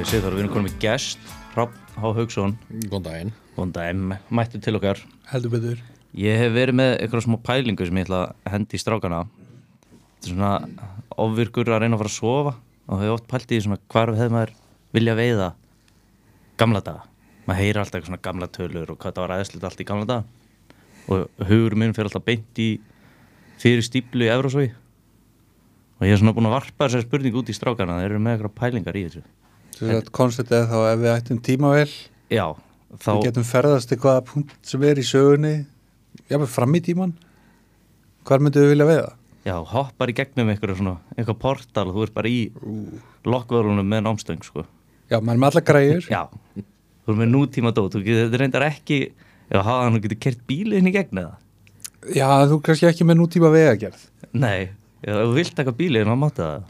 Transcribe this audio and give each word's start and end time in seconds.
Sigþór, 0.00 0.34
við 0.34 0.42
erum 0.44 0.50
konum 0.54 0.66
með 0.66 0.76
gest, 0.82 1.20
Rapp 1.54 1.74
H. 2.00 2.10
Haugsson, 2.16 2.54
Góðan 2.88 3.04
daginn. 3.04 3.32
góðan 3.56 3.72
daginn, 3.74 4.14
mættu 4.32 4.60
til 4.62 4.76
okkar. 4.78 5.00
heldur 5.30 5.50
betur 5.52 5.78
Ég 6.16 6.38
hef 6.40 6.52
verið 6.52 6.74
með 6.74 6.92
eitthvað 7.00 7.24
smá 7.26 7.36
pælingu 7.46 7.86
sem 7.86 7.96
ég 8.00 8.06
ætla 8.08 8.20
að 8.32 8.50
hendi 8.52 8.74
í 8.76 8.80
strákana. 8.82 9.20
Þetta 10.20 10.26
er 10.26 10.32
svona 10.32 10.52
ofvirkur 11.16 11.70
að 11.70 11.80
reyna 11.84 11.94
að 11.96 12.02
fara 12.02 12.10
að 12.10 12.16
sofa 12.16 12.54
og 12.88 12.98
hefur 12.98 13.14
oft 13.14 13.28
pælt 13.30 13.52
í 13.54 13.60
svona 13.62 13.78
hvar 13.92 14.12
hefði 14.16 14.34
maður 14.34 14.54
vilja 14.96 15.14
veiða 15.20 15.48
gamla 16.58 16.80
daga. 16.82 17.04
Maður 17.46 17.60
heyrir 17.60 17.80
alltaf 17.80 17.94
eitthvað 18.00 18.10
svona 18.10 18.24
gamla 18.26 18.48
tölur 18.50 18.90
og 18.90 18.98
hvað 18.98 19.14
það 19.14 19.22
var 19.22 19.34
aðeinslega 19.36 19.70
allt 19.70 19.80
í 19.80 19.88
gamla 19.90 20.08
daga. 20.10 20.24
Og 21.10 21.46
hugur 21.46 21.76
minn 21.78 21.94
fyrir 21.94 22.10
alltaf 22.10 22.24
beint 22.26 22.58
í 22.58 22.70
fyrir 23.60 23.86
stíplu 23.86 24.26
í 24.26 24.32
Evrosói. 24.32 24.70
Og 26.00 26.08
ég 26.08 26.16
er 26.16 26.18
svona 26.18 26.34
búin 26.34 26.48
að 26.50 26.56
varpa 26.58 26.88
þessari 26.88 27.06
spurningu 27.06 27.38
út 27.44 27.52
í 27.52 27.54
strákana, 27.54 28.00
þeir 28.00 28.10
eru 28.16 28.24
með 28.24 28.38
eitthvað 28.38 28.58
pælingar 28.58 28.96
í 28.98 29.04
þessu. 29.06 29.22
Konceptið 30.14 30.58
er 30.58 30.68
þá 30.70 30.78
ef 30.90 31.00
við 31.00 31.12
ættum 31.14 31.40
tímavel 31.44 31.88
Já, 32.30 32.46
þá... 33.00 33.10
við 33.10 33.24
getum 33.28 33.46
ferðast 33.48 33.90
til 33.90 34.00
hvaða 34.02 34.24
punkt 34.28 34.56
sem 34.66 34.84
er 34.86 35.00
í 35.00 35.06
sögunni 35.06 35.54
jáfnveg 36.30 36.50
fram 36.52 36.76
í 36.76 36.82
tíman 36.84 37.14
hvar 38.28 38.42
myndu 38.44 38.62
við 38.62 38.74
vilja 38.74 38.88
veiða? 38.88 39.12
Já, 39.46 39.54
hoppar 39.72 40.12
í 40.12 40.14
gegnum 40.16 40.50
eitthvað 40.52 40.76
svona, 40.78 40.98
eitthvað 41.16 41.38
portal 41.40 41.86
og 41.88 41.96
þú 41.96 42.02
ert 42.04 42.16
bara 42.18 42.30
í 42.30 42.40
lokkvörunum 43.24 43.86
með 43.88 44.02
námstöng, 44.04 44.42
sko. 44.44 44.66
Já, 45.08 45.16
maður 45.16 45.32
er 45.32 45.40
með 45.40 45.48
alla 45.48 45.62
græjur 45.70 46.08
Já, 46.12 46.20
þú 46.60 47.14
ert 47.14 47.20
með 47.22 47.30
nútíma 47.32 47.72
dót, 47.74 47.94
þú 47.96 48.02
getur 48.04 48.44
reyndar 48.44 48.66
ekki, 48.68 49.00
ef 49.48 49.64
hafa 49.64 49.86
hann 49.86 50.02
getur 50.04 50.20
kert 50.26 50.44
bílinn 50.50 50.90
í 50.90 50.92
gegn 50.94 51.22
eða? 51.24 51.38
Já, 52.12 52.28
þú 52.52 52.60
kannski 52.68 52.90
ekki 52.90 53.08
með 53.08 53.22
nútíma 53.22 53.50
vegagerð 53.54 54.04
Nei, 54.36 54.70
þú 55.02 55.32
vilt 55.34 55.56
taka 55.56 55.74
bílinn, 55.74 56.06
þá 56.06 56.20
máttu 56.20 56.44
það. 56.44 56.68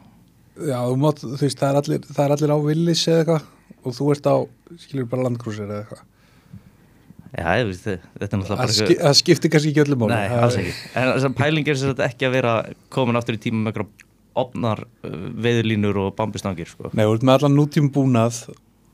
Já, 0.60 0.76
þú, 0.84 0.96
mátt, 1.00 1.22
þú 1.24 1.40
veist, 1.40 1.58
það 1.60 1.70
er 1.70 1.78
allir, 1.80 2.06
það 2.10 2.22
er 2.24 2.32
allir 2.36 2.52
á 2.52 2.58
villis 2.66 3.02
eða 3.08 3.20
eitthvað 3.22 3.42
og 3.80 3.96
þú 3.96 4.08
ert 4.14 4.26
á, 4.28 4.36
skilur 4.82 5.06
bara 5.10 5.26
landkrúsir 5.26 5.64
eða 5.66 5.80
eitthvað. 5.82 6.02
Já, 7.30 7.46
ég 7.60 7.66
veist, 7.68 7.84
þetta 7.86 8.26
er 8.26 8.40
náttúrulega 8.40 8.60
bara 8.60 8.74
ski, 8.74 8.94
það 8.98 9.16
skiptir 9.20 9.52
kannski 9.54 9.70
ekki 9.70 9.82
öllum 9.84 10.00
máli. 10.02 10.16
Nei, 10.16 10.38
alls 10.44 10.56
ekki. 10.60 10.72
En 10.98 11.10
þess 11.12 11.26
að 11.28 11.36
pæling 11.38 11.64
er 11.70 11.76
sem 11.78 11.92
sagt 11.92 12.02
ekki 12.04 12.26
að 12.26 12.34
vera 12.36 12.54
komin 12.92 13.18
aftur 13.20 13.38
í 13.38 13.42
tíma 13.44 13.58
með 13.62 13.70
eitthvað 13.72 13.90
opnar 14.40 14.78
uh, 14.82 15.20
veiðlínur 15.46 15.96
og 16.02 16.08
bambustangir, 16.18 16.68
sko. 16.70 16.90
Nei, 16.90 17.04
þú 17.06 17.12
ert 17.14 17.26
með 17.28 17.36
allan 17.38 17.56
nútíma 17.56 17.90
búnað 17.94 18.34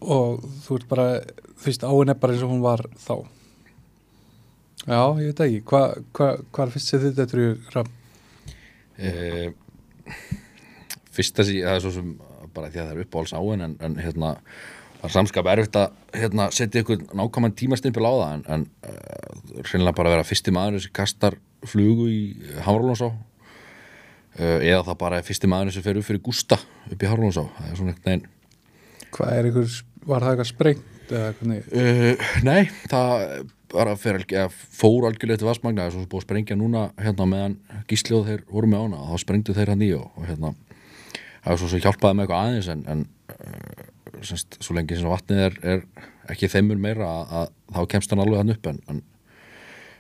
og 0.05 0.45
þú 0.67 0.71
ert 0.79 0.89
bara, 0.93 1.07
þú 1.57 1.65
veist, 1.71 1.83
áin 1.89 2.13
er 2.13 2.21
bara 2.21 2.37
eins 2.37 2.45
og 2.45 2.53
hún 2.53 2.65
var 2.65 2.85
þá. 3.01 3.17
Já, 4.87 5.01
ég 5.19 5.33
veit 5.33 5.41
ekki, 5.49 5.61
hvað 5.73 5.87
hva, 6.15 6.29
hva 6.55 6.69
fyrst 6.77 6.89
sem 6.93 7.03
þið 7.03 7.13
þetta 7.25 7.37
fyrsta 11.17 11.47
sí, 11.47 11.61
það 11.65 11.79
er 11.79 11.85
svo 11.85 11.93
sem 11.95 12.11
bara 12.57 12.73
því 12.73 12.81
að 12.81 12.89
það 12.89 12.97
er 12.97 13.05
uppáhalds 13.05 13.35
áin 13.37 13.65
en, 13.67 13.77
en 13.85 13.97
hérna, 14.01 14.33
það 15.01 15.09
er 15.09 15.15
samskap 15.17 15.51
erfitt 15.53 15.79
að 15.81 15.97
hérna, 16.17 16.49
setja 16.55 16.83
ykkur 16.85 17.05
nákvæmann 17.17 17.57
tímastimpil 17.59 18.07
á 18.07 18.13
það 18.13 18.35
en, 18.35 18.45
en 18.55 18.67
uh, 18.89 19.63
hreinlega 19.63 19.97
bara 19.99 20.13
að 20.13 20.17
vera 20.17 20.29
fyrsti 20.29 20.55
maður 20.57 20.85
sem 20.85 20.95
kastar 20.97 21.39
flugu 21.67 22.09
í 22.13 22.21
Hamrólonsá 22.67 23.11
uh, 23.11 24.59
eða 24.61 24.85
það 24.91 25.01
bara 25.03 25.21
er 25.21 25.27
fyrsti 25.27 25.51
maður 25.51 25.77
sem 25.77 25.87
fer 25.87 26.01
upp 26.01 26.09
fyrir 26.09 26.25
Gústa 26.25 26.61
upp 26.61 26.97
í 26.97 27.11
Hamrólonsá 27.11 27.47
það 27.59 27.71
er 27.71 27.81
svona 27.81 27.97
eitthvað 27.97 28.13
neginn 28.13 28.33
Hvað 29.17 29.33
er 29.33 29.51
ykkur, 29.51 29.77
var 30.05 30.25
það 30.25 30.33
eitthvað 30.33 30.49
sprengt 30.51 31.13
eða 31.17 31.29
hvernig? 31.39 31.69
Uh, 31.71 32.33
nei, 32.45 32.63
það 32.91 33.29
bara 33.73 33.97
fyrir, 33.99 34.25
eða, 34.31 34.51
fór 34.53 35.09
algjörlega 35.09 35.41
til 35.41 35.49
Vassmagna 35.49 35.85
það 35.85 35.91
er 35.91 35.95
svo 35.97 36.11
búið 36.11 36.23
að 36.23 36.27
sprengja 36.27 36.57
núna 36.59 36.83
hérna 37.03 37.27
meðan 37.29 37.57
gísljóð 37.91 38.29
þeir 38.31 38.45
voru 38.51 38.71
með 38.71 38.85
ána 38.87 39.01
og 39.03 39.11
þá 39.13 39.25
sprengdu 39.25 39.57
þeir 39.57 39.73
hann 39.73 39.85
í 39.85 39.91
og, 39.97 40.07
og 40.15 40.29
hérna 40.29 40.53
það 41.47 41.55
er 41.55 41.61
svo 41.63 41.71
sem 41.71 41.83
hjálpaði 41.85 42.19
með 42.19 42.27
eitthvað 42.27 42.47
aðeins 42.47 42.71
en, 42.73 42.85
en 42.91 43.05
uh, 43.37 44.23
semst, 44.27 44.59
svo 44.65 44.75
lengi 44.75 44.99
sem 44.99 45.11
vatnið 45.11 45.43
er, 45.45 45.59
er 45.63 45.85
ekki 46.33 46.51
þeimur 46.51 46.81
meira 46.83 47.07
að, 47.07 47.37
að 47.39 47.53
þá 47.77 47.93
kemst 47.95 48.15
hann 48.15 48.23
alveg 48.25 48.43
hann 48.43 48.55
upp 48.57 48.71
en, 48.73 48.81
en 48.91 49.03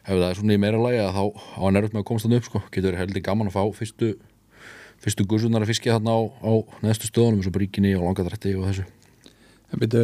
ef 0.06 0.10
það 0.14 0.26
er 0.28 0.40
svona 0.40 0.56
í 0.56 0.62
meira 0.62 0.80
lagi 0.82 1.02
að 1.02 1.14
þá 1.14 1.22
á 1.30 1.60
hann 1.62 1.80
erut 1.80 1.94
með 1.94 2.02
að 2.02 2.08
komast 2.10 2.26
hann 2.26 2.38
upp 2.40 2.48
sko, 2.48 2.62
getur 2.74 2.98
heldur 2.98 3.24
gaman 3.28 3.50
að 3.50 3.58
fá 3.58 3.62
fyrstu 3.78 4.12
fyrstu 5.02 5.26
gussunar 5.28 5.62
að 5.62 5.70
fiskja 5.70 5.96
þarna 5.96 6.18
á, 6.18 6.20
á 6.42 6.52
neðstu 6.82 7.10
stöðunum 7.10 7.40
eins 7.42 7.50
og 7.50 7.56
bríkinni 7.56 7.94
og 7.98 8.06
langadrætti 8.08 8.56
og 8.58 8.70
þessu 8.70 8.90
Það 9.66 9.80
byrju, 9.82 10.02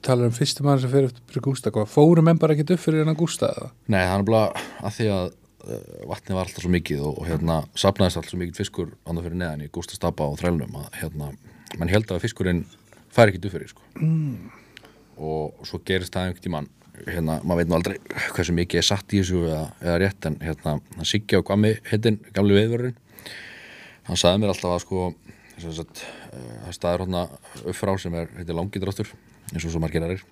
talar 0.00 0.30
um 0.30 0.32
fyrsti 0.32 0.64
maður 0.64 0.86
sem 0.86 0.92
fyrir 0.94 1.10
fyrir 1.28 1.44
Gústa, 1.44 1.72
hvað, 1.74 1.90
fórum 1.92 2.24
menn 2.24 2.38
bara 2.40 2.54
ekki 2.56 2.64
upp 2.72 2.80
fyrir 2.80 3.02
hennar 3.02 3.18
Gústa 3.18 3.50
eða? 3.52 3.68
Nei, 3.92 4.00
það 4.00 4.14
er 4.14 4.24
bara 4.30 4.62
að 4.80 4.94
því 4.96 5.08
að 5.12 5.26
uh, 5.68 6.06
vatnið 6.10 6.38
var 6.38 6.48
alltaf 6.48 6.64
svo 6.64 6.72
mikið 6.72 7.04
og, 7.04 7.20
og 7.20 7.28
hérna 7.28 7.58
sapnaðist 7.78 8.20
alltaf 8.20 8.32
svo 8.32 8.40
mikið 8.40 8.60
fiskur 8.62 8.90
andan 9.04 9.26
fyrir 9.26 9.40
neðan 9.42 9.66
í 9.66 9.70
Gústa 9.74 9.98
Stapa 9.98 10.26
og 10.28 10.38
þrælnum 10.40 10.78
að 10.80 10.88
hérna, 11.02 11.30
mann 11.78 11.92
held 11.92 12.10
að 12.12 12.24
fiskurinn 12.24 12.64
fær 13.14 13.30
ekki 13.30 13.42
upp 13.44 13.54
fyrir 13.54 13.72
sko. 13.72 13.86
mm. 14.00 14.50
og 15.18 15.62
svo 15.68 15.80
gerist 15.84 16.14
það 16.14 16.28
einhvern 16.28 16.46
tímann 16.46 16.70
hérna, 17.06 17.38
maður 17.44 17.62
veit 17.62 17.70
nú 17.70 17.78
aldrei 17.78 17.96
hversu 18.34 18.54
mikið 18.56 18.80
er 18.80 18.88
satt 18.88 19.14
í 19.14 19.22
þessu 19.22 19.44
eða, 19.46 19.64
eða 19.84 19.98
rétt 20.04 20.28
en 20.30 20.38
hérna, 20.42 20.78
hann 20.96 21.08
Siggi 21.08 21.38
á 21.38 21.42
Gami 21.46 21.74
hittin, 21.90 22.20
gamli 22.34 22.58
veðvörðurinn 22.58 22.98
hann 24.08 24.18
sagði 24.20 24.42
mér 24.42 24.54
alltaf 24.54 24.74
að 24.74 24.84
sko 24.86 25.08
uh, 25.08 25.82
það 26.64 26.74
staður 26.76 27.04
hérna 27.04 27.26
upp 27.64 27.76
frá 27.78 27.94
sem 28.00 28.16
er 28.18 28.32
heitir 28.38 28.58
langidráttur 28.58 29.12
eins 29.52 29.64
og 29.64 29.72
svo 29.72 29.82
margir 29.82 30.04
aðrir 30.04 30.24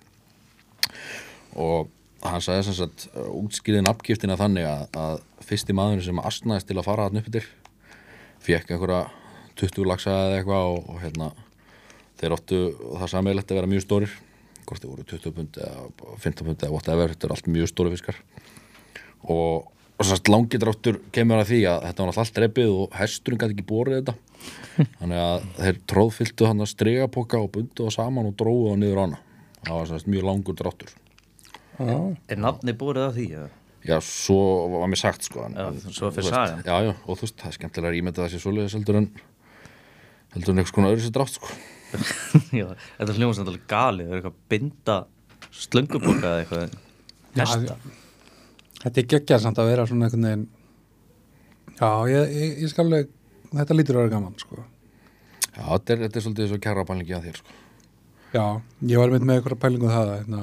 og 1.57 1.93
hann 2.23 2.43
sagði 2.43 2.67
sem 2.67 2.77
sagt 2.79 3.07
uh, 3.13 3.29
útskýrið 3.37 3.85
nafngiftina 3.85 4.37
þannig 4.39 4.67
að, 4.69 4.83
að 4.97 5.45
fyrsti 5.45 5.75
maður 5.77 6.03
sem 6.07 6.21
astnaðist 6.21 6.69
til 6.69 6.77
að 6.77 6.87
fara 6.87 7.07
hann 7.07 7.21
upp 7.21 7.29
yfir 7.31 7.49
fekk 8.43 8.73
einhverja 8.73 9.03
20 9.57 9.89
lagsa 9.89 10.15
eða 10.25 10.39
eitthvað 10.39 10.71
og, 10.71 10.89
og 10.93 10.99
hérna 11.03 11.31
þeir 12.17 12.35
óttu 12.37 12.61
það 12.97 13.13
sammeilegt 13.13 13.53
að 13.53 13.59
vera 13.59 13.71
mjög 13.71 13.85
stórir 13.85 14.13
hvort 14.67 14.83
þið 14.83 14.91
voru 14.91 15.07
20 15.13 15.35
pund 15.37 15.59
eða 15.63 15.87
15 16.25 16.47
pund 16.47 16.63
eða 16.65 16.73
whatever, 16.73 17.13
þetta 17.13 17.27
er 17.27 17.33
allt 17.37 17.49
mjög 17.53 17.69
stóri 17.71 17.93
fiskar. 17.93 18.17
Og, 19.31 19.69
og 19.95 20.07
svo 20.09 20.17
langidráttur 20.27 20.97
kemur 21.15 21.39
að 21.39 21.53
því 21.53 21.59
að 21.71 21.85
þetta 21.85 22.03
var 22.03 22.11
alltaf 22.11 22.33
dreipið 22.35 22.73
og 22.73 22.97
hesturinn 22.99 23.39
gæti 23.39 23.55
ekki 23.55 23.67
borið 23.69 24.01
þetta. 24.01 24.17
Þannig 24.99 25.21
að 25.23 25.47
þeir 25.61 25.79
tróðfylltu 25.93 26.49
hann 26.49 26.65
að 26.65 26.71
stregapoka 26.73 27.39
og 27.39 27.53
bundu 27.55 27.87
það 27.87 27.95
saman 27.95 28.27
og 28.27 28.35
dróðu 28.41 28.73
það 28.73 28.83
niður 28.83 29.03
ána 29.05 29.21
það 29.67 29.77
var 29.79 29.89
svona 29.89 30.13
mjög 30.13 30.27
langur 30.27 30.57
dráttur 30.57 30.93
Er 31.77 32.39
nafni 32.41 32.73
búrið 32.77 33.07
af 33.07 33.15
því? 33.17 33.25
eða? 33.37 33.49
já, 33.87 33.97
svo 34.03 34.37
var 34.73 34.89
mér 34.91 34.99
sagt 34.99 35.27
sko 35.27 35.45
en, 35.45 35.55
Já, 35.55 35.67
svo 35.95 36.09
fyrir 36.11 36.31
sagan. 36.33 36.63
já, 36.65 36.75
já, 36.87 36.93
og 37.05 37.17
þú 37.19 37.23
veist, 37.23 37.37
það 37.39 37.49
er 37.51 37.55
skemmtilega 37.57 37.91
að 37.93 37.99
ímynda 38.01 38.25
sér 38.31 38.41
svoleiðis 38.43 38.75
heldur 38.75 38.97
en 38.99 39.07
heldur 40.33 40.53
en 40.53 40.59
eitthvað 40.61 40.73
svona 40.73 40.89
öðru 40.91 41.05
sér 41.05 41.13
drátt 41.15 41.37
sko 41.37 41.51
Já, 42.59 42.65
þetta 42.97 43.15
hljóðum 43.15 43.37
sem 43.37 43.47
alveg 43.47 43.67
galið, 43.71 44.09
það 44.09 44.17
er 44.17 44.19
eitthvað 44.19 44.39
binda 44.51 44.97
slönguboka 45.57 46.33
eða 46.33 46.41
eitthvað. 46.41 46.75
Hesta. 47.37 47.77
þetta 48.81 49.01
er 49.03 49.07
geggjað 49.13 49.43
samt 49.45 49.61
að 49.61 49.69
vera 49.71 49.85
svona 49.87 50.09
einhvern 50.09 50.27
veginn 50.27 50.47
Já, 51.77 51.89
ég, 52.09 52.33
ég, 52.33 52.57
ég 52.65 52.73
skal 52.73 52.87
alveg, 52.87 53.13
þetta 53.53 53.77
lítur 53.77 53.99
að 54.01 54.07
vera 54.07 54.15
gaman, 54.17 54.35
sko 54.41 54.59
já, 54.59 55.63
þetta 55.63 55.93
er, 55.95 56.03
þetta 56.07 56.19
er 56.19 56.25
svolítið 56.27 56.51
svo 56.51 56.61
kæra 56.67 56.87
pælingi 56.89 57.15
að 57.15 57.29
þér 57.29 57.41
sko 57.43 57.55
Já, 58.35 58.45
ég 58.91 58.99
var 58.99 59.13
mynd 59.13 59.23
með 59.29 59.39
eitthvað 59.39 59.61
pælingu 59.63 59.87
um 59.87 59.93
það 59.93 60.11
hérna, 60.17 60.41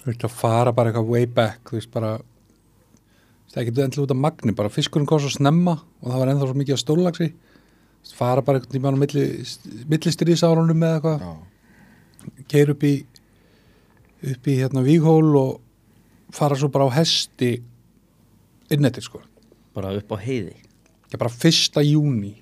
þú 0.00 0.10
veist 0.10 0.26
að 0.26 0.36
fara 0.40 0.72
bara 0.72 0.90
eitthvað 0.90 1.12
way 1.12 1.26
back 1.26 1.70
þú 1.70 1.78
veist 1.78 1.92
bara 1.92 2.16
það 3.50 3.62
ekki 3.62 3.72
endilega 3.74 4.04
út 4.06 4.14
af 4.14 4.20
magni, 4.20 4.56
bara 4.56 4.72
fiskurinn 4.72 5.08
kom 5.10 5.20
svo 5.22 5.32
snemma 5.32 5.76
og 6.00 6.10
það 6.10 6.20
var 6.22 6.32
ennþá 6.32 6.50
svo 6.50 6.60
mikið 6.60 6.76
að 6.76 6.84
stólagsi 6.84 7.30
fara 8.16 8.42
bara 8.42 8.58
einhvern 8.58 8.72
tímann 8.72 8.96
á 8.96 9.02
milli, 9.02 9.24
milli 9.88 10.12
strísárunum 10.12 10.78
með 10.78 10.94
eitthvað. 10.96 11.24
Já, 11.24 12.44
keir 12.48 12.72
upp 12.74 12.84
í 12.86 12.94
upp 14.30 14.48
í 14.48 14.56
hérna 14.60 14.84
víghól 14.84 15.36
og 15.40 15.60
fara 16.34 16.56
svo 16.58 16.68
bara 16.72 16.88
á 16.88 16.96
hesti 17.00 17.54
innettir 18.70 19.04
sko. 19.04 19.22
Bara 19.74 19.94
upp 19.96 20.12
á 20.12 20.16
heiði. 20.20 20.56
ég 21.10 21.18
bara 21.18 21.32
fyrsta 21.32 21.82
júni 21.82 22.36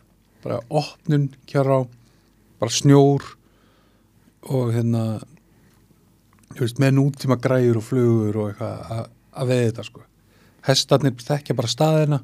bara 0.44 0.60
opnun 0.68 1.30
kjara 1.48 1.80
á 1.80 1.88
bara 2.60 2.70
snjór 2.70 3.24
og 4.52 4.72
hérna 4.74 5.20
veist, 6.66 6.80
með 6.82 6.94
nútíma 6.98 7.36
græður 7.40 7.78
og 7.80 7.86
flugur 7.88 8.36
og 8.42 8.50
eitthvað 8.52 8.90
að- 8.98 9.48
veið 9.48 9.64
þetta 9.70 9.84
sko 9.86 10.02
hestarnir 10.68 11.14
þekkja 11.22 11.56
bara 11.56 11.68
staðina 11.70 12.18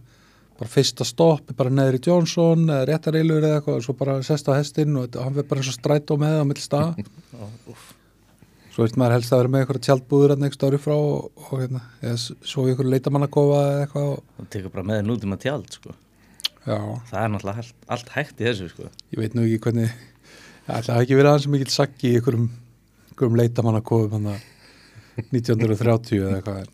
bara 0.58 0.70
fyrsta 0.70 1.04
stopp 1.06 1.52
bara 1.58 1.70
neður 1.70 1.96
í 1.98 2.02
Johnson 2.06 2.64
eða 2.68 2.86
réttareilur 2.90 3.42
eða 3.42 3.58
eitthvað 3.60 3.78
og 3.80 3.84
svo 3.86 3.94
bara 3.98 4.16
sest 4.22 4.46
á 4.50 4.52
hestinn 4.58 4.96
og 5.00 5.14
hann 5.18 5.34
verður 5.34 5.48
bara 5.50 5.62
eins 5.62 5.70
og 5.72 5.78
strætó 5.78 6.16
með 6.20 6.40
á 6.42 6.44
mill 6.46 6.60
stað 6.62 7.00
svo 8.74 8.82
veist 8.84 8.96
maður 8.98 9.14
helst 9.18 9.32
að 9.34 9.40
vera 9.42 9.52
með 9.54 9.62
eitthvað 9.64 9.82
tjaldbúður 9.86 10.34
að 10.34 10.40
next 10.44 10.64
ári 10.66 10.78
frá 10.82 10.94
og, 10.94 11.28
og 11.38 11.52
hérna, 11.62 11.82
eða 12.02 12.16
svo 12.50 12.64
ykkur 12.72 12.88
leitamannakofa 12.90 13.60
eða 13.68 13.84
eitthvað 13.84 14.08
Það 14.38 14.48
tekur 14.56 14.72
bara 14.74 14.86
með 14.90 15.04
nútíma 15.10 15.38
tjald, 15.42 15.68
sko. 15.76 15.94
já, 16.66 16.78
Það 17.10 17.20
er 17.20 17.30
náttúrulega 17.34 17.62
allt, 17.62 17.76
allt 17.96 18.10
hægt 18.16 18.42
í 18.42 18.48
þessu, 18.48 18.68
sko. 18.72 18.88
ég 19.14 19.22
veit 19.22 19.36
nú 19.38 19.44
ekki 19.46 19.60
hvernig 19.68 19.94
það 20.66 20.80
ætla 20.80 20.98
ekki 21.04 21.18
verið 21.20 21.30
aðeins 21.30 21.48
mikil 21.54 21.70
saggi 21.74 22.10
í 22.10 22.18
ykkurum, 22.18 22.48
ykkurum 23.14 23.38
leitamannakofum 23.38 24.26
hann 24.26 24.42
1930 25.30 26.18
eða 26.18 26.40
eitthvað. 26.40 26.66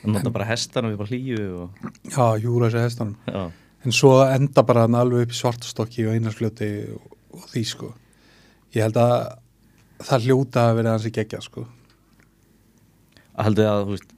Það 0.00 0.14
nota 0.14 0.32
bara 0.32 0.48
hestan 0.48 0.86
og 0.86 0.94
við 0.94 1.00
bara 1.02 1.12
hlýju 1.12 1.46
og... 1.60 1.86
já, 2.08 2.24
hjúra 2.40 2.70
þessi 2.70 2.84
hestanum. 2.86 3.16
Já, 3.28 3.42
en 3.84 3.94
svo 3.94 4.12
enda 4.24 4.64
bara 4.66 4.86
hann 4.86 4.96
alveg 4.96 5.26
upp 5.26 5.34
í 5.34 5.38
svartastokki 5.38 6.06
og 6.06 6.16
einarsfljóti 6.16 6.70
og, 6.96 7.14
og 7.36 7.46
því 7.52 7.64
sko. 7.68 7.92
Ég 8.76 8.86
held 8.86 9.00
að 9.02 9.14
það 10.06 10.28
hljóta 10.28 10.66
að 10.70 10.76
vera 10.80 10.96
hans 10.96 11.08
í 11.08 11.14
gegja 11.14 11.40
sko. 11.44 11.66
að 13.36 13.48
haldið 13.50 13.70
að 13.70 13.86
veist, 13.92 14.12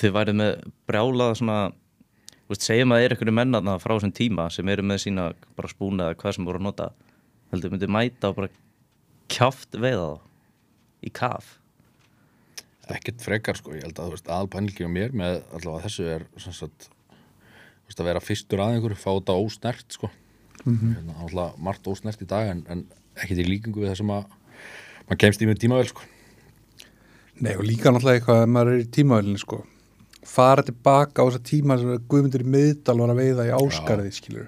þið 0.00 0.14
værið 0.16 0.38
með 0.40 0.52
brjálaða 0.88 1.38
svona 1.40 1.58
veist, 2.48 2.64
segjum 2.64 2.94
að 2.94 3.00
það 3.00 3.06
er 3.06 3.14
einhverju 3.16 3.38
mennarna 3.40 3.78
frá 3.82 3.96
þessum 3.96 4.14
tíma 4.16 4.50
sem 4.52 4.68
eru 4.72 4.84
með 4.86 5.02
sína 5.04 5.32
bara 5.56 5.72
spúna 5.72 6.08
eða 6.08 6.20
hvað 6.22 6.36
sem 6.38 6.48
voru 6.48 6.62
að 6.62 6.68
nota. 6.70 6.92
Heldur 7.52 7.74
myndið 7.74 7.92
mæta 7.92 8.30
og 8.30 8.38
bara 8.38 8.54
kjáft 9.28 9.76
veiða 9.76 10.14
þá 10.14 10.30
í 11.04 11.12
kaf. 11.14 11.54
Ekkert 12.92 13.22
frekar 13.24 13.56
sko, 13.56 13.72
ég 13.76 13.86
held 13.86 14.00
að 14.02 14.18
aðalpænlingi 14.28 14.84
á 14.84 14.90
mér 14.92 15.14
með 15.16 15.38
allavega 15.56 15.86
þessu 15.86 16.08
er 16.12 16.26
sagt, 16.44 16.88
þú 16.88 17.88
veist 17.88 18.02
að 18.02 18.08
vera 18.10 18.20
fyrstur 18.24 18.60
að 18.64 18.74
einhverju, 18.76 18.98
fá 19.00 19.10
þetta 19.14 19.36
ósnert 19.40 19.96
sko. 19.96 20.10
Hérna, 20.64 21.14
alltaf 21.24 21.56
margt 21.60 21.88
ósnert 21.90 22.20
í 22.24 22.28
dag 22.28 22.50
en, 22.52 22.64
en 22.72 22.84
ekkert 23.20 23.40
í 23.42 23.46
líkingu 23.48 23.82
við 23.82 23.90
það 23.92 24.00
sem 24.02 24.12
að 24.14 24.34
maður 25.08 25.20
kemst 25.24 25.44
í 25.44 25.48
með 25.48 25.62
tímavel 25.64 25.88
sko. 25.90 26.04
Nei 27.44 27.54
og 27.56 27.64
líka 27.66 27.90
náttúrulega 27.92 28.20
eitthvað 28.20 28.42
að 28.44 28.52
maður 28.54 28.74
er 28.74 28.82
í 28.84 28.90
tímavælinni 28.94 29.42
sko. 29.42 29.60
Fara 30.24 30.64
tilbaka 30.64 31.24
á 31.24 31.26
þessa 31.28 31.42
tíma 31.44 31.76
sem 31.80 31.96
Guðmundur 32.08 32.44
í 32.44 32.52
miðdal 32.52 32.96
var 33.00 33.12
að 33.12 33.20
veiða 33.20 33.48
í 33.48 33.54
áskarði 33.58 34.12
skilur 34.16 34.46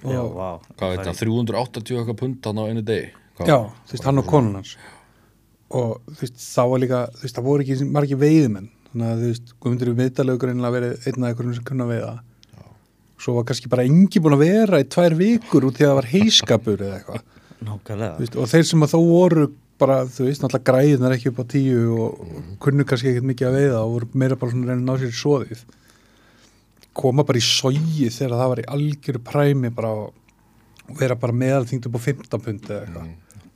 Já, 0.00 0.16
og, 0.22 0.32
vá. 0.32 0.48
Hvað 0.80 0.94
veit 0.94 1.02
það, 1.04 1.18
380 1.20 1.98
eitthvað 2.00 2.18
pund 2.22 2.46
hann 2.48 2.60
á 2.60 2.64
einu 2.70 2.82
degi? 2.88 3.10
Hvað- 3.36 3.50
já, 3.52 3.58
þú 3.84 3.94
veist, 3.94 4.06
hann 4.08 4.22
og 4.22 4.26
konun 4.30 4.56
hans 4.56 4.72
og 5.70 6.00
þú 6.10 6.20
veist, 6.24 6.42
þá 6.42 6.62
var 6.72 6.82
líka 6.82 7.00
þú 7.14 7.24
veist, 7.24 7.38
það 7.38 7.46
voru 7.46 7.66
ekki 7.66 7.88
margir 7.94 8.20
veiðmenn 8.20 8.68
þannig 8.90 9.06
að 9.06 9.22
þú 9.22 9.30
veist, 9.30 9.54
Guðmundur 9.62 9.90
í 9.90 9.96
miðdal 10.00 10.26
hefur 10.26 10.42
greinilega 10.44 10.76
verið 10.76 11.06
einn 11.06 11.24
af 11.24 11.30
einhverjum 11.30 11.56
sem 11.56 11.66
kunna 11.68 11.86
veiða. 11.86 12.12
Svo 13.20 13.34
var 13.36 13.46
kannski 13.50 13.70
bara 13.70 13.86
engi 13.86 14.22
búin 14.24 14.34
að 14.34 14.44
vera 14.46 14.80
í 14.80 14.86
tvær 14.90 15.16
vikur 15.18 15.66
út 15.68 15.76
því 15.76 15.84
að 15.84 15.90
það 15.90 15.98
var 16.00 16.08
heiskapur 16.10 16.84
eða 16.86 16.98
eitthvað. 16.98 17.26
Nákvæmlega. 17.60 18.14
Þú 18.16 18.24
veist, 18.24 18.38
og 18.40 18.48
þeir 18.50 18.64
sem 18.70 18.86
að 18.86 18.94
þó 18.94 19.00
voru 19.04 19.44
bara, 19.80 19.98
þú 20.08 20.26
veist, 20.26 20.42
náttúrulega 20.42 20.68
græðinar 20.70 21.14
ekki 21.16 21.30
upp 21.30 21.42
á 21.44 21.44
tíu 21.52 21.84
og, 22.06 22.24
og 22.24 22.48
kunnu 22.64 22.86
kannski 22.88 23.12
ekkert 23.12 23.28
mikið 23.30 23.50
að 23.50 23.58
veiða 23.60 23.84
og 23.84 23.94
voru 23.94 24.10
meira 24.24 24.40
bara 24.40 24.54
svona 24.54 24.74
að 24.74 24.82
ná 24.88 24.94
sér 24.96 25.12
í 25.12 25.20
svoðið 25.20 25.62
koma 27.00 27.24
bara 27.26 27.38
í 27.38 27.44
sógi 27.44 28.08
þegar 28.12 28.36
það 28.40 28.50
var 28.52 28.60
í 28.62 28.66
algjöru 28.76 29.22
præmi 29.24 29.70
bara 29.74 29.92
og 29.94 30.98
vera 30.98 31.16
bara 31.20 31.36
meðalþyngd 31.36 31.86
upp 31.86 31.96
á 31.96 32.06
15 32.08 32.44
pundi 32.44 32.72
eða 32.74 32.80
eitthvað. 32.82 33.10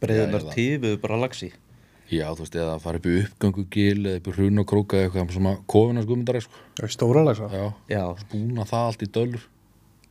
Já, 0.05 0.25
ég 0.31 0.49
tífuðu 0.55 1.01
bara 1.03 1.19
lagsi 1.19 1.51
já, 2.11 2.27
þú 2.35 2.45
veist, 2.45 2.59
eða 2.59 2.77
fara 2.83 3.01
upp 3.01 3.09
í 3.09 3.17
uppgangu 3.23 3.65
gil 3.73 4.05
eða 4.05 4.21
upp 4.21 4.29
í 4.29 4.37
hrun 4.37 4.63
og 4.63 4.69
króka 4.71 4.99
eða 4.99 5.09
eitthvað 5.09 5.33
sem 5.37 5.49
að 5.51 5.65
kofina 5.71 6.05
sko. 6.45 6.63
Já, 6.81 6.91
stóra 6.93 7.25
lagsa, 7.25 7.49
já, 7.53 7.65
Já, 7.89 8.05
búna 8.33 8.69
það 8.69 8.87
allt 8.91 9.03
í 9.07 9.11
dölur. 9.15 9.49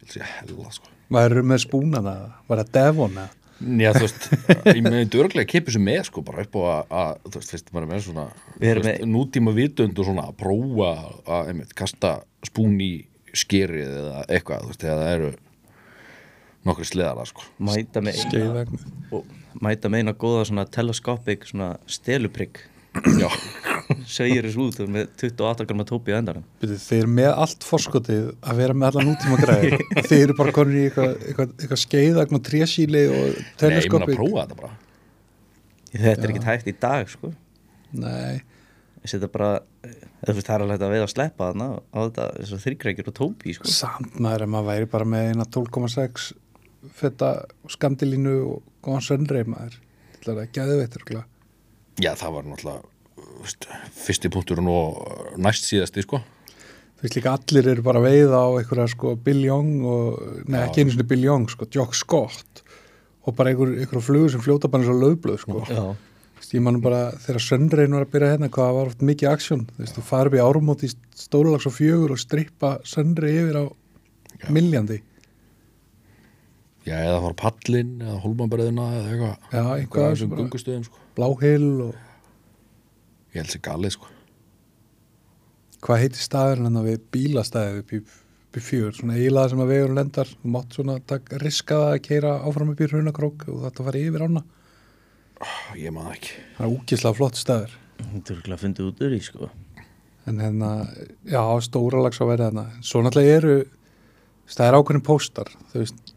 Ég 0.04 0.18
held 0.18 0.52
að 0.52 0.58
hella 0.58 0.76
sko. 0.76 0.92
Maður 1.14 1.36
eru 1.36 1.46
með 1.52 1.64
spúnana 1.68 2.16
var 2.50 2.64
það 2.64 2.74
Devon 2.78 3.18
eða? 3.22 3.30
Já, 3.64 3.94
þú 3.96 4.02
veist, 4.04 4.26
ég 4.74 4.82
myndi 4.84 5.20
örglega 5.22 5.46
að 5.46 5.52
kipa 5.52 5.70
þessu 5.70 5.82
með 5.84 6.02
sko, 6.10 6.24
bara 6.26 6.44
upp 6.44 6.58
á 6.58 6.62
að, 6.64 6.82
að 7.00 7.12
þú 7.28 7.38
veist, 7.38 7.54
fyrst 7.54 7.70
maður 7.72 7.86
er 7.86 7.92
með 7.92 8.02
svona 8.08 8.26
veist, 8.60 9.06
nútíma 9.08 9.54
vitund 9.56 10.02
og 10.02 10.08
svona 10.10 10.26
að 10.28 10.36
prófa 10.42 10.90
að, 10.98 11.52
einmitt, 11.54 11.76
kasta 11.78 12.14
spún 12.44 12.76
í 12.84 12.92
skerið 13.44 13.94
eða 14.02 14.26
eitthvað, 14.26 14.66
þú 14.66 14.74
veist, 14.74 14.86
eða 14.90 14.98
það 15.00 15.14
eru 15.14 15.32
nokkri 16.68 16.90
sleðara, 16.90 17.28
sko. 17.30 17.48
Mæta 17.64 18.04
með 18.04 18.20
og 19.14 19.32
mæta 19.62 19.92
með 19.92 20.04
eina 20.04 20.16
góða 20.18 20.48
svona 20.50 20.66
teleskopik 20.70 21.46
svona 21.50 21.76
steluprygg 21.86 22.64
Já, 22.94 23.26
segir 24.06 24.46
þessu 24.46 24.68
út 24.68 24.80
með 24.92 25.08
28 25.18 25.66
grama 25.66 25.86
tópi 25.88 26.14
á 26.14 26.20
endanum. 26.20 26.46
Þeir 26.62 27.00
eru 27.00 27.12
með 27.18 27.30
allt 27.32 27.66
forskotið 27.66 28.28
að 28.38 28.60
vera 28.62 28.76
með 28.78 28.90
allan 28.92 29.10
nútíma 29.10 29.40
græði 29.42 29.80
þeir 30.10 30.20
eru 30.20 30.36
bara 30.38 30.54
konur 30.56 30.78
í 30.78 30.84
eitthvað, 30.88 31.16
eitthvað, 31.26 31.56
eitthvað 31.58 31.82
skeiðvegn 31.84 32.38
og 32.38 32.44
trésíli 32.46 33.04
og 33.10 33.24
nei, 33.34 33.80
ég 33.80 33.90
mun 33.90 34.06
að 34.06 34.14
prófa 34.14 34.44
þetta 34.44 34.60
bara. 34.62 34.74
Þetta 35.94 36.14
er 36.14 36.34
ekkert 36.36 36.50
hægt 36.52 36.70
í 36.70 36.76
dag 36.86 37.10
sko. 37.10 37.34
Nei, 38.04 38.44
bara, 39.34 39.50
veist 40.30 40.48
það 40.48 40.56
er 40.56 40.66
alveg 40.68 40.86
að 40.86 40.94
veið 40.94 41.08
að 41.08 41.12
sleppa 41.16 41.50
þarna 41.50 41.70
á 41.82 42.00
þetta 42.06 42.62
þryggjrækjur 42.68 43.10
og 43.10 43.18
tópi 43.24 43.58
sko. 43.58 43.74
Samt 43.74 44.22
maður 44.22 44.46
ef 44.46 44.54
maður 44.54 44.70
væri 44.70 44.94
bara 44.94 45.10
með 45.16 45.34
eina 45.34 45.50
12,6 45.58 46.30
fetta 46.92 47.34
skandilínu 47.72 48.36
og 48.48 48.64
góðan 48.84 49.06
söndreif 49.06 49.50
maður. 49.50 49.78
Til 50.24 50.34
að 50.34 50.44
geðu 50.56 50.80
veitur 50.82 51.06
Já, 52.02 52.16
það 52.18 52.32
var 52.34 52.48
náttúrulega 52.50 52.82
fyrsti 53.94 54.32
punkturinn 54.34 54.70
og 54.72 55.36
næst 55.42 55.68
síðasti, 55.68 56.06
sko. 56.06 56.22
Þú 56.98 57.06
veist 57.06 57.18
líka 57.18 57.34
allir 57.36 57.68
eru 57.74 57.84
bara 57.86 58.00
að 58.00 58.08
veiða 58.08 58.40
á 58.40 58.50
einhverja 58.58 58.88
sko 58.94 59.14
Bill 59.20 59.44
Young 59.44 59.84
og, 59.84 60.24
nei 60.48 60.62
ekki 60.64 60.82
einu 60.84 60.96
svona 60.96 61.10
Bill 61.12 61.28
Young 61.28 61.50
sko, 61.52 61.68
Jock 61.76 61.98
Scott. 62.00 62.64
Og 63.28 63.36
bara 63.38 63.52
einhver, 63.52 63.76
einhverja 63.76 64.08
flugur 64.08 64.32
sem 64.32 64.44
fljóta 64.44 64.72
bara 64.72 64.86
eins 64.86 64.94
og 64.94 65.04
löfblöð 65.04 65.42
sko. 65.44 65.62
Já, 65.68 65.84
ég 66.54 66.64
manum 66.64 66.84
bara 66.84 67.06
þegar 67.24 67.44
söndrein 67.44 67.96
var 67.96 68.08
að 68.08 68.14
byrja 68.16 68.34
hérna 68.34 68.52
hvað 68.56 68.76
var 68.78 68.92
oft 68.92 69.06
mikið 69.06 69.32
aksjón. 69.34 69.66
Þú 69.70 69.84
veist, 69.84 69.98
þú 69.98 70.06
farið 70.08 70.40
í 70.40 70.44
árumóti 70.44 70.90
í 70.90 70.96
stórulags 71.20 71.68
og 71.70 71.76
fjögur 71.76 72.16
og 72.16 72.24
strippa 72.24 72.76
söndri 72.88 73.36
yfir 73.42 73.60
á 73.60 73.66
miljandi 74.54 75.02
Já, 76.84 76.98
eða 77.00 77.22
fara 77.24 77.38
pallin 77.40 77.94
eða 78.04 78.18
holmanbreðina 78.26 78.88
eða 78.98 79.12
eitthvað. 79.12 79.46
Já, 79.54 79.64
eitthvað 79.78 80.08
af 80.08 80.10
sem 80.10 80.18
þessum 80.18 80.34
gungustöðum, 80.42 80.88
sko. 80.90 81.06
Bláhill 81.18 81.70
og 81.86 81.94
Ég 83.34 83.40
held 83.42 83.54
sér 83.54 83.64
galið, 83.66 83.96
sko. 83.96 84.10
Hvað 85.84 86.04
heitir 86.04 86.22
staðurinn 86.24 86.68
hann 86.70 86.86
við 86.86 87.00
bílastæði 87.12 87.80
upp 87.82 87.94
í, 87.96 88.02
fjör, 88.62 88.92
svona 88.94 89.16
eiginlega 89.18 89.50
sem 89.50 89.64
að 89.64 89.72
vegur 89.74 89.96
lendar, 89.98 90.30
þú 90.44 90.52
mátt 90.54 90.76
svona 90.78 91.00
tak, 91.10 91.32
riska 91.42 91.80
það 91.80 91.94
að 91.96 92.04
keira 92.06 92.34
áfram 92.46 92.70
upp 92.76 92.84
í 92.84 92.90
hrunakrók 92.92 93.48
og 93.50 93.64
þetta 93.64 93.88
fara 93.88 94.04
yfir 94.04 94.28
ána, 94.28 94.44
Ég 95.78 95.94
maður 95.94 96.18
ekki. 96.18 96.34
Það 96.58 96.66
er 96.66 96.74
úkislega 96.78 97.18
flott 97.18 97.40
staður. 97.40 97.76
Þetta 98.00 98.34
er 98.34 98.40
ekki 98.40 98.54
að 98.54 98.64
fundið 98.64 98.90
út 98.90 99.04
úr 99.06 99.16
í 99.16 99.22
sko. 99.24 99.50
En 100.30 100.40
hérna, 100.40 100.70
já, 101.28 101.42
stóra 101.66 102.04
lags 102.04 102.22
á 102.24 102.26
verið 102.26 102.48
hérna, 102.48 102.66
svo 102.86 103.02
náttúrulega 103.04 103.40
eru 103.42 103.56
það 104.54 104.68
er 104.68 104.78
ákveðin 104.78 105.06
póstar. 105.08 105.52
Þú 105.72 105.82
veist 105.82 106.13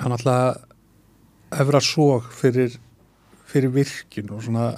hann 0.00 0.12
náttúrulega 0.12 1.60
efra 1.62 1.80
sóg 1.84 2.30
fyrir 2.36 2.76
fyrir 3.46 3.72
virkun 3.72 4.32
og 4.34 4.42
svona 4.44 4.72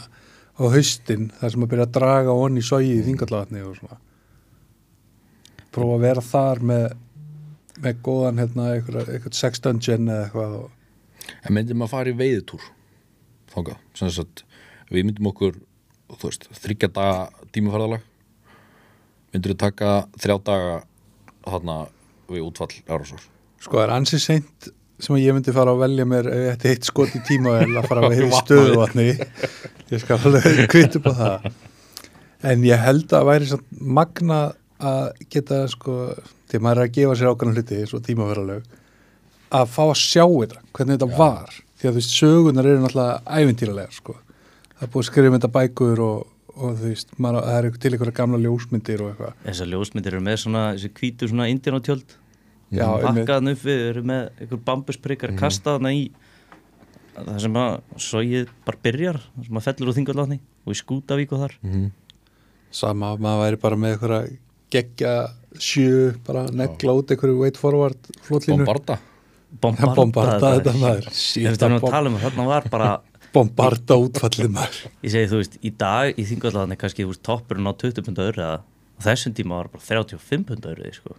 á 0.59 0.63
haustin, 0.69 1.31
þar 1.39 1.53
sem 1.55 1.65
að 1.65 1.71
byrja 1.73 1.87
að 1.87 1.95
draga 1.97 2.35
onni 2.35 2.63
sógi 2.65 2.97
í 2.99 3.05
þingallavatni 3.07 3.63
og 3.65 3.77
svona. 3.79 4.01
Prófa 5.75 5.99
að 5.99 6.05
vera 6.05 6.25
þar 6.25 6.65
með 6.71 6.89
með 7.79 8.01
góðan 8.03 8.41
hérna 8.43 8.73
eitthvað, 8.75 9.13
eitthvað 9.13 9.37
sex 9.39 9.63
dungeon 9.63 10.11
eða 10.11 10.25
eitthvað 10.27 10.57
En 11.45 11.55
myndum 11.55 11.85
að 11.85 11.93
fara 11.93 12.11
í 12.11 12.17
veiðutúr 12.17 12.65
þangað, 13.53 13.81
sem 13.97 14.11
sagt 14.13 14.45
við 14.89 15.09
myndum 15.09 15.29
okkur, 15.31 15.59
þú 16.15 16.31
veist, 16.31 16.47
þryggja 16.57 16.89
daga 16.97 17.49
tímaferðalag. 17.53 18.07
Myndur 19.35 19.53
við 19.53 19.61
taka 19.61 19.91
þrjá 20.17 20.37
daga 20.47 20.79
þarna 21.45 21.77
við 22.33 22.47
útfall 22.47 22.73
Árásar? 22.89 23.27
Sko 23.61 23.77
það 23.77 23.85
er 23.85 23.95
ansið 23.99 24.25
seint 24.25 24.69
sem 24.99 25.19
ég 25.21 25.35
myndi 25.37 25.55
fara 25.55 25.75
að 25.75 25.83
velja 25.85 26.07
mér 26.09 26.29
ef 26.33 26.41
ég 26.43 26.55
ætti 26.57 26.73
eitt 26.73 26.89
skot 26.89 27.15
í 27.15 27.21
tíma 27.27 27.59
eða 27.63 27.85
fara 27.87 28.03
að 28.07 28.15
vera 28.17 28.29
í 28.29 28.39
stöðuvatni 28.43 29.07
ég 29.13 30.03
skal 30.03 30.19
alveg 30.19 30.65
kvitt 30.73 30.99
upp 30.99 31.11
á 31.11 31.15
það. 31.21 31.47
En 32.49 32.65
ég 32.67 32.83
held 32.83 33.15
að 33.19 33.29
væri 33.29 33.61
magna 33.99 34.41
að 34.79 35.23
geta 35.31 35.65
sko, 35.71 35.97
að 36.15 36.63
maður 36.63 36.85
að 36.85 36.93
gefa 36.95 37.17
sér 37.19 37.33
ákvæmlega 37.33 37.65
hluti 37.65 37.97
og 37.99 38.05
tímaverðalög 38.07 38.69
að 39.59 39.71
fá 39.73 39.83
að 39.87 39.99
sjá 40.03 40.25
þetta, 40.27 40.63
hvernig 40.77 40.99
þetta 40.99 41.19
var. 41.19 41.55
Því 41.79 41.89
að 41.89 41.93
þú 41.93 42.01
veist, 42.01 42.17
sögunar 42.19 42.69
eru 42.69 42.83
náttúrulega 42.83 43.39
ævintýralega 43.39 43.95
sko, 43.95 44.17
það 44.75 44.87
er 44.87 44.93
búið 44.93 45.05
að 45.05 45.09
skrifa 45.09 45.31
um 45.31 45.37
þetta 45.39 45.51
bækur 45.57 46.03
og, 46.05 46.25
og 46.59 46.73
þú 46.81 46.91
veist, 46.91 47.13
maður, 47.23 47.47
það 47.47 47.59
er 47.59 47.79
til 47.79 47.93
einhverja 47.93 48.17
gamla 48.19 48.41
ljósmyndir 48.45 49.05
og 49.05 49.13
eitthvað. 49.13 49.37
Þessar 49.47 49.71
ljósmyndir 49.73 50.17
eru 50.17 50.25
með 50.27 50.41
svona 50.43 50.65
þessi 50.75 50.91
hvítu 50.99 51.31
svona 51.31 51.47
Já, 51.49 51.55
einmitt. 51.95 52.17
Pakkaðan 52.75 53.53
upp 53.55 53.63
við 53.65 53.85
eru 53.93 54.03
með 54.09 54.27
einhver 54.43 54.65
bambusprikkar 54.67 55.33
mm. 55.33 55.41
kastaðana 55.41 55.95
í 55.97 56.09
það 57.19 57.39
sem 57.45 57.57
að 57.59 57.79
sogið 58.09 58.51
bara 58.67 58.83
byrjar 58.85 59.21
það 59.23 59.49
sem 59.49 59.61
að 59.61 59.67
fellur 59.69 59.91
úr 59.91 59.97
þingallatni 59.97 60.39
og 60.65 60.75
í 60.75 60.79
skútavík 60.79 61.35
og 61.35 61.45
þar. 61.45 61.57
Sama, 62.79 63.15
maður 63.17 63.45
væri 63.45 63.61
bara 63.63 63.81
með 63.81 63.95
einhverja 63.97 64.39
geggja 64.69 65.13
sjö, 65.57 66.15
bara 66.27 66.47
negla 66.53 66.95
út 66.99 67.13
einhverju 67.13 67.39
wait 67.41 67.61
forward 67.61 68.11
flótlínu 68.27 68.65
Bombarda. 68.65 68.99
Bombarda, 69.49 69.95
Bombarda 69.97 70.51
þetta 70.59 70.75
maður. 70.77 71.07
þetta 71.09 71.67
er 71.67 71.73
nú 71.73 71.79
að 71.79 71.87
bom- 71.87 71.95
tala 71.95 72.11
um 72.11 72.19
að 72.19 72.27
þarna 72.27 72.49
var 72.51 72.69
bara 72.71 72.91
Bombarda 73.33 73.97
útfallið 74.01 74.51
maður. 74.53 74.83
Ég 75.05 75.15
segi 75.15 75.31
þú 75.33 75.41
veist, 75.41 75.57
í 75.65 75.73
dag 75.77 76.13
í 76.17 76.27
þingallatni 76.29 76.79
kannski 76.81 77.05
þú 77.05 77.15
veist 77.15 77.25
toppurinn 77.25 77.69
á 77.69 77.73
20 77.73 78.05
punda 78.05 78.29
öru 78.29 78.45
eða 78.45 78.61
á 78.61 79.01
þessum 79.09 79.35
tíma 79.37 79.63
var 79.63 79.73
bara 79.73 79.85
35 79.89 80.47
punda 80.49 80.75
öru 80.75 80.93
sko. 80.93 81.17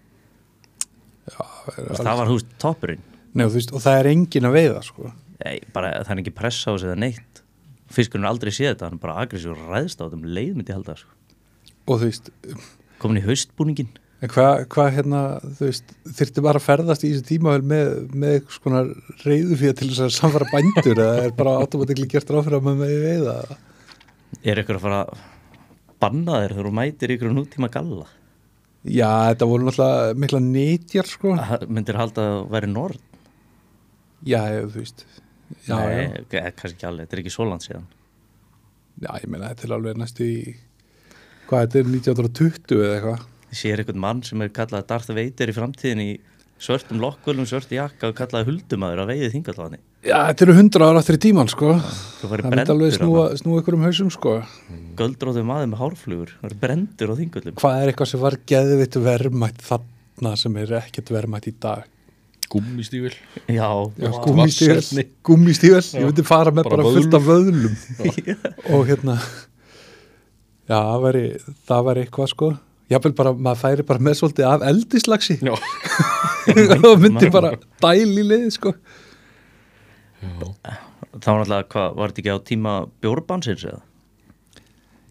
Þú 1.36 1.88
veist, 1.90 2.04
það 2.04 2.22
var 2.22 2.32
veist 2.34 2.58
toppurinn 2.62 3.06
Nei, 3.30 3.46
og, 3.46 3.54
veist, 3.54 3.72
og 3.76 3.84
það 3.84 4.00
er 4.00 4.08
engin 4.10 4.48
að 4.50 4.56
veiða 4.56 4.80
sko. 4.82 5.12
Nei, 5.44 5.60
bara, 5.74 5.92
það 6.02 6.16
er 6.16 6.22
ekki 6.24 6.32
pressa 6.34 6.74
á 6.74 6.82
sig 6.82 6.90
eða 6.90 7.02
neitt 7.04 7.44
fiskurinn 7.94 8.28
er 8.28 8.34
aldrei 8.34 8.52
séð 8.54 8.74
þetta, 8.74 8.90
hann 8.90 9.00
er 9.00 9.04
bara 9.04 9.18
agressív 9.24 9.56
og 9.56 9.72
ræðst 9.72 10.02
á 10.02 10.06
þetta 10.06 10.20
um 10.20 10.28
leið 10.30 10.52
myndi 10.58 10.74
ég 10.74 10.78
halda 10.78 11.00
sko. 11.00 11.16
og 11.90 12.02
þú 12.02 12.10
veist, 12.10 12.30
komin 13.02 13.22
í 13.22 13.26
haustbúningin 13.26 13.90
hvað, 14.20 14.66
hva, 14.74 14.86
hérna, 14.94 15.22
þú 15.58 15.70
veist, 15.70 15.96
þyrfti 16.20 16.44
bara 16.46 16.62
að 16.62 16.68
ferðast 16.68 17.06
í 17.08 17.14
þessu 17.14 17.26
tímavel 17.30 17.64
með, 17.72 17.92
með 18.12 18.36
eitthvað 18.36 18.58
svona 18.60 18.84
reyðu 19.24 19.60
fyrir 19.62 19.80
til 19.80 19.90
þess 19.90 20.06
að 20.06 20.16
samfara 20.18 20.50
bændur 20.52 20.94
eða 20.94 21.26
er 21.26 21.36
bara 21.40 21.58
automatikli 21.64 22.08
gert 22.12 22.34
að 22.34 22.58
maður 22.60 22.82
með 22.84 22.96
veiða? 23.08 23.36
Er 24.44 24.62
ykkur 24.62 24.78
að 24.78 24.86
fara 24.86 25.02
að 25.06 25.24
banna 26.04 26.42
þér 26.44 26.56
þegar 26.56 26.70
þú 26.70 26.74
mætir 26.82 27.16
ykkur 27.16 27.36
nútíma 27.36 27.72
galla? 27.74 28.10
Já, 28.88 29.10
þetta 29.34 29.48
voru 29.50 29.66
náttúrulega 29.68 30.14
mikla 30.16 30.40
nýtjar, 30.44 31.08
sko. 31.10 31.34
Það 31.36 31.66
Myndir 31.76 31.98
halda 32.00 32.24
að 32.24 32.30
það 32.32 32.46
væri 32.54 32.70
nord? 32.72 33.02
Já, 34.28 34.40
ég, 34.54 34.70
þú 34.72 34.84
veist. 34.84 35.04
Já, 35.66 35.76
Nei, 35.76 35.90
já. 36.06 36.40
eh, 36.40 36.52
kannski 36.56 36.76
ekki 36.78 36.88
alveg, 36.88 37.08
þetta 37.08 37.18
er 37.18 37.22
ekki 37.24 37.34
svo 37.34 37.48
langt 37.50 37.66
síðan. 37.66 37.88
Já, 39.00 39.12
ég 39.20 39.28
meina, 39.32 39.50
þetta 39.52 39.68
er 39.68 39.76
alveg 39.76 40.00
næstu 40.00 40.26
í, 40.28 40.40
hvað, 41.50 41.66
þetta 41.66 41.80
er 41.82 41.92
1920 41.92 42.80
eða 42.86 42.96
eitthvað. 43.00 43.28
Ég 43.50 43.58
sér 43.64 43.82
einhvern 43.82 44.04
mann 44.04 44.24
sem 44.24 44.44
er 44.46 44.52
kallað 44.54 44.88
Darth 44.92 45.12
Vader 45.18 45.50
í 45.52 45.56
framtíðin 45.58 46.04
í 46.06 46.10
svörtum 46.62 47.00
lokkvölum, 47.02 47.48
svörti 47.50 47.80
jakka 47.80 48.12
og 48.12 48.18
kallaði 48.20 48.52
huldumæður 48.52 49.04
að 49.04 49.12
veiði 49.14 49.32
þingallaðni. 49.36 49.80
Já, 50.00 50.16
þetta 50.30 50.46
eru 50.46 50.54
hundra 50.56 50.88
ára 50.88 51.02
aftur 51.02 51.18
í 51.18 51.22
tíman, 51.26 51.50
sko. 51.52 51.74
Það 52.22 52.46
myndi 52.48 52.72
alveg 52.72 52.94
snúa, 52.96 53.24
snúa 53.40 53.60
ykkur 53.60 53.76
um 53.76 53.82
hausum, 53.84 54.12
sko. 54.14 54.38
göldróðu 55.00 55.42
maður 55.48 55.72
með 55.74 55.82
hárflugur, 55.82 56.30
það 56.38 56.46
væri 56.48 56.60
brendur 56.62 57.12
á 57.12 57.16
þingallum. 57.20 57.56
Hvað 57.60 57.80
er 57.82 57.92
eitthvað 57.92 58.12
sem 58.14 58.22
var 58.24 58.38
geðvitt 58.48 58.96
verðmætt 59.04 59.66
þarna 59.68 60.32
sem 60.40 60.56
er 60.62 60.72
ekkert 60.80 61.12
verðmætt 61.12 61.50
í 61.52 61.54
dag? 61.66 61.90
Gúmmistífil 62.50 63.12
Já, 63.46 63.68
Já, 64.00 64.10
vatnsefni. 64.26 65.04
gúmmístífel, 65.28 65.84
ég 66.00 66.08
myndi 66.08 66.26
fara 66.26 66.50
með 66.56 66.70
Bara 66.70 66.80
bara, 66.80 66.94
fullt 66.96 67.18
af 67.20 67.28
vöðlum. 67.28 67.76
Og 68.74 68.88
hérna 68.88 69.20
já, 70.66 70.80
það 70.80 71.04
væri, 71.04 71.24
það 71.70 71.86
væri 71.90 72.06
eitthvað 72.06 72.32
sko. 72.34 72.50
Jáfnvel 72.90 73.14
bara, 73.20 73.36
maður 73.38 73.62
færi 73.62 73.86
bara 73.86 74.02
með 74.08 74.18
svolítið 74.18 74.48
af 74.50 74.66
eldislagsi 74.72 75.38
Já, 75.46 75.54
og 76.90 77.04
myndi 77.04 77.30
bara 77.36 77.54
dæli 77.84 78.26
leið 78.26 78.50
sko 78.56 78.74
Það 80.20 81.30
var 81.32 81.40
náttúrulega, 81.42 81.68
hvað, 81.74 81.94
var 82.00 82.12
þetta 82.12 82.22
ekki 82.24 82.34
á 82.36 82.48
tíma 82.50 82.74
bjórbansins 83.04 83.68
eða? 83.70 83.84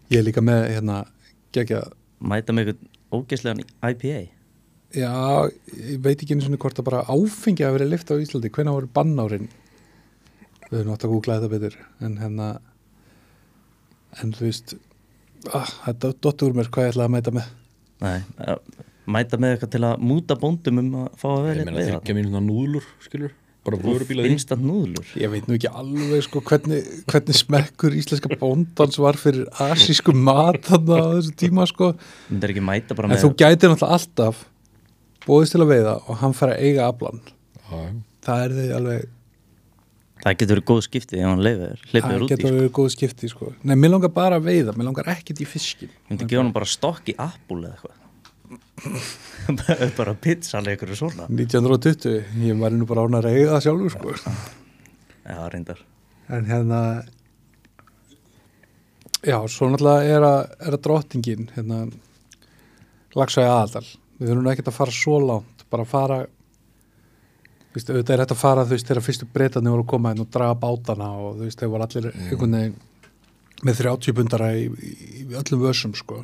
ég 0.09 0.19
er 0.21 0.25
líka 0.25 0.41
með 0.41 0.65
hérna 0.73 0.99
gegja, 1.55 1.85
Mæta 2.19 2.53
með 2.53 2.73
einhvern 2.73 2.87
ógeðslegan 3.15 3.63
IPA? 3.85 4.21
já, 4.91 5.13
ég 5.77 6.01
veit 6.03 6.17
ekki 6.17 6.35
einu 6.35 6.45
svona 6.45 6.59
hvort 6.61 6.81
að 6.81 6.87
bara 6.89 7.05
áfengi 7.07 7.65
að 7.65 7.75
verið 7.77 7.91
lift 7.93 8.11
á 8.11 8.17
Íslandi. 8.17 8.51
Hvenær 8.53 8.75
voru 8.75 8.89
bannárin? 8.93 9.49
Við 10.69 10.79
höfum 10.79 10.93
átt 10.95 11.05
að 11.05 11.13
googla 11.13 11.37
þetta 11.37 11.51
betur. 11.53 11.77
En 12.05 12.17
hérna 12.19 12.49
en 14.19 14.33
þú 14.33 14.47
veist 14.47 14.75
ah, 15.53 15.69
þetta 15.85 16.13
dottur 16.25 16.57
mér 16.57 16.71
hvað 16.73 16.87
ég 16.87 16.95
ætlaði 16.95 17.09
að 17.09 17.15
mæta 17.15 17.35
með. 17.37 17.51
Nei, 17.99 18.17
eh, 18.45 18.87
mæta 19.05 19.39
með 19.41 19.55
eitthvað 19.55 19.73
til 19.75 19.83
að 19.85 20.07
múta 20.09 20.39
bóndum 20.39 20.81
um 20.81 20.91
að 21.03 21.07
fá 21.21 21.29
að 21.29 21.39
ég 21.39 21.49
vera 21.51 21.69
meina 21.69 21.85
þryggja 21.91 22.17
mínúna 22.17 22.43
núðlur, 22.45 22.89
skilur 23.05 23.35
Bara 23.69 23.81
vörubíla 23.83 24.25
því 24.25 24.31
Instant 24.35 24.63
núðlur 24.65 25.11
Ég 25.19 25.31
veit 25.33 25.47
nú 25.49 25.55
ekki 25.57 25.69
alveg 25.71 26.25
sko 26.25 26.41
hvernig, 26.49 26.87
hvernig 27.09 27.37
smekkur 27.39 27.97
íslenska 27.99 28.31
bóndans 28.41 28.99
var 29.01 29.19
fyrir 29.19 29.45
asísku 29.69 30.15
mat 30.15 30.61
þarna 30.67 30.97
á 30.99 31.07
þessu 31.19 31.35
tíma 31.43 31.67
sko. 31.69 31.93
Þetta 32.29 32.49
er 32.49 32.55
ekki 32.55 32.65
mæta 32.65 32.97
bara 32.97 33.11
En 33.13 33.21
þú 33.21 33.31
gætir 33.37 33.71
náttúrulega 33.73 33.99
alltaf 33.99 34.43
bóðist 35.27 35.55
til 35.55 35.63
að 35.63 35.71
veiða 35.75 35.95
og 36.09 36.19
hann 36.23 36.35
fær 36.37 36.55
að 36.55 36.65
eiga 36.65 36.89
aflan. 36.89 37.23
Já, 37.69 37.79
Það 38.25 38.43
er 38.43 38.55
því 38.57 38.67
alveg, 38.79 39.07
Það 40.19 40.35
getur 40.39 40.57
verið 40.57 40.67
góð 40.67 40.81
skipti 40.83 41.19
það 41.19 41.43
þér 41.45 42.23
út 42.25 42.25
í 42.25 42.33
getur 42.33 42.49
sko. 42.49 42.55
verið 42.57 42.73
góð 42.75 42.89
skipti 42.95 43.29
sko. 43.31 43.53
Nei, 43.63 43.75
mér 43.79 43.93
langar 43.93 44.11
bara 44.11 44.39
að 44.39 44.49
veiða, 44.49 44.73
mér 44.75 44.89
langar 44.89 45.07
ekkert 45.13 45.39
í 45.39 45.47
fiskin. 45.47 45.93
Ég 45.93 46.11
myndi 46.11 46.27
gefa 46.27 46.43
hann 46.43 46.51
bara 46.57 46.67
stokk 46.67 47.13
í 47.13 47.15
Apple 47.15 47.61
eða 47.61 47.77
eitthvað 47.77 47.98
bara 49.99 50.15
pizza 50.17 50.61
leikur 50.63 50.95
og 50.95 50.99
svona 51.03 51.29
1920, 51.29 52.33
ég 52.45 52.59
var 52.59 52.73
nú 52.73 52.87
bara 52.89 53.05
án 53.05 53.19
að 53.19 53.29
það 53.35 53.63
sjálfur 53.67 53.95
sko. 53.95 54.17
Já, 55.29 55.39
reyndar 55.53 55.85
En 56.29 56.45
hérna, 56.45 56.79
já, 59.25 59.37
svo 59.49 59.69
náttúrulega 59.71 60.17
er 60.17 60.25
að, 60.25 60.41
er 60.61 60.75
að 60.77 60.83
drottingin, 60.85 61.47
hérna, 61.55 61.79
lagsæði 63.17 63.49
aðaldal. 63.49 63.87
Við 64.19 64.29
þurfum 64.29 64.49
ekkert 64.51 64.69
að 64.69 64.75
fara 64.75 64.93
svo 64.93 65.15
langt, 65.23 65.63
bara 65.73 65.87
að 65.87 65.89
fara, 65.89 66.19
veist, 67.73 67.89
auðvitað 67.89 68.13
er 68.13 68.23
þetta 68.23 68.37
að 68.37 68.43
fara, 68.43 68.67
þú 68.67 68.75
veist, 68.75 68.91
þegar 68.91 69.07
fyrstu 69.07 69.29
breytarnir 69.33 69.73
voru 69.73 69.87
að 69.87 69.89
koma 69.95 70.13
inn 70.13 70.21
og 70.21 70.29
draga 70.35 70.59
bátana 70.61 71.09
og 71.17 71.39
þú 71.39 71.47
veist, 71.47 71.63
þeir 71.63 71.73
voru 71.73 71.87
allir 71.87 72.09
einhvern 72.11 72.57
veginn 72.59 72.77
með 73.65 73.81
30 73.81 74.17
pundara 74.19 74.51
í, 74.53 74.69
í, 74.69 74.93
í 75.23 75.25
öllum 75.33 75.65
vössum, 75.65 75.97
sko. 75.97 76.21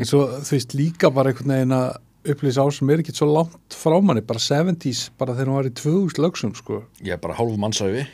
En 0.00 0.08
svo, 0.08 0.22
þú 0.40 0.54
veist, 0.56 0.74
líka 0.78 1.10
bara 1.12 1.32
einhvern 1.32 1.52
veginn 1.52 1.76
að 1.76 2.32
upplýsa 2.32 2.64
á 2.64 2.68
sem 2.72 2.90
er 2.92 3.02
ekki 3.02 3.14
svo 3.16 3.28
langt 3.30 3.76
frá 3.76 3.96
manni, 4.04 4.22
bara 4.24 4.40
70s, 4.42 5.06
bara 5.20 5.34
þegar 5.36 5.50
hún 5.50 5.58
var 5.60 5.68
í 5.68 5.74
2000 5.76 6.22
lögsum, 6.24 6.54
sko. 6.56 6.80
Ég 7.04 7.16
er 7.16 7.20
bara 7.22 7.36
hálf 7.38 7.56
mannsæfi 7.60 8.06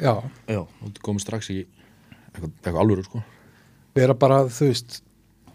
Já, 0.00 0.14
Já, 0.48 0.60
og 0.64 0.88
þú 0.96 1.04
komið 1.04 1.24
strax 1.26 1.50
í 1.52 1.58
eitthvað, 1.62 2.50
eitthvað 2.64 2.80
alvöru, 2.82 3.06
sko. 3.06 3.22
Vera 3.96 4.16
bara, 4.16 4.42
þú 4.48 4.70
veist 4.72 5.02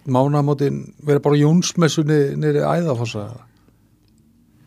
mánamótin, 0.07 0.81
vera 1.03 1.21
bara 1.25 1.35
á 1.35 1.41
Jónsmessunni 1.41 2.19
nýri 2.39 2.61
æðafossa. 2.63 3.25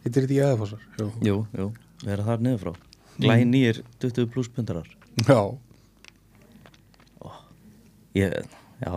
Hittir 0.05 0.27
þetta 0.27 0.35
ekki 0.35 0.43
æðafossar? 0.43 0.87
Jú. 0.99 1.11
jú, 1.25 1.37
jú, 1.57 1.69
vera 2.05 2.27
þar 2.27 2.43
niður 2.45 2.63
frá. 2.67 2.87
Glæði 3.21 3.47
nýjir 3.51 3.83
20 4.01 4.31
pluss 4.33 4.49
pundarar 4.55 4.89
Já, 5.29 5.41
Ég, 8.17 8.33
já 8.83 8.93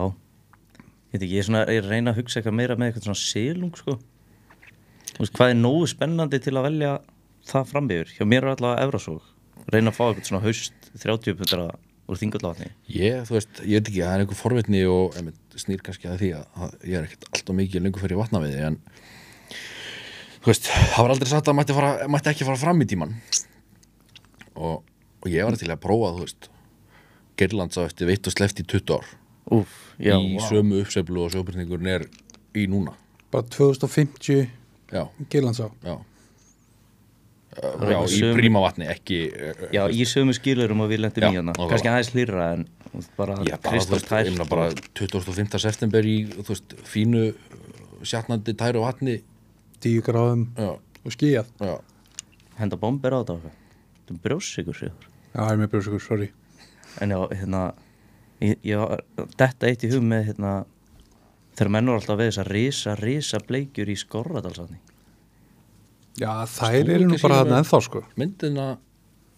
Veit 1.14 1.22
ekki, 1.22 1.30
ég 1.30 1.44
er 1.44 1.46
svona, 1.46 1.64
ég 1.70 1.84
að 1.84 1.92
reyna 1.92 2.10
að 2.10 2.18
hugsa 2.18 2.40
eitthvað 2.40 2.56
meira 2.58 2.74
með 2.74 2.90
eitthvað 2.90 3.04
svona 3.06 3.20
silung, 3.22 3.76
sko. 3.78 3.94
Þú 5.14 5.22
veist, 5.22 5.34
hvað 5.36 5.52
er 5.52 5.58
nógu 5.60 5.86
spennandi 5.86 6.40
til 6.42 6.56
að 6.58 6.66
velja 6.66 6.92
það 7.46 7.68
frambyður? 7.70 8.12
Hjá 8.16 8.26
mér 8.26 8.46
er 8.46 8.54
allavega 8.54 8.86
Evrasók 8.88 9.28
Reyna 9.70 9.92
að 9.92 9.98
fá 9.98 10.04
eitthvað 10.08 10.28
svona 10.28 10.44
haust 10.44 10.88
30 11.04 11.36
pundara 11.38 11.66
úr 12.10 12.20
þingallavatni 12.20 12.70
Ég, 12.90 13.20
þú 13.28 13.36
veist, 13.36 13.60
ég 13.62 13.78
veit 13.78 13.90
ekki, 13.90 14.00
það 14.02 14.14
er 14.14 14.24
einhver 14.24 14.38
forvitni 14.40 14.82
og 14.90 15.18
einmitt, 15.18 15.38
snýr 15.60 15.84
kannski 15.84 16.10
að 16.10 16.18
því 16.24 16.30
að, 16.40 16.74
ég 16.82 16.98
er 16.98 17.06
ekkert 17.06 17.28
alltaf 17.30 17.58
mikið 17.60 17.86
lengur 17.86 18.04
fyrir 18.04 18.20
vatnaviði 18.20 18.64
en 18.70 18.80
þú 20.40 20.50
veist, 20.50 20.66
það 20.66 20.98
var 20.98 21.14
aldrei 21.14 21.30
sagt 21.30 21.52
að 21.52 21.58
mætti, 21.60 21.76
fara, 21.78 21.92
mætti 22.10 22.32
ekki 22.32 22.48
fara 22.48 22.60
fram 22.60 22.82
í 22.84 22.88
tíman 22.90 23.14
og, 24.54 24.82
og 24.82 25.30
ég 25.30 25.46
var 25.46 25.56
til 25.60 25.70
að 25.70 25.82
prófa, 25.84 26.12
þú 26.16 26.26
veist 26.26 26.50
Gerlands 27.40 27.80
á 27.80 27.86
eftir 27.86 28.10
veitt 28.10 28.28
og 28.30 28.34
sleft 28.34 28.60
í 28.62 28.66
20 28.70 28.94
ár. 28.94 29.08
Úf, 29.56 29.72
já, 29.98 30.16
í 30.18 30.34
vá. 30.38 30.48
sömu 30.48 30.80
uppseflu 30.82 31.24
og 31.26 31.32
sjóbyrningurinn 31.34 31.90
er 31.94 32.06
í 32.54 32.66
núna. 32.70 32.94
Bara 33.32 33.46
2050 33.50 34.48
Já, 34.94 35.08
Geilandsá 35.30 35.70
já. 35.82 35.96
Er 37.54 37.92
Já, 37.92 37.98
í 38.02 38.18
sömu- 38.18 38.34
príma 38.38 38.60
vatni, 38.64 38.86
ekki 38.90 39.18
eh, 39.30 39.68
Já, 39.72 39.84
í 39.88 40.02
sömu 40.06 40.34
skilurum 40.34 40.80
og 40.82 40.90
við 40.90 41.04
lendum 41.04 41.22
Já, 41.22 41.30
í 41.30 41.42
nákvæmlega. 41.46 41.70
Kannski 41.70 41.90
aðeins 41.92 42.10
hlýra 42.14 42.46
en 42.54 42.64
bara 43.16 43.36
Já, 43.46 43.54
bara, 43.54 43.58
þú 43.58 43.70
kristall 43.70 44.00
veist, 44.00 44.12
ég 44.14 44.30
meina 44.34 44.48
bara 44.50 44.70
25. 44.94 45.58
september 45.62 46.02
í, 46.02 46.16
veist, 46.34 46.74
fínu 46.90 47.24
sjatnandi 48.02 48.54
tæru 48.58 48.82
vatni. 48.82 49.20
10 49.84 50.02
gráðum 50.06 50.46
Já, 50.58 50.72
og 51.04 51.12
skíjað 51.14 51.46
henda 52.58 52.76
bomber 52.78 53.14
á 53.14 53.20
þetta. 53.22 53.52
Þetta 54.04 54.14
er 54.14 54.20
brjósikur 54.26 54.82
Já, 54.82 54.90
ég 55.34 55.50
er 55.50 55.58
með 55.58 55.70
brjóðsökur, 55.72 56.02
sorry. 56.02 56.28
En 57.02 57.10
já, 57.10 57.18
hérna 57.34 57.62
ég, 58.42 58.56
ég, 58.66 58.94
Þetta 59.38 59.68
eitt 59.68 59.84
í 59.86 59.90
hug 59.92 60.02
með 60.06 60.30
hérna 60.30 60.54
þegar 61.54 61.70
menn 61.76 61.90
voru 61.90 62.00
alltaf 62.00 62.18
við 62.20 62.30
þess 62.30 62.42
að 62.42 62.50
risa, 62.54 62.96
risa 63.00 63.40
bleikjur 63.46 63.92
í 63.92 63.96
skorradalsatni 64.00 64.80
Já, 66.18 66.30
þær 66.46 66.78
Stóð 66.78 66.90
eru 66.96 67.06
nú 67.10 67.20
bara 67.22 67.40
þarna 67.42 67.60
ennþá 67.62 67.80
sko. 67.88 68.04
myndina 68.20 68.66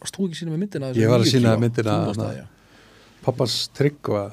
þú 0.07 0.27
ekki 0.29 0.37
að 0.37 0.41
sína 0.41 0.53
með 0.53 0.63
myndina 0.65 0.91
Ég 0.97 1.13
var 1.13 1.25
að 1.25 1.31
sýna 1.33 1.55
myndina 1.61 1.95
þú. 2.13 2.49
Pappas 3.27 3.55
tryggva, 3.75 4.27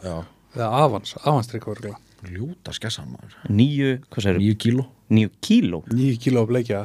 eða 0.54 0.68
avans, 0.84 1.16
avans 1.24 1.48
tryggva 1.50 1.96
ljóta 2.30 2.72
skessan 2.76 3.08
maður. 3.10 3.38
Níu, 3.50 3.96
hvað 4.12 4.28
segir 4.28 4.42
nýju 4.44 4.58
kíló. 4.62 4.84
Níu 5.14 5.32
kíló? 5.44 5.80
9 5.90 6.20
kíló 6.22 6.44
að 6.44 6.52
bleikja. 6.52 6.84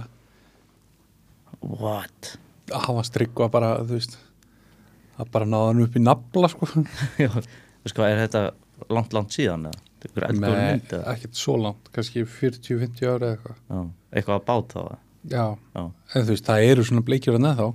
What? 1.60 2.38
avans 2.74 3.12
tryggva 3.12 3.48
bara, 3.52 3.76
þú 3.84 3.96
veist 3.96 4.16
það 5.18 5.30
bara 5.34 5.48
náða 5.48 5.70
hann 5.70 5.84
upp 5.84 5.96
í 5.96 6.02
nafla 6.02 6.50
sko. 6.52 6.68
Já, 7.20 7.30
þú 7.34 7.44
hvað, 7.96 8.12
er 8.12 8.22
þetta 8.26 8.42
langt, 8.94 9.14
langt 9.16 9.34
síðan 9.36 9.68
eða? 9.70 9.84
ekkert 9.98 11.34
svo 11.34 11.56
langt, 11.58 11.90
kannski 11.94 12.22
40-50 12.22 13.08
ára 13.10 13.32
eða 13.32 13.34
eitthvað. 13.34 13.92
Eitthvað 14.12 14.36
að 14.36 14.44
bát 14.46 14.74
þá 14.74 14.80
eða? 14.84 14.98
Já, 15.28 15.44
Já, 15.74 15.82
en 15.82 16.24
þú 16.24 16.32
veist, 16.32 16.46
það 16.46 16.64
eru 16.70 16.84
svona 16.86 17.04
bleikjur 17.04 17.38
en 17.38 17.48
þá 17.48 17.66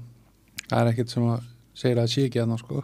það 0.70 0.80
er 0.80 0.92
ekkert 0.94 1.14
sem 1.14 1.28
að 1.28 1.48
segja 1.74 1.96
að 1.96 2.02
það 2.02 2.12
sé 2.14 2.26
ekki 2.28 2.42
að 2.44 2.50
ná 2.50 2.60
sko. 2.62 2.84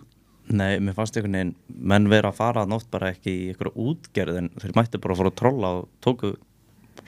Nei, 0.50 0.80
mér 0.82 0.96
fannst 0.98 1.18
einhvern 1.18 1.38
veginn 1.38 1.56
menn 1.92 2.10
vera 2.10 2.32
að 2.32 2.40
fara 2.40 2.66
nótt 2.70 2.88
bara 2.92 3.12
ekki 3.14 3.32
í 3.32 3.50
einhverju 3.52 3.86
útgerð 3.92 4.40
en 4.42 4.50
þeir 4.58 4.76
mættu 4.78 5.02
bara 5.02 5.16
að 5.16 5.22
fara 5.22 5.32
að 5.32 5.40
trolla 5.42 5.74
og 5.78 5.90
tóku 6.04 6.32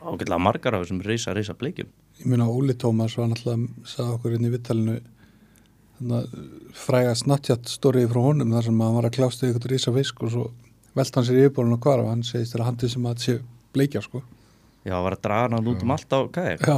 ágætlega 0.01 0.41
margar 0.41 0.77
af 0.77 0.85
þessum 0.85 1.01
risa, 1.05 1.33
risa 1.33 1.55
bleikjum. 1.57 1.89
Ég 2.21 2.29
meina 2.29 2.45
Óli 2.49 2.75
Tómas 2.77 3.17
var 3.17 3.31
náttúrulega 3.31 3.89
sagði 3.89 4.15
okkur 4.17 4.35
inn 4.37 4.45
í 4.45 4.53
vittalinu 4.53 4.99
fræga 6.77 7.13
snattjátt 7.17 7.69
stórið 7.69 8.09
frá 8.11 8.21
honum 8.23 8.53
þar 8.55 8.67
sem 8.67 8.81
hann 8.83 8.97
var 8.97 9.07
að 9.07 9.15
klásta 9.17 9.49
ykkur 9.49 9.71
rísa 9.71 9.93
fisk 9.95 10.23
og 10.25 10.33
svo 10.33 10.43
velta 10.97 11.19
hann 11.19 11.27
sér 11.27 11.39
í 11.39 11.43
yfirbólun 11.45 11.75
og 11.77 11.85
hvar 11.85 12.03
og 12.03 12.09
hann 12.11 12.23
segist 12.25 12.55
að 12.57 12.65
handið 12.67 12.93
sem 12.93 13.05
að 13.05 13.13
þetta 13.13 13.25
sé 13.27 13.35
bleikja 13.75 14.03
sko. 14.03 14.21
Já, 14.87 14.95
var 14.97 15.15
að 15.15 15.23
draga 15.27 15.55
hann 15.55 15.71
út 15.71 15.85
um 15.85 15.93
allt 15.95 16.15
á 16.15 16.19
kajak 16.33 16.65
já, 16.65 16.77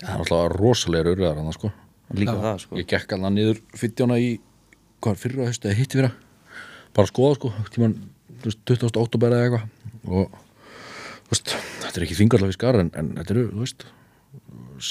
það 0.00 0.08
er 0.08 0.22
alltaf 0.24 0.54
rosalega 0.54 1.14
urðar 1.14 1.40
hann 1.40 1.56
sko. 1.56 1.70
Líka 2.14 2.34
Já. 2.36 2.40
það, 2.44 2.58
sko. 2.64 2.78
Ég 2.80 2.88
gekk 2.90 3.14
alveg 3.16 3.34
niður 3.34 3.60
fyttjóna 3.80 4.18
í 4.20 4.30
hvað 5.04 5.20
fyrir 5.20 5.42
að 5.42 5.50
haustu 5.50 5.68
eða 5.70 5.78
hitti 5.80 6.00
fyrir 6.00 6.16
bara 6.94 7.06
að 7.06 7.10
skoða 7.12 7.38
sko 7.38 7.52
tíman, 7.74 7.94
þú 8.40 8.50
veist, 8.50 8.62
20. 8.70 9.00
oktober 9.02 9.34
eða 9.34 9.48
eitthvað. 9.48 9.68
Og 10.08 10.38
veist, 11.32 11.54
þetta 11.82 12.00
er 12.00 12.06
ekki 12.06 12.18
þingarlega 12.20 12.54
fiskar 12.54 12.80
en, 12.80 12.92
en 12.94 13.12
þetta 13.18 13.36
eru, 13.36 13.46
þú 13.52 13.64
veist 13.64 13.86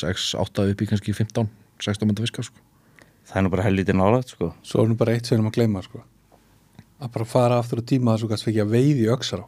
6, 0.04 0.30
8 0.42 0.70
upp 0.74 0.84
í 0.84 0.90
kannski 0.90 1.16
15 1.16 1.50
16 1.84 2.08
mynda 2.08 2.24
fiskar 2.24 2.48
sko 2.48 2.73
Það 3.24 3.40
er 3.40 3.46
nú 3.46 3.52
bara 3.54 3.66
helvítið 3.68 3.98
nálægt, 4.00 4.34
sko. 4.36 4.52
Svo 4.68 4.84
er 4.84 4.90
nú 4.92 4.98
bara 5.00 5.14
eitt 5.16 5.26
sem 5.28 5.36
við 5.36 5.40
erum 5.40 5.52
að 5.52 5.58
gleyma 5.58 5.84
sko. 5.86 6.04
að 7.04 7.12
bara 7.18 7.26
fara 7.28 7.58
aftur 7.60 7.82
á 7.82 7.84
tíma 7.84 8.14
þess 8.16 8.24
að 8.24 8.44
þú 8.44 8.52
ekki 8.52 8.64
að 8.64 8.74
veiði 8.78 9.04
í 9.04 9.12
öxar 9.12 9.44
á 9.44 9.48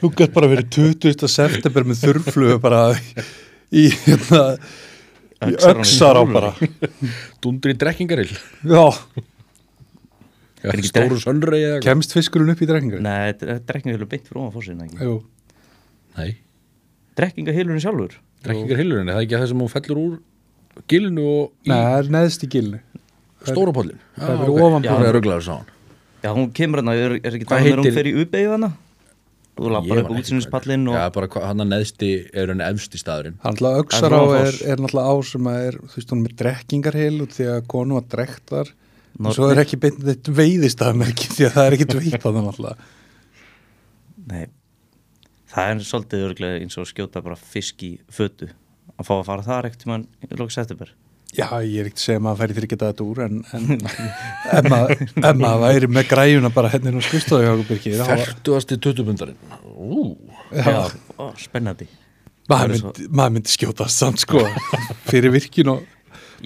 þú 0.00 0.10
gætt 0.18 0.34
bara 0.34 0.50
verið 0.50 0.68
20. 0.76 1.26
september 1.30 1.86
með 1.88 2.02
þurrflugu 2.04 2.58
bara 2.62 2.82
í 3.72 3.86
hérna 4.04 4.42
í 5.48 5.56
öxar 5.70 6.20
á 6.20 6.22
bara. 6.28 6.52
dundur 7.42 7.72
í 7.72 7.76
drekkingarill 7.80 8.30
já, 8.30 8.84
ja, 10.60 10.70
ekki 10.74 10.90
stóru 10.92 11.18
sönrei 11.22 11.58
eða 11.62 11.74
eitthvað? 11.78 11.88
Kemst 11.88 12.14
fiskurinn 12.14 12.52
upp 12.54 12.62
í 12.62 12.68
drekkingar 12.70 13.04
Nei, 13.06 13.32
þetta 13.32 13.50
er 13.56 13.62
drekkingahylur 13.72 14.10
beint 14.12 14.28
fyrir 14.28 14.42
ofan 14.44 14.54
fórsinn, 14.58 14.82
ekki? 14.86 15.00
Jú, 15.08 15.16
nei, 16.18 16.30
Drekkingahylurinn 17.20 17.82
sjálfur? 17.82 18.18
Drekkingarhillurinn 18.46 19.10
er 19.10 19.18
það 19.18 19.24
ekki 19.26 19.36
að 19.38 19.42
það 19.42 19.50
sem 19.54 19.64
hún 19.64 19.72
fellur 19.72 20.02
úr 20.04 20.18
gilinu 20.88 21.24
og 21.26 21.50
í 21.66 21.68
Nei, 21.72 21.76
það 21.76 21.98
er 21.98 22.10
neðst 22.16 22.44
í 22.46 22.50
gilinu 22.54 22.80
stóra 23.46 23.72
pollin 23.72 23.98
það 24.16 24.30
er 24.30 24.38
fyrir 24.44 24.62
ofan 24.68 24.82
Já. 24.84 24.90
það 24.94 25.06
er 25.08 25.14
rugglaður 25.18 25.44
sá 25.48 25.52
hann 25.58 25.68
Já, 26.20 26.30
hún 26.36 26.50
kemur 26.52 26.82
hérna, 26.82 26.94
er, 27.00 27.12
er 27.24 27.36
ekki 27.38 27.46
það 27.48 27.62
hún 27.64 27.80
heitir- 27.80 27.94
fer 27.96 28.08
í 28.10 28.14
uppeyju 28.20 28.50
hana? 28.52 28.68
Og 29.56 29.64
þú 29.66 29.70
lappar 29.72 29.98
upp 30.00 30.10
hvað- 30.10 30.88
og 30.88 30.94
já, 30.96 31.04
bara 31.12 31.28
hann 31.46 31.60
að 31.64 31.68
neðsti 31.70 32.10
er 32.32 32.46
hann 32.48 32.60
efsti 32.60 32.98
staðurinn. 33.00 33.34
Það 33.40 33.48
er 33.48 33.54
náttúrulega 33.56 33.80
öxar 33.84 34.00
Það 34.00 34.12
á 34.12 34.20
er 34.20 34.20
er, 34.20 34.28
Froðafoss. 34.28 34.60
er 34.70 34.76
náttúrulega 34.84 35.08
á 35.10 35.14
sem 35.30 35.48
að 35.50 35.58
er, 35.66 35.74
þú 35.80 35.96
veist, 35.96 36.10
hún 36.10 36.20
er 36.20 36.24
með 36.28 36.36
drekkingarhil 36.40 37.20
og 37.24 37.28
því 37.34 37.48
að 37.54 37.66
konu 37.72 37.94
var 37.98 38.06
drektar 38.14 38.68
og 38.70 39.20
Nornir. 39.20 39.34
svo 39.36 39.50
er 39.50 39.60
ekki 39.64 39.80
beint 39.80 39.98
þetta 40.04 40.32
veiðist 40.40 40.80
að 40.84 40.96
merki 41.00 41.28
því 41.32 41.44
að 41.48 41.52
það 41.56 41.66
er 41.66 41.76
ekki 41.76 41.88
á 42.20 42.30
það 42.30 42.40
náttúrulega. 42.46 42.76
Nei, 44.30 44.46
það 45.50 45.70
er 45.74 45.84
svolítið 45.90 46.24
örglega 46.28 46.60
eins 46.60 46.76
og 46.78 46.84
að 46.84 46.92
skjóta 46.92 47.22
bara 47.24 47.36
fisk 47.36 47.82
í 47.82 47.92
fötu 48.12 48.50
að 49.00 49.08
fá 49.08 49.14
að 49.18 49.28
fara 49.30 49.46
þar 49.46 49.68
ekkert 49.70 49.84
tímann 49.84 50.04
í 50.26 50.38
lóks 50.40 50.58
september? 50.60 50.90
Já, 51.30 51.46
ég 51.62 51.76
er 51.78 51.86
ekkert 51.86 52.00
að 52.00 52.04
segja 52.08 52.18
að 52.18 52.24
maður 52.26 52.40
færi 52.42 52.54
fyrir 52.56 52.70
geta 52.72 52.88
þetta 52.90 53.04
úr 53.06 53.20
en, 53.22 53.36
en 53.54 53.68
ef 54.58 54.66
maður, 54.72 55.04
ef 55.30 55.36
maður 55.38 55.60
væri 55.62 55.88
með 55.94 56.08
græjuna 56.10 56.50
bara 56.56 56.72
henni 56.72 56.90
nú 56.96 57.02
skrifstóði 57.06 57.46
hjá 57.46 57.52
okkur 57.54 57.68
byrki 57.70 57.92
þá 58.00 58.02
var- 58.08 58.22
Fertuasti 58.24 58.78
tutubundarinn 58.82 59.38
Ú, 59.80 60.00
já, 60.50 60.74
Ó, 61.22 61.28
Spennandi. 61.38 61.86
Maður, 62.50 62.74
er 62.74 62.82
myndi, 62.82 63.06
maður 63.14 63.34
myndi 63.36 63.52
skjótast 63.54 64.02
samt 64.02 64.24
sko 64.24 64.42
fyrir 65.10 65.30
virkin 65.36 65.70
og 65.76 65.84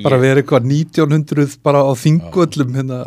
bara 0.04 0.18
Ég- 0.20 0.25
vera 0.26 0.42
eitthvað 0.44 0.68
1900 0.68 1.56
bara 1.64 1.80
á 1.80 1.92
þingvöllum 1.96 2.76
hérna. 2.76 2.99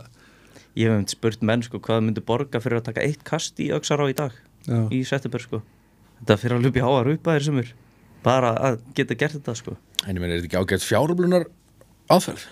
Ég 0.77 0.89
hef 0.89 0.97
myndi 0.97 1.13
spurt 1.13 1.45
menn 1.45 1.61
sko 1.65 1.77
hvað 1.83 2.01
myndi 2.07 2.23
borga 2.25 2.61
fyrir 2.63 2.81
að 2.81 2.87
taka 2.89 3.05
eitt 3.05 3.21
kast 3.27 3.61
í 3.61 3.69
öxar 3.77 4.01
á 4.01 4.05
í 4.09 4.17
dag 4.17 4.33
Já. 4.65 4.81
í 4.89 5.03
september 5.05 5.45
sko. 5.45 5.61
Þetta 6.23 6.39
fyrir 6.41 6.57
að 6.57 6.65
lupi 6.65 6.81
háar 6.81 7.11
upp 7.13 7.29
að 7.29 7.37
þér 7.37 7.45
semur 7.51 7.69
bara 8.27 8.53
að 8.69 8.79
geta 8.97 9.17
gert 9.19 9.37
þetta 9.39 9.55
sko. 9.57 9.77
En 10.05 10.13
ég 10.13 10.21
meina, 10.21 10.35
er 10.35 10.43
þetta 10.43 10.51
ekki 10.51 10.61
ágætt 10.61 10.85
fjáröflunar 10.85 11.47
aðferð? 12.13 12.45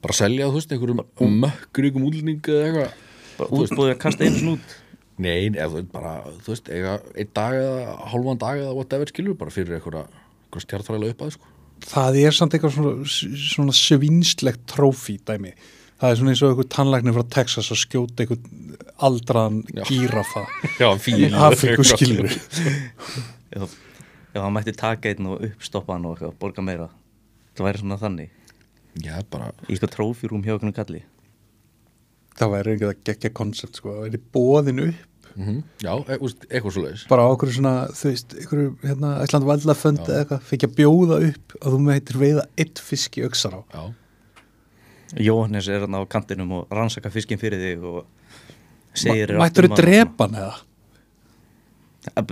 Bara 0.00 0.16
selja, 0.16 0.48
þú 0.48 0.60
veist, 0.60 0.70
einhverjum 0.72 1.40
mökkuríkum 1.42 2.06
útlending 2.08 2.46
eða 2.48 2.68
eitthvað? 2.68 2.94
Bara 3.40 3.64
útbúið 3.64 3.92
að 3.94 4.00
kasta 4.04 4.28
einu 4.28 4.40
snút 4.40 4.78
Nei, 5.20 5.50
eða 5.52 5.82
bara, 5.92 6.14
þú 6.44 6.54
veist, 6.54 6.70
eiga 6.72 6.94
einn 7.12 7.32
dag 7.36 7.56
eða 7.58 7.96
hálfan 8.08 8.40
dag 8.40 8.60
eða 8.62 8.76
whatever 8.76 9.10
skilur 9.10 9.36
bara 9.36 9.52
fyrir 9.52 9.76
einhverja, 9.76 10.06
stjartfræðilega 10.64 11.12
upp 11.16 11.24
að 11.26 11.34
sko. 11.34 11.50
það 11.90 12.18
er 12.22 12.36
samt 12.36 12.56
eitthvað 12.56 12.78
svona, 12.78 13.10
svona 13.50 13.74
svinslegt 13.76 14.64
trófí 14.70 15.18
dæmi. 15.28 15.52
Það 16.00 16.14
er 16.14 16.20
svona 16.20 16.32
eins 16.32 16.42
og 16.44 16.54
eitthvað 16.54 16.70
tannlæknir 16.72 17.16
frá 17.18 17.26
Texas 17.36 17.68
að 17.74 17.82
skjóta 17.82 18.24
eitthvað 18.24 18.80
aldraðan 19.04 19.60
gírafa 19.88 20.46
Já, 20.80 20.88
í 20.88 21.00
fíl 21.04 21.28
Afríku 21.36 21.84
skilur 21.84 22.30
Já, 22.30 23.66
já, 24.34 24.40
hann 24.42 24.54
mætti 24.56 24.74
taka 24.76 25.10
einn 25.12 25.26
og 25.32 25.44
uppstoppa 25.50 25.96
hann 25.96 26.06
og 26.08 26.16
eitthvað, 26.16 26.36
borga 26.42 26.62
meira. 26.66 26.88
Það 27.56 27.66
væri 27.68 27.82
svona 27.82 27.98
þannig. 28.00 28.30
Já, 29.04 29.14
bara, 29.30 29.52
Í 29.68 29.74
eitthvað 29.74 29.94
trófjúrum 29.96 30.42
hjá 30.46 30.56
okkur 30.56 30.74
kalli. 30.80 31.04
Það 32.40 32.52
væri 32.54 32.74
eitthvað 32.74 32.92
að 32.94 33.04
gegja 33.10 33.30
koncept 33.36 33.78
sko, 33.80 33.94
það 33.96 34.06
væri 34.08 34.22
bóðin 34.34 34.84
upp. 34.88 35.06
Mm 35.38 35.60
já, 35.78 35.92
e, 36.10 36.16
úst, 36.26 36.42
eitthvað 36.50 36.72
svo 36.74 36.82
leiðis 36.82 37.02
bara 37.06 37.22
okkur 37.30 37.52
svona, 37.54 37.72
þú 37.94 38.08
veist, 38.10 38.32
einhverju 38.34 38.70
hérna, 38.82 39.10
Æsland 39.22 39.46
Valdafönd 39.46 40.00
eða 40.02 40.16
eitthvað, 40.24 40.40
fikk 40.48 40.64
að 40.66 40.72
bjóða 40.80 41.18
upp 41.28 41.54
að 41.60 41.76
þú 41.76 41.78
meitir 41.86 42.18
veiða 42.18 42.42
eitt 42.58 42.82
fisk 42.82 43.18
í 43.20 43.22
öxar 43.28 43.54
á 43.54 43.60
Já, 43.70 43.84
Jóhannes 45.26 45.68
er 45.70 45.84
hann 45.86 45.94
á 45.94 46.02
kantinum 46.10 46.50
og 46.58 46.74
rannsaka 46.74 47.10
fiskinn 47.14 47.38
fyrir 47.40 47.62
þig 47.62 47.86
og 47.86 48.04
segir 48.94 49.32
Ma- 49.38 49.44
Mættur 49.46 49.68
þau 49.70 49.78
drepa 49.78 50.26
hann 50.26 50.36
eða? 50.42 50.58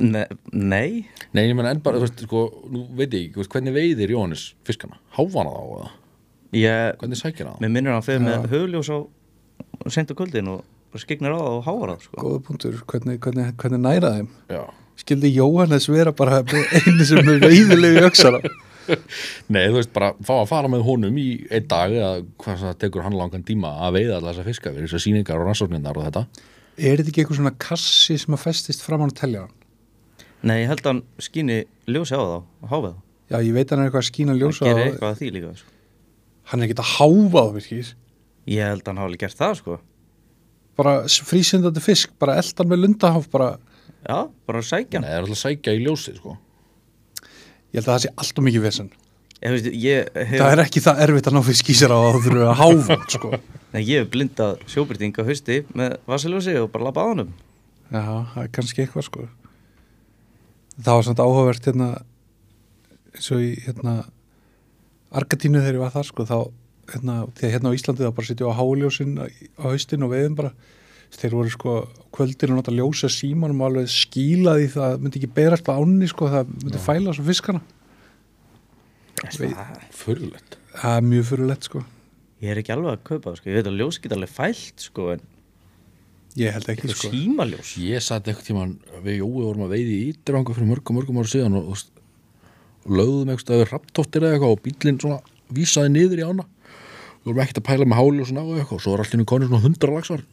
Ne 0.01 0.25
Nei, 0.53 1.05
nei, 1.37 1.43
ég 1.45 1.57
meina 1.57 1.75
en 1.75 1.83
bara, 1.85 2.01
þú 2.01 2.07
veist, 2.07 2.23
sko, 2.25 2.45
nú 2.73 2.87
veit 2.97 3.13
ég 3.13 3.29
ekki, 3.29 3.49
hvernig 3.53 3.75
veiðir 3.77 4.15
Jóhannes 4.15 4.45
fiskana? 4.65 4.97
Háfana 5.17 5.53
þá 5.53 5.65
eða? 5.77 5.91
ég 6.57 6.97
Hvernig 7.03 7.21
sækir 7.21 7.51
hann? 7.51 7.61
Mér 7.61 7.73
minnir 7.75 7.93
hann 7.93 8.05
fyrir 8.07 8.25
með 8.25 8.49
hugljós 8.55 8.89
á 8.89 8.99
sent 9.93 10.13
á 10.13 10.15
kvöldin 10.17 10.49
og 10.55 10.65
bara 10.93 11.03
skignar 11.03 11.37
á 11.37 11.41
það 11.41 11.57
og 11.59 11.67
háar 11.67 11.93
það 11.93 12.07
sko. 12.07 12.23
Góða 12.23 12.41
punktur, 12.47 12.79
hvernig, 12.89 13.21
hvernig, 13.25 13.51
hvernig 13.61 13.83
næra 13.85 14.15
þeim? 14.17 14.31
Já. 14.49 14.63
Skildi 14.99 15.31
Jóhannes 15.37 15.87
vera 15.93 16.15
bara 16.17 16.41
með 16.49 16.73
einu 16.81 17.07
sem 17.07 17.21
er 17.23 17.45
veiðilegu 17.45 18.09
á? 18.09 18.41
Nei, 19.53 19.67
þú 19.69 19.77
veist, 19.77 19.93
bara 19.93 20.15
fá 20.25 20.33
að 20.39 20.49
fara 20.49 20.71
með 20.73 20.87
honum 20.87 21.17
í 21.21 21.27
einn 21.53 21.67
dag 21.69 21.93
eða 21.93 22.13
hvað 22.41 22.63
það 22.65 22.79
tekur 22.81 23.05
hann 23.05 23.19
langan 23.19 23.45
tíma 23.45 23.75
að 23.85 23.99
veiða 23.99 24.17
alltaf 24.17 24.39
þessa 24.39 24.47
fiska 24.49 24.73
fyrir 24.73 24.89
þessar 24.89 25.05
sýningar 25.05 25.43
og 25.43 25.51
rannsóknirnar 25.51 26.01
og 26.01 26.09
þetta. 26.09 26.25
Er 26.79 27.01
þetta 27.01 27.11
ekki 27.11 27.23
eitthvað 27.25 27.39
svona 27.41 27.55
kassi 27.59 28.17
sem 28.23 28.35
að 28.37 28.43
festist 28.45 28.85
fram 28.87 29.03
hann 29.03 29.11
að 29.13 29.19
telja 29.21 29.41
hann? 29.47 29.55
Nei, 30.47 30.61
ég 30.63 30.69
held 30.71 30.85
að 30.85 30.91
hann 30.93 31.01
skýni 31.27 31.57
ljósi 31.91 32.15
á 32.15 32.23
þá 32.23 32.37
og 32.39 32.69
háfa 32.71 32.91
það 32.93 32.99
Já, 33.29 33.37
ég 33.45 33.53
veit 33.57 33.73
hann 33.75 33.81
er 33.83 33.89
eitthvað 33.89 34.05
að 34.05 34.09
skína 34.09 34.35
Það 34.35 34.43
ljósa 34.45 34.63
á 34.63 34.67
gerir 34.69 34.85
eitthvað 34.87 35.11
að 35.11 35.19
því 35.19 35.31
líka 35.35 35.51
sko. 35.59 35.73
Hann 36.49 36.61
er 36.63 36.69
ekki 36.69 36.77
að 36.79 36.93
háfa 36.95 37.43
á 37.43 37.49
virkir 37.59 37.89
Ég 38.49 38.63
held 38.71 38.85
að 38.85 38.89
hann 38.93 39.01
hafi 39.03 39.09
alveg 39.11 39.25
gert 39.25 39.41
það 39.43 39.57
sko. 39.63 39.79
bara 40.79 40.93
frísindandi 41.11 41.83
fisk, 41.83 42.13
bara 42.23 42.37
eldan 42.39 42.69
með 42.71 42.79
lundaháf 42.85 43.27
bara, 43.33 43.49
Já, 44.07 44.19
bara 44.47 44.63
sækja 44.63 45.01
Nei, 45.03 45.09
það 45.11 45.17
er 45.17 45.25
alltaf 45.25 45.35
að 45.35 45.43
sækja 45.43 45.75
í 45.75 45.83
ljósið, 45.83 46.21
sko. 46.23 46.37
ég 47.75 47.81
held 47.81 47.89
að 47.89 47.93
það 47.97 48.03
sé 48.05 48.13
allt 48.23 48.39
og 48.39 48.47
mikið 48.47 48.63
vesen 48.69 48.91
Ég, 49.39 49.53
veist, 49.55 49.69
hef, 49.71 50.33
það 50.35 50.53
er 50.53 50.61
ekki 50.65 50.81
það 50.83 51.01
erfitt 51.05 51.29
að 51.31 51.35
ná 51.37 51.41
fisk 51.47 51.69
í 51.71 51.75
sér 51.79 51.93
á 51.95 51.99
að 51.99 52.09
þú 52.17 52.21
þurfum 52.25 52.49
að 52.51 52.57
háfa 52.59 52.87
hann, 52.91 53.05
sko. 53.15 53.29
Nei, 53.71 53.83
ég 53.87 54.01
hef 54.03 54.09
blindað 54.11 54.65
sjóbyrting 54.73 55.15
á 55.15 55.23
hausti 55.29 55.59
með 55.79 55.95
vasiljósi 56.11 56.55
og 56.59 56.71
bara 56.75 56.89
labba 56.89 57.05
á 57.07 57.11
honum. 57.13 57.31
Já, 57.93 58.03
það 58.03 58.41
er 58.43 58.51
kannski 58.59 58.83
eitthvað 58.83 59.07
sko. 59.07 59.27
Það 60.79 60.99
var 60.99 61.07
samt 61.07 61.23
áhugavert 61.23 61.71
hérna 61.71 61.89
eins 63.15 63.31
og 63.35 63.45
í 63.47 63.53
hérna 63.63 63.95
Argatínu 65.19 65.63
þegar 65.63 65.79
ég 65.79 65.85
var 65.87 65.95
þar 65.95 66.11
sko 66.11 66.27
þá 66.29 66.37
hérna, 66.93 67.15
því 67.39 67.47
að 67.47 67.55
hérna 67.55 67.71
á 67.71 67.77
Íslandi 67.79 68.05
þá 68.09 68.13
bara 68.19 68.29
sitja 68.33 68.51
á 68.51 68.59
háljósin 68.59 69.15
á 69.23 69.63
haustin 69.69 70.05
og 70.05 70.13
veiðum 70.17 70.37
bara. 70.43 70.53
Þeir 71.15 71.39
voru 71.39 71.55
sko 71.55 71.79
kvöldinu 72.13 72.53
að 72.53 72.59
nota 72.59 72.75
ljósa 72.75 73.09
símanum 73.09 73.63
og 73.63 73.71
alveg 73.71 73.87
skílaði 73.95 74.67
það 74.75 74.99
myndi 75.01 75.23
ekki 75.23 75.31
berast 75.39 75.71
á 75.71 75.79
ánni 75.79 76.11
sko 76.11 76.27
það 76.29 76.51
myndi 76.59 76.83
fæla 76.85 77.15
svo 77.17 77.25
fiskana 77.25 77.63
það, 79.23 79.87
Förulegt. 79.99 80.59
það 80.75 80.97
er 80.99 81.07
mjög 81.13 81.31
fyrirlegt 81.33 81.69
sko 81.71 81.85
Ég 82.39 82.53
er 82.53 82.61
ekki 82.61 82.71
alveg 82.71 82.93
að 82.93 83.01
kaupa 83.03 83.33
það 83.33 83.39
sko. 83.41 83.49
Ég 83.51 83.57
veit 83.59 83.67
að 83.69 83.79
ljós 83.81 83.97
geta 83.99 84.15
alveg 84.15 84.31
fælt 84.31 84.83
sko, 84.85 85.07
en 85.17 85.23
ég 86.39 86.53
held 86.55 86.69
ekki 86.71 86.91
sko 86.93 87.09
símaljós 87.11 87.73
Ég 87.83 88.05
satt 88.05 88.29
eitthvað 88.31 88.47
tíman, 88.47 88.75
við 89.03 89.17
Jói 89.19 89.41
vorum 89.43 89.65
að 89.67 89.73
veiði 89.75 89.97
í 89.97 90.05
Ídranga 90.13 90.55
fyrir 90.55 90.71
mörgum, 90.71 91.01
mörgum 91.01 91.19
ára 91.19 91.33
síðan 91.33 91.59
og, 91.59 91.73
og, 91.75 92.05
og 92.87 92.95
lögðum 92.95 93.33
eitthvað 93.33 93.43
stöður 93.43 93.73
rapptóttir 93.75 94.23
eða 94.29 94.39
eitthvað 94.39 94.55
og 94.55 94.63
bílinn 94.69 95.01
svona 95.03 95.19
vísaði 95.59 95.93
niður 95.97 96.23
í 96.23 96.29
ána. 96.29 96.47
Við 97.19 97.33
vorum 97.33 97.43
ekkert 97.43 97.61
að 97.63 97.67
pæla 97.73 97.89
með 97.91 97.99
háli 97.99 98.23
og 98.23 98.31
svona 98.31 98.47
og 98.47 98.55
eitthvað 98.61 98.79
og 98.79 98.85
svo 98.85 98.95
var 98.95 99.03
allir 99.03 99.29
konið 99.35 99.51
svona 99.51 99.65
hundra 99.67 99.97
lagsar 99.97 100.25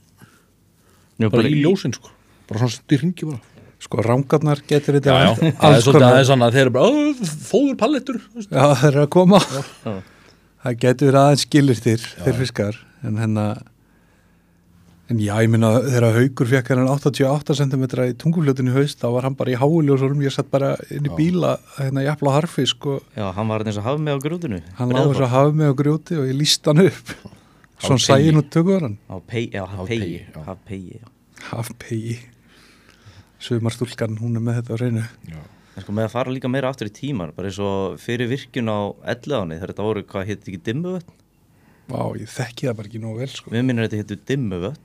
Já, 1.16 1.30
bara 1.32 1.48
í 1.50 1.58
ljósin, 1.64 1.96
sko. 1.96 2.12
Bara 2.46 2.62
svona 2.62 2.76
stundi 2.76 3.00
í 3.00 3.02
ringi 3.02 3.28
bara. 3.32 3.55
Sko 3.86 4.02
rángarnar 4.06 4.62
getur 4.68 4.98
þetta 5.00 5.14
Já, 5.14 5.30
já, 5.30 5.54
það 5.62 5.78
er 5.78 6.34
annað. 6.34 6.48
Að 6.50 6.58
þeir 6.58 6.66
eru 6.66 6.74
bara, 6.76 6.90
"Ó, 6.90 7.30
fóður 7.52 7.78
pallettur. 7.80 8.20
Já, 8.50 8.66
þeir 8.82 8.90
eru 8.92 9.06
að 9.06 9.10
koma. 9.14 9.40
Já. 9.86 9.96
Það 10.66 10.78
getur 10.82 11.12
verið 11.12 11.22
aðeins 11.22 11.46
skilirtir 11.46 12.06
þeir 12.26 12.38
fiskar 12.42 12.78
en 13.06 13.18
hennar 13.22 13.60
en 15.14 15.20
já, 15.22 15.36
ég 15.38 15.50
minna 15.54 15.70
þegar 15.84 16.16
haugur 16.16 16.48
fekk 16.50 16.72
hann 16.74 16.88
88 16.90 17.54
cm 17.60 17.84
í 18.02 18.16
tungufljótinu 18.18 18.74
haust 18.74 18.98
þá 19.04 19.06
var 19.14 19.28
hann 19.28 19.36
bara 19.38 19.54
í 19.54 19.60
háuljósurum 19.62 20.24
ég 20.26 20.34
satt 20.34 20.50
bara 20.50 20.72
inn 20.90 21.06
í 21.06 21.12
bíla 21.14 21.60
hérna 21.78 22.02
jafla 22.08 22.34
harfisk 22.40 22.88
og 22.90 23.04
Já, 23.14 23.28
hann 23.38 23.52
var 23.54 23.62
eins 23.62 23.78
og 23.78 23.86
hafði 23.86 24.08
með 24.08 24.18
á 24.18 24.20
grútinu 24.26 24.62
hann 24.80 24.96
láði 24.96 25.12
þess 25.14 25.26
að 25.28 25.34
hafa 25.36 25.52
mig 25.60 25.70
á 25.70 25.74
grjóti 25.78 26.18
og 26.18 26.26
ég 26.26 26.40
líst 26.40 26.66
hann 26.66 26.82
upp. 26.88 27.14
Svona 27.86 28.02
sægin 28.02 28.42
og 28.42 28.50
tökur 28.50 28.88
hann 28.88 28.98
Á 29.06 29.22
pegi, 29.22 29.52
já, 29.54 29.62
Á 29.62 29.70
haf 29.70 29.86
pegi, 29.86 30.00
pegi 30.00 30.18
já. 30.34 30.42
Haf 30.50 30.66
pegi, 30.66 30.98
já 30.98 31.06
hafpegi 31.52 32.18
sumarstúlkan, 33.46 34.18
hún 34.22 34.40
er 34.40 34.44
með 34.44 34.60
þetta 34.62 34.76
á 34.76 34.78
reynu 34.82 35.04
Já. 35.30 35.42
En 35.76 35.84
sko 35.84 35.92
með 35.92 36.08
að 36.08 36.14
fara 36.14 36.32
líka 36.32 36.50
meira 36.52 36.70
aftur 36.72 36.88
í 36.88 36.94
tíman 36.96 37.34
bara 37.36 37.50
eins 37.50 37.60
og 37.60 37.98
fyrir 38.00 38.30
virkun 38.32 38.72
á 38.72 38.80
elleðanni 39.12 39.58
þegar 39.60 39.74
þetta 39.74 39.88
voru, 39.90 40.04
hvað 40.08 40.30
hétt 40.30 40.46
ekki 40.48 40.62
dimmuvötn? 40.70 41.16
Vá, 41.92 42.00
ég 42.16 42.32
þekki 42.32 42.70
það 42.70 42.78
bara 42.80 42.90
ekki 42.90 43.02
nógu 43.04 43.20
vel 43.20 43.32
sko. 43.34 43.52
við 43.52 43.66
minnum 43.68 43.86
þetta 43.86 44.00
héttu 44.00 44.18
dimmuvötn. 44.32 44.80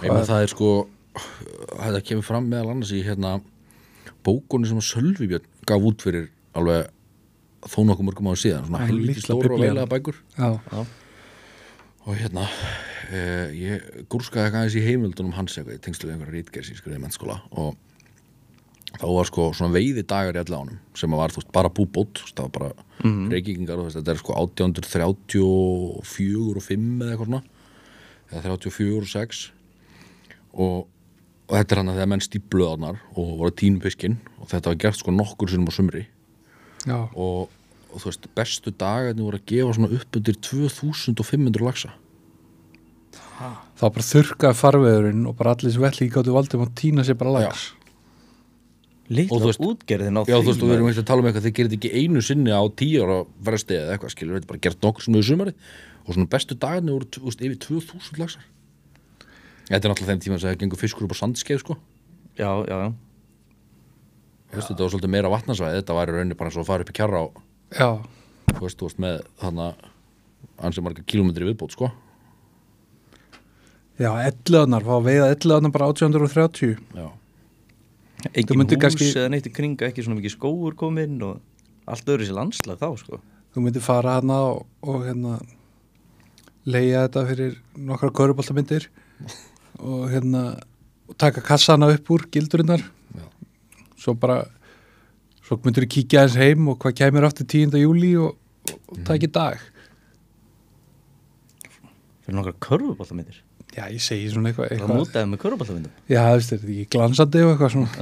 Ég 0.00 0.12
með 0.12 0.28
það 0.28 0.44
er 0.44 0.52
sko 0.52 0.68
þetta 1.16 2.02
kemur 2.10 2.26
fram 2.28 2.46
meðal 2.52 2.74
annars 2.74 2.92
í 2.94 3.00
hérna 3.04 3.38
bókunni 4.24 4.68
sem 4.68 4.78
að 4.80 4.88
Sölvi 4.90 5.30
Björn 5.30 5.48
gaf 5.68 5.88
út 5.88 6.04
fyrir 6.04 6.28
alveg 6.56 6.92
þó 7.64 7.80
nokkuð 7.88 8.06
mörgum 8.10 8.30
áður 8.30 8.42
síðan 8.44 8.68
svona 8.68 8.84
Já, 8.84 8.90
helviti 8.92 9.24
stóra 9.24 9.56
og 9.56 9.64
veilega 9.64 9.88
bækur. 9.90 10.20
Já, 10.36 10.84
og 12.04 12.16
hérna 12.20 12.46
eh, 13.10 13.46
ég 13.56 14.06
gúrskaði 14.10 14.46
eitthvað 14.46 14.60
aðeins 14.62 14.78
í 14.78 14.86
heimildunum 14.86 15.36
hans 15.36 15.58
eitthvað 15.58 16.06
við 16.06 16.14
einhverja 16.14 16.34
skriði 16.80 16.98
í 16.98 17.04
mennskóla 17.04 17.36
og 17.50 17.70
þá 18.98 19.06
var 19.06 19.26
sko 19.28 19.50
svona 19.54 19.76
veiði 19.76 20.02
dagar 20.02 20.38
í 20.38 20.42
allan 20.42 20.78
sem 20.98 21.12
var 21.14 21.30
þú 21.30 21.42
veist 21.42 21.52
bara 21.54 21.70
búbót 21.70 22.22
það 22.32 22.46
var 22.46 22.54
bara 22.58 22.70
mm 23.04 23.30
reykingar 23.30 23.78
og 23.80 23.92
þetta 23.94 24.12
er 24.12 24.18
sko 24.20 24.32
1834 24.36 26.56
og 26.56 26.64
5 26.66 27.00
eða 27.00 27.10
eitthvað 27.12 27.30
svona 27.30 27.42
eða 28.30 28.42
34 28.48 28.98
og 28.98 29.08
6 29.10 29.44
og, 30.54 30.76
og 31.48 31.54
þetta 31.54 31.74
er 31.74 31.80
hann 31.80 31.92
að 31.92 32.00
þegar 32.00 32.12
menn 32.12 32.24
stípluðu 32.24 32.68
þarnar 32.72 33.00
og 33.14 33.32
voru 33.40 33.56
tínu 33.62 33.78
fiskinn 33.84 34.16
og 34.38 34.50
þetta 34.50 34.72
var 34.72 34.82
gert 34.84 35.00
sko 35.00 35.14
nokkur 35.14 35.50
sinnum 35.50 35.70
á 35.70 35.72
sumri. 35.74 36.04
Já, 36.86 36.98
og, 37.12 37.50
og 37.90 37.96
þú 37.96 38.06
veist, 38.08 38.30
bestu 38.36 38.72
dagarnir 38.72 39.26
voru 39.26 39.40
að 39.40 39.48
gefa 39.52 39.76
svona 39.76 39.92
upp 39.98 40.20
undir 40.20 40.36
2500 40.40 41.66
laxa 43.40 43.80
þá 43.80 43.84
bara 43.96 44.06
þurrkaði 44.10 44.58
farveðurinn 44.60 45.26
og 45.30 45.36
bara 45.40 45.54
allir 45.56 45.72
sem 45.74 45.82
velli 45.84 46.08
gáttu 46.12 46.34
valdum 46.36 46.64
að 46.66 46.74
týna 46.80 47.04
sér 47.06 47.18
bara 47.20 47.32
lags 47.40 47.68
Og 49.10 49.40
þú 49.42 49.46
veist- 49.48 49.64
útgerðin 49.66 50.18
á 50.18 50.22
Já, 50.22 50.36
þú 50.38 50.46
veist, 50.46 50.62
og 50.62 50.68
við 50.70 50.74
erum 50.76 50.88
ekki 50.92 51.02
að 51.02 51.06
tala 51.08 51.18
um 51.20 51.26
eitthvað 51.26 51.46
þið 51.48 51.54
gerir 51.56 51.70
þetta 51.72 51.78
ekki 51.80 51.98
einu 52.04 52.20
sinni 52.22 52.52
á 52.54 52.62
tíu 52.78 53.00
ára 53.02 53.16
fresti 53.42 53.74
eða 53.74 53.96
eitthvað, 53.96 54.12
skilur, 54.14 54.34
þetta 54.38 54.46
er 54.46 54.50
bara 54.52 54.60
gert 54.62 54.84
nokkur 54.86 55.02
sem 55.02 55.14
við 55.18 55.24
sumari 55.26 55.54
og 56.06 56.14
svona 56.14 56.28
bestu 56.30 56.54
dagarnir 56.54 56.94
voru 56.94 57.32
yfir 57.34 57.56
2000 57.58 58.20
laxar. 58.22 58.44
Þetta 59.66 59.82
er 59.82 59.90
náttúrulega 59.90 60.12
þeim 60.14 60.22
tíma 60.22 60.38
sem 60.38 60.46
það 60.52 60.60
gengur 60.62 60.78
fiskur 60.78 61.04
upp 61.08 61.14
á 61.14 61.22
sandskeið, 61.26 61.58
sko. 61.64 61.76
Já, 62.38 62.50
já, 62.70 62.76
já. 62.86 62.88
Þú 64.50 64.54
veist, 64.60 64.70
þetta 64.70 64.82
var 64.86 64.90
svolítið 64.94 65.12
meira 65.16 65.30
vatnarsvæði, 65.34 65.80
þetta 65.82 65.94
var 65.98 66.06
í 66.06 66.14
rauninni 66.14 66.38
bara 66.38 66.50
eins 66.50 66.56
og 66.58 66.62
að 66.62 66.70
fara 66.70 66.86
upp 66.86 66.90
í 66.94 66.98
kjarra 67.00 67.24
og 67.26 67.42
Já, 67.74 67.90
þú 68.54 68.62
veist, 68.62 68.78
þú 68.78 68.86
veist, 68.86 68.98
með 69.02 69.18
þannig 69.42 69.74
ansi 70.70 70.82
marga 70.86 71.02
kilómetri 71.10 71.50
viðbót, 71.50 71.74
sko 71.74 71.90
já, 74.00 74.10
elleðanar, 74.30 74.84
fá 74.86 74.94
að 74.96 75.06
veiða 75.08 75.30
elleðanar 75.34 75.74
bara 75.74 75.88
1830 75.92 76.76
Já, 76.96 77.08
Engin 78.36 78.60
hús 78.60 78.76
kannski- 78.80 79.08
eða 79.16 79.30
neitt 79.32 79.46
í 79.48 79.52
kringa, 79.54 79.88
ekki 79.88 80.04
svona 80.04 80.18
mikið 80.20 80.34
skóur 80.36 80.74
kominn 80.76 81.20
og 81.24 81.40
allt 81.88 82.08
öðru 82.12 82.26
sér 82.28 82.36
landslag 82.36 82.76
þá, 82.80 82.90
sko. 83.00 83.20
Þú 83.54 83.62
myndir 83.64 83.82
fara 83.82 84.18
hana 84.18 84.36
og, 84.50 84.66
og 84.84 85.06
hérna 85.06 85.38
leia 86.68 87.06
þetta 87.06 87.22
fyrir 87.30 87.54
nokkra 87.76 88.10
köruboltamyndir 88.14 88.86
og 89.88 90.04
hérna 90.12 90.42
og 91.10 91.16
taka 91.18 91.42
kassana 91.42 91.88
upp 91.90 92.10
úr 92.14 92.26
gildurinnar 92.30 92.84
Já. 93.16 93.24
svo 93.98 94.14
bara 94.14 94.44
svo 95.42 95.56
myndir 95.64 95.88
þú 95.88 95.92
kíkja 95.96 96.22
eins 96.26 96.36
heim 96.38 96.68
og 96.70 96.78
hvað 96.84 96.98
kemur 97.00 97.26
aftur 97.26 97.48
10. 97.48 97.72
júli 97.80 98.12
og, 98.20 98.36
og, 98.70 98.76
og 98.92 99.00
taki 99.08 99.26
dag. 99.32 99.58
Fyrir 102.22 102.36
nokkra 102.38 102.54
körfubóltamyndir 102.68 103.40
já, 103.76 103.84
ég 103.90 104.00
segi 104.02 104.30
svona 104.32 104.48
eitthvað, 104.50 104.66
það 104.66 104.72
eitthvað 104.76 104.98
mútaði 104.98 105.26
með 105.30 105.40
körfubóltamyndum 105.44 105.92
já, 106.10 106.20
þú 106.26 106.34
veist, 106.38 106.50
þetta 106.52 106.66
er 106.66 106.70
ekki 106.74 106.92
glansandi 106.96 107.40
og 107.44 107.50
eitthvað 107.52 107.72
svona. 107.74 107.90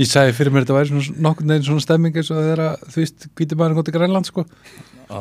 Ég 0.00 0.08
sagði 0.10 0.34
fyrir 0.36 0.52
mér 0.52 0.62
þetta 0.66 0.76
væri 0.76 0.88
svona 0.90 1.04
nokkurn 1.26 1.50
veginn 1.52 1.68
svona 1.70 1.84
stemming 1.84 2.14
eins 2.20 2.30
og 2.32 2.36
þegar 2.42 2.62
þú 2.84 2.96
veist, 3.02 3.18
hvíti 3.38 3.54
maður 3.58 3.78
góti 3.80 3.94
Grænland 3.96 4.26
sko. 4.28 4.42
Já, 5.06 5.20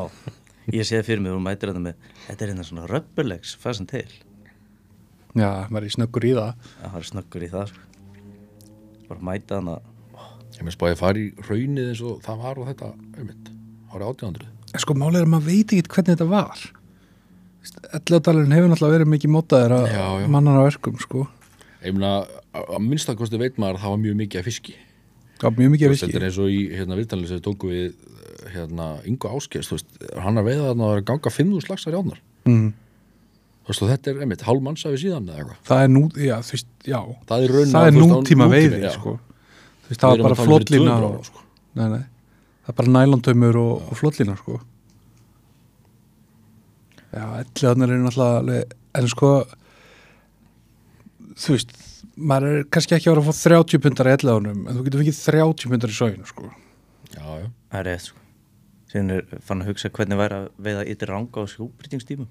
ég 0.74 0.84
sé 0.88 0.94
það 1.00 1.08
fyrir 1.10 1.22
mig 1.26 1.34
og 1.36 1.44
mætir 1.46 1.68
þetta 1.72 1.84
með 1.86 1.96
þetta 2.26 2.41
er 2.46 2.50
hérna 2.52 2.65
svona 2.68 2.89
röppulegs 2.91 3.50
fæsan 3.62 3.88
til. 3.91 4.10
Já, 5.36 5.50
maður 5.70 5.86
er 5.88 5.96
snöggur 5.96 6.24
í 6.28 6.34
það. 6.36 6.52
Það 6.82 6.98
er 7.00 7.06
snöggur 7.12 7.46
í 7.46 7.50
það 7.54 7.65
sko. 7.72 7.82
bara 9.06 9.22
mæta 9.22 9.52
hana 9.62 9.76
ég 10.56 10.63
með 10.65 10.74
spáði 10.78 10.94
að 10.96 11.02
fara 11.04 11.18
í 11.22 11.24
raunið 11.46 11.86
eins 11.91 12.02
og 12.02 12.13
það 12.26 12.36
var 12.41 12.56
og 12.62 12.65
þetta, 12.72 12.88
einmitt, 13.20 13.46
árið 13.91 14.08
1800 14.08 14.48
En 14.76 14.82
sko 14.82 14.94
er 17.65 17.88
að 17.89 17.97
Elladalurinn 17.99 18.56
hefur 18.56 18.71
náttúrulega 18.71 18.95
verið 18.99 19.10
mikið 19.13 19.32
mótaðir 19.36 19.73
að 19.75 19.86
Já, 19.91 20.06
já. 20.21 20.28
mannan 20.36 20.60
á 20.60 20.63
verkum 20.67 20.97
sko. 21.01 21.25
Ég 21.86 21.93
meina, 21.95 22.12
að 22.56 22.82
minnstakosti 22.86 23.39
veit 23.41 23.60
maður 23.62 23.80
að 23.80 23.84
það 23.86 23.93
var 23.93 24.01
mjög 24.04 24.17
mikið 24.21 24.41
af 24.41 24.47
fiski. 24.49 24.75
Það 25.36 25.45
var 25.49 25.58
mjög 25.60 25.71
mikið 25.75 25.86
að 25.88 25.93
veist, 25.93 26.06
Þetta 26.06 26.19
er 26.19 26.25
eins 26.30 26.39
og 26.41 26.49
í 26.49 26.60
hérna, 26.71 26.97
viðtalið 26.99 27.30
sem 27.32 27.39
við 27.39 27.45
tóku 27.45 27.69
við 27.71 27.86
eh, 27.86 28.47
hérna, 28.56 28.88
Ingo 29.12 29.32
Áskers, 29.36 29.69
þú 29.69 29.78
veist, 29.78 29.95
hann 30.25 30.39
er 30.41 30.47
veiða 30.47 30.67
að 30.71 30.82
vera 30.82 30.99
að 31.01 31.06
ganga 31.12 31.34
5.000 31.38 31.71
laxar 31.73 31.95
í 31.95 31.99
átnar 31.99 32.21
mm. 32.47 32.67
Þú 33.65 33.73
veist, 33.73 33.86
þetta 33.91 34.12
er 34.12 34.21
einmitt 34.23 34.45
hálf 34.45 34.62
mannsafi 34.62 35.01
síðan 35.01 35.30
eða 35.30 35.41
eitthvað. 35.41 35.62
Það 35.65 35.84
er 35.84 35.91
nú, 35.91 36.04
já, 36.21 36.36
þú 36.45 36.54
veist, 36.56 36.67
já. 36.86 36.99
Það 37.32 37.45
er, 37.45 37.54
Það 37.73 37.88
er 37.89 37.95
nútíma 37.97 38.47
veiði 38.51 38.82
já. 38.84 38.91
sko. 38.93 39.15
Þú 39.86 39.89
veist, 39.89 40.01
það 40.04 40.12
var 40.12 40.21
bara 40.21 40.36
að 40.36 40.38
tala 40.38 40.38
fyrir 40.38 40.51
flotlína 40.51 40.91
200 40.91 41.08
og, 41.10 41.15
ára, 41.15 41.30
sko. 41.32 41.45
nei, 41.82 41.88
nei, 41.95 42.04
Það 42.65 42.73
er 42.73 42.78
bara 42.80 42.93
nælontaumur 42.95 43.60
og, 43.62 43.73
og 43.89 43.99
flotlína 43.99 44.38
sko 44.39 44.60
Já, 47.15 47.23
elladalurinn 47.41 48.01
er 48.01 48.06
náttúrulega 48.10 48.39
alveg- 48.41 48.75
En 48.95 49.08
sko 49.12 49.30
Þú 51.36 51.56
veist 51.56 51.73
maður 52.15 52.45
er 52.60 52.63
kannski 52.71 52.95
ekki 52.95 53.10
að 53.10 53.15
vera 53.15 53.23
að 53.25 53.28
fá 53.28 53.41
30 53.49 53.82
pundar 53.84 54.08
í 54.08 54.13
elladalunum 54.15 54.67
en 54.69 54.78
þú 54.78 54.84
getur 54.86 55.01
fikið 55.04 55.17
30 55.25 55.71
pundar 55.73 55.91
í 55.91 55.95
sóginu 55.97 56.28
sko. 56.30 56.45
Já, 57.12 57.25
já, 57.41 57.47
það 57.71 57.80
er 57.82 57.88
rétt 57.89 58.06
sko. 58.06 58.21
Síðan 58.93 59.12
er 59.17 59.25
fann 59.43 59.63
að 59.63 59.69
hugsa 59.71 59.89
hvernig 59.91 60.19
væri 60.21 60.38
að 60.38 60.45
veiða 60.67 60.86
yttir 60.93 61.12
ranga 61.12 61.43
á 61.43 61.51
sjóbrýtingstímum 61.51 62.30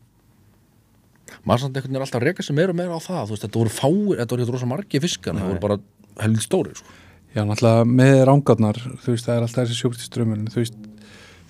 maður 1.45 1.61
samt 1.65 1.77
einhvern 1.77 1.89
veginn 1.91 1.99
er 2.01 2.05
alltaf 2.07 2.21
að 2.21 2.27
reka 2.29 2.45
sig 2.47 2.57
meira 2.57 2.73
og 2.73 2.79
meira 2.79 2.97
á 2.97 3.01
það 3.05 3.23
Þú 3.29 3.35
veist, 3.35 3.45
þetta 3.45 3.61
voru 3.61 3.73
fáir, 3.75 4.19
þetta 4.21 4.37
voru 4.37 4.47
rosa 4.55 4.69
margi 4.71 5.01
fiskar 5.05 5.35
Það 5.37 5.49
voru 5.51 5.63
bara 5.65 5.79
heldur 6.25 6.45
stóri, 6.45 6.75
sko. 6.79 6.97
Já, 7.35 7.43
náttúrulega 7.49 7.87
með 7.91 8.17
rángarnar, 8.29 8.79
þú 9.03 9.09
veist, 9.15 9.27
það 9.27 9.37
er 9.37 9.47
alltaf 9.49 9.65
þessi 9.65 9.79
sjóbrítiströmmun, 9.83 10.45
þú 10.55 10.61
veist, 10.63 10.77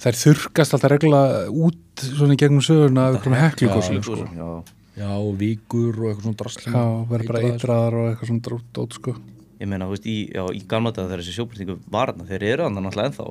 þær 0.03 0.19
þurrkast 0.21 0.75
alltaf 0.77 0.91
regla 0.93 1.21
út 1.51 2.05
svona 2.05 2.35
í 2.37 2.41
gegnum 2.41 2.65
söguna 2.65 3.09
af 3.09 3.19
einhverjum 3.19 3.39
heklugosum, 3.43 4.03
sko. 4.03 4.17
já, 4.35 4.49
Já, 4.95 5.09
og 5.19 5.33
vikur 5.41 5.97
og 5.99 6.11
eitthvað 6.11 6.27
svona 6.27 6.39
drasli 6.39 6.71
Já, 6.71 6.83
verður 7.11 7.31
bara 7.33 7.41
eitraðar 7.49 7.97
og 7.99 8.05
eitthvað 8.13 8.29
svona 8.31 8.45
drótt 8.49 8.79
út, 8.85 8.99
sko. 9.01 9.15
ég 9.59 9.71
meina, 9.71 9.89
þú 9.89 9.97
veist, 9.97 10.07
í, 10.07 10.17
já, 10.35 10.45
í 10.55 10.61
gamla 10.71 10.93
dag 10.95 11.09
þegar 11.09 11.23
þessi 11.25 11.35
sjóbreytingu 11.39 11.79
var 11.91 12.13
þarna, 12.13 12.29
þeir 12.31 12.47
eru 12.53 12.67
þannig 12.69 12.87
náttúrulega 12.89 13.11
ennþá 13.11 13.29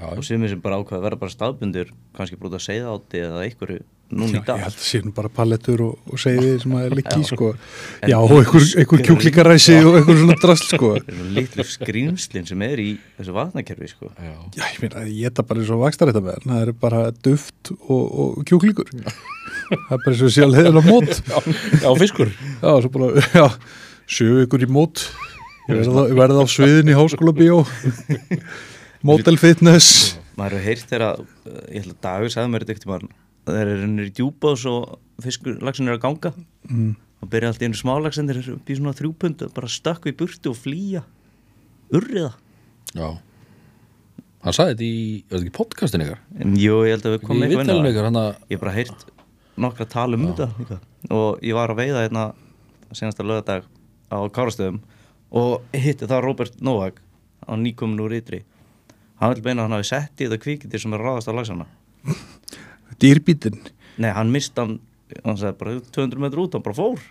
Já, 0.00 0.04
og 0.16 0.24
sumir 0.24 0.48
sem 0.52 0.60
bara 0.62 0.78
ákveða 0.80 1.00
að 1.00 1.06
vera 1.08 1.18
bara 1.20 1.34
staðbundir 1.34 1.90
kannski 2.16 2.38
brúta 2.40 2.56
að 2.60 2.64
segja 2.68 2.92
átti 2.94 3.20
eða 3.26 3.42
einhverju 3.44 3.82
núna 4.10 4.30
Já, 4.30 4.40
í 4.40 4.46
dag 4.46 4.58
ég 4.60 4.64
held 4.66 4.76
að 4.76 4.84
sé 4.86 5.00
nú 5.04 5.12
bara 5.16 5.30
pallettur 5.32 5.82
og, 5.84 6.10
og 6.10 6.20
segði 6.20 6.52
sem 6.62 6.74
að 6.76 6.86
er 6.86 6.94
líki, 6.98 7.20
Já. 7.22 7.28
sko. 7.30 7.50
Já, 8.10 8.16
og 8.18 8.34
einhver, 8.36 8.66
einhver 8.82 9.02
kjúklingaræsi 9.06 9.76
og 9.86 9.98
einhver 10.00 10.18
svona 10.20 10.36
drasl, 10.42 10.68
sko. 10.74 10.90
Þeir 11.06 11.14
eru 11.16 11.28
litlu 11.38 11.66
skrýmslin 11.70 12.48
sem 12.50 12.64
er 12.66 12.82
í 12.82 12.88
þessu 13.18 13.36
vatnakerfi 13.36 13.90
sko. 13.92 14.10
já, 14.16 14.32
Já, 14.58 14.64
ég 14.66 14.80
meina, 14.84 15.04
ég 15.06 15.28
geta 15.28 15.46
bara 15.46 15.62
eins 15.62 15.72
og 15.74 15.82
vakstar 15.84 16.10
þetta 16.12 16.24
með, 16.26 16.46
það 16.46 16.62
er 16.64 16.72
bara 16.86 17.02
duft 17.28 17.72
og, 17.78 18.04
og 18.24 18.44
kjúklingur. 18.50 18.90
Það 19.70 19.92
er 19.94 20.00
bara 20.02 20.10
eins 20.14 20.22
og 20.26 20.32
sé 20.34 20.42
að 20.42 20.54
leiðina 20.56 20.80
mót. 20.82 21.10
já, 21.84 21.90
fiskur 22.00 22.32
Já, 22.34 22.70
svo 22.82 22.90
bara, 22.94 23.24
já, 23.34 23.44
sjö 24.10 24.40
ykkur 24.46 24.66
í 24.66 24.70
mót 24.70 25.04
Ég 25.70 25.86
verði 26.18 26.40
á, 26.40 26.42
á 26.42 26.46
sviðin 26.50 26.90
í 26.90 26.96
háskóla 26.98 27.34
bíó 27.36 27.60
Model 29.06 29.38
fitness 29.38 30.16
maður 30.40 30.56
hefur 30.56 30.66
heyrt 30.66 30.86
þegar 30.88 31.06
að, 31.06 31.24
uh, 31.46 31.58
ég 31.68 31.84
held 31.84 31.92
að 31.94 32.00
Dagur 32.06 32.32
sagði 32.32 32.52
mér 32.52 32.64
þetta 32.66 32.76
þeir 33.54 33.70
eru 33.72 33.80
runnir 33.84 34.10
í 34.10 34.14
djúpa 34.16 34.52
og 34.54 34.60
svo 34.60 34.74
fiskur 35.24 35.58
lagsin 35.64 35.88
er 35.90 35.96
að 35.98 36.04
ganga 36.06 36.32
mm. 36.68 36.92
og 37.20 37.32
byrja 37.32 37.52
alltaf 37.52 37.66
einu 37.68 37.78
smálagsin 37.80 38.30
þeir 38.30 38.42
eru 38.42 38.58
í 38.60 38.76
svona 38.78 38.96
þrjúpund 38.98 39.46
bara 39.56 39.70
stökku 39.70 40.12
í 40.12 40.16
burtu 40.16 40.52
og 40.52 40.60
flýja 40.60 41.02
urriða 41.94 42.32
Já 42.96 43.08
Hann 44.40 44.54
sagði 44.56 44.72
þetta 44.72 44.84
í, 44.86 45.00
er 45.20 45.34
þetta 45.34 45.42
ekki 45.44 45.52
podcastin 45.58 46.02
ykkar? 46.06 46.20
en 46.40 46.54
jú, 46.56 46.78
ég 46.88 46.94
held 46.94 47.08
að 47.10 47.12
við 47.18 47.24
komum 47.26 47.42
Í 47.42 47.48
eitthvað 47.50 47.60
inn 47.66 48.16
það. 48.16 48.22
að 48.22 48.30
ég 48.48 48.54
hef 48.56 48.62
bara 48.62 48.76
heyrt 48.78 49.02
nokkra 49.60 49.86
tala 49.92 50.16
um 50.16 50.24
þetta 50.30 50.46
líka. 50.56 50.78
og 51.12 51.42
ég 51.44 51.58
var 51.58 51.74
að 51.74 51.80
veiða 51.82 52.04
hérna 52.06 52.22
senasta 52.96 53.26
lögadag 53.26 53.66
á 54.08 54.18
Kárastöðum 54.32 54.80
og 55.30 55.76
hitti 55.76 56.08
það 56.08 56.24
Robert 56.24 56.56
Novak 56.64 57.02
á 57.44 57.52
nýkomin 57.60 58.00
úr 58.00 58.16
ytri 58.16 58.40
hann 59.20 59.34
vil 59.34 59.44
beina 59.44 59.60
að 59.62 59.68
hann 59.68 59.76
hafi 59.76 59.90
sett 59.90 60.16
í 60.16 60.26
þetta 60.26 60.40
kvíkindir 60.40 60.80
sem 60.82 60.96
er 60.96 61.04
að 61.04 61.10
ráðast 61.10 61.30
á 61.30 61.36
lagsana 61.36 61.68
Dýrbítin 63.02 63.58
nei, 64.00 64.10
hann 64.16 64.30
mist 64.32 64.56
hann 64.60 64.78
hann 65.24 65.38
sagði 65.40 65.58
bara 65.60 65.76
200 65.98 66.22
metrur 66.22 66.46
út, 66.46 66.54
hann 66.56 66.64
bara 66.64 66.76
fór. 66.76 67.02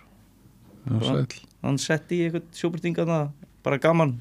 Já, 0.88 1.00
sæll. 1.04 1.40
hann 1.66 1.78
setti 1.80 2.20
í 2.20 2.26
eitthvað 2.26 2.46
sjóbyrtingana 2.56 3.18
bara 3.64 3.78
gaman. 3.82 4.14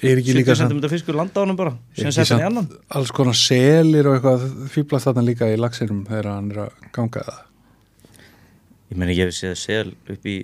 Er 0.00 0.20
ekki 0.20 0.32
70 0.32 0.38
líka 0.38 0.56
samt, 0.56 0.72
cm 0.72 0.92
fiskur 0.92 1.16
landa 1.16 1.40
á 1.40 1.44
hann 1.44 1.56
bara 1.56 1.72
sem 1.96 2.08
ekki 2.08 2.18
setti 2.18 2.34
hann 2.36 2.44
í 2.44 2.48
annan. 2.48 2.68
alls 2.96 3.12
konar 3.12 3.36
selir 3.36 4.08
og 4.08 4.18
eitthvað 4.18 4.44
fýblast 4.72 5.08
þarna 5.08 5.24
líka 5.26 5.48
í 5.52 5.56
lagsinum 5.60 6.04
þegar 6.08 6.28
hann 6.32 6.52
er 6.52 6.60
að 6.66 6.86
ganga 6.96 7.24
það 7.28 7.40
ég 8.92 9.00
meni 9.00 9.16
ég 9.16 9.28
hef 9.28 9.36
séð 9.36 9.56
sel 9.60 9.92
upp 10.12 10.28
í 10.28 10.36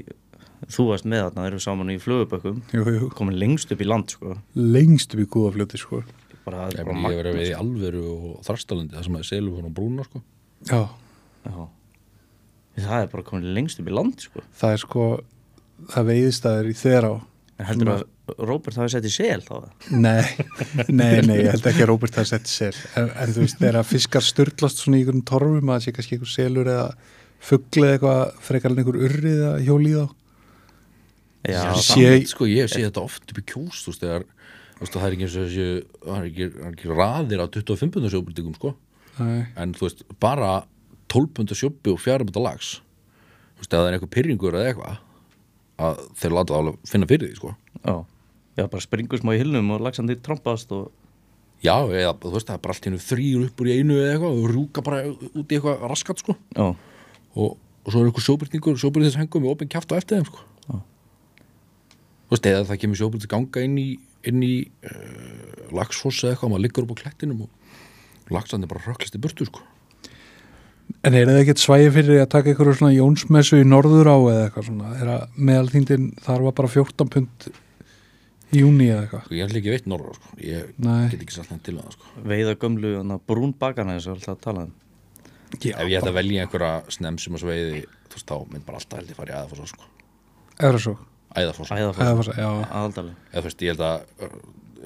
þú 0.67 0.89
varst 0.91 1.07
með 1.09 1.25
þarna, 1.27 1.45
þeir 1.45 1.53
eru 1.53 1.63
saman 1.65 1.93
í 1.93 1.99
jú, 1.99 3.11
komin 3.17 3.39
lengst 3.39 3.73
upp 3.73 3.81
í 3.85 3.87
land 3.89 4.11
sko. 4.13 4.37
Lengst 4.59 5.15
upp 5.15 5.23
í 5.23 5.29
kúðafljóti 5.31 5.81
sko. 5.81 6.03
Bara, 6.49 6.69
Ég, 6.73 6.85
bara 6.85 7.13
ég 7.13 7.21
verið 7.21 7.31
að 7.31 7.39
við 7.39 7.51
í 7.53 7.57
alveru 7.57 8.03
og 8.09 8.43
þrarstalandi 8.47 8.97
það 8.97 9.07
sem 9.07 9.19
að 9.21 9.27
selur 9.29 9.69
á 9.69 9.71
brúna 9.71 10.07
sko. 10.09 10.23
Já. 10.67 10.81
Já. 11.49 11.69
það 12.79 13.03
er 13.03 13.11
bara 13.13 13.23
komin 13.27 13.55
lengst 13.55 13.81
upp 13.83 13.89
í 13.91 13.95
land 13.95 14.21
sko 14.23 14.43
það 14.61 14.73
er 14.77 14.83
sko 14.85 15.07
það 15.95 16.09
veiðist 16.13 16.47
að 16.51 16.61
er 16.63 16.71
í 16.71 16.77
þeirra 16.79 17.13
en 17.59 17.67
heldur 17.73 17.93
að 17.97 18.07
Róbert 18.45 18.77
hafi 18.77 18.91
sett 18.93 19.07
í 19.09 19.11
sel 19.11 19.41
þá 19.41 19.55
Nei, 19.97 20.21
nei, 21.01 21.23
nei, 21.25 21.39
ég 21.41 21.55
held 21.55 21.65
ekki 21.71 21.81
að 21.87 21.89
Róbert 21.89 22.19
hafi 22.21 22.29
sett 22.35 22.51
sel 22.51 22.75
en, 23.01 23.09
en 23.09 23.33
þú 23.33 23.41
veist, 23.47 23.57
þegar 23.63 23.87
fiskar 23.89 24.27
störtlast 24.27 24.83
svona 24.83 24.99
í 24.99 25.01
einhverjum 25.01 25.25
torfum 25.31 25.71
að 25.73 25.79
það 25.79 25.87
sé 25.87 25.95
kannski 25.97 26.19
einhver 26.19 26.33
selur 26.35 26.69
eða 26.75 26.89
fugli 27.49 27.87
eða 27.87 27.95
eitthvað 27.97 28.43
frekar 28.51 28.75
en 28.75 28.83
einhver 28.83 29.01
urrið 29.09 29.41
að 29.49 29.63
hjóli 29.65 29.95
í 29.95 29.97
þá 29.97 30.07
já, 31.49 31.63
það- 31.63 31.81
sé- 31.87 32.27
sko, 32.35 32.49
ég 32.51 32.69
sé 32.75 32.83
þetta 32.85 33.05
oft 33.09 33.33
upp 33.33 33.41
í 33.41 33.47
kjús 33.49 33.81
þú 33.87 33.95
veist, 33.95 34.05
þú 34.83 34.99
það 34.99 35.07
er 35.09 35.17
ekki 35.17 35.25
eins 35.29 35.39
og 35.39 35.47
þessi 35.49 35.69
það 36.05 36.19
er 36.19 36.29
ekki, 36.29 36.49
það 36.59 36.69
er 36.69 36.75
ekki 36.77 36.93
raðir 37.01 37.43
á 37.43 37.47
25 37.57 37.95
pundar 37.97 38.13
sjóbrytingum 38.13 38.55
sko. 38.59 38.75
Nei, 39.19 39.47
en 39.59 39.75
þú 39.75 39.89
veist, 39.89 40.05
bara 40.23 40.53
12 41.13 41.35
pundar 41.37 41.59
sjópi 41.59 41.93
og 41.93 42.01
4 42.03 42.27
pundar 42.29 42.45
lags 42.45 42.79
þú 43.59 43.65
veist, 43.65 43.73
ef 43.73 43.79
það 43.79 43.89
er 43.89 43.97
eitthvað 43.97 44.15
pyrringur 44.15 44.59
eða 44.59 44.73
eitthvað 44.73 45.05
að 45.79 46.01
þeir 46.19 46.35
láta 46.35 46.55
það 46.55 46.61
alveg 46.63 46.91
finna 46.91 47.09
fyrir 47.11 47.29
því 47.29 47.39
sko. 47.39 47.53
já, 47.83 47.95
já, 48.59 48.65
bara 48.67 48.85
springur 48.85 49.23
smá 49.23 49.35
í 49.35 49.41
hilnum 49.43 49.71
og 49.75 49.85
lagsandi 49.87 50.19
trompast 50.23 50.75
og 50.75 50.91
já, 51.63 51.75
eða 51.75 52.15
þú 52.23 52.35
veist, 52.35 52.51
það 52.51 52.57
er 52.57 52.63
bara 52.67 52.77
allt 52.77 52.89
hennu 52.89 53.01
þrýr 53.03 53.47
upp 53.47 53.63
úr 53.63 53.71
í 53.71 53.79
einu 53.79 53.99
eða 53.99 54.13
eitthvað 54.13 54.39
og 54.43 54.53
rúka 54.55 54.85
bara 54.87 55.01
út 55.09 55.39
í 55.43 55.59
eitthvað 55.59 55.87
raskat 55.91 56.23
sko. 56.23 56.37
já, 56.55 56.67
og, 56.69 57.57
og 57.59 57.91
svo 57.91 58.03
er 58.03 58.11
eitthvað 58.11 58.29
sjóbrytingur 58.29 58.81
sjóbrytins 58.83 59.19
hengum 59.19 59.47
með 59.47 59.55
opinn 59.55 59.73
kjátt 59.73 59.95
á 59.95 59.99
eftir 59.99 60.19
þeim 60.19 60.29
sko. 60.31 60.45
Já. 60.69 60.77
þú 62.27 62.37
veist, 62.37 62.51
eða 62.53 62.67
það 62.71 62.83
kemur 62.85 63.03
sjóbrytins 63.03 63.33
ganga 63.35 63.67
inn 63.67 63.79
í, 63.83 63.89
inn 64.27 64.43
í 64.47 64.55
uh, 64.67 65.71
lagsfoss 65.79 66.25
eða 66.25 66.37
eitthvað, 66.37 66.55
maður 66.55 66.67
liggur 66.67 66.87
upp 66.87 66.99
á 66.99 67.01
klettinum 67.03 67.47
og 67.47 67.58
lagsandi 68.35 68.69
bara 68.71 68.85
röklist 68.87 69.17
í 69.17 69.23
burtu 69.23 69.47
sko. 69.49 69.63
En 71.05 71.15
er 71.15 71.29
það 71.29 71.43
ekkert 71.43 71.61
svæði 71.63 71.91
fyrir 71.95 72.23
að 72.23 72.31
taka 72.33 72.51
einhverju 72.53 72.79
svona 72.79 72.97
jónsmessu 72.97 73.61
í 73.61 73.67
norður 73.69 74.09
á 74.09 74.17
eða 74.19 74.45
eitthvað 74.47 74.69
svona? 74.71 74.93
Er 74.99 75.11
að 75.15 75.41
meðalþýndin 75.51 76.07
þar 76.25 76.47
var 76.47 76.55
bara 76.59 76.71
14 76.73 77.13
pund 77.13 77.49
í 78.49 78.63
júni 78.63 78.89
eða 78.89 79.05
eitthvað? 79.05 79.25
Sko, 79.27 79.37
ég 79.37 79.45
hef 79.45 79.61
ekki 79.61 79.75
veitt 79.75 79.89
norra 79.93 80.15
sko. 80.17 80.33
ég 80.41 80.71
Nei. 80.81 81.09
get 81.13 81.23
ekki 81.27 81.37
satt 81.37 81.53
henni 81.53 81.65
til 81.69 81.77
það 81.77 81.97
sko. 81.99 82.13
veiða 82.33 82.55
gömlu 82.65 82.93
brún 83.29 83.53
bakana 83.61 83.99
þess 83.99 84.09
að 84.09 84.17
alltaf 84.17 84.35
að 84.35 84.45
tala 84.47 84.65
um 84.67 84.75
Já, 85.59 85.75
ef 85.81 85.89
ég 85.89 85.97
ætti 86.01 86.11
að 86.11 86.19
velja 86.19 86.45
einhverja 86.45 86.73
snem 86.93 87.19
sem 87.21 87.37
að 87.37 87.45
sveiði 87.45 87.85
þú 88.09 88.17
veist, 88.17 88.29
þá 88.29 88.37
mynd 88.53 88.65
bara 88.67 88.81
alltaf 88.81 88.99
held 89.01 89.13
ég 89.13 89.17
fara 89.17 89.33
í 89.33 89.37
æðafossa 89.39 89.69
sko. 89.71 89.87
Er 90.59 90.73
það 90.73 90.83
svo? 90.85 90.97
æðafoss, 91.39 91.71
það, 91.71 92.33
já. 92.41 92.49
aðaldali 92.69 93.13
eða 93.33 93.43
þú 93.43 93.49
veist, 93.49 93.65
ég 93.65 93.75
held 93.75 93.85
að 93.87 94.33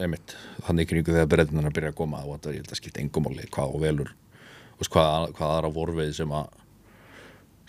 einmitt, 0.00 0.34
þannig 0.66 0.88
kringu 0.90 1.12
þegar 1.12 1.30
breytunar 1.30 1.68
að 1.68 1.76
byrja 1.78 1.92
að 1.92 1.98
koma 1.98 2.22
og 2.24 2.36
þetta, 2.36 2.52
ég 2.54 2.62
held 2.62 2.74
að 2.74 2.80
skipta 2.80 3.02
engumáli 3.02 3.48
hvað 3.52 3.76
og 3.76 3.82
velur. 3.82 4.12
Veist, 4.78 4.92
hvað, 4.92 5.32
hvað 5.36 5.54
aðra 5.56 5.72
vorveið 5.76 6.14
sem 6.16 6.36
að 6.36 6.58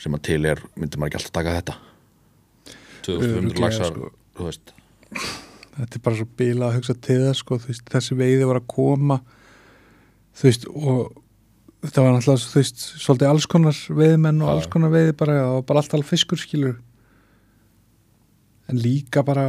sem 0.04 0.16
að 0.18 0.24
til 0.28 0.40
er, 0.50 0.62
myndi 0.76 1.00
maður 1.00 1.12
ekki 1.12 1.20
alltaf 1.20 1.36
taka 1.38 1.56
þetta? 1.58 1.76
2500 3.04 3.40
Örugglega, 3.40 3.66
laxar 3.66 3.92
sko. 3.92 4.12
þú 4.38 4.50
veist, 4.50 4.74
Þetta 5.74 5.98
er 5.98 6.02
bara 6.06 6.18
svo 6.20 6.28
bíla 6.38 6.68
að 6.68 6.76
hugsa 6.78 6.94
til 7.02 7.20
það 7.24 7.36
sko, 7.40 7.58
veist, 7.64 7.86
þessi 7.90 8.18
veiði 8.18 8.48
var 8.50 8.60
að 8.60 8.68
koma 8.70 9.20
þú 10.38 10.48
veist, 10.50 10.68
og 10.70 11.00
þetta 11.84 12.04
var 12.04 12.16
náttúrulega, 12.16 12.50
þú 12.52 12.60
veist, 12.60 12.84
svolítið 13.04 13.32
alls 13.32 13.48
konar 13.50 13.80
veiðmenn 14.02 14.44
og 14.44 14.52
alls 14.54 14.70
konar 14.74 14.94
veiði 14.94 15.16
bara, 15.18 15.38
var 15.56 15.66
bara 15.70 15.84
allt 15.84 15.96
alveg 15.98 16.12
fiskur 16.14 16.42
skilur 16.42 16.78
en 18.72 18.80
líka 18.80 19.24
bara 19.26 19.48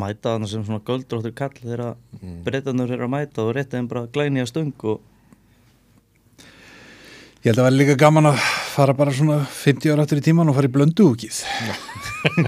mæta 0.00 0.32
þarna 0.34 0.48
sem 0.50 0.64
svona 0.66 0.84
göldróttur 0.86 1.34
kall 1.36 1.54
þegar 1.58 1.94
mm. 2.20 2.40
breytanur 2.46 2.92
eru 2.96 3.06
að 3.06 3.12
mæta 3.12 3.44
og 3.44 3.54
rétta 3.56 3.78
þeim 3.78 3.90
bara 3.90 4.08
glæni 4.12 4.42
að 4.42 4.50
stöng 4.52 4.74
og 4.92 5.00
ég 7.42 7.52
held 7.52 7.60
að 7.62 7.68
vera 7.68 7.76
líka 7.76 7.96
gaman 8.00 8.30
að 8.32 8.42
fara 8.72 8.96
bara 8.98 9.14
svona 9.14 9.38
50 9.46 9.94
ára 9.94 10.06
áttur 10.06 10.20
í 10.20 10.26
tíman 10.26 10.50
og 10.50 10.58
fara 10.58 10.70
í 10.70 10.74
blöndu 10.74 11.08
úkið 11.12 11.40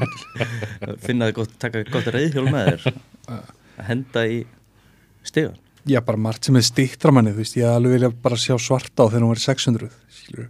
finna 1.06 1.28
þið 1.28 1.37
gott, 1.38 1.56
taka 1.62 1.84
gott 1.92 2.11
reyðhjól 2.14 2.48
með 2.50 2.70
þér 2.72 3.00
að 3.37 3.48
henda 3.90 4.26
í 4.28 4.42
stegan 5.26 5.56
Já, 5.88 6.02
bara 6.04 6.20
margt 6.20 6.44
sem 6.44 6.56
er 6.58 6.64
stiktra 6.66 7.12
manni, 7.14 7.30
þú 7.32 7.40
veist, 7.40 7.54
ég 7.56 7.64
alveg 7.70 7.94
vilja 7.94 8.08
bara 8.24 8.37
sjá 8.37 8.58
svarta 8.61 9.06
á 9.06 9.08
þegar 9.08 9.22
hún 9.24 9.30
var 9.30 9.40
í 9.40 9.44
600, 9.46 9.94
skilur. 10.12 10.48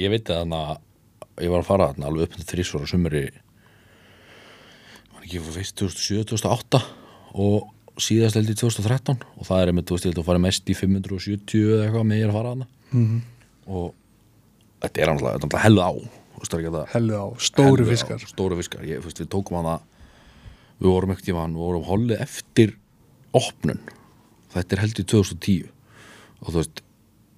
ég 0.00 0.12
veit 0.14 0.30
að 0.30 0.38
þannig 0.40 0.70
að 0.70 1.42
ég 1.44 1.52
var 1.52 1.60
að 1.60 1.68
fara 1.68 1.88
þarna 1.90 2.08
alveg 2.08 2.28
upp 2.28 2.38
til 2.38 2.46
þrísvara 2.52 2.88
sumri 2.88 3.24
var 3.26 3.43
ekki 5.24 5.42
fyrst 5.44 5.80
2007-2008 5.80 6.80
og 7.44 8.00
síðast 8.02 8.38
held 8.38 8.50
í 8.50 8.56
2013 8.58 9.22
og 9.22 9.46
það 9.46 9.62
er 9.62 9.70
einmitt, 9.72 9.88
þú 9.88 9.96
veist, 9.96 10.06
ég 10.06 10.12
held 10.12 10.22
að 10.22 10.28
fara 10.28 10.42
mest 10.42 10.70
í 10.70 10.76
570 10.78 11.62
eða 11.64 11.86
eitthvað 11.86 12.08
með 12.10 12.20
ég 12.20 12.30
að 12.30 12.36
fara 12.38 12.52
þarna. 12.54 12.68
Mm 12.94 13.22
og 13.64 13.94
þetta 14.84 15.00
er 15.00 15.10
náttúrulega 15.12 15.62
hellu 15.64 15.84
á 15.84 15.92
það 16.44 16.66
að 16.68 16.90
Hellu 16.92 17.16
á, 17.16 17.26
stóri 17.40 17.84
hellu 17.84 17.88
á, 17.88 17.92
fiskar. 17.94 18.24
stóru 18.28 18.56
fiskar, 18.58 18.84
ég, 18.84 19.02
veist, 19.04 19.20
við 19.22 19.30
tókum 19.32 19.60
hana 19.60 19.78
við 20.80 20.90
vorum 20.90 21.14
ekkert 21.14 21.30
í 21.30 21.36
hann, 21.36 21.54
við 21.54 21.64
vorum 21.64 21.86
hollið 21.88 22.24
eftir 22.24 22.74
opnun. 23.34 23.80
Þetta 24.52 24.76
er 24.76 24.82
held 24.82 25.00
í 25.00 25.06
2010 25.14 25.70
og 26.42 26.50
þú 26.50 26.58
veist, 26.58 26.82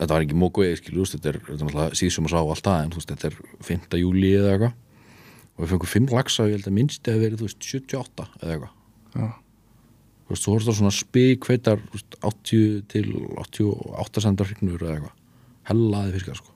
þetta 0.01 0.17
var 0.17 0.27
ekki 0.27 0.41
móku 0.41 0.65
eða 0.67 0.81
skilur, 0.81 1.13
þetta 1.13 1.31
er, 1.31 1.39
er 1.45 1.61
náttúrulega 1.61 2.01
síðsum 2.01 2.27
að 2.27 2.35
sá 2.35 2.41
alltaf 2.43 2.81
en 2.81 2.93
þú 2.93 3.01
veist, 3.01 3.15
þetta 3.15 3.31
er 3.31 3.39
5. 3.71 4.01
júli 4.03 4.33
eða 4.41 4.57
eitthvað 4.57 4.75
og 5.57 5.65
við 5.65 5.73
fengum 5.73 5.91
5 5.93 6.15
lagsa 6.15 6.47
ég 6.51 6.59
held 6.59 6.69
að 6.69 6.77
minnst 6.77 7.09
eða 7.09 7.23
verið, 7.23 7.41
þú 7.41 7.49
veist, 7.49 7.69
78 7.71 8.27
eða 8.43 8.57
eitthvað. 8.57 8.73
Já. 9.17 9.29
þú 10.27 10.35
veist, 10.35 10.45
þú 10.45 10.53
voru 10.53 10.67
það 10.67 10.79
svona 10.81 10.97
spik 10.97 11.49
hveitar, 11.49 11.81
þú 11.87 11.97
veist, 11.97 12.19
80 12.31 12.83
til 12.93 13.07
88 13.45 14.25
sendar 14.27 14.51
hrygnur 14.51 14.85
eða 14.85 14.97
eitthvað. 14.99 15.17
Hellaði 15.71 16.15
fiskar, 16.19 16.41
sko. 16.43 16.53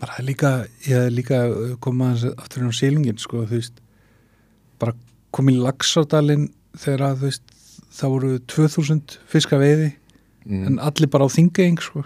Bara 0.00 0.12
það 0.12 0.20
er 0.20 0.28
líka, 0.28 0.52
ég 0.84 1.08
er 1.08 1.14
líka 1.14 1.40
koma 1.80 2.12
aðeins 2.12 2.38
aftur 2.42 2.62
inn 2.64 2.74
á 2.74 2.80
sílungin, 2.80 3.20
sko, 3.22 3.44
þú 3.48 3.58
veist, 3.60 3.80
bara 4.82 4.96
komið 5.34 5.60
í 5.60 5.64
lagsardalinn 5.64 6.48
þegar 6.76 7.06
að, 7.08 7.20
þú 7.22 7.30
veist, 7.30 7.54
það 7.94 8.16
voru 8.16 8.32
2000 8.50 9.18
fiska 9.30 9.60
veiði, 9.62 9.92
mm. 10.44 10.66
en 10.68 10.82
allir 10.82 11.10
bara 11.10 11.24
á 11.24 11.30
þingeing, 11.32 11.80
sko, 11.80 12.04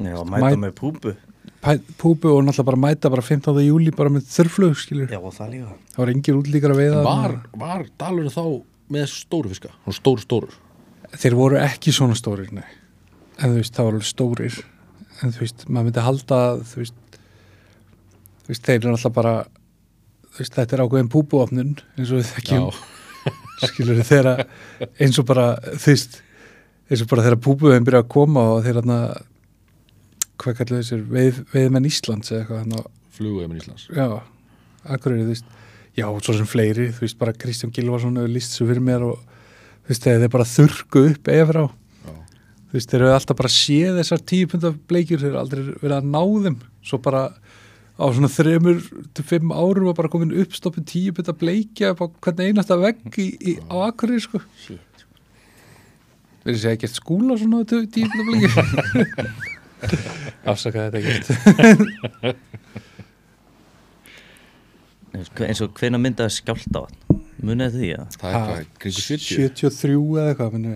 Já, 0.00 0.16
mæta 0.24 0.56
Mæ- 0.56 0.62
með 0.66 0.72
púpu. 0.78 1.12
Pæ- 1.12 1.31
púpu 1.62 2.32
og 2.32 2.42
náttúrulega 2.42 2.66
bara 2.66 2.80
mæta 2.82 3.10
bara 3.12 3.22
15. 3.22 3.54
júli 3.62 3.92
bara 3.94 4.10
með 4.10 4.26
þurrflug, 4.32 4.74
skilur. 4.80 5.08
Já, 5.12 5.20
og 5.22 5.34
það 5.36 5.52
líka 5.54 5.70
Það 5.92 6.00
var 6.02 6.12
engin 6.12 6.38
útlíkar 6.40 6.74
að 6.74 6.80
veiða. 6.82 7.02
var, 7.06 7.34
var 7.54 7.84
dalur 8.02 8.30
þá 8.34 8.42
með 8.92 9.04
þessu 9.04 9.20
stóru 9.26 9.52
fiska, 9.52 9.70
svona 9.84 9.98
stóru 10.00 10.24
stóru 10.26 10.52
Þeir 11.12 11.34
voru 11.36 11.58
ekki 11.60 11.92
svona 11.92 12.16
stórir, 12.16 12.48
nei. 12.56 12.64
En 13.36 13.52
þú 13.52 13.58
veist, 13.60 13.74
það 13.76 13.84
voru 13.84 13.98
alveg 13.98 14.08
stórir. 14.08 14.54
En 15.20 15.32
þú 15.34 15.42
veist, 15.42 15.64
maður 15.68 15.86
myndi 15.90 16.04
halda, 16.06 16.38
að, 16.48 16.62
þú 16.70 16.78
veist, 16.80 17.18
þú 18.46 18.52
veist, 18.52 18.62
þeir 18.64 18.78
eru 18.78 18.94
alltaf 18.94 19.12
bara, 19.18 19.34
þú 20.32 20.40
veist, 20.40 20.56
þetta 20.56 20.76
er 20.78 20.82
ákveðin 20.86 21.10
púbuofnun, 21.12 21.74
eins 21.98 22.12
og 22.14 22.22
við 22.22 22.30
þekkjum, 22.30 22.80
skilur 23.68 24.00
þeirra, 24.08 24.34
eins 25.04 25.20
og 25.20 25.28
bara, 25.28 25.46
þú 25.68 25.92
veist, 25.92 26.16
eins 26.88 27.04
og 27.04 27.12
bara 27.12 27.26
þeirra 27.28 27.40
púbuðin 27.44 27.86
byrja 27.90 28.02
að 28.06 28.10
koma 28.16 28.46
og 28.54 28.64
þeir 28.64 28.80
hann 28.80 28.94
hvað 30.40 30.58
kallar 30.58 30.82
þessir, 30.82 31.02
veið, 31.10 31.42
veiðmenn 31.52 31.88
Íslands 31.88 32.32
eða 32.32 32.62
eitthvað, 32.62 33.50
með 33.50 33.58
Íslands 33.60 33.84
já, 33.92 34.06
akkur 34.94 35.14
eru, 35.14 35.26
þú 35.26 35.34
veist, 35.34 35.52
já, 35.98 36.06
svo 36.08 36.36
sem 36.38 36.48
fleiri, 36.48 36.88
þú 36.96 37.04
veist, 37.04 37.18
bara 37.20 37.36
Kristján 37.36 37.72
Gilvarsson 37.74 38.18
hefur 38.18 38.32
líst 38.32 38.56
svo 38.56 38.66
fyrir 38.70 38.84
mér 38.84 39.06
og, 39.10 39.22
þú 39.84 39.92
veist, 39.92 40.08
þeir 40.08 40.32
bara 40.32 40.48
þurrku 40.48 41.04
upp 41.10 41.32
eða 41.32 41.48
frá, 41.50 41.62
Já. 42.02 42.14
þú 42.70 42.78
veist, 42.78 42.92
þeir 42.92 43.04
eru 43.04 43.14
alltaf 43.16 43.40
bara 43.42 43.52
séð 43.52 44.00
þessar 44.00 44.24
tíu 44.32 44.50
punta 44.52 44.72
bleikjur, 44.92 45.22
þeir 45.22 45.32
eru 45.32 45.42
aldrei 45.42 45.64
verið 45.70 45.96
að 45.98 46.10
ná 46.14 46.22
þeim, 46.46 46.58
svo 46.90 47.02
bara 47.04 47.24
á 47.92 48.04
svona 48.08 48.32
þremur 48.32 48.80
til 49.14 49.26
fimm 49.28 49.52
árum 49.52 49.90
var 49.90 49.98
bara 50.00 50.10
komin 50.10 50.32
uppstoppin 50.42 50.88
tíu 50.88 51.12
punta 51.14 51.36
bleikja 51.36 51.92
upp 51.92 52.02
á 52.02 52.06
hvern 52.24 52.46
einasta 52.48 52.80
vegg 52.80 53.20
í, 53.20 53.28
í, 53.36 53.58
á 53.68 53.86
akkurir, 53.90 54.22
sko. 54.24 54.40
Shit 54.64 54.88
Við 56.42 56.56
segja 56.58 56.74
ekkert 56.74 56.96
skúla 56.96 57.36
svona 57.38 57.62
á 57.62 57.68
tíu 57.70 57.84
tíu 57.86 58.08
punta 58.10 58.24
bleikjur. 58.26 59.50
Afsakaði 60.52 60.88
þetta 60.90 60.98
ekkert. 61.02 62.36
eins 65.12 65.60
og 65.64 65.74
hvena 65.76 66.00
myndaði 66.00 66.32
skjálta 66.38 66.82
á 66.82 66.82
hann 66.88 67.20
munið 67.42 67.74
því 67.76 67.88
að 67.98 68.16
það 68.20 68.32
er 68.32 68.44
hvað, 68.46 68.66
kringu 68.82 69.02
70 69.02 69.24
73 69.58 69.96
eða 69.98 70.26
eitthvað, 70.30 70.52
minni, 70.56 70.74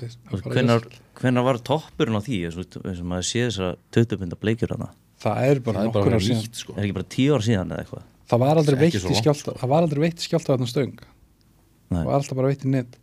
eitthvað 0.00 0.56
hvenar, 0.56 0.86
hvenar 1.20 1.46
var 1.46 1.60
toppurinn 1.70 2.18
á 2.18 2.22
því 2.24 2.38
eins 2.48 2.56
og 2.60 3.06
maður 3.06 3.28
sé 3.28 3.44
þess 3.46 3.60
að 3.68 3.74
20 3.98 4.22
mynda 4.22 4.38
bleikjur 4.40 4.72
hana 4.76 4.90
Það 5.22 5.42
er 5.48 5.60
bara 5.64 5.80
það 5.80 5.86
er 5.86 5.92
nokkur 5.92 6.14
ár 6.16 6.24
síðan. 6.26 6.48
sko 6.56 6.74
er 6.76 6.82
ekki 6.86 6.96
bara 6.98 7.10
10 7.16 7.36
ár 7.36 7.44
síðan 7.46 7.70
eða 7.72 7.84
eitthvað 7.84 8.04
Það 8.26 8.42
var 8.42 8.58
aldrei 8.60 8.76
Ekki 8.76 8.82
veitt 8.82 8.96
í 8.96 9.20
skjálta 9.20 9.42
sko. 9.44 9.52
Það 9.60 9.70
var 9.72 9.84
aldrei 9.86 10.00
veitt 10.02 10.18
í 10.18 10.26
skjálta 10.26 10.50
þarna 10.52 10.68
stöng 10.70 10.96
Nei. 10.96 12.00
Það 12.00 12.08
var 12.08 12.16
alltaf 12.18 12.38
bara 12.40 12.50
veitt 12.50 12.64
í 12.66 12.72
net 12.72 12.96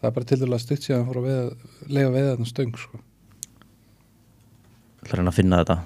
Það 0.00 0.08
er 0.10 0.14
bara 0.16 0.28
til 0.30 0.40
dæla 0.40 0.58
stutt 0.60 0.86
síðan 0.88 1.06
að 1.12 1.24
veiða, 1.28 1.70
lega 1.92 2.12
veiða 2.16 2.32
þarna 2.34 2.48
stöng 2.50 2.74
sko. 2.80 3.00
Það 5.04 5.12
er 5.14 5.20
hann 5.22 5.30
að 5.32 5.38
finna 5.40 5.60
þetta? 5.62 5.78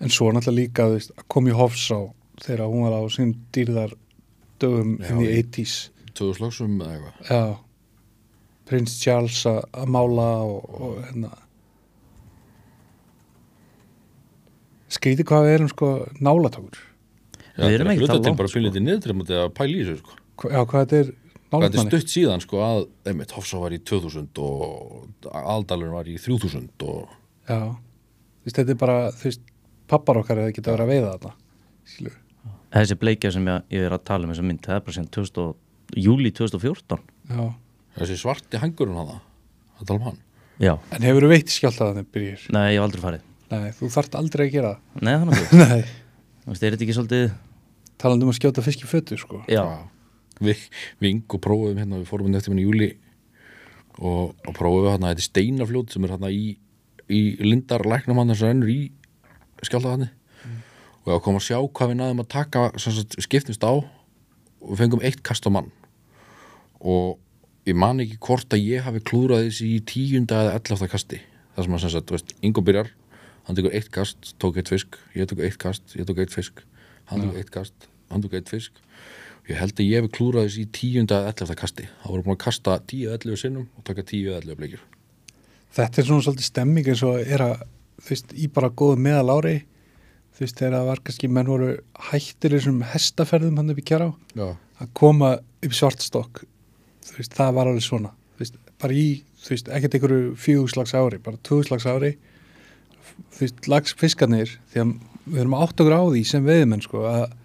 En 0.00 0.08
svo 0.14 0.30
náttúrulega 0.32 0.56
líka 0.62 0.86
veist, 0.94 1.10
að 1.20 1.26
koma 1.28 1.52
í 1.52 1.56
Hofsá 1.58 1.98
þegar 2.40 2.70
hún 2.72 2.86
var 2.86 2.94
á 2.96 3.02
sín 3.12 3.34
dýrðar 3.52 3.92
dögum 4.62 4.94
inn 5.04 5.20
í 5.20 5.28
í- 5.28 5.42
80s 5.42 5.74
Tvöðu 6.16 6.36
slagsum 6.40 6.78
eða 6.82 6.94
eitthvað. 6.96 7.28
Já. 7.30 7.42
Prins 8.70 8.96
Charles 9.02 9.38
að 9.50 9.60
að 9.82 9.86
mála 9.94 10.26
og, 10.46 10.64
og 10.80 10.96
hérna. 11.04 11.30
Skrítið 14.90 15.28
hvað 15.30 15.44
við 15.46 15.54
erum 15.58 15.70
sko 15.70 15.90
nálatókur 16.18 16.80
Já, 16.80 17.66
Við 17.66 17.74
erum 17.76 17.76
þetta 17.76 17.84
er 17.84 17.92
ekki 17.92 18.00
hluta 18.00 18.12
það 18.14 18.20
til 18.24 18.30
langt, 18.30 18.40
bara 18.40 18.52
pínlítið 18.54 18.84
niðurdrefandi 18.86 19.36
að 19.38 19.50
pæla 19.58 19.74
í 19.76 19.84
þessu 19.84 20.00
sko. 20.00 20.16
Já 20.50 20.60
hvað 20.64 20.80
þetta 20.84 21.00
er 21.04 21.10
Hvað 21.50 21.64
þetta 21.66 21.80
er 21.82 21.88
stutt 21.90 22.12
síðan 22.14 22.42
sko 22.44 22.60
að 22.62 22.80
einmitt, 23.10 23.32
Hofsá 23.34 23.58
var 23.58 23.74
í 23.74 23.78
2000 23.82 24.38
og 24.38 25.30
Aldalur 25.34 25.90
var 25.96 26.06
í 26.10 26.14
3000 26.22 26.68
og 26.86 27.08
já. 27.50 27.60
Þú 28.40 28.46
veist, 28.46 28.56
þetta 28.60 28.70
er 28.76 28.78
bara 28.80 28.98
þú 29.10 29.26
veist 29.30 29.42
pappar 29.90 30.20
okkar 30.22 30.38
eða 30.44 30.52
geta 30.54 30.70
verið 30.76 30.84
að 30.86 30.92
veiða 30.94 31.14
þetta 31.16 31.32
skilur 31.90 32.18
Þessi 32.70 32.96
bleikja 33.00 33.32
sem 33.34 33.48
ég, 33.50 33.64
ég 33.74 33.82
er 33.88 33.96
að 33.96 34.04
tala 34.06 34.28
um 34.28 34.30
þessa 34.30 34.44
mynd, 34.46 34.60
það 34.62 34.76
er 34.78 34.84
bara 34.86 34.94
síðan 34.94 35.10
2000, 35.16 35.42
og- 35.42 35.98
júlí 35.98 36.30
2014 36.30 37.00
já. 37.34 37.42
Þessi 37.98 38.18
svarti 38.22 38.60
hangurinn 38.62 38.94
hann 39.00 39.08
það 39.10 39.88
tala 39.90 39.98
um 39.98 40.06
hann. 40.06 40.20
Já, 40.62 40.76
en 40.94 41.02
hefur 41.08 41.26
þú 41.26 41.30
veitt 41.32 41.50
skjálta 41.50 41.88
þannig 41.90 42.06
byrjir 42.14 42.46
nei, 42.54 42.66
ég 42.70 42.78
hef 42.78 42.86
aldrei 42.86 43.02
farið. 43.02 43.24
Nei 43.50 43.70
þú 43.74 43.88
þarft 43.90 44.14
aldrei 44.20 44.44
að 44.46 44.52
gera 44.54 44.70
Nei, 45.02 45.14
þannig 45.18 45.34
að 45.34 45.48
það 45.50 45.62
nei. 45.74 45.82
Þú 46.44 46.52
veist, 46.54 46.62
er 46.62 46.76
þetta 46.76 46.86
ekki 46.86 46.96
svolítið 47.00 47.24
talandi 48.00 48.24
um 48.28 48.30
að 48.30 48.38
skjóta 48.38 48.62
fisk 48.64 48.84
í 48.86 48.90
fötu 48.94 49.18
sko? 49.18 49.40
Já, 49.50 49.64
við, 50.40 50.64
við 51.00 51.14
yngu 51.14 51.40
prófum 51.42 51.78
hérna, 51.80 52.00
við 52.00 52.10
fórum 52.10 52.34
eftir 52.36 52.54
minni 52.54 52.64
í 52.64 52.68
júli 52.68 52.90
og, 53.98 54.34
og 54.34 54.52
prófum 54.56 54.84
við 54.84 54.92
hérna, 54.94 55.12
þetta 55.12 55.26
steinafljót 55.26 55.94
sem 55.94 56.06
er 56.06 56.14
hérna 56.16 56.32
í, 56.34 56.54
í 57.08 57.20
lindar 57.44 57.86
læknum 57.88 58.20
hann 58.20 58.34
sem 58.34 58.50
rennur 58.50 58.72
í 58.72 58.80
skjáltaðanni 59.66 60.10
og 61.00 61.14
ég 61.14 61.24
kom 61.24 61.38
að 61.38 61.46
sjá 61.48 61.58
hvað 61.58 61.92
við 61.92 61.98
náðum 62.00 62.22
að 62.22 62.30
taka 62.34 62.66
sagt, 62.80 63.16
skiptumst 63.24 63.64
á 63.64 63.72
og 63.72 64.68
við 64.68 64.82
fengum 64.82 65.04
eitt 65.04 65.22
kast 65.24 65.46
á 65.48 65.50
mann. 65.50 65.70
Og 66.80 67.16
ég 67.68 67.76
man 67.76 68.02
ekki 68.04 68.18
hvort 68.20 68.52
að 68.52 68.66
ég 68.66 68.84
hafi 68.84 69.00
klúrað 69.00 69.46
þessi 69.46 69.70
í 69.78 69.80
tíunda 69.88 70.42
eða 70.44 70.58
ellafta 70.58 70.90
kasti. 70.92 71.20
Það 71.56 71.66
sem 71.66 71.76
að 71.76 71.82
sem 71.82 71.92
sagt, 71.94 72.10
þú 72.10 72.16
veist, 72.18 72.34
yngu 72.44 72.64
byrjar 72.66 72.92
hann 73.46 73.58
tekur 73.58 73.74
eitt 73.74 73.90
kast, 73.90 74.34
tók 74.38 74.60
eitt 74.60 74.70
fisk 74.70 74.98
ég 75.16 75.28
tók 75.30 75.40
eitt 75.42 75.58
kast, 75.60 75.96
ég 75.98 76.06
tók 76.06 76.20
eitt 76.22 76.34
fisk 76.34 76.62
hann 77.10 77.24
tók 77.24 77.38
eitt 77.40 77.50
kast, 77.50 77.88
hann 78.12 78.22
tók 78.22 78.36
eitt 78.38 78.50
fisk 78.52 78.76
ég 79.48 79.58
held 79.58 79.74
að 79.78 79.88
ég 79.88 80.02
hef 80.02 80.12
klúrað 80.16 80.48
þessi 80.48 80.64
í 80.66 80.70
tíunda 80.76 81.22
ellefta 81.30 81.56
kasti. 81.58 81.88
Þá 82.02 82.06
voru 82.10 82.26
búin 82.26 82.36
að 82.36 82.44
kasta 82.44 82.78
tíu 82.90 83.14
ellefu 83.14 83.40
sinnum 83.40 83.68
og 83.76 83.86
taka 83.86 84.04
tíu 84.06 84.34
ellefu 84.36 84.58
bleikjur. 84.60 84.84
Þetta 85.76 86.00
er 86.02 86.08
svona 86.08 86.26
svolítið 86.26 86.48
stemming 86.50 86.90
eins 86.90 87.02
og 87.06 87.20
er 87.20 87.44
að 87.46 87.66
þú 88.00 88.14
veist, 88.14 88.32
í 88.34 88.48
bara 88.52 88.72
góðu 88.74 89.00
meðal 89.04 89.36
ári 89.38 89.56
þú 90.34 90.44
veist, 90.44 90.56
þegar 90.58 90.76
það 90.76 90.88
var 90.90 91.02
kannski 91.06 91.30
menn 91.30 91.50
voru 91.50 91.72
hættir 92.10 92.54
þessum 92.56 92.80
hestaferðum 92.92 93.60
hann 93.60 93.72
upp 93.74 93.80
í 93.82 93.84
kjara 93.90 94.08
já, 94.34 94.46
að 94.80 94.94
koma 94.96 95.34
upp 95.38 95.76
svartstokk 95.76 96.42
þú 97.10 97.18
veist, 97.18 97.36
það 97.36 97.54
var 97.58 97.70
alveg 97.70 97.84
svona. 97.84 98.12
Þú 98.34 98.44
veist, 98.44 98.58
bara 98.80 98.96
í, 98.96 99.06
þú 99.42 99.54
veist, 99.54 99.70
ekkert 99.76 99.96
einhverju 99.98 100.32
fjögurslags 100.40 100.96
ári, 100.96 101.20
bara 101.22 101.40
tvögurslags 101.46 101.86
ári. 101.90 102.14
Þú 103.34 103.44
veist, 103.44 103.68
lags 103.70 103.96
fiskarnir 103.98 104.56
því 104.72 104.82
að 104.84 104.94
við 105.26 105.42
erum 105.42 105.56
átt 105.58 105.82
á 105.82 106.00
því 106.00 106.22
sem 106.28 106.46
veiðmenn 106.46 106.84
sko, 106.84 107.04
að 107.10 107.36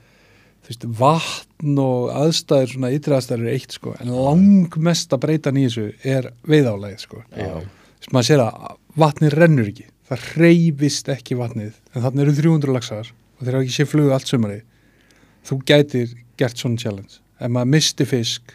veist, 0.70 0.86
vatn 1.00 1.82
og 1.82 2.14
aðstæður 2.16 2.72
svona 2.74 2.94
ytri 2.96 3.18
aðstæður 3.18 3.46
er 3.46 3.58
eitt 3.58 3.76
sko, 3.76 3.96
en 4.02 4.14
langmest 4.14 5.14
að 5.14 5.24
breyta 5.26 5.54
þessu 5.56 5.90
er 6.04 6.32
veiðálægið 6.50 7.04
sko. 7.04 7.22
Þess 7.36 8.14
maður 8.14 8.30
sér 8.30 8.46
að 8.46 8.72
vatnið 9.00 9.38
rennur 9.40 9.70
ekki. 9.72 9.88
Það 10.06 10.26
reyfist 10.38 11.08
ekki 11.10 11.38
vatnið 11.40 11.74
en 11.94 12.04
þannig 12.04 12.26
eru 12.26 12.36
300 12.38 12.76
laxar 12.76 13.08
og 13.10 13.46
þeir 13.46 13.58
hafa 13.58 13.66
ekki 13.66 13.76
sé 13.76 13.86
flugu 13.90 14.12
allt 14.14 14.30
sumari 14.30 14.60
þú 15.46 15.62
gætir 15.66 16.12
gert 16.40 16.60
svona 16.60 16.82
challenge. 16.82 17.22
Ef 17.40 17.52
maður 17.52 17.72
misti 17.74 18.08
fisk 18.08 18.54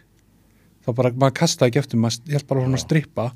þá 0.86 0.92
bara, 0.96 1.12
maður 1.14 1.38
kastaði 1.40 1.72
ekki 1.72 1.82
eftir 1.82 2.02
maður 2.02 2.36
held 2.36 2.46
bara 2.50 2.64
svona 2.64 2.78
að 2.78 2.84
strippa 2.84 3.26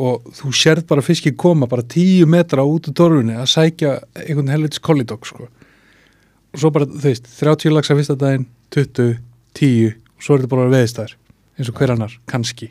og 0.00 0.28
þú 0.38 0.52
sérð 0.54 0.84
bara 0.90 1.04
fiskið 1.04 1.36
koma 1.40 1.68
bara 1.70 1.82
10 1.82 2.28
metra 2.30 2.64
út 2.66 2.90
úr 2.90 2.96
torfunni 2.96 3.34
að 3.38 3.50
sækja 3.54 3.96
einhvern 4.22 4.52
helvits 4.52 4.82
kollidokk 4.82 5.26
sko. 5.26 5.48
Og 6.50 6.62
svo 6.62 6.72
bara, 6.74 6.88
þú 6.90 7.02
veist, 7.04 7.30
30 7.38 7.74
laxa 7.74 7.96
fyrsta 7.98 8.16
daginn 8.18 8.46
20, 8.74 9.18
10 9.58 9.90
og 9.90 10.24
svo 10.24 10.36
er 10.36 10.42
þetta 10.42 10.52
bara 10.54 10.72
veðistæður 10.74 11.16
eins 11.60 11.70
og 11.70 11.76
hver 11.76 11.94
annar, 11.94 12.16
kannski. 12.30 12.70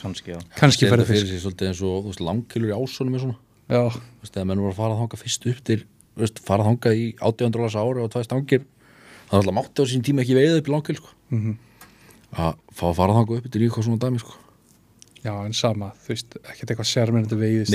Kannski, 0.00 0.32
já. 0.32 0.40
Kannski 0.56 0.88
færði 0.88 1.04
þetta 1.04 1.12
fyrir 1.12 1.28
sig 1.28 1.42
svolítið 1.44 1.70
eins 1.70 1.80
og 1.84 1.96
þú 2.04 2.12
veist, 2.12 2.22
langkilur 2.24 2.72
í 2.72 2.76
ásónum 2.76 3.16
er 3.16 3.24
svona. 3.24 3.38
Já, 3.70 3.82
þú 3.92 4.24
veist, 4.24 4.36
eða 4.36 4.46
menn 4.48 4.62
voru 4.62 4.72
að 4.72 4.78
fara 4.80 4.94
að 4.96 5.02
þanga 5.02 5.20
fyrst 5.20 5.48
upp 5.50 5.64
til 5.68 5.80
þú 5.80 6.24
veist, 6.24 6.40
fara 6.46 6.64
að 6.64 6.70
þanga 6.70 6.94
í 6.96 7.08
800 7.30 7.66
ára 7.66 7.84
ári 7.84 8.04
og 8.04 8.12
tvæst 8.14 8.30
stangir 8.30 8.62
það 9.30 9.34
var 9.34 9.40
alltaf 9.40 9.56
mátti 9.60 9.84
á 9.84 9.90
sín 9.90 10.04
tíma 10.06 10.24
ekki 10.24 10.36
veiða 10.38 10.60
upp 10.60 10.70
í 10.70 10.74
langkil 10.74 10.96
sko. 10.98 11.12
mhm. 11.30 11.58
Að 12.30 12.54
fá 12.70 12.84
að 12.86 12.96
fara 13.00 13.12
að 13.12 13.18
þanga 13.18 13.36
upp 13.40 13.50
til 13.50 13.62
eitthvað 13.64 13.86
svona 13.86 14.02
dæmi 14.04 14.22
sko. 14.22 14.36
Já, 15.20 15.32
en 15.44 15.52
sama, 15.52 15.90
þú 16.00 16.12
veist, 16.14 16.36
ekkert 16.40 16.70
eitthvað 16.72 16.88
sérmennandi 16.88 17.36
veiðist 17.36 17.74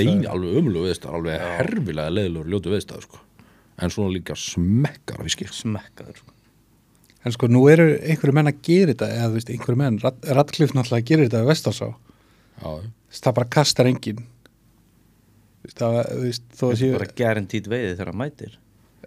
en 3.82 3.92
svona 3.92 4.14
líka 4.14 4.36
smekkar 4.38 5.20
af 5.20 5.28
fiski 5.28 5.48
smekkaður 5.52 6.20
sko. 6.20 6.32
En 7.26 7.34
sko, 7.34 7.48
nú 7.50 7.64
eru 7.70 7.88
einhverju 7.96 8.34
menn 8.36 8.50
að 8.52 8.60
gera 8.68 8.92
þetta 8.92 9.08
eða, 9.10 9.28
þú 9.28 9.38
veist, 9.38 9.48
einhverju 9.50 9.80
menn, 9.80 9.96
Radcliffe 10.38 10.76
náttúrulega 10.76 11.02
að 11.02 11.08
gera 11.10 11.26
þetta 11.26 11.40
við 11.42 11.50
Vestarsá, 11.50 11.88
Já, 12.56 12.68
það 13.18 13.36
bara 13.40 13.52
kastar 13.56 13.90
veist, 16.22 16.44
það, 16.54 16.70
að 16.70 16.84
er 16.86 16.94
bara 17.00 17.16
guaranteed 17.18 17.66
veiði 17.72 17.90
þegar 17.96 18.12
hann 18.12 18.20
mætir. 18.20 18.54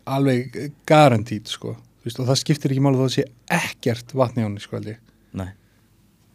Alveg 0.09 0.59
garantít, 0.89 1.47
sko. 1.47 1.77
Veist, 2.03 2.19
og 2.19 2.27
það 2.27 2.41
skiptir 2.43 2.75
ekki 2.75 2.83
máli 2.83 2.99
þó 2.99 3.05
að 3.07 3.15
sé 3.15 3.25
ekkert 3.55 4.13
vatni 4.19 4.43
á 4.43 4.47
hann, 4.47 4.59
sko, 4.59 4.83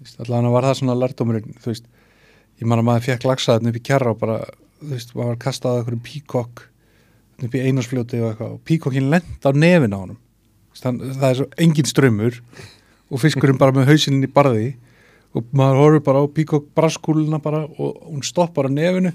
veist, 0.00 0.20
allavega 0.24 0.54
var 0.56 0.68
það 0.70 0.78
svona 0.80 0.98
lærdómurinn, 1.02 1.58
þú 1.60 1.74
veist. 1.74 1.90
Ég 2.62 2.70
man 2.70 2.80
að 2.80 2.88
maður 2.88 3.08
fekk 3.10 3.28
lagsaðan 3.28 3.70
upp 3.70 3.76
í 3.76 3.84
kjarra 3.84 4.14
og 4.14 4.20
bara, 4.24 4.38
þú 4.80 4.94
veist, 4.94 5.12
maður 5.12 5.34
var 5.34 5.42
kastað 5.44 5.76
á 5.76 5.78
einhverjum 5.82 6.06
píkokk 6.08 6.70
upp 7.48 7.56
í 7.56 7.62
einarsfljóti 7.64 8.20
og 8.22 8.30
eitthvað. 8.30 8.54
Og 8.56 8.64
píkokkin 8.68 9.10
lent 9.12 9.46
á 9.46 9.50
nefin 9.54 9.94
á 9.94 9.98
hann, 10.00 10.16
það 10.80 11.28
er 11.28 11.38
svo 11.38 11.46
engin 11.64 11.88
strömmur 11.90 12.40
og 13.10 13.22
fiskurinn 13.22 13.60
bara 13.60 13.74
með 13.76 13.92
hausinn 13.92 14.24
í 14.24 14.30
barði 14.30 14.74
og 15.34 15.46
maður 15.56 15.80
horfir 15.82 16.04
bara 16.08 16.24
á 16.24 16.26
píkokk 16.36 16.68
braskúluna 16.76 17.40
bara 17.42 17.64
og 17.66 18.02
hún 18.08 18.24
stoppar 18.26 18.68
á 18.68 18.70
nefinu. 18.72 19.14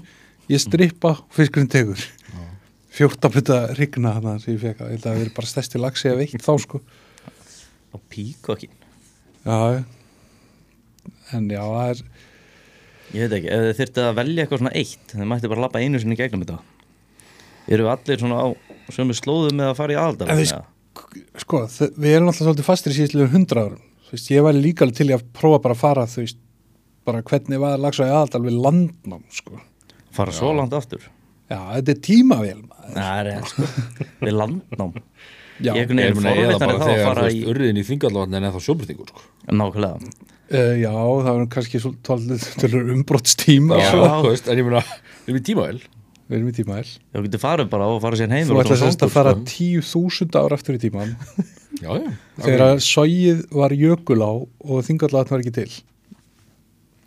Ég 0.50 0.62
strippa 0.62 1.14
og 1.20 1.36
fiskurinn 1.36 1.70
tegur 1.70 2.00
fjórtaputta 2.90 3.60
rigna 3.78 4.16
þarna 4.16 4.38
sem 4.42 4.56
ég 4.56 4.64
fekk 4.64 4.82
að, 4.82 4.96
að 4.96 5.04
það 5.04 5.20
verið 5.20 5.36
bara 5.36 5.50
stærsti 5.52 5.80
lagsi 5.80 6.10
að 6.10 6.24
veitt 6.24 6.42
þá 6.42 6.52
sko. 6.64 6.80
Á 7.90 7.96
píkokkin 8.10 8.74
já, 9.44 9.84
en 11.34 11.46
já, 11.50 11.62
það 11.62 11.92
er 11.92 12.02
Ég 13.10 13.26
veit 13.26 13.40
ekki, 13.40 13.54
þyrfti 13.74 14.02
að 14.04 14.18
velja 14.20 14.42
eitthvað 14.44 14.60
svona 14.60 14.76
eitt 14.78 15.08
þið 15.10 15.26
mætti 15.26 15.48
bara 15.50 15.62
lappa 15.64 15.80
einu 15.82 15.98
sinni 15.98 16.18
gegnum 16.18 16.44
þetta 16.44 16.60
Eru 17.70 17.88
allir 17.92 18.18
svona 18.22 18.42
á 18.42 18.46
sömu 18.90 19.14
slóðu 19.16 19.52
með 19.54 19.70
að 19.70 19.78
fara 19.78 19.94
í 19.94 19.96
En 19.98 20.02
aðaldar 20.04 20.34
við- 20.40 20.54
sko, 21.40 21.62
við 21.96 22.16
erum 22.16 22.30
alltaf 22.32 22.44
svolítið 22.48 22.66
fastir 22.66 22.94
í 22.94 22.98
síðslu 22.98 23.28
hundra 23.30 23.64
árum, 23.68 23.82
þú 24.08 24.16
veist, 24.16 24.30
ég 24.34 24.44
væri 24.46 24.62
líka 24.64 24.84
alveg 24.86 24.98
til 25.00 25.08
að 25.14 25.24
prófa 25.38 25.62
bara 25.62 25.76
að 25.76 25.82
fara, 25.84 26.06
þú 26.10 26.24
veist 26.24 26.40
bara 27.06 27.22
hvernig 27.22 27.62
var 27.62 27.78
lagsa 27.80 28.06
í 28.08 28.12
aðaldal 28.12 28.42
við 28.46 28.58
landnám, 28.66 29.22
sko, 29.32 29.60
Fara 30.10 30.34
svo 30.34 30.50
langt 30.58 30.74
aftur? 30.74 31.04
Já, 31.50 31.58
þetta 31.76 31.94
er 31.94 32.00
tímavél 32.06 32.58
það 32.94 33.12
er 33.20 33.28
rétt 33.30 33.52
sko. 33.52 33.68
Við 34.26 34.34
landnám. 34.38 34.92
Já, 35.60 35.72
Ég 35.76 35.90
er 35.92 36.14
þá 36.16 36.28
að 36.30 36.60
þegar 36.64 36.80
þú 36.80 36.92
fara 37.04 37.24
í 37.30 37.40
urriðin 37.50 37.80
í 37.80 37.84
þingallavatn 37.86 38.36
en 38.38 38.46
eða 38.48 38.60
sjóbyrtingur 38.64 39.10
sko. 39.12 39.24
Nákvæmlega. 39.50 40.12
Uh, 40.50 40.74
já, 40.80 40.90
það 40.90 41.28
var 41.30 41.44
kannski 41.54 41.80
svolítið 41.82 42.76
umbrotstíma 42.96 43.78
Já, 43.78 43.90
svo. 43.92 44.06
þú 44.24 44.30
veist, 44.32 44.48
en 44.50 44.58
ég 44.62 44.66
meina, 44.66 44.80
við 45.26 45.28
erum 45.30 45.40
í 45.40 45.44
tímavel 45.46 45.82
við 46.30 46.36
erum 46.38 46.50
í 46.50 46.54
tímavél. 46.56 46.86
Já, 47.10 47.18
getur 47.26 47.42
farið 47.42 47.70
bara 47.72 47.88
og 47.90 48.00
fara 48.04 48.18
sér 48.20 48.30
heim 48.32 48.46
þú 48.48 48.54
og 48.56 48.62
ætla 48.62 48.76
svona 48.78 48.92
sérst 48.92 49.04
að 49.06 49.12
fara 49.16 49.34
sko. 49.34 49.44
10.000 49.50 50.38
ár 50.40 50.54
aftur 50.56 50.78
í 50.78 50.82
tíman 50.84 51.12
Já, 51.82 51.90
já. 51.96 52.10
Þegar 52.44 52.64
að 52.66 52.82
sóið 52.86 53.42
var 53.54 53.74
jökulá 53.74 54.28
og 54.46 54.82
þingallatn 54.86 55.32
var 55.34 55.42
ekki 55.44 55.54
til. 55.60 55.68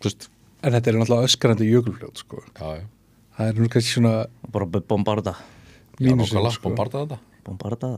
Þú 0.00 0.08
veist, 0.10 0.28
en 0.64 0.76
þetta 0.76 0.90
er 0.92 0.98
náttúrulega 1.00 1.28
öskrandi 1.30 1.68
jökulfljót, 1.68 2.22
sko. 2.24 2.40
Já, 2.58 2.80
já. 2.80 2.86
Það 3.34 3.50
er 3.50 3.60
nú 3.60 3.68
kannski 3.72 3.96
svona 3.96 4.14
Bara 4.54 4.68
bombarda. 4.70 5.34
Nákvæmlega, 5.98 6.54
sko. 6.54 6.68
bombarda 6.68 7.04
þetta. 7.04 7.20
Bombarda 7.44 7.90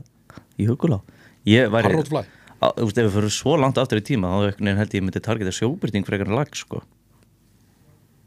í 0.59 0.67
hugulá 0.69 0.99
Ég 1.47 1.69
væri 1.71 1.87
Harrod 1.91 2.09
fly. 2.11 2.23
Á, 2.57 2.67
Þú 2.73 2.87
veist, 2.89 2.97
ef 2.99 3.05
við 3.07 3.13
fyrir 3.15 3.33
svo 3.33 3.55
langt 3.61 3.77
aftur 3.79 4.01
í 4.01 4.05
tíma 4.05 4.31
þá 4.33 4.47
einhvern 4.49 4.79
held 4.81 4.95
ég 4.97 5.03
myndi 5.05 5.21
targeta 5.23 5.53
sjóbyrting 5.55 6.07
frekar 6.07 6.27
en 6.27 6.35
lag 6.39 6.49
sko. 6.57 6.81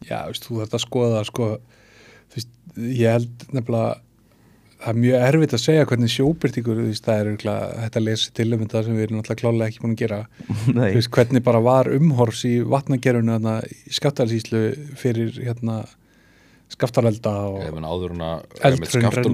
Já, 0.06 0.22
veist, 0.30 0.46
þú 0.46 0.60
þarft 0.62 0.76
að 0.78 0.84
skoða 0.86 1.24
sko, 1.28 1.48
þú 1.58 1.79
ég 2.88 3.18
held 3.18 3.44
nefnilega 3.50 3.98
það 4.80 4.90
er 4.90 4.98
mjög 5.04 5.24
erfitt 5.26 5.54
að 5.54 5.60
segja 5.60 5.86
hvernig 5.90 6.12
sjóbyrtingur, 6.14 6.78
það 7.04 7.18
er 7.18 7.30
um 7.30 7.38
þetta 7.42 8.82
sem 8.86 8.96
við 8.96 9.02
erum 9.04 9.18
náttúrulega 9.18 9.40
klálega 9.42 9.66
ekki 9.68 9.82
búin 9.82 9.92
að 9.92 10.00
gera. 10.00 10.20
Veist, 10.96 11.10
hvernig 11.12 11.44
bara 11.44 11.60
var 11.64 11.90
umhorfs 11.92 12.46
í 12.48 12.54
vatnagerunu 12.64 13.36
þarna 13.36 13.56
í 13.68 13.96
skaftalsíslu 13.98 14.62
fyrir 15.00 15.36
hérna 15.36 15.82
skaftarelda 16.70 17.34
og 17.50 17.62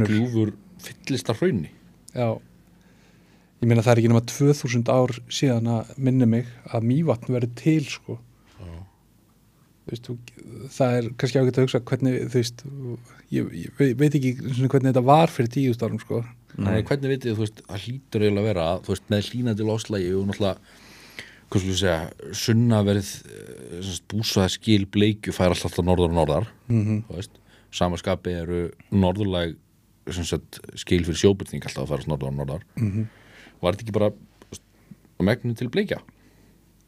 gljúfur 0.08 0.52
fyllist 0.82 1.30
af 1.32 1.42
hraunni 1.42 1.70
Já, 2.16 2.38
ég 3.60 3.68
meina 3.68 3.84
það 3.84 3.92
er 3.92 4.00
ekki 4.02 4.12
nema 4.12 4.24
2000 4.30 4.92
ár 4.92 5.12
síðan 5.28 5.68
að 5.74 5.92
minni 6.00 6.28
mig 6.30 6.48
að 6.70 6.88
mývatn 6.88 7.36
verið 7.36 7.56
til 7.60 7.82
sko 7.90 8.18
veist, 9.92 10.08
þú- 10.08 10.70
það 10.76 10.96
er 10.98 11.08
kannski 11.20 11.38
ágætt 11.40 11.58
að 11.60 11.66
hugsa 11.66 11.80
hvernig, 11.90 12.16
þú 12.32 12.40
veist 12.40 12.64
ég, 13.30 13.52
ég 13.64 13.70
veit- 13.78 13.96
veit 14.00 14.14
ekki 14.18 14.32
svona 14.40 14.68
hvernig 14.72 14.90
þetta 14.92 15.04
var 15.04 15.28
fyrir 15.28 15.52
tíust 15.56 15.82
árum 15.86 16.00
sko. 16.02 16.24
Nei. 16.56 16.82
hvernig 16.82 17.10
vitið 17.12 17.28
þið, 17.30 17.36
þú 17.36 17.44
veist, 17.44 17.62
það 17.68 17.82
hlýtur 17.84 18.22
eiginlega 18.24 18.40
að 18.42 18.48
vera 18.48 18.66
að, 18.72 18.82
þú 18.86 18.92
veist, 18.94 19.06
með 19.12 19.26
hlýnandi 19.30 19.66
loslægi 19.68 20.12
og 20.16 20.26
náttúrulega, 20.30 20.58
hvað 21.46 21.60
skulle 21.60 21.74
ég 21.76 21.82
segja 21.82 22.32
sunnaverð, 22.32 23.10
búsaða 24.08 24.48
skil 24.56 24.86
bleikju 24.86 25.34
fær 25.36 25.52
alltaf 25.52 25.76
norðar 25.84 26.10
og 26.10 26.16
norðar 26.16 26.48
mm 26.68 27.02
þú 27.10 27.18
veist, 27.20 27.36
samaskapi 27.76 28.32
eru 28.40 28.70
norðurlæg 28.90 29.56
sagt, 30.06 30.60
skil 30.78 31.02
fyrir 31.04 31.18
sjóbyrning 31.18 31.62
alltaf 31.66 31.84
að 31.84 31.92
færast 31.92 32.08
norðar 32.08 32.32
og 32.32 32.38
norðar. 32.40 32.62
-hmm. 32.78 33.06
var 33.60 33.72
þetta 33.74 33.84
ekki 33.84 33.92
bara 33.92 34.10
megnum 35.20 35.54
til 35.54 35.68
bleikja 35.68 36.00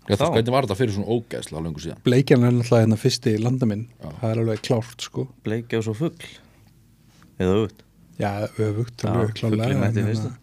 Já, 0.09 0.17
Þá. 0.17 0.23
veist, 0.25 0.35
hvernig 0.39 0.55
var 0.55 0.65
þetta 0.67 0.77
fyrir 0.79 0.95
svona 0.97 1.13
ógæðslega 1.15 1.63
lengur 1.67 1.85
síðan? 1.85 1.99
Bleikjan 2.07 2.45
er 2.49 2.55
náttúrulega 2.57 2.85
hérna 2.87 2.99
fyrsti 3.03 3.35
landaminn. 3.43 3.83
Já. 4.01 4.09
það 4.23 4.31
er 4.31 4.41
alveg 4.43 4.63
klárt 4.65 5.05
sko. 5.05 5.25
Bleikja 5.45 5.81
og 5.83 5.85
svo 5.89 5.95
fugl. 5.99 6.31
Eða 7.39 7.55
auðvitað 7.59 7.85
Já, 8.19 8.31
Já, 8.59 8.69
alveg 9.47 9.79
mætti 9.79 10.01
en, 10.03 10.09
fyrst. 10.09 10.25
hérna, 10.25 10.39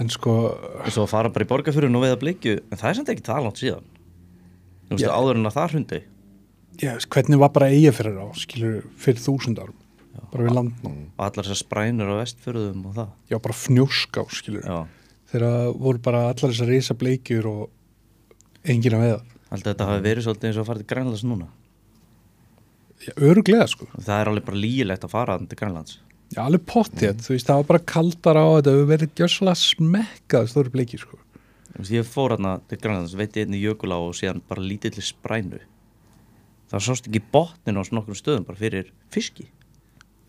en 0.00 0.08
sko 0.14 0.34
og 0.54 0.88
svo 0.94 1.04
að 1.04 1.10
fara 1.12 1.32
bara 1.34 1.44
í 1.44 1.50
borgarfjörun 1.50 1.98
og 1.98 2.04
veiða 2.06 2.20
bleikju 2.22 2.54
en 2.70 2.78
það 2.80 2.88
er 2.90 2.98
samt 3.00 3.12
ekki 3.12 3.26
það 3.26 3.42
langt 3.48 3.60
síðan. 3.60 3.90
Þú 4.88 4.96
veist 4.96 5.04
Já. 5.08 5.12
áður 5.18 5.40
en 5.40 5.50
að 5.50 5.56
það 5.58 5.74
hrundi. 5.74 6.00
Já, 6.82 6.92
hvernig 7.14 7.38
var 7.42 7.52
bara 7.54 7.68
eiga 7.70 7.92
fyrir 7.94 8.16
á 8.18 8.26
skilur 8.38 8.80
fyrir 8.98 9.20
þúsund 9.22 9.60
árum? 9.62 9.76
Bara 10.32 10.46
við 10.46 10.54
landnám, 10.56 10.96
og 11.14 11.22
allar 11.26 11.44
þessar 11.46 11.60
sprænur 11.60 12.10
á 12.10 12.22
vestfjörðum 12.22 12.86
og 12.88 12.94
það. 12.96 13.08
Já 13.30 13.36
bara 13.44 13.54
fnjóská 13.58 14.24
skilur, 14.34 14.64
já, 14.66 14.78
þegar 15.30 15.72
voru 15.78 16.00
bara 16.02 16.22
allar 16.30 16.50
þessar 16.54 16.70
risa 16.70 16.94
bleikjur 16.98 17.46
og 17.50 17.62
enginn 18.64 18.96
að 18.96 19.04
veiða 19.04 19.22
að 19.54 19.68
þetta 19.68 19.88
hafi 19.88 20.04
verið 20.04 20.26
svolítið 20.26 20.48
eins 20.48 20.58
og 20.58 20.64
að 20.64 20.68
fara 20.70 20.82
til 20.82 20.88
Grænlands 20.90 21.24
núna. 21.26 21.50
Já, 23.04 23.12
öruglega 23.20 23.66
sko, 23.68 23.86
það 23.98 24.16
er 24.16 24.30
alveg 24.30 24.46
bara 24.46 24.62
lígilegt 24.62 25.04
að 25.04 25.12
fara 25.12 25.36
til 25.40 25.58
Grænlands. 25.60 25.98
Já 26.34 26.40
alveg 26.44 26.64
pottið 26.66 27.20
þú 27.22 27.34
veist, 27.34 27.46
það 27.50 27.60
var 27.60 27.68
bara 27.68 27.84
kaldar 27.92 28.40
á 28.40 28.46
þetta 28.56 28.74
við 28.78 28.88
verið 28.90 29.12
gjössalega 29.20 29.60
smekkað 29.60 30.48
stóri 30.50 30.72
bleikjur 30.74 31.04
sko. 31.04 31.20
Ég 31.90 32.06
fór 32.08 32.34
hérna 32.34 32.56
til 32.70 32.78
Grænlands 32.80 33.14
veit 33.18 33.36
ég 33.36 33.46
einni 33.46 33.60
jökulá 33.60 33.98
og 34.00 34.16
síðan 34.16 34.42
bara 34.48 34.64
lítilli 34.64 35.04
sprænu. 35.04 35.60
Það 36.72 36.86
sást 36.86 37.10
ekki 37.10 37.22
botnin 37.34 37.78
á 37.78 37.82
nokkrum 37.84 38.18
stöðum 38.18 38.46
bara 38.48 38.58
fyrir 38.58 38.90
fiski. 39.14 39.46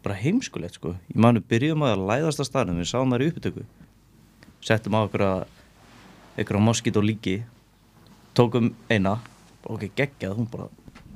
Bara 0.03 0.17
heimskulegt 0.19 0.77
sko. 0.77 0.93
Ég 1.09 1.17
manu 1.21 1.41
byrjuðum 1.41 1.87
að 1.87 2.05
læðast 2.11 2.43
að 2.43 2.49
staðnum 2.51 2.81
við 2.81 2.91
sáum 2.91 3.13
þær 3.13 3.25
í 3.25 3.29
upptöku. 3.31 3.65
Settum 4.65 4.97
á 4.97 5.05
okkur 5.05 5.25
að 5.25 5.45
ykkur 6.41 6.59
á 6.59 6.67
moskít 6.67 6.99
og 6.99 7.07
líki 7.07 7.39
tókum 8.37 8.73
eina 8.91 9.19
ok, 9.65 9.87
geggjað, 9.97 10.35
hún 10.37 10.49
bara 10.51 10.67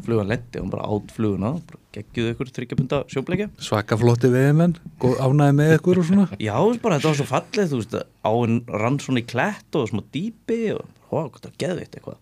flugan 0.06 0.30
lendi, 0.32 0.62
hún 0.62 0.72
bara 0.72 0.88
átt 0.88 1.12
fluguna 1.16 1.54
geggjuð 1.96 2.32
ykkur 2.34 2.52
þryggjabunda 2.56 3.02
sjóbleikja 3.12 3.50
svaka 3.64 3.98
flotti 4.00 4.32
veðimenn, 4.32 4.78
ánæði 5.02 5.58
með 5.58 5.76
ykkur 5.80 6.02
og 6.02 6.08
svona 6.08 6.28
Já, 6.40 6.56
bara, 6.82 7.00
þetta 7.00 7.12
var 7.12 7.20
svo 7.20 7.28
fallið, 7.30 7.74
þú 7.74 7.82
veist, 7.82 7.98
áinn 8.30 8.60
rann 8.84 9.00
svona 9.04 9.24
í 9.24 9.28
klett 9.30 9.80
og 9.80 9.90
smá 9.92 10.04
dýpi 10.14 10.60
og, 10.78 10.86
hvað 11.10 11.40
það 11.44 11.58
geðveitt 11.64 11.98
eitthvað. 11.98 12.20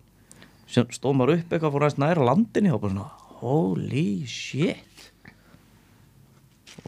Síðan 0.68 0.96
stóð 0.96 1.16
maður 1.16 1.34
upp 1.36 1.52
eitthvað, 1.52 1.74
fór 1.74 1.86
aðeins 1.86 2.00
næra 2.02 2.26
landinni 2.28 2.72
og 2.74 2.82
bara 2.82 2.94
svona, 2.94 3.10
holy 3.42 4.08
shit. 4.28 5.06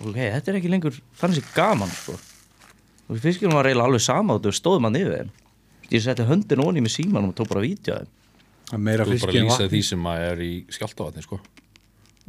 Ok, 0.01 0.17
þetta 0.17 0.53
er 0.53 0.59
ekki 0.61 0.73
lengur, 0.73 1.01
þannig 1.21 1.41
sé 1.41 1.55
gaman, 1.55 1.93
sko. 1.93 2.17
Og 3.11 3.21
fiskirinn 3.21 3.57
var 3.57 3.69
eiginlega 3.69 3.91
alveg 3.91 4.05
sama 4.05 4.37
og 4.37 4.45
þau 4.45 4.57
stóðum 4.57 4.89
hann 4.89 4.99
yfir 5.01 5.17
þeim. 5.17 5.31
Ég 5.91 6.05
setti 6.05 6.27
höndin 6.29 6.63
onni 6.63 6.85
með 6.85 6.95
símanum 6.97 7.33
og 7.33 7.39
tók 7.39 7.51
bara 7.51 7.65
vídeo 7.65 7.97
af 7.97 8.07
þeim. 8.07 8.17
Er 8.71 8.77
Þú 8.77 8.93
er 8.93 9.03
bara 9.03 9.11
fiski 9.11 9.31
að 9.31 9.41
en 9.41 9.49
lýsa 9.49 9.57
vatn 9.57 9.73
því 9.73 9.83
sem 9.89 10.07
að 10.07 10.27
er 10.29 10.45
í 10.47 10.53
skjáltavatni 10.71 11.25
sko. 11.27 11.41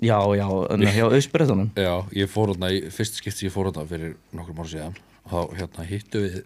Já, 0.01 0.18
já, 0.34 0.47
en 0.74 0.86
hjá 0.88 1.03
auðsbreytunum. 1.05 1.68
Já, 1.78 1.93
ég 2.18 2.32
fór 2.32 2.55
hérna 2.55 2.72
í 2.74 2.80
fyrst 2.89 3.20
skipti 3.22 3.45
ég 3.45 3.53
fór 3.53 3.70
hérna 3.70 3.86
fyrir 3.86 4.16
nokkrum 4.34 4.64
ára 4.64 4.72
síðan 4.72 4.97
og 5.22 5.51
þá 5.51 5.59
hérna 5.59 5.86
hittu 5.86 6.24
við 6.24 6.39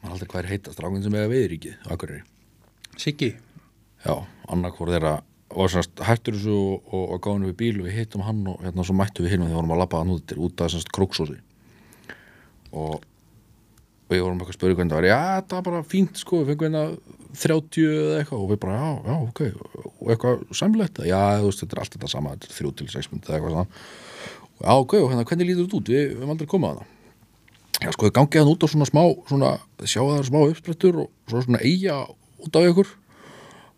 maður 0.00 0.16
aldrei 0.16 0.30
hvað 0.32 0.42
er 0.42 0.50
heitast, 0.50 0.82
ráðin 0.82 1.04
sem 1.04 1.16
eiga 1.16 1.30
veiðríkið 1.30 1.90
Akureyri 1.94 2.22
Siggi, 2.96 3.30
Já, 4.06 4.14
annarkvor 4.52 4.92
þeirra 4.94 5.16
var 5.56 5.72
semst 5.72 6.02
hættur 6.04 6.36
þessu 6.36 6.54
og, 6.54 6.88
og, 6.90 7.04
og 7.14 7.20
gáðum 7.24 7.46
við 7.48 7.58
bíl 7.60 7.74
og 7.80 7.88
við 7.88 7.98
hittum 8.00 8.24
hann 8.26 8.42
og 8.50 8.62
hérna 8.64 8.84
svo 8.86 8.96
mættum 8.98 9.26
við 9.26 9.34
hinn 9.34 9.44
og 9.44 9.50
því 9.50 9.58
vorum 9.58 9.74
að 9.76 9.82
labba 9.82 10.00
hann 10.02 10.14
út 10.14 10.26
til 10.28 10.38
út 10.42 10.62
af 10.62 10.72
semst 10.72 10.90
króksósi 10.94 11.38
og 12.76 13.04
við 14.10 14.22
vorum 14.22 14.40
eitthvað 14.40 14.54
að 14.54 14.58
spyrja 14.58 14.78
hvernig 14.78 14.94
það 14.94 15.00
var. 15.00 15.08
Já, 15.10 15.20
það 15.42 15.56
var 15.56 15.64
bara 15.66 15.86
fínt 15.90 16.20
sko, 16.20 16.40
við 16.42 16.52
fengum 16.52 16.66
hérna 16.66 16.82
30 17.36 17.86
eða 17.86 18.18
eitthvað. 18.20 18.42
Og 18.42 18.50
við 18.52 18.60
bara, 18.62 18.76
já, 18.80 18.90
já, 19.06 19.16
ok. 19.26 19.40
Og 19.92 20.12
eitthvað 20.14 20.44
samlegt, 20.60 21.00
já, 21.06 21.22
þú 21.40 21.48
veist, 21.48 21.62
þetta 21.62 21.76
er 21.76 21.82
allt 21.82 21.96
þetta 21.96 22.10
sama. 22.12 22.34
Þetta 22.36 22.50
er 22.50 22.58
3 22.58 22.74
til 22.80 22.90
6 22.94 23.10
myndi 23.12 23.26
eða 23.30 23.38
eitthvað 23.38 23.56
svona. 23.56 23.80
Já, 24.56 24.70
ok, 24.74 24.94
og 25.00 25.08
hérna, 25.12 25.26
hvernig 25.28 25.50
lítur 25.50 25.66
þetta 25.66 25.80
út, 25.80 25.90
við, 25.92 26.12
höfum 26.14 26.34
aldrei 26.36 26.52
komað 26.52 26.76
að 26.76 26.78
það. 26.82 26.92
Já, 27.76 27.90
sko, 27.92 28.06
þið 28.06 28.14
gangið 28.16 28.40
hann 28.42 28.52
út 28.54 28.64
á 28.64 28.68
svona 28.72 28.88
smá 28.88 29.02
svona, 29.28 29.50
þið 29.82 29.90
sjáu 29.92 30.06
það 30.06 30.20
er 30.20 30.28
smá 30.30 30.38
uppsprettur 30.46 31.00
og 31.02 31.10
svo 31.28 31.42
svona 31.44 31.60
eiga 31.60 31.98
út 32.46 32.56
af 32.56 32.70
ykkur. 32.70 32.94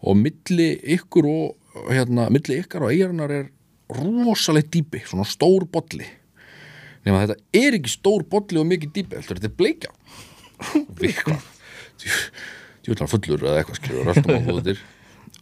Og 0.06 0.20
milli 0.20 0.68
ykkur 0.94 1.26
og 1.26 1.88
hérna, 1.90 2.28
milli 2.30 2.60
ykkar 2.62 2.86
og 2.86 2.92
eigarinnar 2.94 3.34
er 3.34 3.48
rosalega 3.90 4.70
dýpi, 4.76 5.02
svona 5.08 5.26
stór 5.26 5.66
bolli 5.72 6.06
nema 7.08 7.24
þetta 7.24 7.64
er 7.64 7.78
ekki 7.78 7.94
stór 7.94 8.26
bolli 8.30 8.60
og 8.60 8.68
mikið 8.68 9.16
heldur 9.16 9.40
þetta 9.40 9.50
er 9.50 9.56
bleikja? 9.58 9.90
Djúðlar 12.84 13.10
fullur 13.10 13.42
eða 13.44 13.62
eitthvað 13.62 13.80
skilur 13.80 14.08
röltum 14.08 14.38
á 14.38 14.40
húðutir 14.46 14.78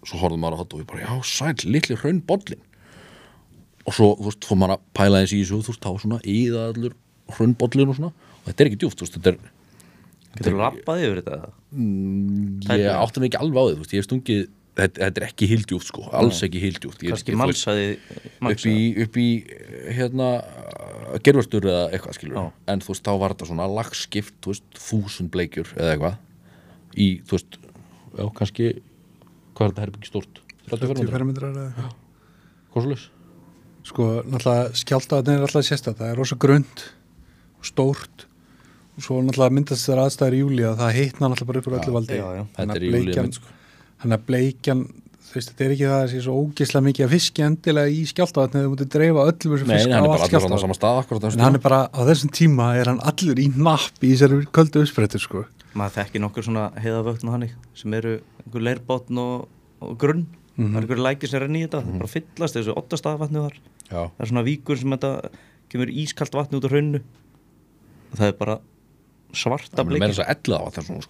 svo 0.07 0.21
horfðum 0.21 0.43
maður 0.43 0.59
á 0.59 0.61
þetta 0.63 0.77
og 0.77 0.81
við 0.81 0.89
bara, 0.91 1.03
já, 1.03 1.13
sæl, 1.27 1.67
litli 1.67 1.99
hraun 1.99 2.23
bollin 2.27 2.63
og 3.87 3.95
svo, 3.95 4.09
þú 4.19 4.29
veist, 4.29 4.47
fór 4.49 4.59
maður 4.61 4.77
að 4.77 4.87
pæla 4.99 5.21
eins 5.23 5.35
í 5.35 5.43
þessu, 5.43 5.61
þú 5.63 5.73
veist, 5.75 5.85
þá 5.85 6.03
svona 6.03 6.19
íða 6.27 6.65
allur 6.73 6.97
hraun 7.37 7.55
bollin 7.59 7.93
og 7.93 7.99
svona. 7.99 8.13
Og 8.41 8.49
þetta 8.49 8.65
er 8.65 8.71
ekki 8.71 8.81
djúft, 8.83 8.99
þú 8.99 9.07
veist, 9.07 9.19
þetta 9.19 9.33
er 9.33 9.53
Getur 10.37 10.53
þú 10.53 10.61
lappaði 10.61 11.07
yfir 11.07 11.21
þetta? 11.23 11.37
ég 12.77 12.89
átti 12.93 13.23
mig 13.23 13.31
ekki 13.31 13.41
alveg 13.41 13.57
á 13.57 13.65
því, 13.67 13.77
þú 13.77 13.85
veist, 13.85 13.95
ég 13.95 14.03
er 14.03 14.09
stungið 14.09 14.43
þetta, 14.77 15.01
þetta 15.01 15.23
er 15.23 15.27
ekki 15.29 15.49
hildjúft, 15.51 15.91
sko, 15.91 16.07
alls 16.21 16.43
ekki 16.47 16.63
hildjúft 16.63 17.03
ég, 17.05 17.11
ég, 17.11 17.17
veist, 17.17 17.33
mannsaði, 17.41 17.89
upp 18.41 18.67
í, 18.69 18.77
upp 19.05 19.19
í 19.21 19.29
hérna 19.97 20.31
gerfastur 21.25 21.69
eða 21.71 21.85
eitthvað 21.91 22.19
skilur 22.19 22.39
Já. 22.39 22.47
en 22.73 22.85
þú 22.85 22.93
veist, 22.93 23.07
þá 23.07 23.23
var 23.23 23.35
þetta 23.35 23.51
svona 23.51 23.69
lagskipt 23.73 24.39
þú 24.45 24.55
veist, 24.55 24.67
þúsund 24.89 25.33
bleikjur 25.35 25.73
eða 25.77 25.95
eitthvað 25.95 26.19
í, 26.97 27.09
þú 27.27 27.39
veist, 27.39 27.61
já, 28.17 28.25
kannski 28.41 28.73
hvað 29.57 29.67
er 29.67 29.73
þetta 29.73 29.87
herbyggi 29.87 30.13
stórt? 30.13 30.43
30 30.67 30.93
30 30.97 31.15
fermetrar, 31.15 31.63
eða 31.63 31.95
leys? 32.85 33.11
Sko, 33.87 34.07
náttúrulega 34.27 34.73
skjáltaðin 34.77 35.39
er 35.39 35.45
alltaf 35.47 35.67
sérstætt, 35.67 36.01
það 36.01 36.09
er 36.11 36.19
rosa 36.19 36.37
grund 36.43 36.83
og 37.61 37.69
stórt. 37.69 38.27
Og 38.97 39.05
svo 39.05 39.21
náttúrulega 39.23 39.55
myndast 39.55 39.87
þær 39.87 40.03
aðstæður 40.07 40.37
í 40.37 40.41
júli 40.41 40.65
að 40.67 40.81
það 40.81 40.97
heitna 40.97 41.31
náttúrulega 41.31 41.51
bara 41.53 41.61
upp 41.61 41.69
úr 41.71 41.77
öllu 41.79 41.95
valdi. 41.95 42.19
Þetta 42.57 42.77
er 42.77 42.87
í 42.87 42.91
júlí 42.91 43.15
einmitt, 43.15 43.39
sko. 43.39 43.55
Þannig 44.03 44.19
að 44.19 44.25
bleikjan, 44.29 44.83
þú 45.27 45.37
veist, 45.37 45.51
þetta 45.51 45.65
er 45.67 45.75
ekki 45.75 45.89
það 45.91 45.99
að 45.99 46.09
sé 46.13 46.23
svo 46.27 46.37
ógislega 46.43 46.87
mikið 46.87 47.07
að 47.07 47.13
fiski 47.15 47.45
endilega 47.47 47.93
í 47.93 48.03
skjáltaðin 48.11 48.59
eða 48.61 48.67
þú 48.67 48.73
mútið 48.75 48.91
dreifa 48.95 49.27
öllum 49.31 49.55
þessum 49.57 49.71
Nei, 49.73 49.77
fisk 49.77 49.93
hann 49.93 49.97
á 49.97 50.07
er 50.07 50.15
allt 50.15 50.89
akkurat 50.93 51.29
En 51.31 51.45
hann 51.47 51.59
er 51.59 51.65
bara, 51.65 51.81
á 51.91 52.01
þessum 52.11 52.33
tíma 52.37 52.71
er 52.77 52.93
hann 52.93 53.03
allur 53.11 53.43
í 53.43 53.47
napp 53.57 54.01
í 54.05 54.13
þessari 54.13 54.41
köldu 54.57 54.85
uppsprettur, 54.85 55.23
sko. 55.23 55.45
Maður 55.77 55.97
þekki 55.99 56.23
nokkur 56.25 56.47
svona 56.47 56.71
heiðavöktn 56.81 57.29
og 57.29 57.37
hannig 57.37 57.57
sem 57.77 57.97
eru 57.97 58.19
einhver 58.45 58.65
leirbotn 58.65 59.21
og, 59.21 59.49
og 59.85 59.97
grunn. 60.01 60.25
Það 60.57 60.71
er 60.71 60.87
einhver 60.87 61.03
lækir 61.05 61.33
sem 61.33 61.43
renni 61.43 61.61
í 61.61 61.67
þetta 61.67 61.83
það 61.85 61.99
bara 62.01 62.13
fyllast 62.15 62.57
þessu 62.57 62.77
ottastaðvatni 62.81 63.43
þar. 63.45 63.59
Já, 63.91 63.99
það 64.01 64.23
er 64.25 64.31
svona 64.31 64.45
víkur 64.47 64.81
sem 64.81 64.95
þetta 64.97 65.11
kemur 65.73 65.93
ískalt 65.93 66.37
vatni 66.37 66.61
út 66.61 66.69
á 66.69 66.71
hraunnu 66.73 67.03
það 68.17 68.31
er 68.31 68.37
bara 68.39 68.59
svarta 69.37 69.85
það 69.85 71.09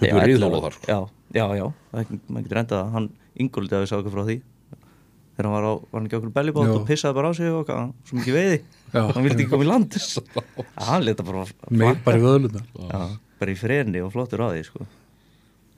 að 0.00 0.24
riðhóla 0.26 0.46
ellefu- 0.48 0.62
þar, 0.64 0.76
sko. 0.78 0.86
Já, 0.92 0.98
já, 1.38 1.44
já, 1.58 1.66
það 1.92 2.14
maður 2.28 2.46
getur 2.46 2.60
endað 2.62 2.80
það 2.82 2.92
hann 2.96 3.08
yngoldi 3.42 3.76
að 3.76 3.82
við 3.84 3.90
sá 3.92 3.96
okkur 3.98 4.14
frá 4.16 4.24
því. 4.28 4.36
Þegar 5.32 5.46
hann 5.48 5.54
var, 5.56 5.64
á, 5.64 5.72
var 5.80 5.96
hann 6.00 6.06
ekki 6.08 6.16
okkur 6.18 6.32
bellibót 6.36 6.66
Já. 6.68 6.72
og 6.76 6.82
pissaði 6.88 7.16
bara 7.16 7.28
á 7.28 7.32
sig 7.32 7.48
og 7.56 7.70
svo 8.04 8.18
mikið 8.18 8.34
veiði. 8.36 8.58
Já. 8.92 9.00
hann 9.16 9.24
vildi 9.24 9.40
ekki 9.46 9.50
koma 9.54 9.64
í 9.64 9.68
land. 9.70 9.96
Hann 10.88 11.06
leta 11.06 11.24
bara 11.24 11.46
Meir 11.70 11.96
bara 12.04 12.18
í 12.20 12.22
vöðluna 12.22 12.60
já, 12.60 13.00
bara 13.40 13.54
í 13.54 13.56
freni 13.56 14.02
og 14.04 14.12
flottur 14.12 14.42
á 14.44 14.52
því 14.52 14.64
sko. 14.68 14.84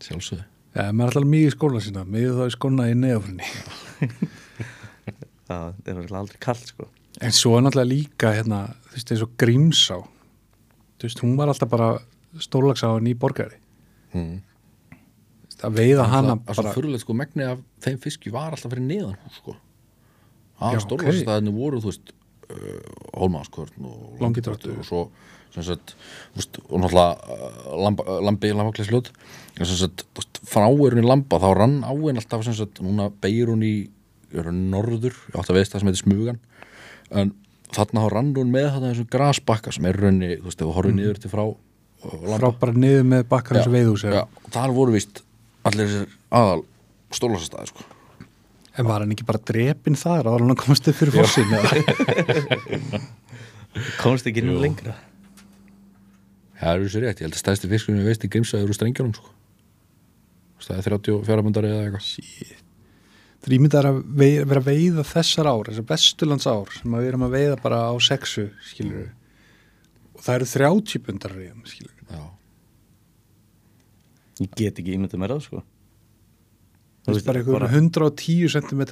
Sjálfsögðu. 0.03 0.43
Já, 0.75 0.89
maður 0.91 1.05
er 1.05 1.13
alltaf 1.15 1.29
mikið 1.31 1.47
í 1.47 1.55
skóla 1.55 1.83
sína, 1.87 2.03
mikið 2.11 2.35
þá 2.41 2.45
í 2.51 2.55
skóna 2.57 2.89
í 2.91 2.97
neðafrinni 2.99 3.47
það 5.47 5.69
er 5.71 5.95
náttúrulega 5.95 6.21
aldrei 6.25 6.41
kallt 6.43 6.71
sko. 6.73 6.89
En 7.23 7.35
svo 7.37 7.55
er 7.59 7.63
náttúrulega 7.69 7.93
líka 7.93 8.33
hérna, 8.35 8.61
þú 8.89 8.97
veist, 8.99 9.13
eins 9.15 9.23
og 9.27 9.35
Grímsá. 9.39 10.01
Þú 10.99 11.07
veist, 11.09 11.23
hún 11.23 11.37
var 11.39 11.53
alltaf 11.53 11.71
bara 11.71 11.93
stórlagsáin 12.43 13.07
í 13.07 13.15
borgari 13.15 13.61
mm. 14.15 14.35
Að 15.65 15.77
veiða 15.79 16.05
hana 16.11 16.35
Það 16.35 16.49
er 16.51 16.57
svo 16.57 16.63
bara 16.65 16.75
fyrirlega 16.75 17.03
sko 17.05 17.15
megni 17.17 17.45
af 17.47 17.61
þeim 17.85 18.01
fiski 18.03 18.33
var 18.35 18.53
alltaf 18.53 18.73
fyrir 18.73 18.85
neðan 18.89 19.21
hús 19.23 19.39
sko 19.39 19.55
að 20.63 20.79
ok. 20.79 20.85
stórvarsstaðinu 20.85 21.55
voru 21.55 21.81
þú 21.83 21.91
veist 21.91 22.13
uh, 22.15 22.91
hólmaðskvörn 23.19 23.89
og 23.91 24.23
Langidráttur. 24.23 24.77
og 24.79 24.89
svo 24.89 25.05
sagt, 25.55 25.95
veist, 26.35 26.59
og 26.67 26.83
náttúrulega 26.83 27.15
uh, 27.15 28.19
lambi, 28.27 28.51
lambaklæsljót 28.55 29.11
en 29.59 29.69
sem 29.69 29.79
sagt, 29.79 30.07
þú 30.15 30.23
veist, 30.23 30.43
frá 30.51 30.67
er 30.67 30.97
hún 30.97 31.05
í 31.05 31.07
lamba 31.07 31.41
þá 31.43 31.49
rann 31.59 31.77
áin 31.87 32.19
alltaf 32.19 32.47
sem 32.47 32.57
sagt 32.59 32.83
núna 32.85 33.11
beigir 33.23 33.53
hún 33.53 33.63
í 33.67 33.75
norður, 34.35 35.15
ég 35.31 35.39
átt 35.39 35.53
að 35.53 35.61
veist 35.61 35.75
það 35.75 35.85
sem 35.85 35.93
heitir 35.93 36.03
smugan 36.03 36.41
en 37.15 37.35
þarna 37.75 38.07
þá 38.07 38.09
rann 38.15 38.33
hún 38.35 38.51
með 38.55 38.71
þarna 38.73 38.91
þessum 38.93 39.13
grasbakka 39.13 39.75
sem 39.75 39.87
er 39.91 40.01
raunni, 40.03 40.33
þú 40.41 40.51
veist, 40.51 40.59
ef 40.59 40.67
þú 40.67 40.75
horfið 40.79 40.99
niður 40.99 41.23
til 41.23 41.31
frá 41.31 41.45
frá 42.05 42.49
bara 42.61 42.77
niður 42.77 43.05
með 43.11 43.27
bakkar 43.33 43.61
eins 43.61 43.71
og 43.71 43.75
veiðhús 43.75 44.07
og 44.11 44.15
þar 44.55 44.71
voru 44.77 44.91
víst 44.97 45.15
allir 45.65 45.91
þessir 45.91 46.09
aðal 46.35 46.63
stólasastæði 47.15 47.67
sko. 47.73 47.83
en 48.75 48.85
var 48.89 48.99
hann 49.05 49.15
ekki 49.15 49.29
bara 49.29 49.47
drepinn 49.53 49.99
þar 49.99 50.25
en 50.33 50.49
hann 50.49 50.61
komast 50.61 50.89
upp 50.91 50.99
fyrir 50.99 51.15
fórsin 51.17 51.51
komst 54.03 54.27
ekki 54.29 54.45
inn 54.45 54.61
lengra. 54.63 54.95
Það 56.61 56.77
eru 56.79 56.91
sér 56.93 57.05
rétt, 57.05 57.21
ég 57.21 57.27
held 57.27 57.37
að 57.37 57.43
stæðsti 57.43 57.71
fiskurinn 57.73 58.03
við 58.03 58.11
veist 58.13 58.27
í 58.27 58.31
grímsaður 58.33 58.71
úr 58.71 58.79
strengjónum 58.79 59.17
sko. 59.17 59.29
er 60.71 60.87
34 60.87 61.45
bundar 61.45 61.67
eða 61.69 61.83
eitthvað. 61.89 62.07
Það 63.45 63.51
er 63.51 63.57
ímyndað 63.59 63.89
að 63.91 63.99
vera 64.23 64.63
að 64.63 64.69
veiða 64.71 65.05
þessar 65.05 65.47
ár, 65.51 65.69
þessar 65.69 65.89
vesturlands 65.91 66.49
ár 66.49 66.69
sem 66.73 66.95
að 66.95 67.03
við 67.03 67.11
erum 67.11 67.27
að 67.27 67.37
veiða 67.37 67.57
bara 67.61 67.79
á 67.91 67.93
sexu, 68.01 68.47
skilur 68.71 69.03
við. 69.03 69.11
Það 70.25 70.39
eru 70.39 70.51
30 70.55 71.05
bundar 71.05 71.37
reyðum, 71.37 71.65
ég 74.43 74.51
get 74.59 74.81
ekki 74.81 74.97
ímyndið 74.97 75.21
mér 75.21 75.35
það 75.35 75.43
sko. 75.47 75.63
Það 77.05 77.19
er 77.19 77.27
bara 77.27 77.43
einhver 77.43 77.67
110 77.69 78.55
cm 78.55 78.83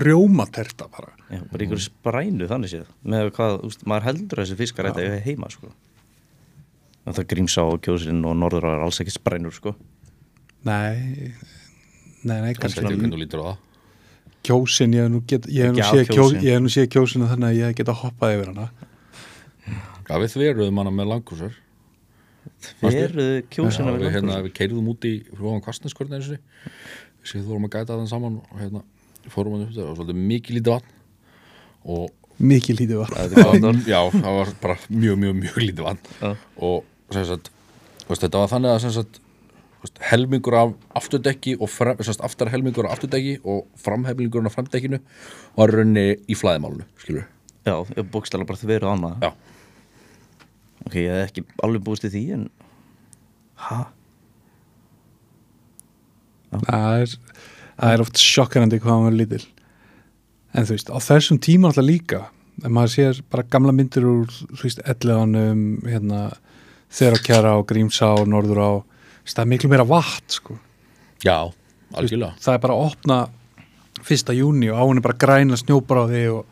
rjómaterta 0.00 0.88
bara. 0.90 1.14
Já, 1.30 1.40
bara 1.50 1.64
einhverju 1.64 1.86
sprænu 1.86 2.48
þannig 2.50 2.72
séð. 2.72 2.90
Með 3.06 3.30
hvað, 3.38 3.56
úst, 3.66 3.86
maður 3.90 4.08
heldur 4.10 4.42
að 4.42 4.46
þessi 4.48 4.58
fiskar 4.60 4.90
þetta 4.90 5.06
er 5.06 5.24
heima 5.24 5.50
sko. 5.50 5.72
Og 7.06 7.16
það 7.16 7.30
grímsá 7.32 7.64
og 7.64 7.80
kjósinn 7.82 8.20
og 8.28 8.36
norður 8.38 8.68
er 8.70 8.84
alls 8.84 9.00
ekki 9.02 9.14
sprænur 9.14 9.56
sko. 9.56 9.74
Nei, 10.68 11.32
nei, 12.22 12.36
nei, 12.44 12.52
kannski 12.58 12.84
hvernig 12.84 13.14
þú 13.14 13.22
lítur 13.22 13.42
á. 13.42 13.50
Það 13.56 13.66
kjósin, 14.46 14.94
ég 14.96 15.06
hef 15.06 15.10
nú, 15.12 15.22
hef 15.24 15.48
séð 15.48 16.06
kjós, 16.10 16.14
kjósin. 16.14 16.44
ég 16.44 16.54
hef 16.54 16.62
nú 16.64 16.70
séð 16.72 16.86
kjósina 16.94 17.30
þannig 17.32 17.50
að 17.50 17.58
ég 17.60 17.80
geta 17.80 17.96
hoppað 18.02 18.36
yfir 18.36 18.52
hana. 18.52 18.68
Já, 20.10 20.14
við 20.18 20.32
þveruðum 20.34 20.80
hana 20.82 20.94
með 20.94 21.16
kjósinn 23.52 23.86
Já, 23.86 23.90
að 23.90 23.96
við, 23.96 24.04
vera 24.04 24.14
hérna, 24.14 24.38
við 24.44 24.54
keirðum 24.56 24.88
út 24.92 25.06
í 25.08 25.12
frúan 25.36 25.62
kastneskvörn 25.64 26.16
eins 26.16 26.30
og 26.30 26.36
við 26.36 27.30
séð 27.30 27.44
þú 27.44 27.52
vorum 27.52 27.68
að 27.68 27.74
gæta 27.76 27.98
þann 27.98 28.10
saman 28.10 28.38
og 28.40 28.60
hérna, 28.60 28.82
fórum 29.32 29.56
hann 29.56 29.66
upp 29.66 29.74
það 29.76 29.88
og 29.90 29.98
svolítið 29.98 30.20
mikið 30.30 30.58
lítið 30.58 30.74
vatn 30.76 30.96
og 31.96 32.16
Mikið 32.40 32.78
lítið 32.78 33.00
orð. 33.02 33.82
já, 33.84 33.98
það 34.14 34.36
var 34.38 34.52
bara 34.62 34.76
mjög, 34.88 35.18
mjög, 35.20 35.34
mjög 35.42 35.58
lítið 35.60 35.82
vatn. 35.84 36.14
Já. 36.22 36.30
og 36.64 36.86
sem 37.12 37.26
sagt, 37.28 37.50
veist, 38.06 38.22
þetta 38.24 38.40
var 38.40 38.52
þannig 38.54 38.72
að 38.72 38.78
sem 38.86 38.94
sagt, 38.96 39.20
helmingur 40.08 40.56
af 40.56 40.72
afturdekki 41.00 41.56
og 41.60 41.68
frem, 41.72 42.00
aftar 42.00 42.50
helmingur 42.52 42.88
af 42.88 42.96
afturdekki 42.96 43.38
og 43.44 43.66
framhelmingurinn 43.80 44.48
af 44.48 44.56
framdekkinu 44.56 45.00
var 45.56 45.72
raunni 45.76 46.06
í 46.28 46.36
flæðimálunu, 46.36 46.88
skilur 47.00 47.28
Já, 47.68 47.76
ég 47.96 48.08
bókstæla 48.08 48.48
bara 48.48 48.60
þið 48.60 48.72
veru 48.72 48.90
annað 48.94 49.26
Já. 49.28 49.30
Ok, 50.86 50.96
ég 50.96 51.12
hef 51.12 51.30
ekki 51.30 51.46
alveg 51.64 51.84
búist 51.86 52.06
í 52.08 52.12
því 52.12 52.24
en 52.38 52.50
Hæ? 53.60 53.80
Það 56.50 57.02
er, 57.04 57.16
það 57.76 57.94
er 57.94 58.02
oft 58.04 58.20
sjokkarandi 58.20 58.80
hvað 58.82 59.04
verður 59.06 59.18
lítil 59.20 59.42
en 60.50 60.66
þú 60.66 60.74
veist, 60.74 60.90
á 60.90 60.98
þessum 60.98 61.38
tíma 61.42 61.70
alltaf 61.70 61.86
líka 61.86 62.22
en 62.64 62.74
maður 62.74 62.94
sér 62.96 63.20
bara 63.30 63.46
gamla 63.52 63.74
myndir 63.76 64.06
úr 64.08 64.30
þú 64.30 64.62
veist, 64.64 64.80
elleðanum 64.82 65.62
hérna, 65.86 66.22
þeirra 66.90 67.20
kjara 67.26 67.52
og 67.60 67.68
grímsá 67.70 68.10
og 68.16 68.26
norður 68.32 68.62
á 68.64 68.70
það 69.30 69.44
er 69.44 69.50
miklu 69.52 69.70
meira 69.70 69.86
vatn 69.86 70.34
sko. 70.34 70.56
Já, 71.22 71.52
algjörlega 71.94 72.34
það 72.42 72.56
er 72.56 72.64
bara 72.64 72.76
að 72.76 72.86
opna 72.88 73.20
fyrsta 74.06 74.34
júni 74.34 74.70
og 74.72 74.80
á 74.80 74.84
henni 74.88 75.04
bara 75.04 75.20
græna 75.20 75.58
snjóbráði 75.60 76.24
og, 76.32 76.42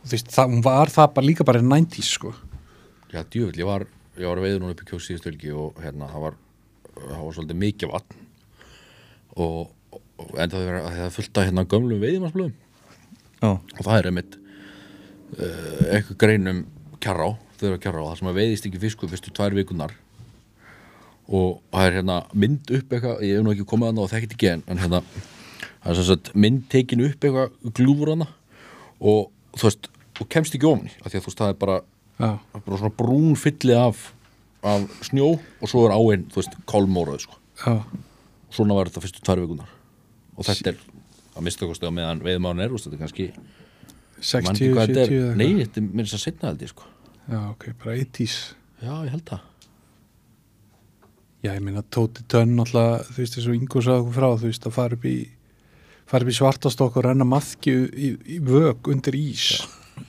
og 0.00 0.08
þú 0.08 0.16
veist, 0.16 0.32
það 0.32 0.54
hún 0.54 0.64
var 0.64 0.92
það 0.94 1.14
bara 1.18 1.28
líka 1.28 1.46
bara 1.46 1.60
í 1.60 1.66
90s 1.68 2.12
sko. 2.16 2.32
Já, 3.14 3.20
djöfull, 3.30 3.54
ég 3.60 3.68
var, 3.68 3.84
ég 4.18 4.26
var 4.26 4.40
að 4.40 4.48
veiða 4.48 4.60
núna 4.60 4.74
upp 4.74 4.80
í 4.82 4.86
kjós 4.88 5.04
síðustölgi 5.06 5.52
og 5.54 5.76
hérna, 5.78 6.08
það 6.10 6.22
var, 6.24 6.38
það 6.96 7.20
var 7.20 7.36
svolítið 7.36 7.60
mikið 7.60 7.92
vatn 7.92 8.22
og, 9.44 9.60
og, 9.94 10.32
enda 10.32 10.56
það 10.56 10.66
var 10.66 10.80
það 10.88 11.04
af 11.06 11.44
hérna 11.44 11.66
gömlum 11.70 12.02
veiðimarsblöðum 12.02 12.56
Já, 13.38 13.50
og 13.52 13.82
það 13.84 13.98
er 14.00 14.08
einmitt 14.10 14.34
uh, 14.38 15.84
eitthvað 15.94 16.18
greinum 16.24 16.64
kjarrá, 17.04 17.28
þau 17.54 17.64
eru 17.68 17.76
að 17.76 17.84
kjarrá 17.86 18.02
það 18.08 18.18
sem 18.18 18.32
að 18.32 18.40
veiðist 18.40 18.68
ekki 18.70 18.82
fiskur 18.82 19.12
fyrstu 19.14 19.36
tvær 19.36 19.56
vikunar 19.60 19.96
og 21.30 21.62
það 21.70 21.86
er 21.86 21.96
hérna 22.00 22.18
mynd 22.34 22.74
upp 22.80 22.98
eitthvað, 22.98 23.24
ég 23.28 23.38
hef 23.38 23.46
nú 23.46 23.54
ekki 23.54 23.70
komið 23.70 23.92
að 23.92 24.02
og 24.02 24.12
þekkit 24.16 24.36
ekki 24.40 24.52
en, 24.56 24.66
en 24.66 24.82
hérna 24.82 25.04
það 25.84 25.94
er 25.94 26.04
sagt 26.10 26.34
mynd 26.34 26.66
tekin 26.72 27.06
upp 27.06 27.30
eitthvað 27.30 27.74
glúfur 27.78 28.16
hana 28.16 28.30
og 28.98 29.30
þú 29.54 29.68
veist, 29.68 29.90
og 30.18 30.30
kemst 30.34 30.58
ekki 30.58 30.66
ofni 30.66 30.90
af 30.98 31.12
því 31.12 31.20
að 31.20 31.20
þú 31.20 31.30
veist, 31.30 31.42
það 31.44 31.54
er 31.54 31.60
bara, 31.62 31.82
Já, 32.14 32.30
bara 32.54 32.78
svona 32.78 32.94
brún 32.94 33.34
fylli 33.38 33.74
af, 33.74 34.12
af 34.62 34.84
snjó 35.08 35.32
og 35.34 35.70
svo 35.70 35.86
er 35.88 35.94
áinn, 35.96 36.26
þú 36.30 36.40
veist, 36.40 36.58
kálmóraði 36.70 37.24
sko. 37.24 37.38
já, 37.64 37.74
svona 38.54 38.76
var 38.78 38.90
þetta 38.90 39.02
fyrstu 39.02 39.24
tvær 39.26 39.42
vikunar 39.42 39.72
og 40.36 40.46
þetta 40.46 40.74
er 40.74 40.82
að 41.34 41.46
mista 41.48 41.66
kosti 41.66 41.90
á 41.90 41.92
meðan 41.94 42.22
veiðmáðan 42.22 42.62
er, 42.62 42.76
þetta 42.78 42.94
er 42.94 43.02
kannski 43.02 43.26
ég 43.30 44.44
man 44.46 44.54
ekki 44.54 44.68
60, 44.70 44.76
hvað 44.76 44.86
70 44.86 44.94
þetta 44.94 45.00
er. 45.02 45.16
eða 45.18 45.40
Nei, 45.40 45.50
þetta 45.64 45.80
er 45.82 45.88
mér 45.90 46.06
þess 46.06 46.18
að 46.20 46.22
setna 46.28 46.52
held 46.52 46.62
ég 46.64 46.70
sko. 46.70 46.86
Já, 47.24 47.40
ok, 47.50 47.66
bara 47.82 47.96
80s 47.98 48.36
Já, 48.84 48.92
ég 49.06 49.10
held 49.14 49.24
það. 49.28 49.42
Já, 51.44 51.50
ég 51.52 51.64
meina 51.64 51.82
Tóti 51.92 52.24
Tönn 52.28 52.60
alltaf, 52.60 53.08
þú 53.10 53.20
veist, 53.20 53.38
eins 53.38 53.48
og 53.50 53.56
Ingo 53.58 53.82
sagði 53.84 54.04
okkur 54.04 54.16
frá, 54.16 54.28
þú 54.40 54.48
veist, 54.48 54.68
að 54.68 54.76
fara 54.78 54.96
upp 54.98 55.04
í 55.08 55.16
fara 56.08 56.24
upp 56.24 56.32
í 56.32 56.36
svartastokk 56.38 56.98
og 57.00 57.06
renna 57.08 57.26
maðkju 57.28 57.76
í, 57.90 58.10
í 58.36 58.38
vög 58.44 58.90
undir 58.92 59.16
ís 59.18 59.48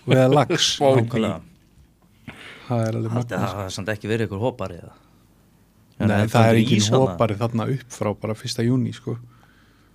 og 0.05 0.15
eða 0.15 0.29
lags 0.31 0.69
nákvæmlega 0.81 1.41
það 2.67 2.83
er 2.87 2.97
alveg 2.99 3.11
að 3.11 3.15
magna 3.19 3.39
það 3.41 3.55
hafi 3.59 3.75
samt 3.75 3.91
ekki 3.93 4.09
verið 4.11 4.27
ykkur 4.29 4.43
hópari 4.45 4.79
eða? 4.81 4.93
Nei, 5.95 6.03
En 6.05 6.29
það 6.29 6.49
er 6.49 6.59
þarna? 6.65 6.99
hópari 7.05 7.37
þarna 7.39 7.67
upp 7.75 7.93
frá 7.95 8.09
bara 8.19 8.35
fyrsta 8.35 8.65
júni, 8.65 8.91
sko. 8.93 9.15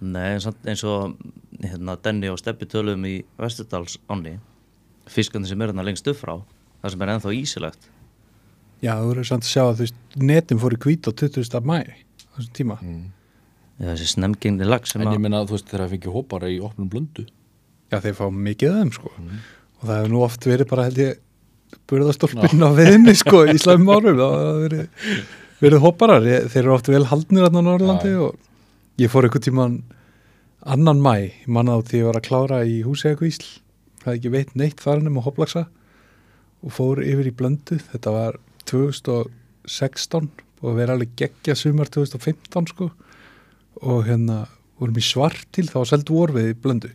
Nei, 0.00 0.30
eins 0.32 0.84
og 0.88 1.16
hérna, 1.60 1.96
Denni 2.00 2.30
og 2.32 2.38
Steppi 2.40 2.64
töluðum 2.70 3.04
í 3.10 3.16
Vesturdals 3.36 3.98
áni 4.08 4.38
fiskandi 5.10 5.50
sem 5.50 5.60
er 5.60 5.72
hérna 5.74 5.84
lengst 5.84 6.06
upp 6.08 6.16
frá 6.16 6.38
það 6.80 6.94
sem 6.94 7.02
er 7.04 7.12
ennþá 7.14 7.34
ísilegt. 7.36 7.88
Já, 8.80 8.94
þú 8.96 9.10
verður 9.10 9.28
samt 9.28 9.44
að 9.44 9.50
sjá 9.52 9.62
að 9.66 9.74
þú 9.76 9.84
veist, 9.84 9.98
netin 10.16 10.60
fór 10.62 10.72
í 10.72 10.80
hvít 10.80 11.04
á 11.04 11.12
20. 11.12 11.60
mæ 11.68 11.78
þessum 12.36 12.54
tíma. 12.56 12.78
Eða 13.80 13.92
þessi 13.96 14.08
snemgengni 14.14 14.64
lag 14.68 14.86
sem 14.88 15.02
En 15.02 15.08
ég 15.10 15.18
að 15.18 15.24
meina, 15.26 15.42
þú 15.44 15.56
veist, 15.58 15.68
þegar 15.68 15.84
það 15.84 15.92
fengi 15.96 16.14
hópar 16.14 16.46
í 16.48 16.56
opnum 16.64 16.88
blöndu. 16.88 17.26
Já, 17.92 17.98
þeir 18.00 18.16
fá 18.16 18.24
mikið 18.32 18.70
af 18.70 18.78
þeim, 18.80 18.92
sko. 18.96 19.12
Og 19.80 19.84
það 19.84 19.98
hefur 19.98 20.12
nú 20.14 20.22
oft 20.24 20.46
verið 20.48 20.68
bara, 20.72 20.86
held 20.88 21.00
ég 21.04 21.20
burðastólpinn 21.90 22.64
á 22.66 22.70
viðinni, 22.76 23.14
sko 23.18 23.44
í 23.50 23.56
slæmum 23.60 23.92
árum, 23.94 24.20
það 24.20 24.60
verið 24.64 25.24
verið 25.60 25.82
hopparar, 25.84 26.24
ég, 26.24 26.46
þeir 26.52 26.62
eru 26.62 26.74
oft 26.76 26.88
vel 26.88 27.06
haldnir 27.10 27.46
þarna 27.46 27.60
á 27.60 27.66
Norrlandi 27.66 28.12
Já. 28.14 28.20
og 28.26 29.00
ég 29.00 29.12
fór 29.12 29.26
einhvern 29.28 29.44
tíman 29.44 29.74
annan 30.64 31.02
mæ, 31.04 31.14
ég 31.28 31.50
manna 31.52 31.76
á 31.76 31.84
því 31.84 32.00
ég 32.00 32.08
var 32.08 32.20
að 32.20 32.28
klára 32.28 32.60
í 32.64 32.78
húsegakvísl, 32.86 33.48
það 34.04 34.16
ekki 34.16 34.32
veit 34.32 34.54
neitt 34.56 34.80
farinum 34.80 35.18
og 35.20 35.28
hopplagsa 35.28 35.66
og 36.64 36.76
fór 36.76 37.02
yfir 37.04 37.28
í 37.28 37.34
blöndu, 37.36 37.80
þetta 37.92 38.14
var 38.14 38.40
2016 38.70 40.30
og 40.60 40.76
verið 40.76 40.94
alveg 40.94 41.12
geggja 41.18 41.56
sumar 41.56 41.88
2015 41.92 42.70
sko. 42.72 42.90
Og 43.80 44.04
hérna 44.08 44.42
vorum 44.80 44.98
í 45.00 45.04
svartil, 45.04 45.68
þá 45.70 45.80
seldu 45.88 46.18
vorfið 46.18 46.50
í 46.52 46.56
blöndu. 46.60 46.90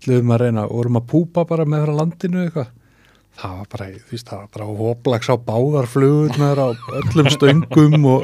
Ætluðum 0.00 0.32
að 0.32 0.44
reyna 0.44 0.66
vorum 0.70 1.00
að 1.00 1.08
púpa 1.12 1.44
bara 1.48 1.66
með 1.68 1.84
frá 1.84 1.94
landinu 1.98 2.44
eitthvað 2.46 2.70
það 3.40 3.56
var 3.58 3.66
bara, 3.74 3.86
þú 3.96 4.14
veist, 4.14 4.28
það 4.30 4.38
var 4.42 4.48
bara 4.56 4.66
hóplags 4.80 5.28
á 5.32 5.34
báðarflugurnar 5.48 6.58
á 6.60 6.68
öllum 7.00 7.28
stöngum 7.34 8.06
og 8.12 8.20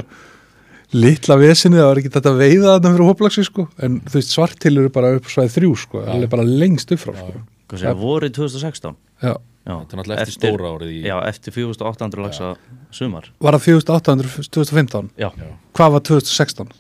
litla 0.97 1.35
vesinni, 1.41 1.81
það 1.81 1.89
var 1.91 2.01
ekki 2.03 2.13
þetta 2.15 2.33
að 2.33 2.41
veiða 2.45 2.69
þarna 2.77 2.93
fyrir 2.95 3.09
hóplagsi 3.11 3.43
sko, 3.49 3.63
en 3.83 3.93
þú 4.07 4.15
veist 4.21 4.35
svartil 4.37 4.75
eru 4.77 4.93
bara 4.95 5.15
upp 5.19 5.27
svæði 5.33 5.55
þrjú 5.57 5.73
sko, 5.83 5.97
Já. 6.05 6.09
alveg 6.15 6.33
bara 6.37 6.47
lengst 6.47 6.93
upp 6.95 7.03
frá 7.03 7.13
sko. 7.17 7.43
hvað 7.67 7.79
segja, 7.83 7.97
vorið 8.01 8.31
2016 8.39 8.97
Já. 9.25 9.35
Já, 9.67 9.75
þetta 9.83 9.97
er 9.97 9.99
náttúrulega 9.99 10.23
eftir, 10.23 10.37
stóra 10.37 10.69
árið 10.77 10.91
í 10.95 10.99
Já, 11.03 11.17
eftir 11.27 11.51
4800 11.57 12.21
lagsa 12.23 12.51
sumar 12.95 13.25
Var 13.43 13.57
það 13.57 13.65
4800 13.65 14.47
2015? 14.55 15.09
Já, 15.19 15.27
Hvað 15.75 15.91
var 15.97 16.05
2016? 16.07 16.71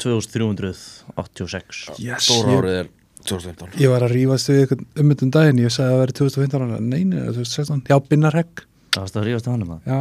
2386 0.00 1.82
Yes, 2.00 2.30
Stóra 2.30 2.54
ég, 2.54 2.62
árið 2.62 2.78
er 2.78 2.88
2015 3.28 3.78
ég 3.80 3.92
var 3.92 4.04
að 4.06 4.14
rífast 4.16 4.50
við 4.50 4.60
eitthvað 4.64 4.82
um 5.02 5.12
þetta 5.12 5.26
um 5.26 5.32
daginn, 5.36 5.62
ég 5.64 5.74
sagði 5.74 5.86
að 5.86 5.94
það 5.94 6.02
væri 6.04 6.16
2015 6.20 6.90
nei, 6.90 7.04
nei, 7.04 7.16
það 7.20 7.30
er 7.30 7.38
2016, 7.40 7.82
já, 7.90 7.96
Binnarhegg 8.10 8.66
Það 8.90 9.04
varst 9.04 9.16
að 9.20 9.26
rífast 9.28 9.46
á 9.46 9.50
hann 9.50 9.64
um 9.64 9.72
það 9.72 9.80
já, 9.86 9.98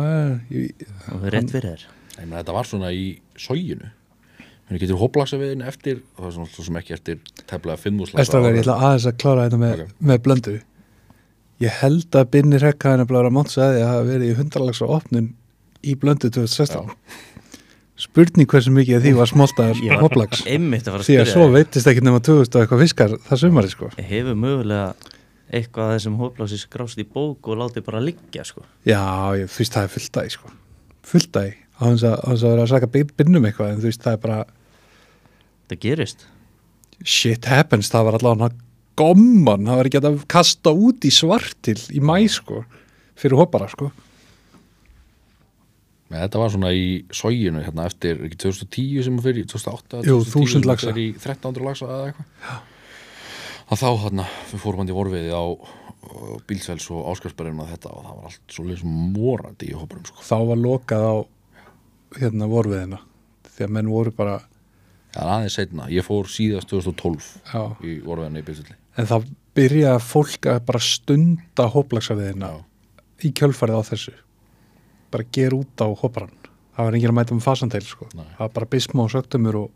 ég, 0.55 0.83
og 0.89 1.15
það 1.15 1.25
er 1.29 1.35
rétt 1.35 1.53
fyrir 1.53 1.69
þér. 1.69 1.87
Ég 2.19 2.25
meina, 2.25 2.39
þetta 2.41 2.55
var 2.57 2.69
svona 2.69 2.89
í 2.95 3.05
sóginu 3.39 3.91
Þannig 4.69 4.83
getur 4.83 4.99
hóplagsa 5.01 5.37
við 5.41 5.55
henni 5.55 5.65
eftir 5.65 6.01
og 6.13 6.19
það 6.19 6.27
er 6.29 6.33
svona 6.35 6.51
svo 6.53 6.63
sem 6.67 6.75
ekki 6.77 6.93
eftir 6.93 7.21
tefnilega 7.49 7.81
5 7.81 8.01
Æstakar, 8.21 8.51
ég 8.53 8.61
ætla 8.61 8.75
aðeins 8.77 9.07
að 9.09 9.15
klára 9.23 9.45
þetta 9.47 9.59
með, 9.63 9.79
Ok. 9.79 9.93
með 10.05 10.19
blöndu. 10.27 10.53
Ég 11.59 11.79
held 11.81 12.17
að 12.19 12.35
Rekka 12.61 12.91
hann 12.93 13.01
er 13.01 13.09
bara 13.09 13.31
að 13.31 13.35
mátsa 13.39 13.63
að 13.65 13.73
því 13.73 13.81
að 13.81 13.89
hafa 13.89 14.03
verið 14.11 14.29
í 14.29 14.37
hundralags 14.37 14.81
spurning 17.99 18.49
hversu 18.49 18.73
mikið 18.73 18.97
af 18.97 19.05
því 19.05 19.13
var 19.17 19.31
var 19.35 20.03
hoplags 20.03 20.43
að 20.45 20.91
að 20.93 21.05
því 21.07 21.17
að 21.19 21.31
svo 21.33 21.47
veitist 21.53 21.89
ekki 21.91 22.03
nema 22.05 22.21
2000 22.23 22.55
og 22.55 22.61
eitthvað 22.63 22.83
fiskar 22.85 23.15
það 23.27 23.41
sumari 23.43 23.71
sko. 23.73 23.89
Hefur 23.97 24.37
mögulega 24.39 24.93
eitthvað 25.49 25.89
að 25.89 25.95
þessum 25.97 26.19
hóplási 26.21 26.59
skrást 26.61 27.01
í 27.01 27.07
bók 27.09 27.49
og 27.49 27.59
látið 27.63 27.85
bara 27.89 28.03
liggja 28.03 28.45
sko. 28.47 28.63
já, 28.85 29.01
ég, 29.39 29.49
þú 29.49 29.63
veist 29.63 29.75
það 29.75 29.87
er 29.87 29.93
fullt 29.95 30.13
dæg 30.19 30.31
sko. 30.37 30.53
Fullt 31.09 31.31
dæg 31.35 31.59
á 31.79 31.83
þess 31.89 32.07
að, 32.07 32.15
á 32.15 32.27
þess 32.29 32.47
að 32.47 32.63
að 32.63 32.71
saka 32.73 32.91
binnum 32.93 33.49
eitthvað 33.49 33.73
en 33.73 33.81
þú 33.81 33.89
veist 33.89 34.03
það 34.05 34.17
er 34.17 34.23
bara 34.25 34.39
Það 35.69 35.81
gerist. 35.83 36.23
Shit 37.05 37.45
happens, 37.45 37.91
það 37.93 38.07
var 38.07 38.15
allavega 38.17 38.49
gomman, 38.97 39.67
það 39.67 39.77
var 39.77 39.89
ekki 39.89 39.99
að 40.01 40.21
kasta 40.33 40.71
út 40.73 41.05
í 41.05 41.11
svartil 41.13 41.77
í 41.93 42.01
mæ 42.01 42.15
sko 42.31 42.63
fyrir 43.19 43.39
hopara 43.39 43.69
sko 43.71 43.91
Nei, 46.09 46.17
þetta 46.23 46.39
var 46.41 46.49
svona 46.53 46.71
í 46.73 46.85
sóginu 47.13 47.61
hérna 47.61 47.85
eftir 47.89 48.21
ekki 48.25 48.39
2010 48.41 49.03
sem 49.05 49.19
fyrir 49.21 49.45
2008 49.51 50.03
Jú, 50.07 50.19
2010 50.25 50.39
1000 50.41 50.53
sem 50.55 50.65
laxa. 50.65 50.89
fer 50.89 51.01
í 51.03 51.07
1300 51.13 51.67
laxa 51.67 51.89
eða 51.89 52.07
eitthvað. 52.09 52.63
Að 53.69 53.83
þá 53.83 53.89
hérna 54.03 54.25
fórum 54.57 54.81
hann 54.81 54.89
í 54.89 54.95
vorfiði 54.97 55.29
á 55.37 55.43
uh, 55.45 56.37
Bílsvæls 56.49 56.87
og 56.95 57.11
Áskarsbergin 57.11 57.61
og 57.61 57.69
þetta 57.69 57.91
og 57.93 58.07
það 58.07 58.15
var 58.15 58.29
allt 58.31 58.55
svo 58.55 58.65
leysum 58.65 58.95
morandi 59.13 59.69
í 59.69 59.75
hóparum 59.77 60.07
sko. 60.09 60.23
þá 60.25 60.37
var 60.49 60.61
lokað 60.63 61.05
á 61.05 61.15
hérna 62.17 62.49
vorfiðina 62.49 63.01
því 63.53 63.67
að 63.67 63.75
menn 63.77 63.91
voru 63.93 64.15
bara 64.15 64.39
Já, 65.09 65.21
aðeins 65.25 65.55
seinna, 65.57 65.87
ég 65.89 66.05
fór 66.05 66.27
síðast 66.29 66.69
2012 66.69 67.29
já, 67.53 67.61
í 67.85 67.99
vorfiðinu 68.05 68.41
í 68.41 68.47
Bílsvælli 68.49 68.75
en 68.99 69.09
þá 69.09 69.15
byrjaði 69.57 70.01
fólk 70.05 70.49
að 70.49 70.59
bara 70.67 70.81
stunda 70.81 71.69
hoplagsafiðina 71.73 72.51
í 73.25 73.31
kjölfarið 73.37 73.81
á 73.81 73.83
þessu 73.89 74.15
bara 75.13 75.27
gera 75.35 75.57
út 75.59 75.83
á 75.83 75.87
hoparan 75.89 76.39
það 76.79 76.87
var 76.87 76.95
enginn 76.95 77.11
að 77.11 77.17
mæta 77.17 77.35
með 77.35 77.43
fasanteil 77.43 77.83
sko. 77.83 78.07
Það 78.15 78.39
var 78.39 78.51
bara 78.55 78.69
bismó 78.71 79.05
og 79.05 79.11
sögtumur 79.11 79.57
og 79.59 79.67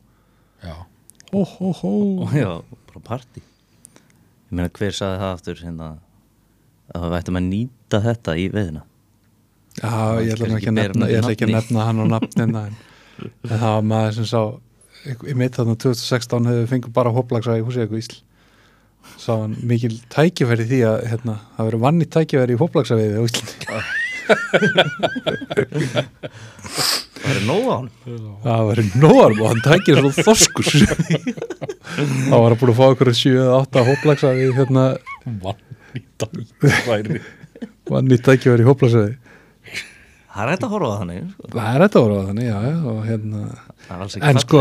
hó 1.33 1.91
og 2.23 2.33
já, 2.37 2.49
bara 2.87 3.03
partí. 3.03 3.43
Ég 3.43 4.55
meina 4.55 4.71
hver 4.71 4.95
saði 4.95 5.19
það 5.19 5.33
aftur 5.33 5.61
hérna, 5.65 5.87
að 6.93 7.07
við 7.09 7.17
ættum 7.19 7.39
að 7.39 7.47
nýta 7.49 8.01
þetta 8.03 8.35
í 8.37 8.49
veðina 8.53 8.83
Já, 9.73 9.89
ég 10.21 10.35
ætla 10.35 10.45
ekki 10.45 10.51
kannski 10.51 10.69
að 10.69 10.75
meira 10.77 10.93
nefna, 10.93 11.05
undir 11.07 11.15
ég 11.15 11.23
ætla 11.23 11.33
ekki 11.33 11.47
að 11.47 11.55
nefna 11.55 11.87
hann 11.87 12.03
á 12.03 12.05
nafnina 12.11 12.61
en, 12.69 12.75
en 13.25 13.55
það 13.55 13.65
var 13.65 13.87
maður 13.89 14.19
sem 14.19 14.27
sá 14.29 14.41
í 15.25 15.35
mitt 15.39 15.57
þarna 15.57 15.75
2016 15.81 16.51
hefur 16.51 16.69
fengið 16.69 16.93
bara 16.95 17.15
hoplagsa 17.15 17.57
í 17.57 17.65
húsið 17.65 17.87
eitthvað 17.87 18.03
ísl. 18.03 18.21
Sá 19.19 19.33
hann 19.33 19.57
mikil 19.67 19.97
tækifæri 20.13 20.63
í 20.63 20.69
því 20.69 20.83
að 20.91 21.01
hérna, 21.09 21.39
það 21.57 21.71
verið 21.71 21.83
vanni 21.87 22.09
tækifæri 22.13 22.55
í 22.55 22.61
hoplagsa 22.61 22.99
veiði 23.01 23.19
á 23.19 23.23
Íslandi 23.25 23.81
Það 27.23 27.33
er 27.33 27.39
nóg 27.47 27.63
á 27.67 27.75
hann 27.75 27.89
það 28.43 28.61
verið 28.69 28.87
nóar 28.99 29.31
og 29.37 29.45
hann 29.47 29.61
tækir 29.63 29.95
svo 29.99 30.11
þoskus 30.17 30.71
þá 30.83 32.35
var 32.35 32.49
hann 32.51 32.59
búin 32.59 32.73
að 32.73 32.79
fá 32.79 32.85
okkur 32.89 33.09
7-8 33.19 33.85
hoplagsa 33.89 34.27
við 34.37 34.51
hérna 34.59 34.83
vann 35.43 35.61
í 38.11 38.13
hoplagsa 38.67 38.99
veiði 39.05 39.17
Það 40.33 40.43
er 40.43 40.49
hægt 40.49 40.63
að 40.65 40.71
horfa 40.73 40.87
á 40.89 40.97
þannig 40.97 41.17
sko. 41.29 41.45
það 41.53 41.67
er 41.69 41.81
þetta 41.83 42.01
voru 42.01 42.15
á 42.17 42.25
þannig, 42.25 42.45
já, 42.47 42.57
já 42.65 42.77
og 42.89 42.99
hérna 43.05 43.41
Það 43.83 44.01
er 44.01 44.25
en 44.31 44.39
sko, 44.41 44.57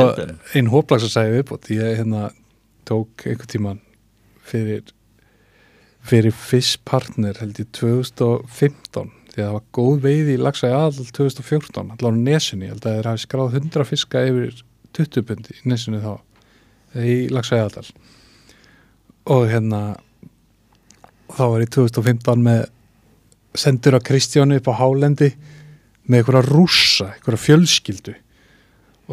einn 0.59 0.69
hóplagsa 0.69 1.09
sæði 1.09 1.33
viðbót 1.39 1.65
ég 1.73 1.97
hérna 2.03 2.21
tók 2.89 3.09
einhvern 3.25 3.51
tíman 3.55 3.81
fyrir 4.45 4.85
fyrir 6.05 6.35
Fish 6.37 6.77
Partner 6.85 7.33
held 7.41 7.57
ég 7.63 7.69
2015 7.79 9.22
því 9.33 9.41
að 9.41 9.47
það 9.47 9.55
var 9.57 9.65
góð 9.79 9.95
veiði 10.05 10.35
í 10.35 10.41
lagsa 10.41 10.69
í 10.69 10.75
aðal 10.77 11.07
2014 11.17 11.93
allar 11.95 12.17
á 12.17 12.21
nesunni, 12.21 12.69
held 12.69 12.85
að 12.85 12.99
þeir 12.99 13.09
hafi 13.09 13.23
skráð 13.25 13.57
100 13.61 13.89
fiska 13.89 14.25
yfir 14.29 14.63
20 14.99 15.27
bundi 15.29 15.57
í 15.57 15.71
nesunni 15.73 16.03
þá, 16.03 16.13
eða 16.93 17.07
í 17.09 17.17
lagsa 17.33 17.59
í 17.59 17.63
aðal. 17.65 17.87
Og 19.33 19.47
hérna 19.49 19.81
þá 21.33 21.45
var 21.55 21.65
ég 21.65 21.73
2015 21.73 22.45
með 22.45 22.63
sendur 23.57 23.97
á 23.97 24.01
Kristjánu 24.05 24.59
upp 24.61 24.69
á 24.69 24.81
Hálendi 24.81 25.33
með 26.05 26.19
einhverja 26.19 26.45
rússa, 26.49 27.09
einhverja 27.15 27.45
fjölskyldu. 27.47 28.15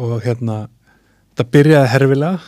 Og 0.00 0.20
hérna 0.24 0.62
það 1.38 1.52
byrjaði 1.56 1.92
herfilega. 1.94 2.40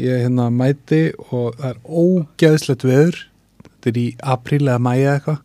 Ég 0.00 0.24
hérna 0.24 0.48
mæti 0.48 1.02
og 1.28 1.56
það 1.58 1.68
er 1.68 1.80
ógeðslegt 1.84 2.84
veður. 2.88 3.18
Þetta 3.62 3.90
er 3.90 3.98
í 4.00 4.06
apríl 4.32 4.62
eða 4.62 4.80
mæja 4.80 5.16
eitthvað 5.18 5.40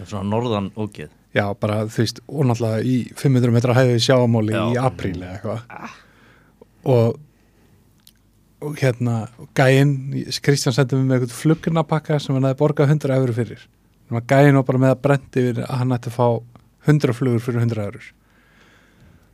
Svona 0.00 0.24
norðan 0.28 0.70
ógeð. 0.76 1.10
Já 1.32 1.44
bara 1.56 1.82
þú 1.88 2.02
veist 2.02 2.22
og 2.28 2.48
náttúrulega 2.48 2.84
í 2.84 2.96
500 3.16 3.54
metra 3.54 3.76
hæði 3.76 4.00
sjáamáli 4.04 4.54
Já. 4.54 4.62
í 4.68 4.80
apríl 4.80 5.18
eða 5.18 5.36
eitthvað. 5.36 6.00
Og 6.92 7.20
og 8.62 8.76
hérna 8.78 9.26
gæinn, 9.58 9.94
Kristján 10.44 10.74
sendi 10.76 10.94
mig 10.94 11.08
með 11.08 11.16
eitthvað 11.16 11.38
flugnapakka 11.40 12.20
sem 12.22 12.36
hann 12.36 12.46
hefði 12.46 12.60
borgað 12.60 12.92
100 12.94 13.16
eurur 13.16 13.34
fyrir. 13.34 13.62
Að 14.12 14.26
gæinn 14.30 14.58
var 14.60 14.66
bara 14.68 14.82
með 14.84 14.92
að 14.94 15.00
brendi 15.06 15.46
yfir 15.48 15.62
að 15.64 15.78
hann 15.80 15.94
ætti 15.96 16.12
að 16.12 16.18
fá 16.18 16.26
100 16.92 17.16
flugur 17.16 17.42
fyrir 17.42 17.64
100 17.64 17.86
eurur 17.88 18.12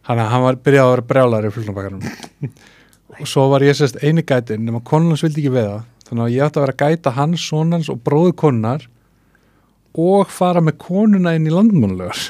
hann, 0.09 0.25
hann 0.33 0.45
var 0.45 0.59
byrjað 0.65 0.87
að 0.87 0.93
vera 0.95 1.07
brjálar 1.13 1.49
í 1.49 1.55
flugnapakkanum. 1.55 2.53
Og 3.19 3.29
svo 3.29 3.47
var 3.53 3.65
ég 3.65 3.77
sérst 3.77 3.99
eini 4.05 4.25
gætin 4.27 4.65
nema 4.67 4.83
konunans 4.85 5.25
vildi 5.25 5.43
ekki 5.43 5.55
veða 5.55 5.81
þannig 6.09 6.25
að 6.25 6.35
ég 6.35 6.45
átti 6.45 6.61
að 6.61 6.65
vera 6.67 6.77
að 6.77 6.83
gæta 6.85 7.15
hans, 7.17 7.45
sonans 7.45 7.91
og 7.93 8.01
bróðu 8.05 8.35
konunar 8.39 8.85
og 9.99 10.33
fara 10.33 10.63
með 10.65 10.79
konuna 10.83 11.35
inn 11.37 11.49
í 11.49 11.55
landmannlegar 11.55 12.27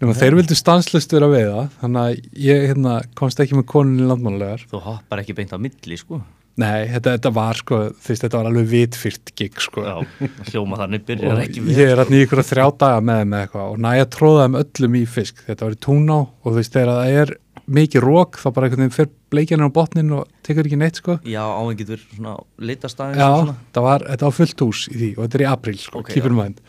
nema 0.00 0.16
þeir 0.16 0.38
vildu 0.38 0.56
stanslust 0.56 1.12
vera 1.12 1.28
að 1.28 1.36
veiða 1.36 1.64
þannig 1.80 2.02
að 2.02 2.44
ég 2.46 2.68
hérna, 2.70 2.98
komst 3.18 3.40
ekki 3.42 3.58
með 3.58 3.66
konun 3.74 4.00
í 4.00 4.08
landmannlegar 4.08 4.62
Þú 4.70 4.84
hoppar 4.86 5.22
ekki 5.24 5.36
beint 5.36 5.52
á 5.52 5.58
milli 5.60 5.98
sko. 6.00 6.22
Nei, 6.60 6.88
þetta, 6.90 7.14
þetta 7.16 7.30
var 7.32 7.56
sko 7.60 7.76
þú 7.88 8.10
veist, 8.10 8.24
þetta 8.24 8.38
var 8.40 8.48
alveg 8.50 8.66
vitfyrt 8.68 9.30
gig 9.38 9.60
sko. 9.62 9.84
Já, 9.86 10.26
hljóma 10.50 10.80
þannig 10.80 11.04
byrjar 11.08 11.42
ekki 11.44 11.62
ég 11.72 11.92
er 11.92 12.02
hérna 12.02 12.18
í 12.18 12.24
ykkur 12.26 12.42
þrjá 12.44 12.64
daga 12.82 13.04
með 13.06 13.22
þeim 13.22 13.36
eitthvað 13.38 13.70
og 13.74 13.84
næja 13.86 14.08
tróða 14.16 14.46
þeim 14.46 14.58
öllum 14.60 14.98
í 14.98 15.04
fisk. 15.14 15.44
Þetta 15.46 15.66
var 15.66 15.76
í 15.76 15.80
túná 15.86 16.18
og 16.18 16.48
þú 16.50 16.56
veist 16.58 16.76
þegar 16.76 16.92
það 16.96 17.20
er 17.22 17.34
mikið 17.70 18.02
rók 18.04 18.38
þá 18.42 18.48
bara 18.56 18.66
einhvern 18.68 18.82
veginn 18.84 18.96
fer 18.96 19.08
bleikjanir 19.30 19.70
á 19.70 19.76
botnin 19.76 20.10
og 20.16 20.26
tekur 20.46 20.66
ekki 20.66 20.78
neitt 20.80 20.98
sko. 21.00 21.18
Já, 21.28 21.42
áinn 21.46 21.78
getur 21.78 22.00
svona 22.10 22.34
litastæðin 22.58 23.20
já, 23.22 23.54
það 23.76 23.86
var, 23.86 24.04
þetta 24.10 24.26
var 24.28 24.36
fullt 24.40 24.64
hús 24.66 24.82
í 24.90 24.96
því 24.98 25.10
og 25.16 25.22
þetta 25.24 25.38
er 25.40 25.44
í 25.44 25.48
apríl 25.52 25.78
sko, 25.78 26.02
Ok, 26.02 26.12
keep 26.16 26.26
in 26.30 26.36
mind. 26.38 26.60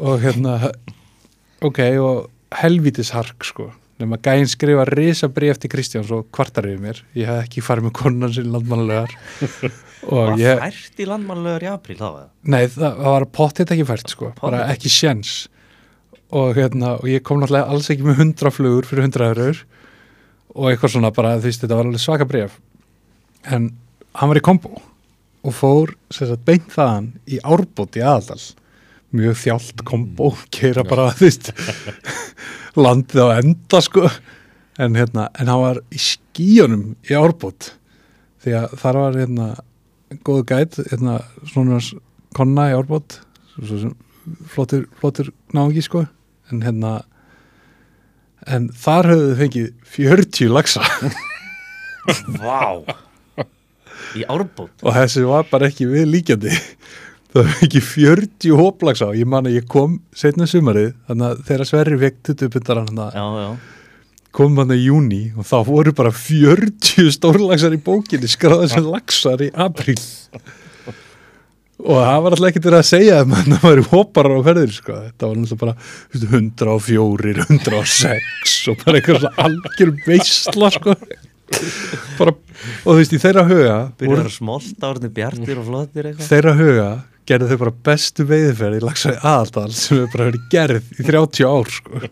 Og 0.00 0.18
hérna 0.24 0.56
ok, 1.62 1.80
og 2.02 2.58
helvítis 2.62 3.12
hark 3.14 3.44
sko, 3.46 3.68
nema 4.02 4.18
gæinn 4.24 4.48
skrifa 4.50 4.84
risa 4.88 5.28
bréf 5.32 5.60
til 5.62 5.70
Kristjáns 5.72 6.10
og 6.14 6.26
kvartar 6.34 6.66
yfir 6.70 6.80
mér. 6.82 7.02
Ég 7.18 7.28
hef 7.28 7.44
ekki 7.46 7.62
farið 7.64 7.88
með 7.90 7.96
konan 8.00 8.32
sinni 8.34 8.52
landmannlegar 8.56 9.12
og 10.12 10.32
Var 10.32 10.40
ég 10.40 10.62
fært 10.64 11.02
í 11.04 11.08
landmannlegar 11.08 11.66
í 11.68 11.70
apríl 11.70 11.98
þá? 12.00 12.08
Nei, 12.48 12.64
það, 12.72 12.88
það 12.98 13.12
var 13.14 13.28
pottitt 13.38 13.74
ekki 13.76 13.86
fært 13.92 14.10
sko, 14.16 14.32
bara 14.40 14.64
Pottþétt. 14.64 14.72
ekki 14.78 14.92
sjens 14.96 15.34
og 16.32 16.56
hérna, 16.56 16.94
og 16.96 17.04
ég 17.12 17.20
kom 17.28 17.42
náttúrulega 17.42 17.68
alls 17.74 17.90
ekki 17.92 18.06
með 18.08 18.22
100 18.24 18.52
flugur 18.56 18.86
fyrir 18.88 19.04
100 19.10 19.26
eurur 19.28 19.58
og 20.52 20.68
eitthvað 20.70 20.94
svona 20.96 21.12
bara, 21.14 21.36
þú 21.40 21.48
veist, 21.48 21.62
þetta 21.64 21.78
var 21.78 21.88
alveg 21.88 22.02
svaka 22.02 22.28
bref 22.28 22.58
en 23.48 23.70
hann 24.18 24.30
var 24.30 24.38
í 24.38 24.44
kombo 24.44 24.74
og 25.42 25.54
fór, 25.56 25.94
sagt, 26.14 26.44
beint 26.46 26.68
þaðan 26.70 27.08
í 27.26 27.40
árbót 27.42 27.98
í 27.98 28.02
aðaldal. 28.04 28.38
Mjög 29.12 29.40
þjált 29.42 29.82
kombo, 29.88 30.30
keira 30.54 30.84
bara, 30.86 31.10
þú 31.18 31.26
veist 31.26 31.50
landið 32.84 33.26
á 33.26 33.28
enda 33.40 33.80
sko. 33.84 34.06
En 34.80 34.96
hérna, 34.96 35.26
en 35.36 35.50
hann 35.50 35.62
var 35.64 35.82
í 35.92 36.00
skíunum 36.00 36.92
í 37.04 37.16
árbót. 37.18 37.72
Því 38.42 38.54
að 38.60 38.78
þar 38.80 39.00
var 39.02 39.18
hérna 39.18 39.48
góðu 40.24 40.46
gæt, 40.48 40.78
hérna 40.92 41.18
svona 41.50 41.82
konna 42.36 42.70
í 42.70 42.78
sem 43.68 43.92
flottur, 44.54 45.32
náungi 45.52 45.82
sko. 45.84 46.06
En 46.52 46.62
hérna 46.64 47.00
en 48.46 48.68
þar 48.74 49.12
höfðu 49.12 49.30
þau 49.30 49.40
fengið 49.42 49.70
40 49.96 50.52
lagsa 50.52 50.82
Vá. 52.42 52.82
Í 54.18 54.24
árbót. 54.26 54.72
Og 54.82 54.90
þessi 54.96 55.22
var 55.24 55.46
bara 55.46 55.68
ekki 55.70 55.86
við 55.86 56.08
líkjandi 56.10 56.50
það 57.32 57.46
var 57.46 57.60
ekki 57.64 57.82
40 57.86 58.56
hóplagsa 58.58 59.08
og 59.08 59.16
ég 59.16 59.28
man 59.28 59.46
að 59.48 59.60
ég 59.60 59.68
kom 59.70 60.00
setna 60.16 60.48
sumarið 60.48 60.90
þannig 61.08 61.28
að 61.28 61.44
þegar 61.48 61.70
Sverri 61.70 62.00
fekk 62.02 62.18
20 62.28 62.52
pundaran 62.56 62.90
hann 62.90 63.60
kom 64.36 64.58
hann 64.60 64.74
í 64.74 64.82
júni 64.82 65.22
og 65.36 65.46
þá 65.48 65.56
voru 65.68 65.94
bara 65.96 66.12
40 66.16 67.08
stórlagsar 67.16 67.76
í 67.76 67.80
bókinni 67.84 68.28
skráðið 68.30 68.74
sem 68.74 68.88
lagsar 68.88 69.44
í 69.44 69.48
apríl 69.64 69.98
og 71.82 71.98
það 71.98 72.20
var 72.22 72.36
alltaf 72.36 72.48
ekkert 72.48 72.66
verið 72.68 72.78
að 72.78 72.88
segja 72.88 73.18
að 73.22 73.32
það 73.34 73.64
væri 73.66 73.84
hóparar 73.90 74.38
á 74.38 74.42
ferðir 74.46 74.74
sko. 74.76 74.98
þetta 75.08 75.28
var 75.28 75.40
náttúrulega 75.40 75.62
bara 75.62 75.74
þú 75.82 76.20
veist, 76.20 76.26
104, 76.38 77.34
106 77.48 78.56
og 78.70 78.82
bara 78.84 79.00
eitthvað 79.00 79.20
svona 79.22 79.46
algjör 79.46 79.92
veisla 80.06 80.70
sko. 80.76 80.96
bara, 82.20 82.32
og 82.32 82.86
þú 82.86 82.98
veist 83.00 83.16
í 83.16 83.22
þeirra 83.22 83.46
huga 83.50 83.76
Byrjar 84.00 84.28
að 84.28 84.36
smolta 84.36 84.92
orðinu 84.92 85.14
bjartir 85.18 85.60
og 85.60 85.68
flottir 85.68 86.10
eitthvað 86.10 86.30
þeirra 86.30 86.56
huga 86.60 86.88
gerðu 87.28 87.50
þau 87.50 87.60
bara 87.64 87.76
bestu 87.90 88.26
veiðferð 88.30 88.78
í 88.78 88.82
lagsaði 88.86 89.20
aðaldal 89.20 89.68
sem 89.74 89.98
hefur 89.98 90.12
bara 90.14 90.28
verið 90.30 90.48
gerð 90.54 90.90
í 90.96 91.06
30 91.06 91.46
ár 91.46 91.70
sko. 91.70 92.02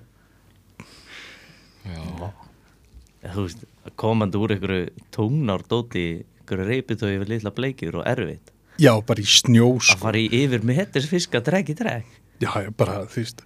Já, 3.20 3.30
þú 3.34 3.44
veist, 3.46 3.66
komandi 4.00 4.38
úr 4.40 4.54
einhverju 4.54 4.86
tónardóti 5.14 6.06
einhverju 6.20 6.68
reypitói 6.68 7.12
yfir 7.16 7.32
litla 7.34 7.52
bleikjur 7.54 8.00
og 8.00 8.08
erfitt 8.10 8.49
já, 8.80 8.92
bara 9.06 9.22
í 9.22 9.28
snjó 9.28 9.72
að 9.76 9.86
sko. 9.90 9.98
fara 10.04 10.20
í 10.20 10.28
yfir 10.40 10.64
með 10.66 10.82
hettis 10.82 11.08
fisk 11.10 11.36
að 11.36 11.50
drekki 11.50 11.76
drek 11.78 12.06
já, 12.40 12.50
já, 12.64 12.70
bara, 12.76 13.02
þú 13.10 13.22
veist 13.22 13.44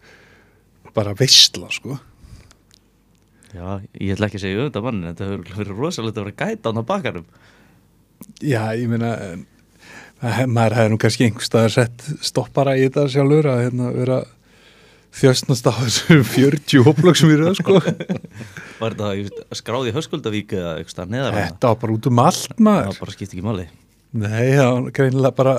bara 0.95 1.14
veistla 1.18 1.66
sko. 1.74 1.97
Já, 3.55 3.80
ég 3.99 4.14
ætla 4.14 4.28
ekki 4.28 4.39
að 4.39 4.45
segja 4.45 4.66
þetta 4.68 4.82
mann 4.85 5.03
þetta 5.09 5.26
hefur 5.26 5.59
verið 5.59 5.80
rosalegt 5.82 6.18
að 6.18 6.28
vera 6.28 6.39
gæta 6.55 6.70
á 6.74 6.82
bakarum 6.87 7.26
já, 8.43 8.62
ég 8.78 8.89
meina 8.91 9.12
eh, 9.18 10.45
maður 10.47 10.78
hefði 10.78 10.95
nú 10.95 11.01
kannski 11.03 11.28
einhver 11.28 11.47
staðar 11.47 11.74
sett 11.74 12.07
stoppara 12.24 12.76
í 12.78 12.87
þetta 12.87 13.07
sjálfur 13.14 13.51
að 13.51 13.62
hérna, 13.66 13.91
vera 13.95 14.18
þjöstnast 15.14 15.70
á 15.70 15.72
þessum 15.78 16.24
40 16.26 16.87
hóplög 16.89 17.18
sem 17.18 17.30
við 17.30 17.45
erum 17.45 17.55
sko. 17.55 17.78
Var 18.80 18.97
þetta 18.99 19.55
skráði 19.55 19.93
í 19.93 19.95
Höskuldavík 19.95 20.57
eða 20.59 20.76
eitthvað 20.80 21.14
neðar 21.14 21.39
þetta 21.39 21.70
var 21.70 21.80
bara 21.85 21.95
út 21.95 22.11
um 22.11 22.22
allt 22.24 22.51
Það 22.51 22.64
maður 22.66 23.03
bara 23.05 23.14
skipti 23.14 23.37
ekki 23.37 23.47
máli 23.47 23.68
Nei, 24.15 24.55
það 24.55 24.71
var 24.71 24.91
greinilega 24.95 25.37
bara 25.37 25.55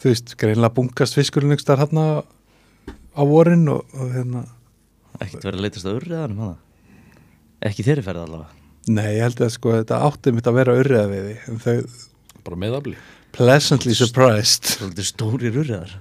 þú 0.00 0.12
veist, 0.12 0.34
greinilega 0.38 0.74
bunkast 0.76 1.18
staðar 1.18 1.84
hérna 1.84 2.04
á 3.10 3.22
vorin 3.26 3.66
og, 3.68 3.86
og 3.98 4.12
hérna. 4.14 4.44
Ekkert 5.20 5.44
verið 5.44 5.58
að 5.58 5.64
leitast 5.66 5.88
að 5.88 5.96
urriðanum 5.98 6.42
hana 6.44 6.58
Ekki 7.60 7.84
þeirri 7.84 8.04
ferð 8.04 8.22
allavega? 8.24 8.54
Nei, 8.88 9.08
ég 9.18 9.24
held 9.26 9.40
að 9.44 9.50
sko 9.52 9.72
þetta 9.74 9.98
átti 10.06 10.32
mitt 10.32 10.46
að 10.48 10.56
vera 10.56 10.76
urriða 10.80 11.08
við 11.10 11.26
því 11.26 11.34
en 11.50 11.58
þau 11.60 11.74
bara 12.46 12.60
meðafli. 12.62 12.94
Pleasantly 13.36 13.96
surprised. 13.98 14.70
Svolítið 14.78 15.08
stórir 15.10 15.58
urriðar. 15.60 15.92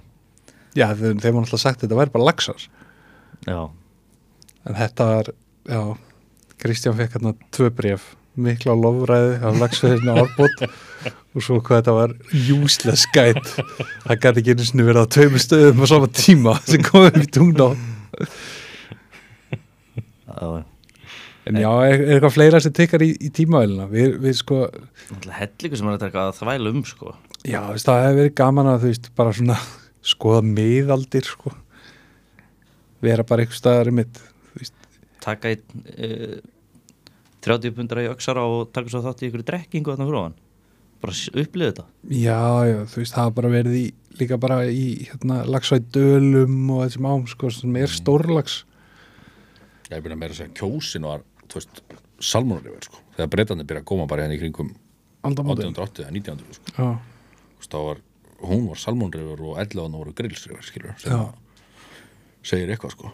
Já, 0.78 0.88
þeim, 0.96 1.20
þeim 1.20 1.36
var 1.36 1.44
alltaf 1.44 1.62
sagt 1.66 1.82
að 1.82 1.88
þetta 1.88 2.00
væri 2.00 2.14
bara 2.14 2.30
laxar. 2.30 2.64
Já, 3.44 3.60
en 4.64 4.80
þetta 4.80 5.10
var, 5.10 5.32
já 5.68 5.82
Kristján 6.60 6.98
fekk 7.00 7.18
hérna 7.18 7.36
tvö 7.56 7.70
bref 7.76 8.08
mikla 8.40 8.76
lofræði 8.80 9.36
af 9.44 9.60
laxveðinu 9.60 10.16
árbót 10.16 10.64
og 11.08 11.43
svo 11.45 11.60
hvað 11.64 11.82
þetta 11.82 11.95
var 11.97 12.16
useless 12.60 13.08
guide. 13.16 13.43
Það 14.06 14.22
gæti 14.24 14.41
ekki 14.43 14.56
einu 14.56 14.68
sinni 14.68 14.88
verið 14.88 15.06
á 15.06 15.14
tveimur 15.16 15.43
stöðum 15.43 15.84
á 15.84 15.86
sama 15.91 16.10
tíma 16.12 16.56
sem 16.66 16.86
komið 16.86 17.22
í 17.24 17.30
tungná 17.39 17.70
já. 20.39 20.66
En 21.50 21.58
já, 21.58 21.70
er, 21.88 22.04
er 22.04 22.12
eitthvað 22.18 22.36
fleira 22.36 22.60
sem 22.62 22.74
tekkar 22.76 23.02
í, 23.02 23.10
í 23.26 23.32
tímavelina? 23.34 23.88
Við, 23.89 24.20
við 24.22 24.36
sko, 24.38 24.60
hellingu 25.34 25.80
sem 25.80 25.88
er 25.89 25.95
að 25.95 26.04
taka 26.04 26.28
að 26.28 26.36
þvæla 26.43 26.74
um 26.76 26.84
sko. 26.86 27.16
Já, 27.41 27.62
veist, 27.72 27.88
það 27.88 28.04
hefur 28.04 28.20
verið 28.20 28.36
gaman 28.38 28.70
að 28.70 28.84
þú 28.84 28.91
veist, 28.91 29.10
bara 29.18 29.34
svona 29.38 29.58
skoða 30.06 30.43
miðaldir 30.45 31.26
sko. 31.26 31.54
Vera 33.02 33.26
bara 33.26 33.45
eitthvað 33.45 33.62
staðar 33.62 33.91
þú 33.95 34.60
veist, 34.60 34.76
Taka 35.24 35.52
einn 35.52 35.88
uh, 35.95 36.38
30 37.43 37.74
pundra 37.76 38.04
í 38.04 38.12
öksara 38.12 38.43
og 38.47 38.70
taka 38.76 38.91
svo 38.91 39.02
þátt 39.04 39.24
í 39.24 39.30
ykkur 39.30 39.45
drekkingu 39.47 39.95
þarna 39.95 40.08
fyrir 40.08 40.24
hann 40.28 40.38
Bara 41.00 41.14
upplifið 41.16 41.70
þetta 41.70 41.86
Já, 42.20 42.39
já, 42.68 42.78
þú 42.91 43.00
veist, 43.02 43.14
það 43.16 43.24
hafa 43.24 43.36
bara 43.39 43.52
verið 43.54 43.76
í, 43.80 43.86
líka 44.20 44.38
bara 44.41 44.58
í 44.68 44.86
hérna, 45.08 45.38
lagsvæð 45.47 45.86
dölum 45.95 46.58
og 46.76 46.82
þessum 46.86 47.08
ám, 47.12 47.24
sko, 47.32 47.52
sem 47.56 47.78
er 47.80 47.93
stórlags. 47.93 48.58
ég 49.89 50.04
byrja 50.04 50.20
meira 50.20 50.34
að 50.36 50.41
segja 50.41 50.58
kjósin 50.60 51.08
var 51.08 51.24
þú 51.50 51.62
veist, 51.62 51.82
salmonarifir 52.20 52.89
sko 52.89 53.00
þegar 53.16 53.32
breytandi 53.36 53.68
byrja 53.70 53.82
að 53.86 53.89
koma 53.93 54.06
bara 54.12 54.26
hérna 54.28 54.36
í 54.36 54.41
kringum 54.43 54.74
Andamótin. 55.24 55.72
1880 55.74 56.06
eða 56.06 56.14
1900 56.16 56.60
sko 56.60 56.76
Já, 56.76 56.89
Þú 57.50 57.64
veist, 57.64 57.72
þá 57.74 57.80
var, 57.88 58.04
hún 58.52 58.68
var 58.70 58.80
salmonrifur 58.84 59.41
og 59.50 59.58
11 59.64 59.95
voru 59.97 60.14
grillsrifur 60.16 60.64
skilur 60.68 60.93
sem 61.02 61.12
Já. 61.16 61.24
að 61.24 62.45
segir 62.52 62.72
eitthvað 62.76 62.95
sko 62.97 63.12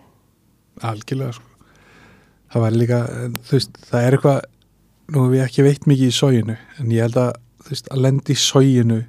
algjörlega, 0.83 1.31
sko. 1.37 1.69
Það 2.51 2.63
var 2.65 2.75
líka, 2.75 2.97
þú 3.47 3.53
veist, 3.55 3.77
það 3.89 4.05
er 4.05 4.15
eitthvað, 4.17 4.39
nú 5.15 5.23
ég 5.35 5.45
ekki 5.47 5.63
veitt 5.65 5.85
mikið 5.89 6.11
í 6.11 6.15
sóginu, 6.15 6.55
en 6.81 6.91
ég 6.91 7.05
held 7.05 7.19
að, 7.21 7.29
veist, 7.71 7.91
að 7.91 8.03
lendi 8.05 8.35
í 8.35 8.39
sóginu, 8.39 9.01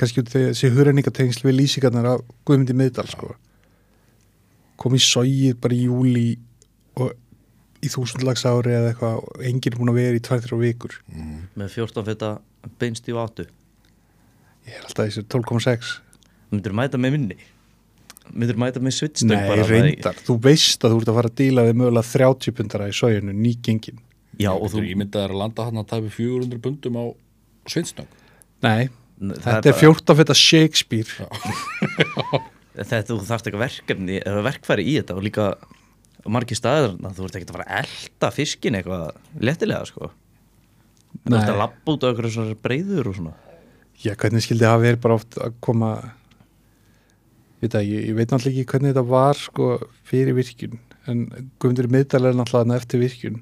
kannski 0.00 0.22
út 0.22 0.30
þegar 0.32 0.54
þessi 0.54 0.72
hurenningatengsl 0.76 1.46
við 1.46 1.58
lýsingarnar 1.58 2.08
af 2.14 2.22
Guðmundi 2.48 2.76
Miðdal, 2.76 3.08
sko. 3.10 3.34
Kom 4.80 4.96
í 4.96 5.02
sógið 5.02 5.58
bara 5.62 5.76
í 5.76 5.82
júli 5.86 6.26
og 7.00 7.12
í 7.82 7.90
þúsundlags 7.90 8.46
ári 8.46 8.74
eða 8.76 8.92
eitthvað 8.92 9.20
og 9.20 9.44
enginn 9.46 9.74
er 9.74 9.80
búin 9.80 9.92
að 9.92 10.00
vera 10.00 10.18
í 10.18 10.22
tvær, 10.24 10.42
þrjá 10.44 10.58
vikur. 10.62 10.96
Með 11.58 11.74
14 11.76 12.08
feta 12.08 12.32
beinstíu 12.78 13.18
áttu 13.18 13.48
Ég 14.68 14.76
er 14.78 14.86
alltaf 14.86 15.08
þessi 15.08 15.24
12,6 15.26 15.96
Myndur 16.52 16.76
mæta 16.76 17.00
með 17.00 17.16
minni? 17.16 17.38
Myndur 18.30 18.58
mæta 18.60 18.82
með 18.82 18.96
svitstöng 19.00 19.32
Nei, 19.32 19.48
bara 19.48 19.66
reyndar, 19.66 20.18
þú 20.22 20.36
veist 20.44 20.84
að 20.84 20.94
þú 20.94 21.00
ert 21.00 21.10
að 21.10 21.18
fara 21.18 21.30
að 21.32 21.38
díla 21.40 21.64
við 21.66 21.78
mögulega 21.80 22.10
30 22.12 22.56
pundara 22.58 22.88
í 22.88 22.94
sóginu, 22.94 23.34
nýgengin. 23.34 23.98
Já, 24.38 24.52
og 24.52 24.68
og 24.68 24.72
þú 24.72 24.78
þú 24.78 24.92
ímyndaðir 24.92 25.34
að 25.34 25.40
landa 25.42 25.66
hann 25.66 25.80
að 25.82 25.88
tæpi 25.90 26.12
400 26.20 26.62
bundum 26.62 27.00
á 27.02 27.04
svinsnöng 27.70 28.08
Nei, 28.62 28.88
N- 29.22 29.34
þetta 29.36 29.68
er 29.70 29.74
bara- 29.74 29.80
14 29.82 30.16
feta 30.20 30.34
Shakespeare. 30.38 31.28
Þetta 32.72 33.00
þú 33.10 33.16
þarft 33.28 33.48
eitthvað 33.48 33.62
verkefni 33.66 34.16
eða 34.22 34.42
verkfæri 34.46 34.84
í 34.88 34.94
þetta 34.96 35.16
og 35.18 35.24
líka 35.26 35.44
á 36.22 36.26
margir 36.32 36.56
staðir, 36.56 36.94
þarna, 36.94 37.10
þú 37.18 37.26
ert 37.26 37.36
ekki 37.36 37.48
að 37.50 37.56
fara 37.58 37.66
að 37.66 37.82
elda 37.82 38.30
fiskin 38.32 38.78
eitthvað 38.78 39.42
léttilega 39.44 39.88
sko. 39.90 40.08
Þú 41.12 41.34
ert 41.34 41.34
Nei. 41.34 41.50
að 41.52 41.60
labba 41.60 41.92
út 41.92 42.06
á 42.06 42.08
eitthvað 42.08 42.32
svona 42.38 42.56
breyður 42.64 43.10
og 43.10 43.18
svona. 43.18 43.34
Já, 44.02 44.14
hvernig 44.16 44.46
skildi 44.46 44.64
það 44.64 44.84
verið 44.86 45.02
bara 45.04 45.18
oft 45.20 45.36
að 45.38 45.58
koma 45.62 45.90
Veit 47.62 47.76
að 47.78 47.84
ég, 47.92 48.06
ég 48.08 48.16
veit 48.18 48.32
náttúrulega 48.32 48.58
ekki 48.64 48.70
hvernig 48.72 48.90
þetta 48.90 49.04
var 49.12 49.38
sko 49.38 49.66
fyrir 50.08 50.34
virkjun. 50.34 50.80
En 51.06 51.20
Guðmundur 51.62 51.86
miðdal 51.94 52.24
er 52.26 52.34
náttúrulega 52.34 52.78
eftir 52.80 52.98
virkjun. 53.04 53.36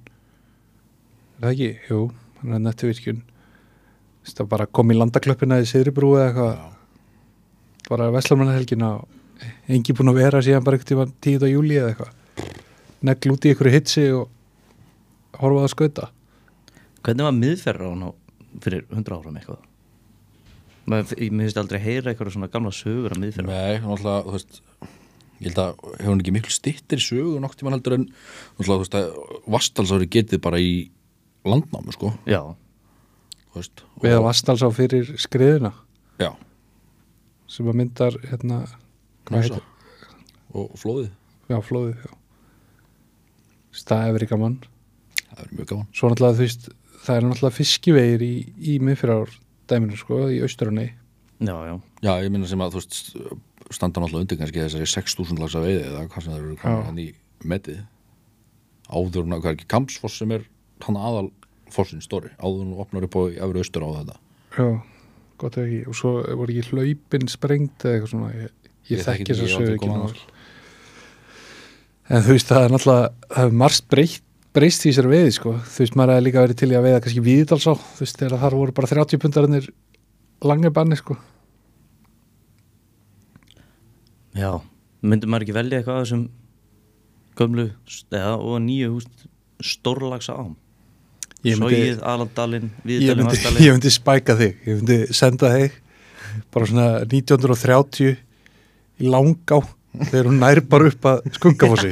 Er 1.39 1.47
það 1.47 1.55
ekki? 1.55 1.71
Jú, 1.89 2.01
hann 2.43 2.59
er 2.67 2.73
eftir 2.75 2.91
virkjun 2.93 3.23
Það 4.27 4.49
bara 4.53 4.67
kom 4.67 4.91
í 4.93 4.97
landaklöppina 4.99 5.59
í 5.63 5.67
Siðribrú 5.69 6.13
eða 6.19 6.27
eitthvað. 6.29 6.59
Bara 7.91 8.11
Veslarmannahelgina 8.15 8.91
og 9.01 9.47
engi 9.73 9.95
búin 9.97 10.13
að 10.13 10.21
vera 10.21 10.43
síðan 10.45 10.65
bara 10.67 10.79
eitthvað 10.79 11.15
tíð 11.25 11.47
á 11.47 11.49
júli 11.51 11.79
eða 11.81 11.93
eitthvað. 11.95 12.13
Negl 13.09 13.33
út 13.35 13.47
í 13.49 13.53
einhverju 13.55 13.75
hitsi 13.75 14.05
og 14.13 14.29
horfa 15.41 15.65
að 15.65 15.73
skauta. 15.75 16.11
Hvernig 17.01 17.27
var 17.27 17.37
miðferðar 17.39 17.89
á 17.89 17.93
hann 17.95 18.07
á- 18.13 18.19
fyrir 18.61 18.85
100 18.93 19.17
árum 19.17 19.37
eitthvað? 19.41 19.61
Maður, 20.91 21.17
ég 21.23 21.31
mér 21.33 21.47
finnst 21.49 21.61
aldrei 21.61 21.81
heyra 21.81 22.11
eitthvað 22.13 22.33
svona 22.35 22.51
gamla 22.53 22.73
sögur 22.75 23.13
af 23.15 23.21
miðferðar 23.21 23.53
Nei, 23.53 23.79
náttúrulega, 23.85 24.25
þú 24.27 24.33
veist 24.37 24.61
ég 25.41 25.47
held 25.49 25.61
að 25.63 25.83
hefur 26.01 26.11
hann 26.11 26.21
ekki 26.25 26.33
miklu 26.35 26.53
stittir 26.55 26.99
sögu 27.05 27.41
nokk 27.41 27.55
tímann 27.57 27.77
heldur 27.77 27.95
en 27.97 28.07
náttúrulega, 28.59 28.75
þú 28.75 28.83
veist 28.85 28.97
að 28.99 29.45
Vastalsári 29.55 30.09
getið 30.11 30.43
bara 30.45 30.59
í 30.61 30.91
landnámu, 31.47 31.95
sko, 31.95 32.13
Já, 32.29 32.41
veist 33.57 33.85
við 34.03 34.17
að 34.17 34.25
Vastalsá 34.29 34.71
fyrir 34.75 35.13
skriðina 35.21 35.73
Já, 36.21 36.31
sem 37.51 37.69
að 37.71 37.79
myndar 37.81 38.17
hérna 38.29 38.63
og 40.51 40.73
flóðið, 40.81 41.11
já, 41.51 41.59
flóðið 41.63 42.01
já. 42.05 42.13
það 43.87 44.07
er 44.07 44.17
verið 44.19 44.33
gaman 44.35 44.57
það 45.31 45.45
er 45.45 45.53
mjög 45.55 45.69
gaman. 45.73 45.91
Svo 45.95 46.11
náttúrulega 46.11 46.39
þú 46.39 46.47
veist 46.47 46.71
það 47.01 47.17
er 47.17 47.29
náttúrulega 47.29 47.57
fiskivegir 47.57 48.25
í, 48.27 48.35
í 48.59 48.79
miðfyrir 48.83 49.37
dæminu 49.71 49.99
sko, 50.01 50.25
í 50.35 50.41
austrunni 50.45 50.89
já, 51.41 51.55
já. 51.69 51.75
Já, 52.05 52.13
ég 52.25 52.33
minna 52.35 52.49
sem 52.51 52.61
að, 52.61 52.75
þú 52.75 52.83
veist, 52.83 53.11
standa 53.71 54.03
náttúrulega 54.03 54.27
undir 54.27 54.41
kannski 54.41 54.65
þessari 54.65 54.91
6.000 54.91 55.41
lags 55.41 55.57
að 55.57 55.67
veiði 55.69 55.83
eða 55.87 56.07
hvað 56.11 56.27
sem 56.27 56.35
það 56.35 56.41
eru 56.43 56.57
hann 56.89 57.01
í 57.01 57.09
metið. 57.51 57.83
Áður 58.91 59.25
en 59.25 59.37
að, 59.37 59.43
hvað 59.45 59.53
er 59.53 59.57
ekki, 59.59 59.69
Kampsfoss 59.71 60.19
sem 60.21 60.35
er 60.35 60.47
hann 60.85 60.99
aðal 60.99 61.29
fossin 61.75 62.03
stóri, 62.05 62.31
áður 62.41 62.63
en 62.67 62.73
opnar 62.85 63.07
upp 63.07 63.17
á 63.19 63.23
í 63.31 63.37
efri 63.43 63.63
austur 63.63 63.87
á 63.87 63.91
þetta. 63.99 64.17
Já, 64.57 64.69
gott 65.43 65.59
ef 65.61 65.65
ekki. 65.67 65.81
Og 65.91 65.99
svo 65.99 66.13
voru 66.41 66.55
ekki 66.57 66.75
hlaupin 66.75 67.31
sprengt 67.31 67.85
eða 67.87 67.99
eitthvað 67.99 68.13
svona? 68.15 68.33
Ég, 68.35 68.51
ég, 68.51 68.97
Ég 68.97 69.05
þekki 69.05 69.07
þekki 69.07 69.23
ekki, 69.23 69.39
þess 69.41 69.55
að 69.55 69.61
aldrei 69.61 69.77
ekki 69.77 69.93
vel. 69.95 70.27
en 72.11 72.27
þú 72.27 72.35
veist 72.35 72.51
það 72.51 72.65
er 72.67 72.75
náttúrulega 72.75 73.07
það 73.31 73.41
hefur 73.45 73.59
margt 73.65 73.89
breytt 73.95 74.27
breyst 74.51 74.83
því 74.83 74.93
sér 74.97 75.07
veiði 75.11 75.33
sko. 75.37 75.53
Þú 75.63 75.85
veist 75.85 75.97
maður 75.99 76.17
hefði 76.17 76.27
líka 76.27 76.43
verið 76.43 76.59
til 76.59 76.71
í 76.73 76.77
að 76.79 76.87
veiða 76.89 77.03
kannski 77.05 77.23
viðdalsá 77.27 77.75
þú 77.79 78.03
veist 78.03 78.17
þegar 78.19 78.41
þar 78.43 78.57
voru 78.59 78.75
bara 78.75 78.91
30 78.91 79.21
pundarinn 79.23 79.61
langi 80.51 80.73
banni 80.75 80.99
sko. 80.99 81.15
Já, 84.35 84.51
myndum 85.03 85.31
maður 85.33 85.47
ekki 85.47 85.57
velja 85.57 85.79
eitthvað 85.81 86.01
af 86.01 86.05
þessum 86.07 86.25
gömlu 87.41 87.67
eða, 88.11 88.35
og 88.39 88.59
nýju 88.65 88.91
húst 88.97 89.25
stórlagsa 89.65 90.37
ám 90.39 90.53
Sogið, 91.41 92.01
Alandalinn, 92.05 92.73
Viðdalinn, 92.85 93.25
myndi, 93.25 93.39
Vastalinn 93.39 93.65
ég 93.65 93.77
myndi 93.77 93.93
spæka 93.95 94.37
þig. 94.37 94.59
Ég 94.67 94.81
myndi 94.81 94.99
senda 95.17 95.53
þig 95.55 95.79
bara 96.53 96.69
svona 96.69 96.89
1930 97.07 98.19
í 99.01 99.11
langá 99.11 99.61
þegar 99.99 100.29
hún 100.31 100.41
nær 100.41 100.61
bara 100.71 100.91
upp 100.91 101.07
að 101.11 101.23
skungafossi 101.35 101.91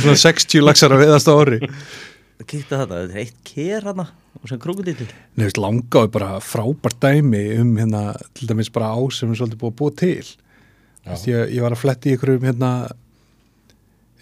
svona 0.00 0.16
60 0.22 0.64
laxar 0.64 0.94
að 0.94 1.02
veðast 1.04 1.28
á 1.28 1.34
ári 1.36 1.58
kíkta 2.46 2.82
þetta, 2.82 3.02
þetta 3.02 3.02
er 3.02 3.20
eitt 3.22 3.36
kér 3.46 3.88
hana 3.90 4.06
og 4.40 4.48
sem 4.50 4.60
krókudítil 4.62 5.08
Nei, 5.08 5.46
veist, 5.46 5.60
langa 5.60 6.04
er 6.06 6.12
bara 6.14 6.30
frábært 6.44 7.00
dæmi 7.02 7.42
um 7.60 7.74
hérna, 7.80 8.02
til 8.36 8.48
dæmis 8.50 8.72
bara 8.72 8.92
á 8.92 9.00
sem 9.12 9.32
er 9.32 9.40
svolítið 9.40 9.60
búið 9.60 9.72
að 9.72 9.78
búa 9.80 9.94
til. 10.00 10.26
Ég, 11.06 11.52
ég 11.54 11.62
var 11.62 11.76
að 11.76 11.80
fletti 11.80 12.10
í 12.10 12.16
einhverjum 12.16 12.46
hérna, 12.48 12.70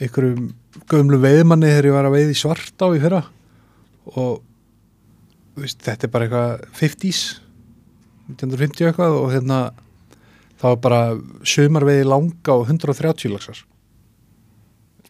einhverjum 0.03 0.51
gömlu 0.91 1.21
veiðmanni 1.23 1.71
þegar 1.71 1.89
ég 1.91 1.97
var 1.97 2.09
að 2.09 2.17
veiði 2.19 2.37
svart 2.39 2.85
á 2.85 2.87
í 2.91 3.01
fyrra. 3.03 3.23
Og 4.15 4.43
veist, 5.59 5.81
þetta 5.85 6.09
er 6.09 6.13
bara 6.15 6.29
eitthvað 6.29 6.69
50s 6.81 7.23
1950 8.33 8.89
eitthvað 8.89 9.19
og 9.21 9.33
hérna 9.35 9.59
það 10.61 10.71
var 10.71 10.81
bara 10.87 11.03
sömarveiði 11.55 12.07
langa 12.09 12.57
og 12.57 12.67
130 12.69 13.35
laxar. 13.35 13.65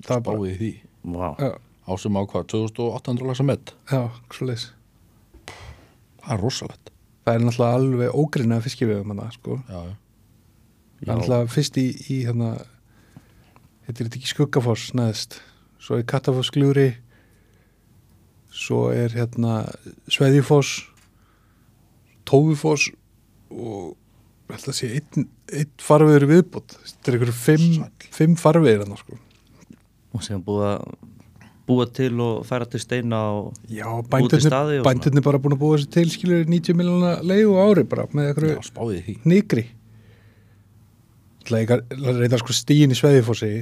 Það 0.00 0.10
var 0.16 0.24
bara 0.26 0.40
Báðið 0.42 0.58
því. 0.60 0.72
Vá, 1.14 1.28
já, 1.38 1.52
Á 1.84 1.92
hvað, 1.92 2.46
2800 2.48 3.28
lagsa 3.28 3.44
met. 3.44 3.74
Já, 3.90 4.08
svo 4.32 4.48
leis 4.48 4.70
Það 6.24 6.32
er 6.32 6.40
rosalegt. 6.40 6.92
Það 7.24 7.34
er 7.34 7.42
náttúrulega 7.44 7.78
alveg 7.78 8.14
ógrinna 8.16 8.60
fiskivegum 8.64 9.12
hana, 9.12 9.26
sko. 9.32 9.58
Það 9.68 9.90
er 11.04 11.12
alltaf 11.14 11.52
fyrst 11.52 11.76
í, 11.80 11.84
í 12.08 12.16
hérna, 12.24 12.54
heitir 13.84 14.06
þetta 14.06 14.20
ekki 14.20 14.32
Skuggafoss 14.32 14.94
neðst, 14.96 15.38
svo 15.84 15.98
er 16.00 16.06
Kattafoss 16.08 16.52
gljúri, 16.54 16.88
svo 18.54 18.86
er 18.94 19.12
hérna 19.12 19.64
Sveðjufoss, 20.08 20.86
Tófufoss 22.24 22.88
og 23.52 23.92
ég 24.48 24.54
held 24.54 24.70
að 24.70 24.78
sé 24.78 24.90
einn, 24.96 25.26
einn 25.52 25.72
farvegur 25.82 26.24
í 26.24 26.30
viðbútt. 26.30 26.76
Þetta 26.86 27.10
er 27.10 27.18
einhverju 27.18 27.36
fimm, 27.36 27.84
fimm 28.16 28.38
farvegir 28.40 28.84
hann, 28.84 28.96
sko. 28.96 29.18
og 30.14 30.24
sem 30.24 30.40
búið 30.40 30.66
að 30.70 30.88
búa 31.64 31.86
til 31.96 32.12
og 32.20 32.42
færa 32.48 32.68
til 32.68 32.80
steina 32.80 33.20
og 33.34 33.54
Já, 33.72 33.86
og 33.88 34.08
bændurnir 34.12 35.24
bara 35.24 35.40
búin 35.40 35.56
að 35.56 35.62
búa 35.62 35.78
þessi 35.78 35.92
til, 35.96 36.08
skilur 36.12 36.44
90 36.48 36.76
miljóna 36.80 37.14
leigu 37.24 37.56
á 37.56 37.64
ári 37.64 37.86
bara 37.88 38.08
með 38.12 38.32
einhverju 38.32 39.16
nýgri. 39.28 39.68
Reyndar 41.44 42.40
sko 42.40 42.56
stíin 42.56 42.92
í 42.92 42.96
Sveðjufossi 42.96 43.54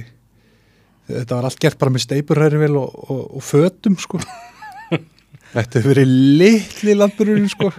þetta 1.09 1.37
var 1.37 1.47
allt 1.49 1.61
gert 1.61 1.79
bara 1.81 1.93
með 1.93 2.05
steipurhærivel 2.05 2.75
og, 2.79 2.99
og, 3.07 3.23
og 3.39 3.45
fötum 3.45 3.97
sko. 3.99 4.21
Þetta 5.53 5.79
hefur 5.79 5.91
verið 5.93 6.13
litli 6.39 6.95
landbururinn 6.97 7.49
sko. 7.51 7.69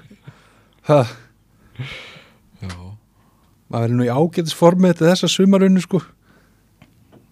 Já. 0.86 2.74
Maður 3.72 3.88
er 3.88 3.94
nú 3.98 4.04
í 4.06 4.12
ágætis 4.12 4.54
formið 4.54 5.00
til 5.00 5.08
þessa 5.08 5.30
sumarunni 5.32 5.82
sko. 5.82 6.02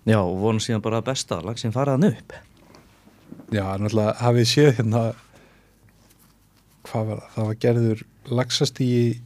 Já, 0.08 0.18
og 0.18 0.40
vonum 0.42 0.58
síðan 0.62 0.82
bara 0.82 1.02
besta 1.04 1.38
lagsin 1.44 1.74
faraðan 1.74 2.08
upp. 2.08 2.34
Já, 3.52 3.62
náttúrulega 3.78 4.16
hafið 4.18 4.48
séð 4.50 4.72
hérna 4.80 5.02
hvað 6.88 7.12
var 7.12 7.20
það? 7.20 7.28
Það 7.36 7.46
var 7.50 7.60
gerður 7.66 8.02
það 8.02 8.40
er 8.40 9.22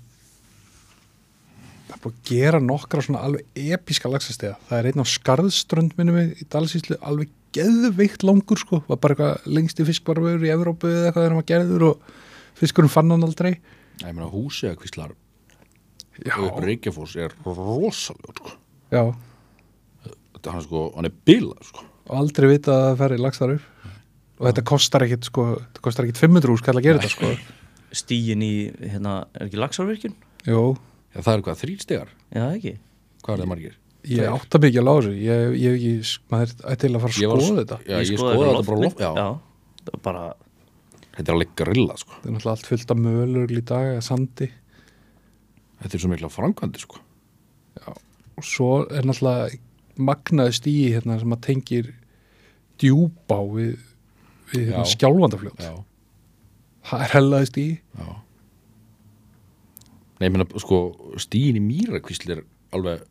búið 2.07 2.15
að 2.17 2.31
gera 2.31 2.61
nokkra 2.63 3.03
svona 3.05 3.25
alveg 3.27 3.61
episka 3.77 4.11
laxastíða 4.13 4.57
það 4.71 4.79
er 4.81 4.89
einn 4.93 5.03
á 5.03 5.07
skarðströnd 5.13 5.97
minnum 5.99 6.17
við 6.21 6.41
í 6.43 6.47
Dalsíslu 6.55 6.99
alveg 7.03 7.33
geðveikt 7.57 8.25
langur 8.27 8.61
sko. 8.61 8.83
Var 8.89 8.99
bara 9.01 9.15
eitthvað 9.17 9.47
lengsti 9.57 9.85
fiskvarfur 9.89 10.43
í 10.45 10.51
Evrópu 10.53 10.91
eða 10.91 11.07
eitthvað 11.11 11.25
þegar 11.27 11.37
var 11.39 11.47
gerður 11.51 11.85
og 11.91 12.11
fiskurum 12.61 12.93
fann 12.93 13.13
hann 13.15 13.25
aldrei. 13.25 13.55
Ég 14.03 14.11
meina 14.13 14.29
húsi 14.29 14.69
að 14.69 14.79
kvíslar 14.83 15.15
Reykjafoss 16.65 17.17
er 17.21 17.33
rosalegur 17.45 18.37
sko. 18.41 18.53
já, 18.93 19.03
Þetta 20.37 20.53
hann 20.53 20.61
er 20.61 20.67
sko, 20.67 20.83
hann 20.97 21.09
er 21.09 21.15
bilað 21.29 21.65
sko. 21.71 21.85
og 22.07 22.17
aldrei 22.21 22.49
vita 22.55 22.73
að 22.73 22.85
það 22.87 23.01
færi 23.03 23.19
laxar 23.21 23.53
upp. 23.57 23.67
Og 24.37 24.47
þetta 24.51 24.65
kostar 24.69 25.05
ekkit 25.07 25.25
sko, 25.31 25.45
þetta 25.61 25.83
kostar 25.85 26.05
ekkit 26.07 26.21
500 26.21 26.53
úr 26.53 26.61
skall 26.61 26.77
að 26.77 26.87
gera 26.87 27.01
þetta 27.01 27.15
sko. 27.15 27.33
Stígin 27.97 28.43
í, 28.45 28.53
hérna, 28.85 29.15
er 29.35 29.47
ekki 29.47 29.61
lagsárvirkjun? 29.61 30.15
Jú, 30.47 30.63
Já, 31.17 31.23
það 31.25 31.33
er 31.33 31.43
hvað, 31.47 31.59
þrýr 31.63 31.83
stegar 31.83 32.15
Já, 32.37 32.45
ekki. 32.53 32.73
Hvað 33.25 33.35
er 33.37 33.43
það 33.43 33.53
margir? 33.55 33.77
ég 34.07 34.31
átta 34.31 34.61
mikið 34.63 34.81
að 34.81 34.87
lása 34.87 35.13
ég, 35.19 35.55
ég, 35.59 35.79
ég, 35.83 36.11
maður 36.31 36.53
er 36.71 36.81
til 36.83 36.91
að 36.93 37.03
fara 37.03 37.13
að 37.13 37.17
skoða 37.17 37.63
þetta. 37.63 37.79
Já, 37.83 37.97
ég, 37.97 38.11
fyrir 38.11 38.21
þetta 38.21 38.37
bara 38.37 38.53
loft 38.57 38.71
loftmynd. 38.71 39.01
Já, 39.03 39.11
já, 39.17 39.81
það 39.81 39.97
var 39.97 40.03
bara 40.05 40.25
þetta 41.17 41.25
er 41.25 41.35
alveg 41.35 41.55
grilla 41.59 41.97
sko. 41.99 42.13
þetta 42.15 42.29
er 42.29 42.37
náttúrulega 42.37 42.55
allt 42.55 42.71
fullt 42.71 42.95
af 42.95 43.01
mölur 43.03 43.55
í 43.57 43.63
dag 43.73 43.91
eða 43.95 44.05
sandi. 44.07 44.49
Þetta 45.83 45.99
er 45.99 46.05
svo 46.05 46.13
mikla 46.13 46.33
framkvæmdi 46.33 46.85
sko. 46.85 47.03
og 48.37 48.45
svo 48.45 48.71
er 48.87 49.09
náttúrulega 49.09 49.59
magnaði 49.97 50.59
stíi 50.61 50.93
hérna 50.93 51.19
sem 51.19 51.33
að 51.33 51.45
tengir 51.49 51.91
djúbá 52.79 53.41
við, 53.57 53.81
við 54.53 54.69
hérna, 54.69 54.85
Já. 54.85 54.93
skjálfandafljót. 54.93 55.65
Já, 55.65 55.75
það 56.91 57.05
er 57.07 57.15
hellaði 57.17 57.51
stíi 57.51 57.75
já 57.97 58.09
Nei, 60.17 60.29
ég 60.29 60.33
meina, 60.35 60.47
sko, 60.63 60.79
stíin 61.21 61.59
í 61.59 61.65
Mýrakvísl 61.65 62.33
er 62.37 62.45
alveg 62.77 63.03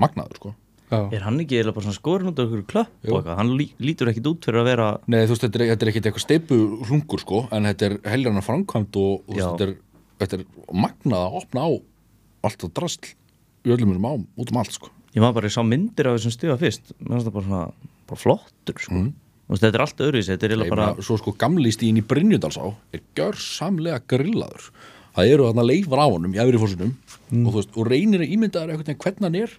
magnaður, 0.00 0.40
sko. 0.40 0.54
Já, 0.86 1.00
er 1.10 1.24
hann 1.26 1.40
ekki 1.42 1.58
eða 1.58 1.72
bara 1.74 1.88
svona 1.88 1.98
skorin 1.98 2.30
út 2.30 2.38
af 2.38 2.46
einhverju 2.46 2.66
klöpp 2.70 2.92
Jú. 3.02 3.10
og 3.10 3.16
eitthvað, 3.18 3.38
hann 3.40 3.48
lí, 3.58 3.64
lítur 3.82 4.10
ekkit 4.12 4.28
út 4.30 4.46
fyrir 4.46 4.60
að 4.60 4.68
vera 4.68 4.84
Nei, 5.10 5.24
þú 5.24 5.32
veist, 5.32 5.42
þetta 5.42 5.58
er, 5.58 5.64
þetta 5.72 5.82
er 5.82 5.90
ekkit 5.90 6.06
eitthvað 6.06 6.22
steipu 6.22 6.58
hlungur, 6.86 7.22
sko 7.24 7.40
En 7.50 7.66
þetta 7.66 7.88
er 7.88 7.96
heljarna 8.12 8.42
framkvæmd 8.46 8.98
og, 9.02 9.24
þú 9.26 9.34
veist, 9.34 9.48
þetta 9.48 9.66
er, 9.66 9.72
þetta 10.22 10.38
er 10.38 10.44
magnað 10.84 11.24
að 11.24 11.38
opna 11.40 11.64
á 11.66 11.70
allt 12.46 12.62
það 12.62 12.72
drasl 12.78 13.10
í 13.66 13.74
öllum 13.74 13.96
þessum 13.96 14.06
ám, 14.12 14.24
út 14.38 14.52
um 14.54 14.60
allt, 14.62 14.76
sko. 14.78 14.92
Ég 15.16 15.24
maður 15.24 15.38
bara, 15.40 15.50
ég 15.50 15.56
sá 15.56 15.62
myndir 15.66 16.06
af 16.06 16.20
þessum 16.20 16.34
stiga 16.36 16.54
fyrst. 16.60 16.94
Mér 17.00 17.16
finnst 17.16 17.26
það 17.26 17.34
bara 17.34 17.46
svona, 17.48 17.90
bara 18.06 18.20
flottur 18.22 18.82
sko. 18.84 18.94
Mm. 18.94 19.08
Þú 19.46 19.54
veist, 19.54 19.64
þetta 19.64 19.78
er 19.78 19.84
allt 19.84 20.02
öðruvísi, 20.06 20.30
þetta 20.32 20.46
er 20.46 20.54
eiginlega 20.54 20.76
bara 20.76 21.06
Svo 21.06 21.16
sko 21.18 21.34
Það 25.16 25.32
eru 25.32 25.48
þarna 25.48 25.64
leifar 25.64 26.02
á 26.04 26.06
honum 26.06 26.34
í 26.36 26.40
efri 26.42 26.60
fórsunum 26.60 26.92
og, 26.92 27.48
þú 27.48 27.56
veist, 27.56 27.72
og 27.72 27.88
reynir 27.88 28.24
að 28.24 28.32
ímyndaður 28.36 28.74
einhvern 28.74 28.90
veginn 28.90 29.02
hvernig 29.04 29.26
hann 29.26 29.38
er 29.40 29.56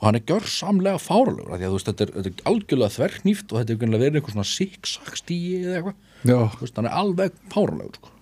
og 0.00 0.06
hann 0.08 0.16
er 0.16 0.24
gjörsamlega 0.24 1.00
fáralegur 1.00 1.52
af 1.52 1.60
því 1.60 1.66
að 1.68 1.74
veist, 1.76 1.90
þetta 1.90 2.04
er, 2.06 2.12
þetta 2.16 2.30
er 2.30 2.46
algjörlega 2.50 2.94
þverknýft 2.94 3.52
og 3.52 3.60
þetta 3.60 3.74
er 3.74 3.92
verið 4.00 4.18
einhver 4.18 4.34
svona 4.34 4.48
siksak 4.48 5.18
stíi 5.20 5.58
eða 5.60 5.76
eitthvað, 5.76 6.70
hann 6.78 6.88
er 6.88 6.96
alveg 7.02 7.36
fáralegur 7.52 7.98
sko. 8.00 8.12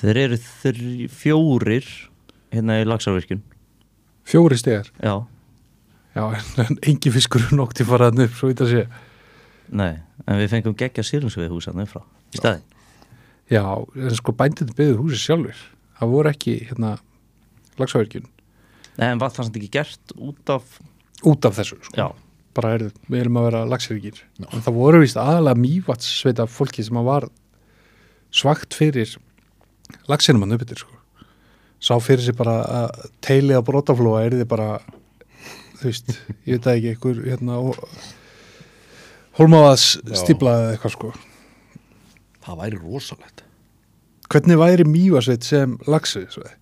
þeir 0.00 0.20
eru 0.24 0.38
þrj, 0.42 1.06
fjórir 1.14 1.90
hérna 2.52 2.80
í 2.82 2.88
lagsárvirkjun 2.90 3.44
fjóri 4.26 4.58
stegar 4.58 4.90
já, 4.98 5.14
já, 6.18 6.24
en 6.66 6.80
engi 6.90 7.14
fiskur 7.14 7.46
er 7.46 7.54
nokk 7.54 7.76
til 7.78 7.86
faraðan 7.86 8.26
upp 8.26 8.34
svo 8.38 8.50
þetta 8.50 8.68
sé. 8.70 8.84
Nei, 9.72 10.02
en 10.26 10.42
við 10.42 10.50
fengum 10.56 10.76
geggja 10.78 11.06
sílungsvið 11.06 11.54
hús 11.54 11.70
hann 11.70 11.84
upp 11.86 11.94
frá 11.94 12.02
í 12.34 12.42
staðin 12.42 12.66
já, 13.52 13.62
en 13.78 14.18
sko 14.18 14.34
bændið 14.34 14.74
byggðu 14.74 14.98
húsi 15.04 15.22
sjálfur 15.22 15.62
það 16.02 16.14
voru 16.16 16.32
ekki 16.32 16.58
hérna 16.68 16.96
lagsavirkjun 17.80 18.28
Nei, 18.98 19.06
en 19.08 19.20
var 19.22 19.32
það 19.32 19.46
samt 19.48 19.58
ekki 19.60 19.72
gert 19.72 20.14
út 20.18 20.52
af 20.52 20.80
út 21.28 21.46
af 21.48 21.56
þessu 21.56 21.78
sko. 21.80 21.96
já, 21.96 22.08
bara 22.56 22.74
er 22.76 22.88
við 23.08 23.20
erum 23.22 23.38
að 23.40 23.46
vera 23.48 23.66
lagsirikir 23.70 24.22
en 24.42 24.64
það 24.64 24.78
voru 24.78 25.02
vist 25.02 25.20
aðalega 25.20 25.62
mývats 25.62 26.08
sveita 26.20 26.48
fólki 26.50 26.84
sem 26.84 26.98
að 26.98 27.08
var 27.08 27.28
svagt 28.32 28.76
fyrir 28.76 29.14
lagsinum 30.10 30.44
hann 30.44 30.56
uppbyttir 30.56 30.82
sko. 30.82 30.98
sá 31.82 31.94
fyrir 32.02 32.24
sig 32.26 32.36
bara 32.36 32.58
að 32.82 33.06
teili 33.24 33.56
á 33.56 33.62
brotaflóa 33.64 34.24
er 34.26 34.38
þið 34.40 34.48
bara 34.50 34.70
þú 35.80 35.88
veist, 35.88 36.12
ég 36.48 36.58
veit 36.58 36.66
það 36.66 36.76
ekki 36.76 36.92
einhver 36.94 37.22
hérna 37.30 37.60
hólmáðas 39.38 39.86
Já. 40.02 40.18
stíplaði 40.24 40.74
eitthvað 40.74 40.96
sko 40.96 41.14
það 42.42 42.60
væri 42.64 42.82
rosalegt 42.82 43.44
hvernig 44.32 44.58
væri 44.60 44.86
mývasveit 44.88 45.44
sem 45.46 45.76
sveið 45.86 46.58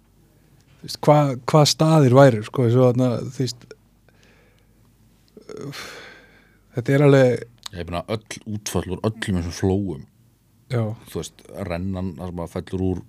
hvað 1.04 1.34
hva 1.50 1.62
staðir 1.68 2.14
væri 2.16 2.42
sko, 2.46 2.66
svo, 2.72 2.88
þarna, 2.90 3.10
þú 3.28 3.42
veist 3.44 3.66
þetta 6.76 6.94
er 6.94 7.04
alveg 7.06 7.44
ég 7.76 7.86
meina 7.86 8.02
öll 8.10 8.40
útföll 8.56 8.86
úr 8.96 9.02
öllum 9.06 9.40
þessum 9.40 9.56
flóum 9.56 10.04
já, 10.72 10.82
þú 11.10 11.20
veist, 11.20 11.44
rennan 11.68 12.12
það 12.18 12.32
sem 12.32 12.42
að 12.44 12.52
fellur 12.56 12.86
úr 12.88 13.02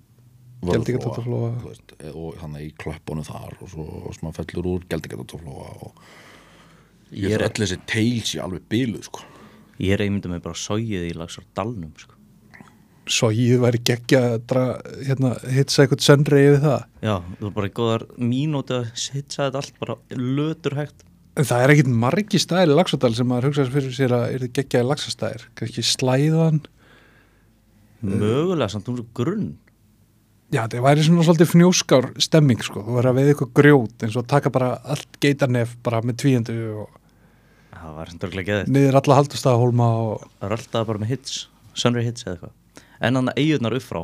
þú 0.62 1.68
veist, 1.70 1.94
e- 1.98 2.12
og 2.14 2.36
þannig 2.38 2.68
í 2.68 2.74
klöppunum 2.84 3.26
þar 3.26 3.56
og 3.58 3.72
svo 3.72 3.86
sem 4.14 4.28
að 4.30 4.38
fellur 4.40 4.70
úr 4.76 4.86
Geldingadóttarflóa 4.92 5.72
og 5.88 6.04
ég 7.10 7.26
Ég 7.28 7.34
er 7.34 7.42
er- 7.42 7.48
öll 7.50 7.64
þessi 7.64 7.80
teils 7.90 8.34
í 8.36 8.42
alveg 8.42 8.68
byluð 8.70 9.08
sko. 9.08 9.24
ég 9.82 9.94
er 9.96 10.04
einmyndum 10.04 10.32
með 10.36 10.44
bara 10.46 10.54
sóið 10.54 11.08
í 11.10 11.14
lagsardalnum 11.18 11.94
sko. 11.98 12.14
Svo 13.10 13.30
ég 13.34 13.62
væri 13.62 13.80
geggja 13.82 14.20
að 14.36 14.58
hérna, 15.06 15.32
hitsa 15.50 15.84
eitthvað 15.84 16.04
sönri 16.04 16.42
yfir 16.48 16.60
það. 16.62 16.84
Já, 17.02 17.14
þú 17.38 17.48
er 17.48 17.56
bara 17.56 17.70
í 17.70 17.74
góðar 17.78 18.04
mínúti 18.18 18.76
að 18.76 18.92
hitsa 18.92 19.48
þetta 19.48 19.62
allt 19.62 19.80
bara 19.82 19.98
lötur 20.18 20.78
hægt. 20.78 21.02
En 21.32 21.48
það 21.48 21.64
er 21.64 21.72
ekkit 21.74 21.90
margi 22.04 22.42
staðir 22.42 22.74
í 22.74 22.76
Laxadal 22.76 23.14
sem 23.16 23.28
maður 23.28 23.50
hugsa 23.50 23.66
fyrir 23.72 23.96
sér 23.96 24.14
að 24.18 24.24
er 24.28 24.44
þið 24.44 24.54
geggjaði 24.58 24.88
laxastæðir. 24.90 25.44
Kannski 25.58 25.84
slæðan. 25.88 26.62
Mögulega 28.02 28.72
samt 28.74 28.90
um 28.92 29.02
grunn. 29.16 29.52
Já, 30.52 30.66
það 30.68 30.82
væri 30.84 31.04
svona 31.06 31.24
svolítið 31.24 31.48
fnjóskár 31.48 32.08
stemming 32.20 32.60
sko, 32.60 32.82
þú 32.84 32.96
verður 32.98 33.08
að 33.08 33.18
veið 33.18 33.30
eitthvað 33.32 33.52
grjót 33.56 34.02
eins 34.04 34.18
og 34.20 34.26
taka 34.28 34.50
bara 34.52 34.74
allt 34.84 35.16
geitarnef 35.22 35.78
bara 35.86 36.02
með 36.04 36.18
tvíendu 36.20 36.56
og 36.82 36.98
það 37.72 37.94
var 37.96 38.10
sem 38.10 38.20
dörglega 38.20 38.48
geðið 38.50 38.74
niður 38.76 38.98
alla 39.00 39.16
haldustafahólma 39.16 39.86
og 40.02 40.26
það 40.26 40.44
er 40.50 40.54
alltaf 40.58 40.90
bara 40.90 41.00
með 41.00 41.14
hits, 41.14 41.38
sunray 41.72 42.04
hits 42.04 42.26
eða 42.26 42.34
eitthvað 42.34 42.52
en 43.02 43.18
hann 43.20 43.32
eigurnar 43.34 43.76
upp 43.78 43.86
frá. 43.86 44.02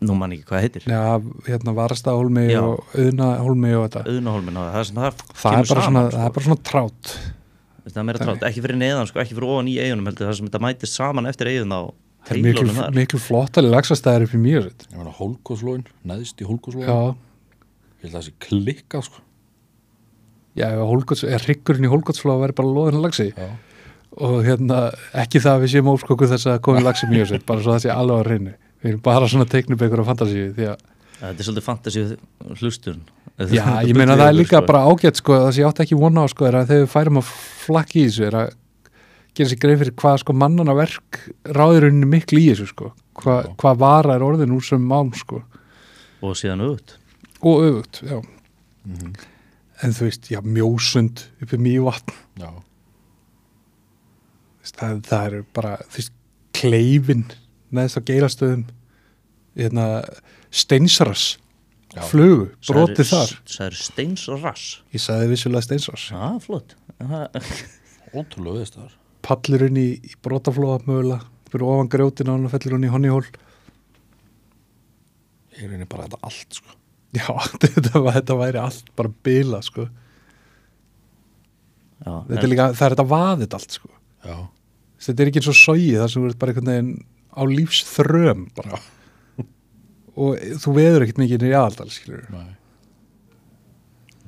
Nú 0.00 0.14
man 0.16 0.32
ekki 0.32 0.46
hvað 0.48 0.62
heitir. 0.64 0.86
Já, 0.88 1.20
hérna 1.44 1.74
Varastahólmi 1.76 2.46
Já. 2.48 2.60
og 2.64 2.94
Auðnahólmi 2.96 3.72
og 3.76 3.82
þetta. 3.84 4.04
Auðnahólmin 4.08 4.56
það 4.60 4.78
er, 4.80 4.88
svona, 4.88 5.10
það 5.10 5.42
það 5.42 5.58
er, 5.58 5.70
bara 5.72 5.84
svona, 5.86 6.04
það 6.14 6.24
er 6.24 6.34
bara 6.36 6.46
svona 6.46 6.62
trát. 6.70 7.10
Það 7.90 7.98
er 8.00 8.06
meira 8.08 8.20
trátt, 8.22 8.44
ekki 8.48 8.62
fyrir 8.64 8.78
neðan 8.80 9.08
sko, 9.10 9.20
ekki 9.22 9.36
fyrir 9.36 9.50
ofan 9.50 9.68
í 9.68 9.74
eigunum 9.80 10.08
heldur 10.08 10.28
það 10.28 10.38
sem 10.38 10.48
þetta 10.48 10.62
mætist 10.64 10.96
saman 10.96 11.28
eftir 11.30 11.50
eiguna 11.50 11.80
það 12.28 12.36
er 12.36 12.42
miklu, 12.44 12.74
miklu 12.96 13.20
flottali 13.22 13.72
lagsastæðir 13.72 14.26
upp 14.26 14.36
í 14.36 14.40
mjög 14.40 14.68
Ég 14.84 14.98
meina 14.98 15.14
hólkóðslóin, 15.16 15.86
neðst 16.06 16.40
í 16.40 16.48
hólkóðslóin 16.48 16.86
Já, 16.86 16.98
Ég 18.00 18.06
held 18.06 18.12
að 18.12 18.18
það 18.18 18.26
sé 18.28 18.34
klikkað 18.46 19.06
sko. 19.08 19.24
Já, 20.56 20.66
ef 20.70 20.84
hólgots, 20.90 21.24
er 21.24 21.44
hryggurinn 21.46 21.86
í 21.86 21.90
hólgotsflá 21.92 22.32
að 22.34 22.44
vera 22.44 22.56
bara 22.60 22.72
loðin 22.76 23.02
lagsi 23.04 23.28
Já, 23.30 23.48
og 24.18 24.40
hérna, 24.46 24.80
ekki 25.22 25.42
það 25.42 25.56
að 25.56 25.64
við 25.64 25.72
séum 25.74 25.90
óskokku 25.92 26.28
þess 26.30 26.50
að 26.50 26.60
komi 26.66 26.82
lagsi 26.82 27.08
mjög 27.10 27.30
sér, 27.30 27.44
bara 27.46 27.62
svo 27.62 27.76
það 27.76 27.84
sé 27.84 27.92
alveg 27.94 28.22
að 28.22 28.30
reyni 28.30 28.54
við 28.80 28.90
erum 28.90 29.02
bara 29.04 29.28
svona 29.30 29.46
teiknum 29.50 29.78
ykkur 29.86 30.02
á 30.02 30.10
fantasíu 30.10 30.48
því 30.56 30.70
að, 30.72 30.86
þetta 31.20 31.30
er 31.30 31.48
svolítið 31.48 31.66
fantasíu 31.68 32.06
hlustun 32.58 33.02
já, 33.54 33.64
ég 33.86 33.94
meina 33.96 34.16
það 34.18 34.32
er 34.32 34.38
líka 34.38 34.62
bara 34.66 34.86
ágætt 34.88 35.20
sko, 35.20 35.36
það 35.46 35.54
sé 35.56 35.68
átt 35.68 35.84
ekki 35.84 36.00
vona 36.00 36.24
á 36.24 36.32
sko, 36.32 36.48
er 36.48 36.58
að 36.58 36.72
þegar 36.72 36.84
við 36.86 36.92
færum 36.96 37.20
að 37.20 37.30
flakki 37.66 38.02
í 38.02 38.08
þessu 38.08 38.26
er 38.26 38.38
að 38.40 38.56
gera 39.36 39.52
sér 39.52 39.60
greið 39.62 39.82
fyrir 39.84 39.96
hvað 40.00 40.16
sko 40.24 40.34
mannana 40.36 40.74
verk 40.76 41.20
ráðurinn 41.56 42.02
miklu 42.10 42.40
í 42.42 42.48
þessu 42.50 42.70
sko. 42.70 42.90
Hva, 43.20 43.36
hvað 43.60 43.82
vara 43.82 44.16
er 44.16 44.24
orðin 44.24 44.54
úr 44.56 44.64
sem 44.64 44.82
mál 44.82 45.10
sko. 45.16 45.42
Og 46.24 46.36
síðan 46.38 46.64
auðvut 46.64 46.96
og 47.40 47.62
öfugt, 47.64 48.02
já. 48.04 48.18
En 49.80 49.94
þú 49.96 50.08
veist, 50.08 50.26
já, 50.28 50.40
mjósund 50.44 51.22
uppi 51.40 51.56
mjög 51.60 51.86
vatn 51.86 52.16
já, 52.42 52.50
það, 54.78 55.00
það 55.08 55.26
er 55.26 55.44
bara, 55.56 55.74
þú 55.90 56.00
veist, 56.00 56.12
kleifin 56.60 57.24
neðst 57.74 57.98
á 57.98 58.02
geilastöðum 58.10 58.64
hérna, 59.58 59.84
steinsras 60.50 61.24
Já. 61.94 62.02
flugu, 62.06 62.48
brotið 62.68 63.08
þar. 63.10 63.32
það 63.50 63.66
er 63.66 63.76
steins 63.80 64.24
og 64.30 64.42
rass 64.44 64.66
ég 64.94 65.02
sagði 65.02 65.30
vissulega 65.32 65.66
steinsras. 65.66 66.04
Já, 66.12 66.38
flott. 66.44 66.76
Ótrúlega 68.14 68.60
veist 68.62 68.76
það. 68.78 68.92
Pallurinn 69.26 69.78
í, 69.80 69.88
í 69.98 70.12
brotaflóa 70.22 70.80
mögulega 70.86 71.24
fyrir 71.50 71.66
ofan 71.66 71.90
grjótin 71.90 72.30
og 72.30 72.36
hann 72.38 72.52
fellur 72.52 72.76
hann 72.78 72.86
í 72.86 72.92
honnihól 72.92 73.24
Ég 75.60 75.66
reynir 75.68 75.88
bara 75.90 76.06
þetta 76.06 76.20
allt 76.24 76.56
sko. 76.60 76.76
Já, 77.16 77.26
þetta, 77.62 78.00
var- 78.00 78.14
þetta 78.20 78.36
væri 78.38 78.60
allt 78.62 78.92
bara 78.96 79.10
bila 79.26 79.58
sko. 79.66 79.88
já, 82.00 82.12
þetta 82.30 82.40
er 82.46 82.48
líka, 82.52 82.68
það 82.78 82.86
er 82.86 82.94
þetta 82.94 83.08
vaðið 83.10 83.56
allt 83.58 83.76
sko. 83.76 83.90
Já, 84.24 84.36
þetta 85.00 85.22
er 85.22 85.30
ekki 85.30 85.40
eins 85.40 85.50
og 85.50 85.58
sógi 85.58 85.92
þar 85.98 86.12
sem 86.12 86.22
þú 86.22 86.30
ert 86.30 86.40
bara 86.40 86.54
einhvern 86.54 86.70
veginn 86.72 86.90
á 87.30 87.42
lífsþröm 87.50 88.42
bara. 88.56 88.80
Og 90.20 90.42
þú 90.60 90.74
veður 90.76 91.06
ekkert 91.06 91.22
mikið 91.22 91.46
í 91.48 91.54
aðaldal 91.54 91.88
skilur 91.94 92.26
nei. 92.34 92.50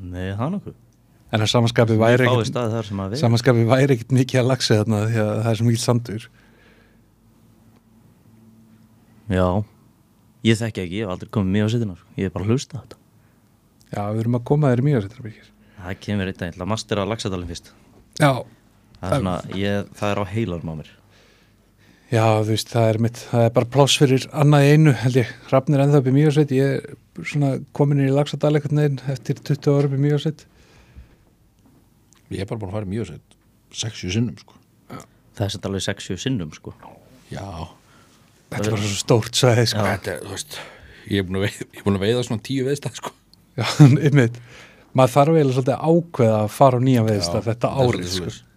Nei, 0.03 0.31
það 0.33 0.47
er 0.47 0.55
nokkuð. 0.57 0.79
En 1.33 1.45
að 1.45 1.51
samanskapið 1.53 2.01
væri 2.01 2.27
ekkert 2.29 2.51
staði 2.51 2.75
þar 2.77 2.89
sem 2.89 3.03
að 3.03 3.13
við 3.13 3.23
samanskapið 3.23 3.69
væri 3.71 3.97
ekkert 3.97 4.17
mikið 4.17 4.43
að 4.43 4.51
lagsa 4.51 4.79
þarna 4.81 5.03
því 5.05 5.21
að 5.23 5.33
það 5.33 5.51
er 5.53 5.61
svo 5.61 5.69
mikið 5.69 5.85
sandur. 5.85 6.27
Já, 9.33 9.47
ég 10.45 10.61
þekki 10.61 10.85
ekki, 10.85 10.99
ég 10.99 11.07
hef 11.07 11.15
aldrei 11.15 11.33
komið 11.33 11.57
mjög 11.57 11.71
á 11.71 11.73
sittina 11.73 11.97
ég 12.19 12.27
hef 12.27 12.35
bara 12.35 12.49
hlusta 12.51 12.83
þetta. 12.83 13.01
Já, 13.93 14.03
við 14.13 14.23
erum 14.25 14.39
að 14.39 14.47
koma 14.51 14.73
þér 14.73 14.85
mjög 14.89 15.07
þetta 15.07 15.27
byggjir 15.29 15.53
það 15.83 16.01
kemur 16.03 16.31
eitt 16.31 16.41
daginn 16.41 16.57
til 16.57 16.65
að 16.65 16.71
mastera 16.73 17.07
lagsadalinn 17.09 17.51
fyrst. 17.51 17.73
Já, 18.21 18.31
það 19.03 19.13
er, 19.17 19.23
svona, 19.23 19.37
ég, 19.59 19.93
það 19.99 20.13
er 20.15 20.21
á 20.23 20.25
heilarum 20.33 20.73
á 20.73 20.75
mér. 20.81 20.91
Já, 22.13 22.25
þú 22.45 22.49
veist, 22.53 22.73
það 22.73 22.89
er 22.91 22.99
mitt 23.07 23.21
það 23.31 23.45
er 23.47 23.53
bara 23.57 23.71
pláss 23.73 23.99
fyrir 24.01 24.25
annað 24.37 24.67
í 24.67 24.73
einu 24.77 24.93
held 25.01 25.15
ég, 25.17 25.31
Hrafnir 25.49 25.81
ennþá 25.81 26.01
upp 26.03 26.09
í 26.11 26.17
mjög 26.17 26.35
set 26.37 26.51
ég 26.53 26.75
er 26.77 27.29
svona 27.29 27.53
komin 27.77 28.03
í 28.05 28.11
lagsadal 28.13 28.53
eitthvað 28.59 28.75
neginn 28.77 28.99
eftir 29.15 29.41
20 29.41 29.71
ára 29.73 29.89
upp 29.89 29.97
í 29.97 30.01
mjög 30.03 30.21
set 30.27 30.45
Ég 32.33 32.45
er 32.45 32.49
bara 32.51 32.61
búin 32.61 32.69
að 32.69 32.77
fara 32.77 32.89
í 32.89 32.93
mjög 32.93 33.09
sett 33.15 33.39
Sexju 33.73 34.13
sinnum 34.13 34.37
sko. 34.37 34.59
Það 35.33 35.47
er 35.47 35.53
sett 35.55 35.67
alveg 35.71 35.85
60 35.87 36.21
sinnum 36.21 36.51
sko. 36.53 36.75
Já, 37.33 37.47
þetta 38.53 38.67
er 38.67 38.75
bara 38.77 38.85
svo 38.85 39.01
stórt 39.01 39.39
svæði 39.41 39.65
sko. 39.73 39.87
þetta 39.89 40.13
er, 40.13 40.23
þú 40.27 40.35
veist 40.37 40.61
Ég 41.09 41.23
er 41.23 41.27
búin 41.27 41.41
að 41.41 41.47
veiða, 41.49 41.65
ég 41.65 41.81
er 41.81 41.87
búin 41.87 41.97
að 41.99 42.05
veiða 42.05 42.25
svona 42.29 42.45
tíu 42.47 42.69
veðstæð 42.69 42.99
sko. 43.01 43.13
Já, 43.57 43.65
einmitt. 44.07 44.37
Maður 44.93 45.15
þarf 45.17 45.33
eiginlega 45.39 45.57
svolítið 45.57 45.75
að 45.75 45.97
ákveða 45.97 46.37
að 46.43 46.53
fara 46.61 46.79
á 46.79 46.81
nýja 46.85 47.05
veðist 47.09 47.33
Já, 47.33 47.43
þetta 47.49 47.71
árið 47.73 48.13
svolítið 48.13 48.37
sko. 48.37 48.52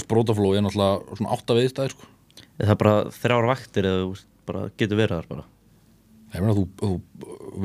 Sprótaflói 0.00 0.56
er 0.56 0.64
náttúrulega 0.64 1.16
svona 1.18 1.32
átta 1.36 1.56
veðstæð 1.58 1.92
sko. 1.92 2.08
Það 2.56 2.72
er 2.74 2.78
bara 2.80 2.94
þrjár 3.12 3.48
vaktir 3.50 3.88
eða 3.88 4.02
þú 4.02 4.12
bara 4.48 4.62
getur 4.80 5.00
verið 5.00 5.18
þar 5.18 5.28
bara. 5.28 5.44
Ég 6.32 6.44
meina 6.44 6.56
þú, 6.56 6.64
þú 6.80 6.92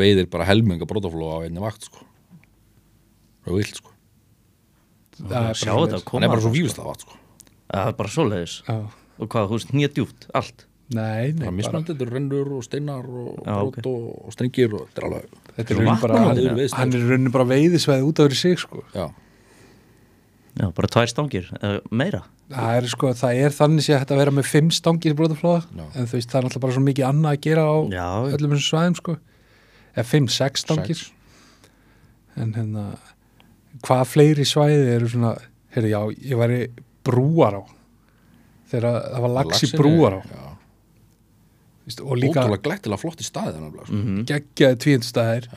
veiðir 0.02 0.30
bara 0.32 0.48
helminga 0.50 0.88
brótaflóa 0.90 1.40
á 1.40 1.46
einni 1.48 1.64
vakt 1.64 1.88
sko. 1.88 2.04
Það 3.46 3.54
er 3.54 3.60
vilt 3.62 3.80
sko. 3.80 3.94
Það 5.18 5.36
er 5.38 5.54
bara 5.56 5.84
þetta 5.88 6.04
koma 6.12 6.28
er 6.28 6.34
bara 6.34 6.44
svo 6.44 6.52
þarna, 6.52 6.58
vífislega 6.60 6.90
vakt 6.92 7.06
sko. 7.06 7.16
Sko. 7.18 7.54
það 7.72 7.92
er 7.92 8.00
bara 8.02 8.16
svoleiðis. 8.16 8.58
Já, 8.68 8.78
og 9.18 9.30
hvað, 9.32 9.48
þú 9.48 9.60
veist, 9.60 9.72
nýja 9.78 9.94
djúpt, 9.96 10.28
allt. 10.38 10.68
Nei, 10.88 11.02
nei, 11.02 11.32
Það 11.32 11.32
er 11.32 11.40
bara, 11.42 11.56
mismandi, 11.58 11.92
þetta 11.92 12.06
eru 12.06 12.14
rennur 12.16 12.52
og 12.56 12.64
steinar 12.64 13.08
og 13.12 13.40
brót 13.44 13.88
og, 13.90 14.04
og 14.24 14.36
strengir 14.36 14.72
og 14.72 14.86
þetta 14.88 15.02
er 15.02 15.08
alveg 15.10 15.34
þetta 15.58 15.66
er 15.66 15.68
Svo 15.68 15.82
raunin 15.82 16.04
bara 16.04 16.20
hann, 16.22 16.94
er 16.96 17.10
raunin 17.12 17.34
bara 17.34 17.48
veiðisvæði 17.50 18.06
út 18.08 18.22
af 18.24 18.30
fyrir 18.30 18.40
sig 18.40 18.62
sko. 18.62 18.84
Já, 18.96 19.10
já, 20.58 20.68
bara 20.78 20.90
tvær 20.94 21.12
stangir, 21.12 21.50
eða 21.62 21.82
meira. 21.92 22.22
Það 22.52 22.78
er 22.80 22.88
sko, 22.94 23.12
það 23.20 23.42
er 23.44 23.56
þannig 23.58 23.86
sé 23.86 23.94
að 23.96 24.04
þetta 24.06 24.18
vera 24.22 24.34
með 24.38 24.48
fimm 24.52 24.72
stangir 24.72 25.14
Já. 25.18 25.86
en 25.94 26.08
þú 26.08 26.16
veist, 26.18 26.30
það 26.32 26.40
er 26.40 26.48
náttúrulega 26.48 26.64
bara 26.66 26.76
svo 26.78 26.84
mikið 26.86 27.08
annað 27.10 27.36
að 27.36 27.42
gera 27.48 27.66
á 27.68 27.78
já, 27.92 28.08
öllum 28.38 28.56
þessum 28.56 28.68
svæðum 28.72 28.98
sko. 29.02 29.18
Eða 29.98 30.06
fimm, 30.06 30.28
sex 30.28 30.66
stangir. 30.66 30.96
Sex. 31.04 31.12
en 32.38 32.54
hérna 32.54 32.84
hvað 33.82 34.04
fleiri 34.12 34.46
svæði 34.46 34.92
eru 34.96 35.08
svona 35.10 35.32
heyrðu, 35.74 35.90
já, 35.90 36.02
ég 36.32 36.38
væri 36.38 36.60
brúar 37.08 37.58
á. 37.62 37.64
Þegar 38.72 38.86
það 39.08 39.26
var 39.26 39.34
er- 39.72 39.78
brúar 39.82 40.18
á. 40.18 40.22
Já, 40.28 40.48
veist, 41.88 42.02
og 42.04 42.18
líka 42.20 42.44
ótrúlega 42.44 42.64
glættilega 42.68 43.02
flott 43.02 43.22
í 43.24 43.28
staði 43.28 43.56
þannig 43.56 43.74
sko. 43.88 43.94
mhm. 43.98 44.24
Geggjaði 44.30 44.80
tvíundstæðir 44.84 45.50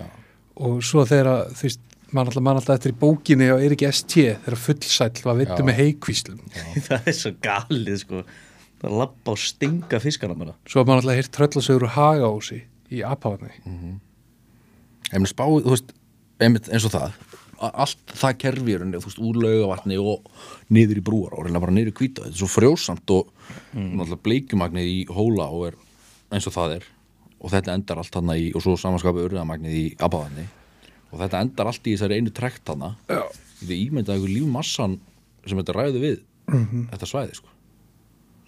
og 0.60 0.82
svo 0.84 1.04
þegar 1.08 1.30
að, 1.34 1.54
þú 1.58 1.68
veist 1.68 1.80
mann 2.16 2.28
alltaf, 2.28 2.42
man 2.44 2.58
alltaf 2.58 2.78
eftir 2.78 2.94
í 2.94 2.98
bókinni 3.00 3.48
á 3.50 3.56
Eirik 3.60 3.84
ST 3.90 4.16
þegar 4.44 4.58
fullsæll 4.58 5.24
var 5.24 5.38
vittu 5.38 5.64
með 5.66 5.80
heikvíslum 5.80 6.40
það 6.88 7.10
er 7.10 7.16
svo 7.16 7.32
galið 7.44 7.98
sko. 8.04 8.22
Það 8.80 8.86
er 8.88 8.94
að 8.94 9.00
labba 9.02 9.34
og 9.34 9.40
stinga 9.44 9.98
fiskana 10.00 10.36
bara. 10.38 10.54
Svo 10.64 10.80
var 10.80 10.88
mann 10.88 11.02
alltaf 11.02 11.18
hýrt 11.18 11.34
tröllasögur 11.36 11.84
úr 11.84 11.94
Hagaósi 11.96 12.62
í 12.90 13.02
Apavatni. 13.06 13.50
Ég 15.10 15.18
meina 15.18 15.30
spáið, 15.30 15.66
þú 15.66 15.74
veist, 15.74 15.92
einmitt 16.40 16.70
eins 16.70 16.86
og 16.88 16.94
það. 16.94 17.18
Allt 17.60 18.14
það 18.16 18.38
kerfi 18.40 18.76
er 18.78 18.86
þú 18.94 19.02
veist, 19.04 19.20
úr 19.20 19.40
laugavatni 19.44 19.98
og 20.00 20.30
niður 20.72 21.02
í 21.02 21.04
brúar 21.04 21.36
og 21.36 21.44
reyna 21.44 21.60
bara 21.60 21.74
niður 21.76 21.92
í 21.92 21.96
kvíta, 21.98 22.24
þetta 22.24 22.32
er 22.32 22.40
svo 22.40 22.48
frjósamt 22.48 23.12
og 23.12 23.28
mm. 23.76 24.14
bleikjumagnið 24.24 24.88
í 24.88 25.02
hóla 25.12 25.50
og 25.52 25.66
er 25.68 25.76
eins 26.32 26.48
og 26.48 26.56
það 26.56 26.78
er. 26.78 26.88
Og 27.40 27.52
þetta 27.52 27.76
endar 27.76 28.00
allt 28.00 28.16
hann 28.16 28.32
í, 28.32 28.48
og 28.56 28.64
svo 28.64 28.78
samanskapi 28.80 29.26
urðamagnið 29.28 29.76
í 29.76 29.84
abaðanni 30.00 30.48
og 31.10 31.16
þetta 31.20 31.40
endar 31.44 31.66
allt 31.70 31.84
í 31.86 31.92
þessari 31.96 32.16
einu 32.20 32.30
trekt 32.34 32.64
hann 32.70 32.84
þetta 33.06 33.74
ímyndaði 33.76 34.18
ykkur 34.20 34.34
lífmassan 34.36 34.92
sem 35.46 35.58
þetta 35.60 35.76
ræði 35.76 35.98
við 36.04 36.16
þetta 36.90 37.06
svæði, 37.08 37.32
sko. 37.38 37.48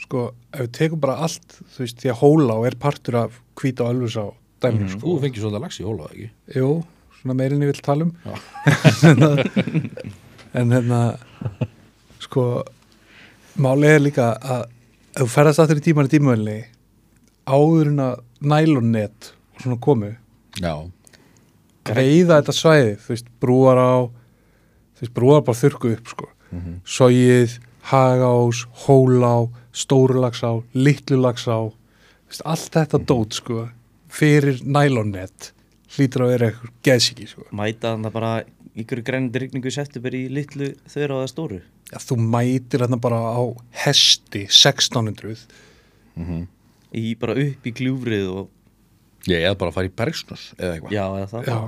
Sko, 0.02 0.20
ef 0.50 0.60
við 0.64 0.72
tekum 0.78 1.00
bara 1.02 1.20
allt 1.22 1.48
þú 1.76 1.80
veist, 1.84 1.98
því 2.02 2.08
að 2.10 2.20
Hóla 2.22 2.54
og 2.58 2.64
er 2.66 2.74
partur 2.82 3.14
af 3.20 3.30
Hvíta 3.60 3.80
og 3.86 3.90
Ölfus 3.94 4.16
á 4.18 4.26
dæminu 4.64 4.88
Þú 4.90 4.94
sko. 4.98 5.08
Fengið 5.22 5.40
svolítið 5.44 5.62
lags 5.62 5.78
í 5.78 5.86
hóla, 5.86 6.04
ekki? 6.10 6.26
jú, 6.58 6.70
svona 7.20 7.34
meirinn 7.38 7.62
ég 7.62 7.70
vil 7.70 7.84
tala 7.86 8.02
um. 8.08 8.12
En 10.58 10.66
hérna 10.74 10.98
sko 12.20 12.42
málið 13.62 13.94
er 13.94 14.02
líka 14.04 14.26
að 14.36 14.64
ef 15.12 15.22
þú 15.22 15.28
ferðast 15.32 15.62
aftur 15.62 15.80
í 15.80 15.84
tíman 15.86 16.08
í 16.08 16.12
tímavelni 16.12 16.56
áður 17.48 17.86
en 17.92 18.02
að 18.04 18.14
nælonnet 18.52 19.20
og 19.54 19.58
svona 19.64 19.78
komu 19.86 20.10
Já, 20.60 20.74
veiða 21.84 22.40
þetta 22.42 22.54
svæði, 22.54 22.96
þú 23.02 23.08
veist, 23.14 23.26
brúar 23.40 23.78
á 23.80 23.94
þú 24.96 25.00
veist, 25.02 25.14
brúar 25.14 25.44
bara 25.44 25.58
þurrku 25.58 25.92
upp 25.96 26.06
sko, 26.08 26.28
Mhm. 26.52 26.80
sogið 26.84 27.58
hagás, 27.90 28.66
hólá 28.86 29.50
stórulagsá, 29.72 30.62
litlulagsá 30.74 31.72
þú 31.72 32.28
veist, 32.28 32.42
allt 32.44 32.70
þetta 32.70 32.98
Mhm. 32.98 33.06
dót 33.06 33.32
sko, 33.32 33.68
fyrir 34.08 34.60
nælonnet 34.64 35.52
hlýtur 35.96 36.22
að 36.24 36.28
vera 36.38 36.50
eitthvað 36.50 36.70
geðsiki 36.84 37.28
sko. 37.28 37.42
mæta 37.52 37.96
þannig 37.96 38.12
bara 38.12 38.44
ykkur 38.76 39.02
grænandi 39.02 39.38
rigningu 39.40 39.66
í 39.68 39.72
september 39.72 40.10
í 40.10 40.28
litlu 40.30 40.74
þeirra 40.88 41.10
og 41.22 41.28
það 41.28 41.32
stóru 41.34 41.60
Já, 41.92 41.98
þú 41.98 42.16
mætir 42.16 42.78
þarna 42.80 43.00
bara 43.00 43.16
á 43.16 43.42
hesti 43.84 44.46
1600 44.48 45.46
í 46.94 47.14
bara 47.18 47.32
upp 47.32 47.66
í 47.66 47.72
gljúfrið 47.72 48.28
og 48.36 48.48
ég 49.30 49.46
eða 49.46 49.58
bara 49.60 49.72
að 49.72 49.78
fara 49.78 49.90
í 49.90 49.94
bergsnus 50.02 50.46
eða 50.58 50.76
eitthvað. 50.76 50.94
Já, 50.96 51.04
eða 51.18 51.28
það. 51.32 51.50
Já. 51.50 51.58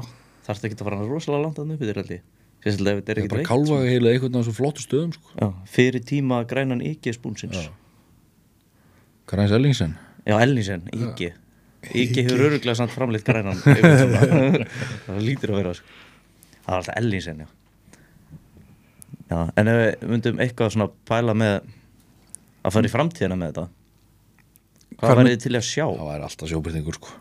þarfst 0.48 0.66
ekki 0.68 0.78
að 0.78 0.88
fara 0.88 1.04
rosalega 1.08 1.44
langt 1.44 1.60
að 1.62 1.76
yfir 1.76 2.00
allir 2.02 2.22
sérstaklega 2.64 2.96
ef 2.96 3.00
þetta 3.00 3.12
er 3.12 3.18
Ég 3.18 3.24
er 3.24 3.24
ekki 3.24 3.34
bara 3.34 3.46
kálfaga 3.48 3.88
heila 3.92 4.12
eitthvað 4.12 4.36
á 4.36 4.38
þessu 4.40 4.54
flottu 4.56 4.84
stöðum, 4.84 5.12
sko. 5.12 5.32
Já, 5.36 5.48
fyrir 5.68 6.04
tíma 6.08 6.40
grænan 6.48 6.80
ekki 6.84 7.12
spúnsins. 7.12 7.58
Er 9.34 9.42
eins 9.42 9.52
Ellingsen? 9.56 9.96
Já, 10.24 10.38
Ellingsen, 10.40 10.86
Ígi 10.94 11.32
Ígi 11.92 12.24
hefur 12.24 12.46
öruglega 12.46 12.76
samt 12.78 12.94
framleitt 12.94 13.26
grænan 13.26 13.58
það 15.04 15.18
lítur 15.20 15.52
að 15.52 15.58
vera 15.60 15.74
sko. 15.76 15.90
það 16.64 16.70
var 16.70 16.78
alltaf 16.78 16.96
Ellingsen 17.00 17.42
já. 17.44 17.48
já, 19.28 19.38
en 19.60 19.72
ef 19.72 19.80
við 19.80 20.06
myndum 20.14 20.40
eitthvað 20.40 20.72
svona 20.76 20.88
pæla 21.08 21.34
með 21.36 21.58
að 22.64 22.76
fara 22.78 22.88
í 22.88 22.94
framtíðina 22.94 23.40
með 23.40 23.52
þetta 23.52 23.66
Hvað 24.94 25.18
værið 25.18 25.34
þið 25.34 25.44
til 25.44 25.54
að 25.58 25.66
sjá? 25.68 25.84
Það 25.90 26.08
væri 26.08 26.26
alltaf 26.30 26.52
sjóbyrtingur 26.54 27.00
sko 27.00 27.14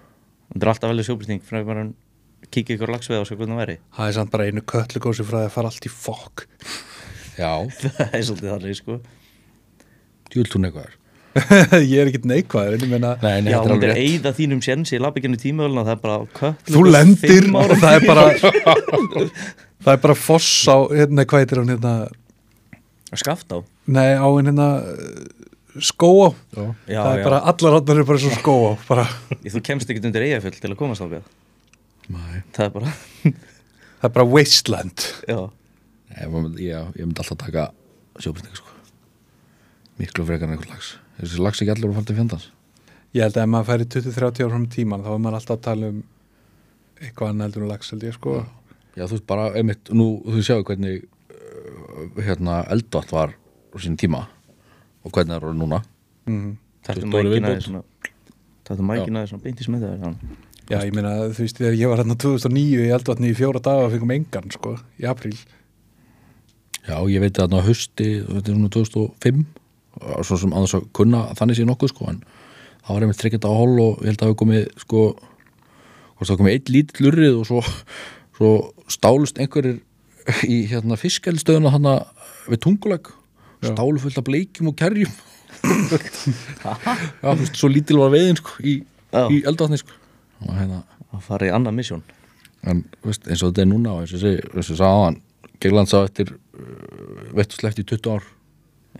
Þetta 0.53 0.65
er 0.67 0.71
alltaf 0.73 0.91
velið 0.93 1.07
sjóbyrting 1.09 1.43
fyrir 1.43 1.63
að 1.63 1.69
bara 1.71 1.85
kíkja 2.53 2.75
ykkur 2.77 2.91
lagsveið 2.93 3.21
og 3.23 3.29
svo 3.29 3.37
hvernig 3.39 3.55
það 3.57 3.63
væri. 3.63 3.77
Það 3.97 4.09
er 4.09 4.17
samt 4.19 4.33
bara 4.33 4.47
einu 4.49 4.65
köllugósi 4.73 5.25
frá 5.25 5.39
að 5.43 5.53
fara 5.55 5.71
allt 5.71 5.87
í 5.87 5.93
fokk. 5.93 6.45
Já, 7.39 7.53
það 7.81 8.17
er 8.19 8.27
svolítið 8.27 8.51
þannig 8.53 8.77
sko. 8.77 8.99
Djúlt 10.33 10.57
hún 10.57 10.69
eitthvað. 10.69 10.91
Er 10.91 10.99
Ég 11.81 11.97
er 11.97 12.09
ekkert 12.11 12.27
neikvæður 12.29 12.75
en 12.77 12.83
ég 12.85 12.89
meina 12.91 13.11
Nei, 13.23 13.39
nei, 13.41 13.49
Já, 13.49 13.57
þetta 13.57 13.63
er 13.63 13.63
hún 13.63 13.71
er 13.71 13.73
alveg 13.73 13.89
rétt. 13.89 14.01
eigða 14.03 14.31
þínum 14.37 14.59
séns 14.61 14.91
í 14.93 14.99
labbikinu 15.01 15.39
tímaöluna 15.41 15.81
það 15.87 15.95
er 15.95 16.01
bara 16.03 16.17
kött 16.37 16.67
Þú 16.69 16.83
lendir 16.85 17.47
og 17.57 17.73
það 17.81 17.95
er 17.95 18.05
bara 18.05 18.25
Það 19.83 19.89
er 19.95 20.03
bara 20.05 20.15
foss 20.17 20.51
á 20.69 20.77
hérna, 20.93 21.25
hvað 21.25 21.41
heitir 21.41 21.61
hann 21.63 21.73
hérna? 21.73 21.93
Skaft 23.17 23.49
á 23.49 23.57
Nei, 23.89 24.13
á 24.13 24.27
en 24.29 24.51
hérna 24.51 24.67
uh, 25.75 25.81
skóá 25.81 26.27
Já, 26.53 26.63
Já, 26.87 26.99
Það 27.03 27.13
er 27.13 27.19
já. 27.19 27.23
bara, 27.27 27.39
allar 27.51 27.77
hann 27.77 27.93
eru 27.95 28.05
bara 28.09 28.21
svo 28.23 28.31
skóá 28.37 28.71
bara, 28.87 29.05
Þú 29.43 29.61
kemst 29.65 29.89
ekkert 29.89 30.05
undir 30.09 30.25
eigafjöld 30.27 30.59
til 30.61 30.71
að 30.73 30.79
komast 30.79 31.01
ákveð 31.05 31.25
nei. 32.13 32.41
Það 32.55 32.65
er 32.65 32.73
bara 32.77 32.93
Það 34.03 34.09
er 34.09 34.15
bara 34.17 34.27
wasteland. 34.27 35.05
Já, 35.29 35.39
Ég, 36.13 36.33
já, 36.61 36.79
ég 36.93 37.05
myndi 37.07 37.21
alltaf 37.23 37.37
taka 37.41 37.69
sjóbyrtingur 38.21 38.59
sko. 38.59 38.73
Miklu 39.97 40.25
frekar 40.27 40.45
en 40.49 40.53
einhver 40.57 40.69
lags 40.73 40.91
Þessi 41.17 41.39
lags 41.41 41.61
ekki 41.63 41.71
allir 41.73 41.89
að 41.89 41.95
fara 41.97 42.09
til 42.09 42.17
fjandans? 42.19 42.49
Ég 43.13 43.23
held 43.25 43.37
að 43.37 43.45
ef 43.45 43.49
maður 43.53 43.69
færi 43.69 43.87
20-30 43.95 44.43
ára 44.43 44.51
fram 44.53 44.65
í 44.67 44.71
tíman 44.73 45.03
þá 45.05 45.09
er 45.13 45.21
maður 45.23 45.37
alltaf 45.39 45.55
að 45.57 45.63
tala 45.67 45.89
um 45.93 46.03
eitthvað 47.03 47.31
annað 47.33 47.47
heldur 47.47 47.63
en 47.65 47.71
lags 47.73 47.91
held 47.93 48.05
ég 48.07 48.15
sko. 48.17 48.35
Já, 48.93 49.03
þú 49.07 49.15
veist 49.15 49.25
bara, 49.29 49.45
einmitt, 49.57 49.89
nú, 49.93 50.07
þú 50.25 50.43
sjáu 50.45 50.63
hvernig 50.67 51.03
uh, 51.33 52.21
hérna 52.25 52.59
eldvátt 52.73 53.13
var 53.13 53.33
á 53.37 53.75
sín 53.81 53.97
tíma 54.01 54.23
og 55.03 55.11
hvernig 55.11 55.33
það 55.33 55.37
er 55.37 55.47
orðið 55.49 55.61
núna 55.61 55.81
mm. 56.29 56.51
þetta 56.87 57.05
er 57.07 57.31
viðbót. 57.33 57.67
svona 57.67 57.83
Þetta 58.63 58.79
er 58.79 58.87
mækina 58.87 59.25
svona 59.27 59.43
beint 59.43 59.59
í 59.59 59.65
smiðið 59.65 60.03
þannig. 60.05 60.35
Já, 60.71 60.77
ég 60.87 60.93
meina, 60.95 61.09
þú 61.35 61.43
veist, 61.43 61.57
þegar 61.59 61.73
ég 61.75 61.89
var 61.91 61.99
hérna 61.99 62.15
2009 62.23 62.85
í 62.85 62.91
eldvatni 62.95 63.31
í 63.33 63.35
fjóra 63.35 63.59
daga 63.59 63.89
og 63.89 63.91
fengum 63.91 64.13
engan 64.15 64.53
sko, 64.53 64.77
í 64.95 65.07
apríl 65.09 65.35
Já, 66.83 66.95
ég 67.11 67.19
veit 67.23 67.35
að 67.35 67.43
þarna 67.43 67.59
á 67.59 67.67
hausti, 67.67 68.07
þetta 68.29 68.51
er 68.51 68.55
svona 68.55 68.71
2005 68.75 69.43
og 70.03 70.27
svo 70.27 70.37
sem 70.39 70.55
aðeins 70.55 70.75
að 70.79 70.87
kunna 70.95 71.25
þannig 71.39 71.59
sé 71.59 71.65
nokkuð 71.67 71.91
sko, 71.91 72.07
en 72.13 72.21
það 72.83 72.95
var 72.95 73.05
einmitt 73.05 73.19
þryggjandi 73.19 73.51
á 73.51 73.59
hol 73.59 73.75
og 73.83 73.99
ég 73.99 74.09
held 74.09 74.23
að 74.23 74.31
hafa 74.31 74.39
komið 74.41 74.65
sko, 74.85 75.03
það 76.23 76.39
komið 76.39 76.55
eitt 76.55 76.71
lítill 76.71 77.05
lurrið 77.07 77.41
og 77.41 77.49
svo, 77.49 77.61
svo 78.39 78.53
stálust 78.91 79.43
einhverjir 79.43 79.81
í 80.47 80.61
hérna 80.71 80.99
fiskelstöðuna 80.99 81.75
hana 81.75 81.97
við 82.47 82.63
tunguleg 82.63 83.11
Já. 83.63 83.73
stálu 83.73 84.01
fullt 84.03 84.19
af 84.19 84.25
bleikjum 84.27 84.71
og 84.71 84.77
kerjum. 84.79 85.13
Já, 87.23 87.29
veist, 87.37 87.55
svo 87.59 87.69
lítil 87.71 87.99
var 88.01 88.11
veiðin 88.13 88.39
sko, 88.39 88.57
í, 88.65 88.79
í 88.83 89.37
eldvatni 89.47 89.79
sko. 89.79 89.95
og 90.43 90.55
hérna 90.57 90.81
að 91.13 91.25
fara 91.27 91.47
í 91.47 91.53
annað 91.55 91.77
misjón. 91.77 92.03
En 92.67 92.83
veist, 93.03 93.27
eins 93.27 93.43
og 93.43 93.51
þetta 93.51 93.63
er 93.65 93.69
núna 93.69 93.97
og 93.97 94.07
eins 94.07 94.71
og 94.73 94.81
á 94.83 94.93
hann 95.05 95.21
Gegland 95.63 95.87
sá 95.87 96.01
eftir 96.03 96.33
uh, 96.33 97.29
veitt 97.37 97.53
og 97.53 97.61
sleppt 97.61 97.79
í 97.79 97.85
20 97.93 98.17
ár. 98.17 98.25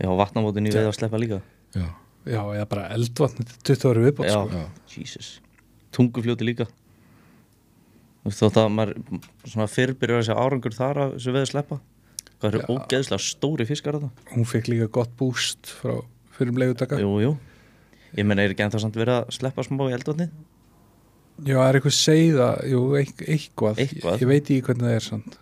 Já, 0.00 0.08
vatnamótin 0.16 0.70
í 0.70 0.72
veið 0.72 0.88
að 0.88 0.96
sleppa 0.96 1.20
líka. 1.20 1.40
Já, 1.76 1.88
Já, 2.24 2.40
eða 2.40 2.68
bara 2.70 2.86
eldvatni 2.94 3.44
til 3.44 3.74
20 3.74 3.90
ári 3.90 4.04
viðbót 4.06 4.30
Já, 4.30 4.38
sko. 4.38 4.62
Já. 4.62 4.94
Jesus. 4.94 5.28
Tungufljóti 5.92 6.46
líka. 6.48 6.66
Þú 8.22 8.30
veist 8.30 8.40
þótt 8.40 8.60
að 8.62 8.70
maður 8.72 8.94
svona 9.44 9.66
fyrrbyrjar 9.68 10.22
að 10.22 10.28
segja 10.30 10.44
árangur 10.46 10.76
þar 10.76 11.02
að 11.02 11.18
þessu 11.18 11.34
veið 11.34 11.44
að 11.44 11.50
sleppa 11.50 11.80
Hvað 12.44 12.58
eru 12.58 12.74
ógeðslega 12.76 13.24
stóri 13.24 13.64
fiskar 13.68 13.96
þetta? 13.96 14.10
Hún 14.34 14.44
fekk 14.48 14.68
líka 14.68 14.88
gott 14.92 15.12
búst 15.16 15.70
frá 15.80 15.94
fyrir 16.36 16.52
um 16.52 16.58
leiðutaka 16.60 16.98
Jú, 17.00 17.12
jú. 17.22 17.30
Ég 18.18 18.26
menna, 18.28 18.44
er 18.44 18.52
ekki 18.52 18.66
ennþá 18.66 18.82
samt 18.84 18.98
verið 19.00 19.22
að 19.22 19.30
sleppa 19.38 19.64
smá 19.64 19.86
í 19.88 19.94
eldvatni? 19.96 20.28
Já, 21.48 21.56
er 21.64 21.78
eitthvað 21.80 21.96
segða, 21.96 22.48
jú, 22.70 22.82
eit- 23.00 23.24
eitthvað. 23.26 23.80
Eitthvað. 23.82 24.20
Ég 24.22 24.28
veit 24.30 24.44
ekki 24.44 24.60
hvernig 24.68 24.86
það 24.86 24.98
er 25.00 25.06
samt. 25.08 25.38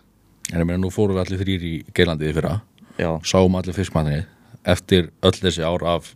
En 0.53 0.59
ég 0.63 0.65
meina 0.65 0.81
nú 0.81 0.89
fórum 0.93 1.17
við 1.19 1.25
allir 1.25 1.43
þrýr 1.43 1.65
í 1.69 1.73
Geirlandið 1.93 2.31
í 2.31 2.37
fyrra, 2.39 2.55
Já, 2.97 3.09
sáum 3.25 3.55
allir 3.57 3.73
fiskmannið 3.77 4.25
eftir 4.69 5.11
öll 5.25 5.37
þessi 5.37 5.63
ár 5.65 5.83
af 5.89 6.11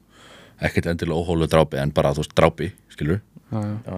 ekkert 0.61 0.87
endilega 0.91 1.19
óhólu 1.19 1.47
drápi 1.49 1.77
en 1.81 1.91
bara 1.93 2.11
þú 2.13 2.23
veist 2.23 2.35
drápi, 2.37 2.71
skilur 2.93 3.19
Já, 3.51 3.59
já. 3.61 3.77
já, 3.85 3.97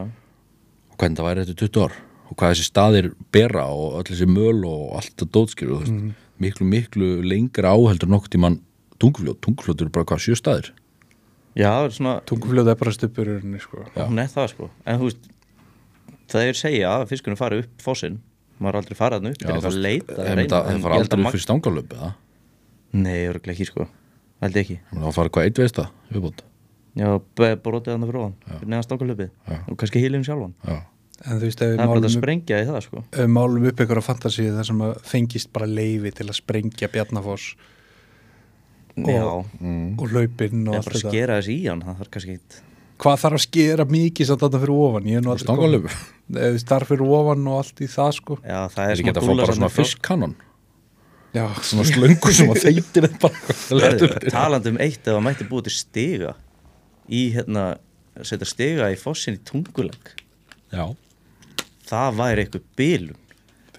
og 0.92 0.98
hvernig 1.00 1.20
það 1.20 1.28
væri 1.30 1.44
eftir 1.46 1.58
20 1.68 1.84
ár? 1.86 1.98
Og 2.30 2.38
hvað 2.38 2.54
þessi 2.54 2.68
staðir 2.70 3.10
bera 3.36 3.66
og 3.74 3.98
öll 4.00 4.08
þessi 4.12 4.28
möl 4.30 4.64
og 4.70 4.96
allt 5.00 5.16
það 5.20 5.32
dótskilur, 5.38 5.80
veist 5.84 6.16
miklu, 6.44 6.68
miklu 6.68 7.10
lengra 7.26 7.74
áheldur 7.76 8.12
nokkuð 8.12 8.34
tímann 8.36 8.60
tungufljót, 9.00 9.40
tungufljót 9.46 9.84
eru 9.84 9.94
bara 9.96 10.08
hvað 10.10 10.24
sjö 10.26 10.38
staðir? 10.40 10.72
Já, 11.58 11.70
það 11.72 11.86
er 11.88 11.94
svona 11.98 12.16
Tungufljóð 12.30 12.72
er 12.72 12.80
bara 12.80 12.96
stupururinn, 12.96 13.60
sko. 13.64 13.84
Já. 13.96 14.04
Hún 14.06 14.22
er 14.22 14.32
það 14.32 14.50
sko. 14.54 14.70
En 14.86 15.00
þú 15.02 15.10
veist, 15.10 15.30
það 16.32 16.50
er 16.50 16.60
segja 16.60 16.92
að 16.96 17.06
fiskunum 17.14 17.40
fari 17.40 17.62
upp 17.64 17.84
fossinn. 17.84 18.20
Maður 18.60 18.82
aldrei 18.82 18.98
farað 19.00 19.24
hann 19.24 19.32
upp, 19.32 19.40
er 19.40 19.54
eitthvað 19.54 19.72
að 19.72 19.80
að 20.52 20.68
það 20.68 20.76
það 20.76 20.84
fara 20.84 20.98
ég 21.00 21.00
held 21.00 21.14
að 21.14 21.16
aldrei 21.16 21.24
upp 21.24 21.34
fyrir 21.34 21.46
stangalöp 21.46 21.96
eða? 21.96 22.12
Nei, 23.00 23.18
örgulega 23.30 23.56
ekki 23.56 23.68
sko. 23.70 23.88
Ég 24.40 24.60
ekki. 24.64 24.78
Það 24.92 25.16
fara 25.16 25.32
hvað 25.36 25.48
eitt 25.50 25.62
veist 25.64 25.80
það 25.80 26.16
viðbót. 26.16 26.44
Já, 27.00 27.10
brotið 27.64 27.94
hann 27.94 28.06
fyrir 28.10 28.20
ofan 28.20 28.34
Fyrir 28.50 28.72
neðan 28.72 28.86
stákulöpið 28.88 29.30
Já. 29.30 29.58
Og 29.70 29.78
kannski 29.80 30.02
hílum 30.04 30.24
sjálfan. 30.28 30.54
Já, 30.66 30.78
En 31.26 31.36
þú 31.42 31.50
veist, 31.50 31.60
ef 31.60 31.68
Það 31.68 31.74
við 31.74 31.76
er 31.76 31.84
að 31.84 31.90
málum, 31.92 32.06
upp, 32.08 32.14
sprengja 32.16 32.60
í 32.62 32.66
það 32.70 32.80
sko. 32.86 33.02
ef 33.12 33.20
við 33.20 33.32
málum 33.36 33.66
upp 33.70 33.82
einhverja 33.84 34.06
fantasíu 34.06 34.54
þar 34.56 34.68
sem 34.70 34.84
að 34.86 34.94
fengist 35.10 35.50
bara 35.56 35.68
leifi 35.68 36.12
til 36.16 36.28
að 36.30 36.38
sprengja 36.40 36.88
Bjarnafoss 36.94 37.50
Já, 39.00 39.26
mm. 39.60 39.96
og 40.00 40.10
hlaupinn 40.12 40.66
og 40.68 40.76
allt 40.80 40.88
bara 40.90 41.00
þetta. 41.00 41.12
skera 41.12 41.38
þessi 41.40 41.56
í 41.56 41.68
hann 41.70 41.84
Það 41.86 42.00
þarf 42.02 42.12
kannski 42.16 42.36
eitt 42.38 42.58
Hvað 43.00 43.20
þarf 43.22 43.38
að 43.38 43.44
skera 43.46 43.86
mikið 43.88 44.28
samt 44.28 44.42
þarna 44.44 44.60
fyrir 44.64 44.74
ofan? 44.76 45.06
Ég 45.08 45.20
er 45.20 45.24
nú 45.24 45.36
stangalöp 45.40 45.86
kominn- 45.88 46.40
Eða 46.46 46.64
þarf 46.72 46.90
fyrir 46.94 47.12
ofan 47.20 47.48
og 47.50 47.58
allt 47.62 47.80
í 47.80 47.88
það, 47.90 48.10
sko. 48.20 48.38
Já, 48.44 48.58
það 48.74 48.84
er 48.84 48.92
er 48.92 49.00
ekki 49.04 49.14
að 49.14 49.28
fá 49.30 49.32
bara 49.40 49.56
svona 49.60 49.72
fiskkannon 49.74 50.36
Já, 51.30 51.44
svona 51.62 51.86
slöngu 51.86 52.32
sem 52.34 52.50
að 52.50 52.64
þeitir 52.66 53.06
þetta 53.06 53.20
bara. 53.22 53.56
Herðu, 53.86 54.10
Talandi 54.34 54.72
um 54.74 54.80
eitt 54.82 55.04
ef 55.06 55.14
það 55.14 55.24
mætti 55.28 55.48
búið 55.52 55.68
til 55.70 55.76
stiga 55.78 56.34
Í 57.10 57.22
hérna 57.38 57.66
Setja 58.26 58.48
stiga 58.50 58.90
í 58.92 58.98
fossin 59.00 59.38
í 59.38 59.44
tunguleg 59.48 60.10
já, 60.74 60.84
Það 61.90 62.20
væri 62.22 62.46
eitthvað 62.46 62.64
bilun 62.80 63.26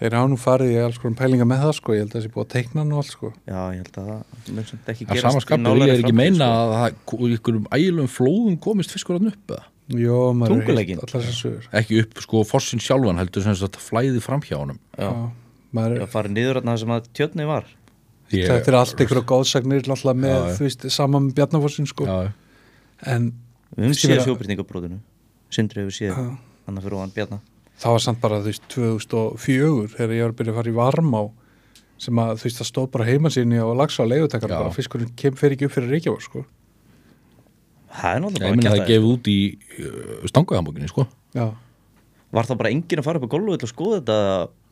þeir 0.01 0.15
hafa 0.16 0.28
nú 0.32 0.37
farið 0.41 0.70
í 0.73 0.77
alls 0.81 0.97
konar 1.01 1.19
pælinga 1.20 1.45
með 1.45 1.59
það, 1.61 1.73
sko. 1.77 1.93
Ég 1.93 2.01
held 2.01 2.09
að 2.09 2.15
það 2.16 2.23
sé 2.24 2.31
búið 2.32 2.45
að 2.47 2.53
teikna 2.55 2.81
hann 2.81 2.93
og 2.95 3.01
allt, 3.03 3.11
sko. 3.12 3.28
Já, 3.45 3.59
ég 3.74 3.81
held 3.82 3.97
að 4.01 4.07
það 4.09 4.20
mun 4.57 4.65
samt 4.70 4.87
ekki 4.89 5.05
að 5.05 5.11
gerast 5.11 5.27
sama 5.27 5.37
í 5.37 5.45
skapur 5.45 5.61
nálægri 5.66 5.85
ég 5.85 5.93
er 5.93 6.01
ekki 6.01 6.16
meina 6.16 6.39
sko. 6.41 6.47
að 6.57 6.73
það 6.73 6.89
úr 7.27 7.35
ykkurum 7.37 7.66
ægilegum 7.77 8.09
flóðum 8.15 8.57
komist 8.65 8.95
fiskur 8.97 9.19
hann 9.19 9.28
upp 9.28 9.53
eða? 9.53 9.65
Jó, 10.01 10.19
maður 10.32 10.62
er 10.62 10.78
heilt 10.81 11.05
þessar 11.12 11.37
sögur. 11.37 11.65
ekki 11.82 12.01
upp 12.01 12.15
sko 12.24 12.41
fossin 12.49 12.81
sjálfan 12.81 13.20
heldur 13.20 13.43
sem 13.45 13.57
þetta 13.61 13.81
flæði 13.82 14.20
fram 14.24 14.41
hjá 14.47 14.57
honum 14.57 14.78
Já, 14.97 15.11
maður 15.77 15.97
Já, 15.99 16.01
er, 16.07 16.11
farið 16.15 16.32
niður 16.39 16.55
þarna 16.61 16.73
þar 16.73 16.81
sem 16.85 16.95
að 16.97 17.09
tjötni 17.19 17.45
var 17.51 17.65
Ég- 18.31 18.47
þetta 18.49 18.69
er 18.70 18.77
allt 18.78 19.01
einhverja 19.03 19.27
góðsagnir 19.27 19.82
alltaf 19.85 20.16
með, 20.16 20.31
Já, 20.31 20.41
já. 20.47 20.55
þú 20.57 20.62
veist, 20.69 20.82
saman 20.95 21.23
með 21.27 21.35
Bjarnafossin, 21.41 21.87
sko. 21.91 22.07
já, 22.07 22.32
En 23.05 23.32
Við 23.77 23.85
höfum 23.91 23.99
séð 25.91 26.15
fyrir 27.81 27.86
það 27.86 27.97
var 27.97 28.05
samt 28.05 28.20
bara, 28.23 28.40
þú 28.44 28.52
veist, 28.52 28.66
2004 28.74 29.93
þegar 29.97 30.16
ég 30.16 30.24
var 30.27 30.35
að 30.35 30.39
byrja 30.40 30.52
að 30.52 30.61
fara 30.61 30.73
í 30.73 30.77
varmá 30.77 31.23
sem 32.01 32.20
að, 32.20 32.32
þú 32.40 32.48
veist, 32.48 32.61
það 32.61 32.69
stóð 32.70 32.89
bara 32.94 33.09
heimansýni 33.09 33.61
og 33.65 33.74
lagsa 33.81 34.05
á 34.05 34.11
leigutakar, 34.11 34.52
Já. 34.52 34.59
bara 34.61 34.74
fiskurinn 34.77 35.12
kem 35.20 35.36
fer 35.36 35.57
ekki 35.57 35.69
upp 35.69 35.74
fyrir 35.77 35.94
Reykjavík, 35.97 36.24
sko. 36.24 36.44
Það 37.90 38.15
er 38.15 38.20
ég 38.20 38.24
náttúrulega 38.24 38.55
meina 38.55 38.62
bara 38.62 38.70
það 38.70 38.81
að 38.81 38.85
er 38.85 38.90
gefið 38.93 39.11
út 39.11 39.28
í 39.31 39.39
uh, 39.82 40.24
stanguðambókinni 40.31 40.90
sko 40.90 41.07
Já. 41.35 41.47
Var 42.31 42.47
það 42.47 42.59
bara 42.61 42.70
enginn 42.70 43.01
að 43.02 43.07
fara 43.09 43.19
upp 43.19 43.27
á 43.27 43.32
til 43.59 43.66
að 43.66 43.73
skoða 43.73 43.97
þetta 43.98 44.19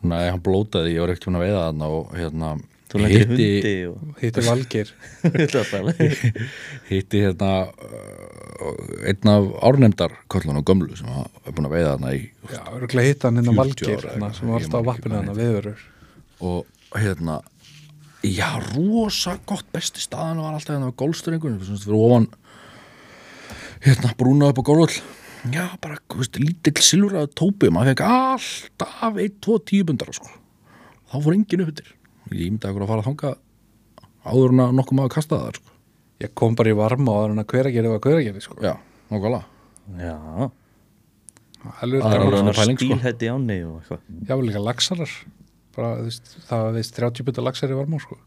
Nei, 0.09 0.25
hann 0.31 0.43
blótaði, 0.45 0.93
ég 0.95 1.03
var 1.03 1.13
ekkert 1.13 1.27
hún 1.27 1.39
að 1.41 1.45
veiða 1.49 1.63
þarna 1.65 1.89
og 1.97 2.13
hérna 2.15 2.51
Þú 2.89 3.01
lendir 3.03 3.27
hundi 3.29 3.49
og 3.91 4.21
Hitti 4.23 4.41
er 4.41 4.47
bara- 4.49 5.95
hitti 6.89 7.21
hérna 7.21 7.51
uh, 7.69 9.09
einn 9.11 9.29
af 9.33 9.49
árnefndar 9.69 10.15
kollun 10.33 10.57
og 10.63 10.65
gömlu 10.71 10.97
sem 10.97 11.11
var 11.13 11.29
búin 11.53 11.69
að 11.69 11.75
veiða 11.77 11.91
þarna 11.95 12.15
í 12.17 12.23
Já, 12.49 12.63
örgulega 12.79 13.11
hitt 13.11 13.27
hann 13.29 13.43
inn 13.43 13.51
á 13.51 13.53
40 13.53 13.61
Valgeir, 13.61 14.01
ára 14.07 14.15
hana, 14.17 14.31
sem 14.39 14.49
var 14.49 14.63
alltaf 14.63 14.81
á 14.81 14.89
vappinu 14.89 15.21
að 15.21 15.41
viðverur. 15.43 15.85
og 16.41 16.97
hérna 16.97 17.37
já, 18.25 18.49
rosa 18.73 19.37
gott 19.47 19.69
besti 19.75 20.01
staðan 20.03 20.41
var 20.43 20.57
alltaf 20.57 20.75
hérna 20.79 20.89
á 20.89 20.99
gólstrengunum 21.05 21.61
fyrir 21.61 21.99
ofan 22.01 22.31
hérna 23.85 24.15
brúna 24.19 24.49
upp 24.51 24.59
á 24.59 24.65
gólvöll 24.65 24.97
já, 25.53 25.69
bara, 25.85 26.01
þú 26.09 26.23
veist, 26.25 26.41
lítill 26.41 26.83
silfraðu 26.83 27.31
tópi 27.37 27.69
maður 27.71 27.93
fekk 27.93 28.03
alltaf 28.09 29.21
ein, 29.23 29.37
tvo 29.45 29.61
tíubundar 29.61 30.11
sko. 30.17 30.33
þá 31.13 31.17
fór 31.23 31.37
enginn 31.37 31.67
upp 31.69 31.85
ég 32.37 32.51
myndi 32.53 32.69
að 32.69 32.81
fara 32.89 33.01
að 33.03 33.09
þanga 33.09 33.35
áður 34.29 34.55
en 34.55 34.63
að 34.65 34.73
nokkuð 34.79 34.99
maður 34.99 35.15
kasta 35.15 35.39
það 35.41 35.59
sko. 35.61 35.75
Ég 36.19 36.33
kom 36.35 36.57
bara 36.59 36.73
í 36.73 36.77
varma 36.79 37.13
og 37.15 37.29
þannig 37.29 37.45
að 37.45 37.53
hveragerði 37.55 37.93
var 37.93 38.01
hveragerði, 38.03 38.41
sko. 38.43 38.57
já, 38.63 38.75
nákvæmlega 39.13 39.45
Já, 39.99 40.15
alveg 41.81 42.03
Það 42.03 42.15
er 42.15 42.25
alveg- 42.25 42.57
pæling, 42.59 42.79
sko. 42.79 42.87
stílhætti 42.89 43.31
áni 43.33 43.59
og 43.65 43.77
eitthvað 43.81 44.01
Já, 44.29 44.35
líka 44.43 44.63
laxarar 44.63 45.13
bara, 45.77 45.91
veist, 46.03 46.33
það 46.49 46.73
veist 46.75 46.97
30 46.99 47.25
byrja 47.29 47.45
laxar 47.47 47.71
í 47.71 47.79
varmá 47.79 48.01
sko. 48.03 48.19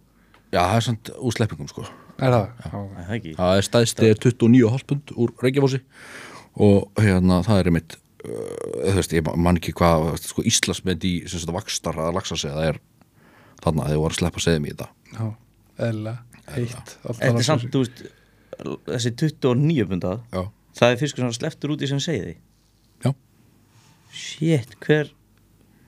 Já, 0.52 0.62
það 0.64 0.76
er 0.78 0.86
samt 0.88 1.12
úr 1.20 1.36
sleppingum 1.36 1.68
sko 1.72 1.84
er 2.22 2.36
það? 2.36 2.48
Já. 2.62 2.70
Það 2.72 3.16
ekki 3.18 3.34
Það 3.38 3.58
er 3.58 3.68
stæðsti 3.68 4.10
er 4.10 4.22
29,5 4.26 4.88
pund 4.88 5.14
úr 5.18 5.34
Reykjafossi 5.42 5.82
og 6.62 7.02
hérna 7.02 7.42
það 7.48 7.60
er 7.60 7.70
einmitt 7.72 7.98
uh, 7.98 8.92
þú 8.92 8.96
veist, 9.00 9.16
ég 9.16 9.32
man 9.36 9.60
ekki 9.60 9.74
hvað 9.78 10.10
sko, 10.22 10.44
Íslasmynd 10.48 11.06
í 11.08 11.14
vakstar 11.56 12.00
að 12.00 12.16
lagsa 12.18 12.38
sig 12.40 12.52
það 12.52 12.68
er 12.72 12.82
þarna 13.64 13.88
þegar 13.90 14.02
voru 14.04 14.16
að 14.16 14.20
sleppa 14.22 14.44
segðum 14.46 14.66
í 14.68 14.72
þetta. 14.74 14.88
Já, 15.12 15.26
eðlilega, 15.88 16.44
heitt 16.56 16.76
alltaf 17.04 17.20
Þetta 17.22 17.42
er 17.44 17.48
samt, 17.48 17.68
þú 17.74 17.84
veist 17.84 18.02
Þessi 18.92 19.12
29 19.18 19.86
punda 19.90 20.12
Já, 20.36 20.42
Það 20.78 20.94
er 20.96 21.00
fiskur 21.02 21.24
sem 21.26 21.36
sleftur 21.40 21.74
út 21.76 21.82
í 21.84 21.90
sem 21.90 22.00
segði 22.04 22.34
já, 23.06 23.12
Shit, 24.14 24.76
hver 24.86 25.12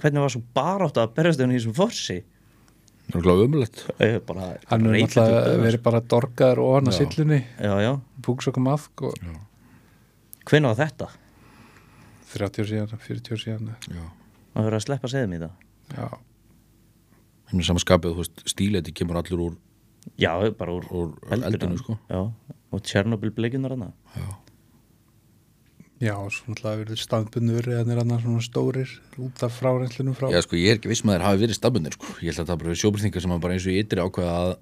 Hvernig 0.02 0.24
var 0.26 0.34
svo 0.34 0.42
barátt 0.58 0.98
að 1.00 1.14
berjast 1.16 1.40
henni 1.44 1.56
í 1.56 1.60
þessum 1.62 1.76
forsi? 1.78 2.18
Það 3.08 3.18
er 3.20 3.26
gláð 3.28 3.44
umulett 3.46 3.84
Ég 4.00 4.18
er 4.18 4.24
bara 4.28 4.48
hann 4.72 4.88
er 4.90 4.98
dauður. 5.14 5.62
verið 5.64 5.84
bara 5.86 6.02
dorgaður 6.14 6.62
ofan 6.66 6.90
að 6.92 6.98
Já. 6.98 7.00
sillunni 7.04 7.40
Já, 7.60 7.74
já, 7.84 7.92
búksökum 8.26 8.70
aðk 8.74 9.06
og 9.10 9.18
hvernig 10.50 10.74
var 10.74 10.80
þetta? 10.82 11.08
30 12.34 12.64
ár 12.64 12.70
síðan, 12.72 13.02
40 13.08 13.36
ár 13.36 13.42
síðan. 13.44 13.68
Já, 13.94 14.04
Að 14.58 14.66
vera 14.68 14.80
að 14.80 14.86
sleppa 14.88 15.10
segðum 15.12 15.36
í 15.38 15.42
það? 15.44 15.52
Já, 15.94 16.08
henni 17.54 17.68
samanskapið, 17.70 18.16
þú 18.18 18.24
veist, 18.24 18.44
stíleiti 18.54 18.94
kemur 18.96 19.22
allur 19.22 19.46
úr 19.50 19.60
Já, 20.20 20.34
bara 20.60 20.74
úr, 20.76 20.84
Úr 20.92 21.14
eldinu. 21.32 21.48
eldinu, 21.54 21.78
sko. 21.80 21.98
Já, 22.12 22.26
og 22.74 22.82
Tjernobyl 22.84 23.32
bleikunar 23.32 23.72
hana 23.78 23.94
já, 26.04 26.18
og 26.20 26.32
svo 26.36 26.52
náttúrulega 26.52 26.82
verið 26.84 27.00
staðbundur 27.00 27.68
eða 27.72 27.94
er 27.94 28.02
annars 28.02 28.26
svona 28.26 28.44
stórir 28.44 28.90
út 29.24 29.44
af 29.46 29.54
fráreinslunum 29.56 30.16
frá. 30.18 30.28
Já, 30.34 30.42
sko, 30.44 30.58
ég 30.60 30.74
er 30.74 30.80
ekki 30.82 30.92
viss 30.92 31.06
með 31.08 31.16
þér 31.20 31.26
hafi 31.30 31.42
verið 31.46 31.56
stafbundir, 31.60 31.96
sko. 31.96 32.10
Ég 32.20 32.34
held 32.34 32.42
að 32.44 32.50
það 32.52 32.60
bara 32.60 32.72
verið 32.74 32.82
sjóbyrþingar 32.84 33.24
sem 33.24 33.32
að 33.38 33.42
bara 33.46 33.56
eins 33.56 33.68
og 33.68 33.72
ég 33.78 33.86
ytri 33.86 34.04
ákveða 34.04 34.34
að 34.42 34.54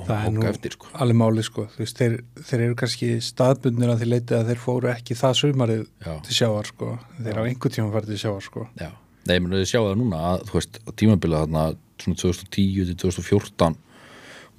það 0.00 0.24
er 0.26 0.34
nú 0.36 0.44
eftir, 0.48 0.76
sko. 0.76 0.90
alveg 1.04 1.18
máli 1.20 1.42
sko. 1.44 1.66
Veist, 1.78 1.96
þeir, 2.00 2.18
þeir 2.50 2.64
eru 2.66 2.76
kannski 2.82 3.08
staðbundir 3.24 3.92
að 3.94 4.02
þeir 4.04 4.12
leitið 4.14 4.36
að 4.42 4.50
þeir 4.52 4.60
fóru 4.66 4.92
ekki 4.92 5.16
það 5.16 5.38
sumarið 5.40 5.82
Já. 6.04 6.12
til 6.28 6.36
sjávar 6.36 6.68
sko. 6.70 6.90
Þeir 7.20 7.40
á 7.40 7.42
einhver 7.48 7.74
tíma 7.74 7.92
farið 7.96 8.12
til 8.14 8.20
sjávar 8.24 8.44
sko. 8.44 8.66
Já, 8.80 8.90
nei, 9.30 9.38
menn 9.38 9.54
við 9.54 9.68
sjáum 9.70 9.88
það 9.88 9.98
núna 10.02 10.20
að, 10.32 10.44
þú 10.50 10.58
veist, 10.58 10.78
að 10.84 10.98
tímabilið 11.02 11.42
þarna 11.44 11.64
svona 12.00 12.20
2010 12.22 12.90
til 12.90 12.96
2014 13.04 13.76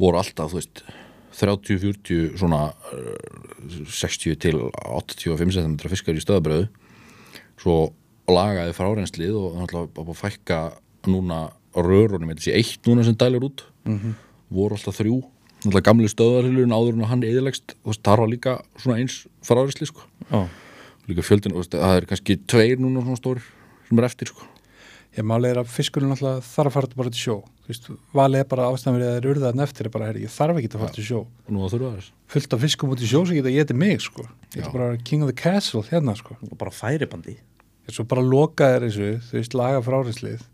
voru 0.01 0.21
alltaf, 0.21 0.51
þú 0.51 0.59
veist 0.59 0.83
30-40 1.37 2.37
svona 2.39 2.61
uh, 2.71 3.87
60 3.87 4.37
til 4.41 4.59
85 4.83 5.55
cm 5.57 5.75
fiskar 5.91 6.17
í 6.17 6.23
stöðabröðu 6.23 6.67
svo 7.61 7.77
lagaði 8.31 8.75
fráreinslið 8.75 9.37
og 9.37 9.59
bara 9.71 10.07
að 10.07 10.17
fækka 10.17 10.61
núna 11.09 11.43
rörunum, 11.75 12.31
þetta 12.33 12.45
sé 12.45 12.55
eitt 12.57 12.87
núna 12.89 13.05
sem 13.07 13.15
dælir 13.17 13.45
út. 13.47 13.63
-hmm. 13.85 14.13
voru 14.49 14.75
alltaf 14.75 14.97
þrjú. 14.99 15.21
Náttúrulega 15.61 15.87
gamli 15.87 16.07
stöðarhylurinn 16.09 16.73
áður 16.73 16.93
en 16.93 17.03
að 17.05 17.11
hann 17.11 17.23
eðilegst, 17.23 17.75
veist, 17.85 18.03
þar 18.03 18.19
var 18.19 18.29
líka 18.29 18.53
svona 18.77 18.97
eins 18.97 19.27
fráreinslið, 19.45 19.87
sko. 19.87 20.01
Já, 20.31 20.47
líka 21.07 21.21
fjöldin, 21.21 21.53
það 21.53 21.97
er 21.97 22.05
kannski 22.05 22.39
tveir 22.47 22.79
núna 22.79 23.01
svona 23.01 23.19
stórir 23.19 23.45
sem 23.87 23.99
er 23.99 24.05
eftir, 24.05 24.27
sko 24.27 24.50
ég 25.17 25.25
máli 25.27 25.49
er 25.51 25.59
að 25.59 25.71
fiskurinn 25.71 26.13
alltaf 26.15 26.47
þarf 26.53 26.71
að 26.71 26.75
fara 26.77 26.99
bara 27.01 27.11
til 27.11 27.21
sjó. 27.21 27.35
Þú 27.61 27.71
veist, 27.71 27.89
valið 28.15 28.41
er 28.41 28.47
bara 28.51 28.67
ástæðan 28.71 28.97
verið 28.97 29.09
að 29.09 29.17
þeir 29.17 29.29
urða 29.31 29.51
þann 29.51 29.63
eftir 29.65 29.87
er 29.87 29.93
bara, 29.93 30.07
herri, 30.09 30.23
ég 30.25 30.33
þarf 30.33 30.59
ekki 30.59 30.69
að 30.71 30.83
fara 30.83 30.95
til 30.95 31.05
sjó. 31.07 31.19
Fullt 32.31 32.55
af 32.55 32.63
fiskum 32.63 32.93
út 32.93 33.03
í 33.03 33.09
sjó 33.11 33.21
sem 33.27 33.37
geta 33.37 33.53
getið 33.53 33.79
mig 33.81 34.03
sko. 34.03 34.25
Ég 34.55 34.63
ætla 34.63 34.73
bara 34.75 35.01
king 35.07 35.25
of 35.25 35.31
the 35.31 35.35
castle 35.37 35.83
hérna 35.89 36.15
sko. 36.19 36.37
Og 36.47 36.55
bara 36.59 36.73
færibandi. 36.73 37.35
Ég 37.87 37.95
svo 37.95 38.05
bara 38.07 38.23
loka 38.23 38.69
þér 38.71 38.87
þessu 38.87 39.09
þú 39.27 39.39
veist, 39.39 39.57
laga 39.59 39.83
fráreinslið 39.85 40.45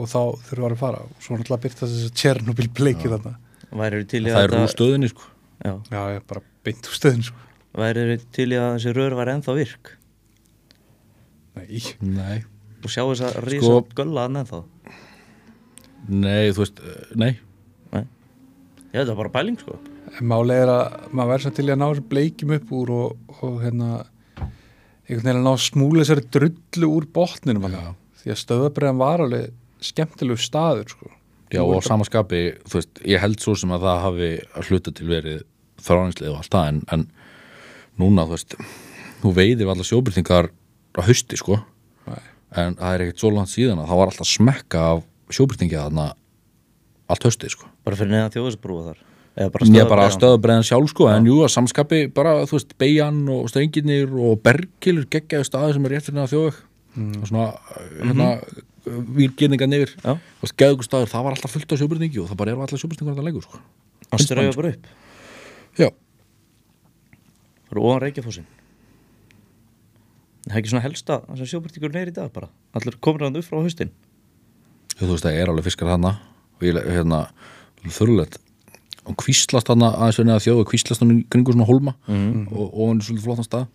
og 0.00 0.08
þá 0.08 0.20
þurfa 0.48 0.70
að 0.70 0.80
fara. 0.80 1.02
Og 1.04 1.24
svo 1.24 1.36
náttúrulega 1.36 1.64
byrta 1.66 1.86
þess 1.86 2.08
að 2.08 2.16
Tjernobyl 2.20 2.68
bleikið 2.80 3.16
þarna. 3.16 3.34
Það 3.70 4.40
að 4.40 4.46
er 4.46 4.54
úr 4.60 4.72
stöðinni, 4.72 5.10
sko. 5.12 5.28
Já, 5.60 5.74
já, 5.92 6.00
ég 6.16 6.24
bara 6.30 6.42
beint 6.64 6.88
úr 6.88 6.96
stöðin 6.96 7.26
sko. 7.26 7.48
Væri 7.80 8.16
til 8.34 8.48
í 8.50 8.58
að 8.58 8.72
þessi 8.78 8.94
rör 8.96 9.18
var 9.18 9.30
ennþá 9.34 9.56
virk? 9.58 9.92
Nei, 11.58 11.82
Nei 12.00 12.40
og 12.84 12.92
sjá 12.94 13.02
þess 13.04 13.24
að 13.28 13.38
rísa 13.46 13.68
Sko- 13.68 14.00
gölla 14.00 14.26
hann 14.26 14.40
ennþá 14.42 14.62
Nei, 16.10 16.50
þú 16.50 16.62
veist, 16.64 16.80
uh, 16.80 17.00
nei 17.14 17.32
Nei, 17.92 18.04
Já, 18.92 19.02
þetta 19.02 19.12
er 19.12 19.20
bara 19.20 19.34
pæling 19.34 19.60
sko 19.60 19.78
en 20.10 20.26
máli 20.26 20.56
er 20.58 20.70
að 20.72 21.10
maður 21.14 21.30
verður 21.30 21.44
samt 21.44 21.58
til 21.60 21.66
að 21.68 21.78
ná 21.78 21.86
þessu 21.86 22.06
bleikjum 22.10 22.52
upp 22.56 22.72
úr 22.74 22.88
og, 22.96 23.36
og 23.44 23.60
hérna 23.62 23.90
einhvern 24.40 25.22
veginn 25.22 25.38
að 25.38 25.44
ná 25.44 25.52
að 25.52 25.62
smúla 25.68 26.02
þessari 26.02 26.24
drullu 26.34 26.90
úr 26.96 27.06
botninum 27.14 27.66
Já. 27.66 27.70
hana. 27.70 27.94
því 28.20 28.32
að 28.34 28.40
stöðabreiðan 28.42 29.00
var 29.00 29.24
alveg 29.24 29.52
skemmtilegu 29.90 30.42
staður 30.42 30.90
sko 30.94 31.12
Já, 31.50 31.64
og 31.64 31.78
á 31.78 31.80
samaskapi, 31.82 32.40
þú 32.62 32.78
veist, 32.78 33.00
ég 33.10 33.18
held 33.18 33.40
svo 33.42 33.56
sem 33.58 33.72
að 33.74 33.86
það 33.88 34.04
hafi 34.04 34.28
að 34.54 34.68
hluta 34.70 34.92
til 34.94 35.06
verið 35.10 35.40
þráningslið 35.82 36.30
og 36.30 36.36
allt 36.38 36.54
það, 36.54 36.68
en, 36.70 36.78
en 36.94 37.02
núna, 37.98 38.26
þú 38.28 38.36
veist, 38.36 38.54
þú 39.24 39.32
veiðir 39.34 39.64
við 39.64 39.72
alla 39.72 39.86
sjóbyrtingar 39.88 40.50
á 40.94 41.00
hausti, 41.08 41.38
sko. 41.40 41.58
En 42.58 42.74
það 42.78 42.94
er 42.94 43.04
ekkert 43.04 43.22
svo 43.22 43.30
langt 43.34 43.52
síðan 43.52 43.82
að 43.82 43.90
það 43.90 44.00
var 44.00 44.12
alltaf 44.12 44.30
smekka 44.30 44.82
af 44.94 45.04
sjóbyrtingja 45.30 45.84
þarna 45.86 46.06
allt 47.10 47.26
haustið, 47.26 47.54
sko. 47.54 47.68
Bara 47.86 47.98
fyrir 47.98 48.12
neðan 48.14 48.34
þjóðisbrúa 48.34 48.86
þar? 48.88 49.04
Eða 49.40 49.52
bara 49.54 49.68
Ég 49.70 49.90
bara 49.90 50.08
stöðabreiðan 50.14 50.66
sjálf, 50.66 50.90
sko, 50.92 51.06
en 51.10 51.28
jú, 51.30 51.36
að 51.46 51.52
samskapi 51.54 52.00
bara, 52.14 52.34
þú 52.50 52.58
veist, 52.58 52.74
beigjan 52.82 53.20
og 53.30 53.46
strengirnir 53.50 54.10
og 54.10 54.40
bergilur 54.44 55.06
geggjaðu 55.10 55.46
staði 55.46 55.76
sem 55.76 55.86
er 55.86 55.94
rétt 55.94 56.08
fyrir 56.10 56.30
þjóðveg. 56.32 56.60
Og 57.20 57.28
svona, 57.30 57.46
hérna, 58.00 58.28
výrgirninga 59.16 59.68
nefir 59.70 59.94
Já. 60.02 60.16
þú 60.18 60.44
veist, 60.46 60.56
geðugur 60.58 60.88
staður, 60.88 61.12
það 61.12 61.26
var 61.26 61.36
alltaf 61.36 61.54
fullt 61.54 61.74
af 61.74 61.80
sjóbyrningi 61.82 62.22
og 62.22 62.30
það 62.30 62.40
bara 62.42 62.54
eru 62.54 62.64
allar 62.66 62.82
sjóbyrningar 62.82 63.22
að 63.22 63.28
leikur, 63.30 63.46
sko. 63.46 63.62
Hann 64.10 64.24
strauja 64.24 64.56
bara 64.58 64.72
upp? 64.74 64.88
Já, 65.78 65.90
Það 67.70 67.76
eru 67.76 67.86
ofan 67.86 68.02
Reykjafósin 68.02 68.46
Það 70.46 70.54
er 70.54 70.60
ekki 70.62 70.70
svona 70.72 70.84
helsta 70.86 71.16
Það 71.26 71.40
sem 71.40 71.48
sjópartíkur 71.50 71.92
neyri 71.94 72.12
í 72.12 72.16
dag 72.16 72.30
bara. 72.32 72.48
Allir 72.74 72.96
komur 73.04 73.26
hann 73.26 73.36
upp 73.36 73.44
frá 73.44 73.58
haustin. 73.60 73.90
Þú 74.96 75.08
veist, 75.12 75.24
það 75.26 75.36
er 75.40 75.50
alveg 75.52 75.66
fiskar 75.68 75.88
hana 75.92 76.14
og 76.60 76.64
ég, 76.64 76.76
hérna, 76.92 77.26
þurrulegt 77.88 78.38
og 79.08 79.16
kvíslast 79.16 79.68
hana 79.72 79.88
aðeins 79.96 80.18
að 80.36 80.44
þjóða 80.44 80.66
kvíslast 80.68 81.00
hann 81.02 81.22
kringu 81.32 81.52
svona 81.54 81.66
holma 81.68 81.94
Mhm. 82.06 82.48
og, 82.52 82.66
og 82.74 82.88
hann 82.88 83.00
er 83.00 83.04
svolítið 83.04 83.24
flottan 83.24 83.48
stað. 83.48 83.66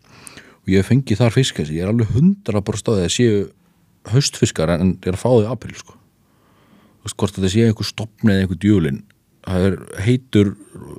Og 0.65 0.67
ég 0.69 0.77
hef 0.81 0.89
fengið 0.89 1.17
þar 1.21 1.33
fisk 1.33 1.59
ég 1.59 1.81
er 1.83 1.87
alveg 1.89 2.07
hundra 2.13 2.61
bara 2.61 2.77
staðið 2.77 3.05
að 3.05 3.15
séu 3.15 3.51
haustfiskar 4.13 4.69
en 4.69 4.93
ég 5.01 5.07
er 5.07 5.13
að 5.17 5.21
fá 5.23 5.29
þau 5.29 5.43
í 5.45 5.51
april, 5.51 5.75
sko. 5.75 5.93
Þú 5.93 7.03
veist, 7.09 7.17
hvort 7.17 7.35
þetta 7.37 7.49
sé 7.53 7.65
einhver 7.65 7.85
stopni 7.89 8.31
eða 8.33 8.45
einhver 8.45 8.59
djúlin. 8.61 9.03
Það 9.45 9.65
er 9.65 9.75
heitur 10.05 10.55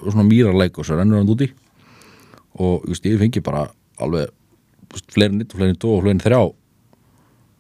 svona 0.07 0.27
mýrarleik 0.27 0.79
og 0.79 0.87
svo 0.87 0.99
rennur 0.99 1.19
hann 1.19 1.31
úti 1.31 1.51
og 2.59 2.85
ég 2.87 3.19
fengi 3.19 3.43
bara 3.43 3.67
alveg 3.99 4.31
fleirin 5.13 5.39
nitt 5.41 5.53
og 5.55 5.61
fleirin 5.61 5.79
dó 5.83 5.89
og 5.97 6.03
fleirin 6.05 6.23
þrjá 6.23 6.41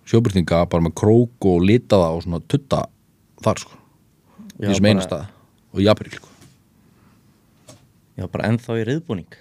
sjóbyrtinga 0.06 0.60
bara 0.70 0.84
með 0.86 0.94
krók 1.00 1.48
og 1.50 1.64
litaða 1.66 2.12
og 2.14 2.22
svona 2.26 2.40
tutta 2.46 2.84
þar 3.42 3.58
sko 3.64 3.74
Já, 4.56 4.68
í 4.68 4.70
þessum 4.70 4.86
bara- 4.92 5.06
stað 5.06 5.26
og 5.76 5.80
í 5.82 5.88
april 5.90 6.12
sko. 6.14 6.28
Já, 8.16 8.24
bara 8.32 8.46
ennþá 8.48 8.78
í 8.80 8.84
riðbúning 8.88 9.34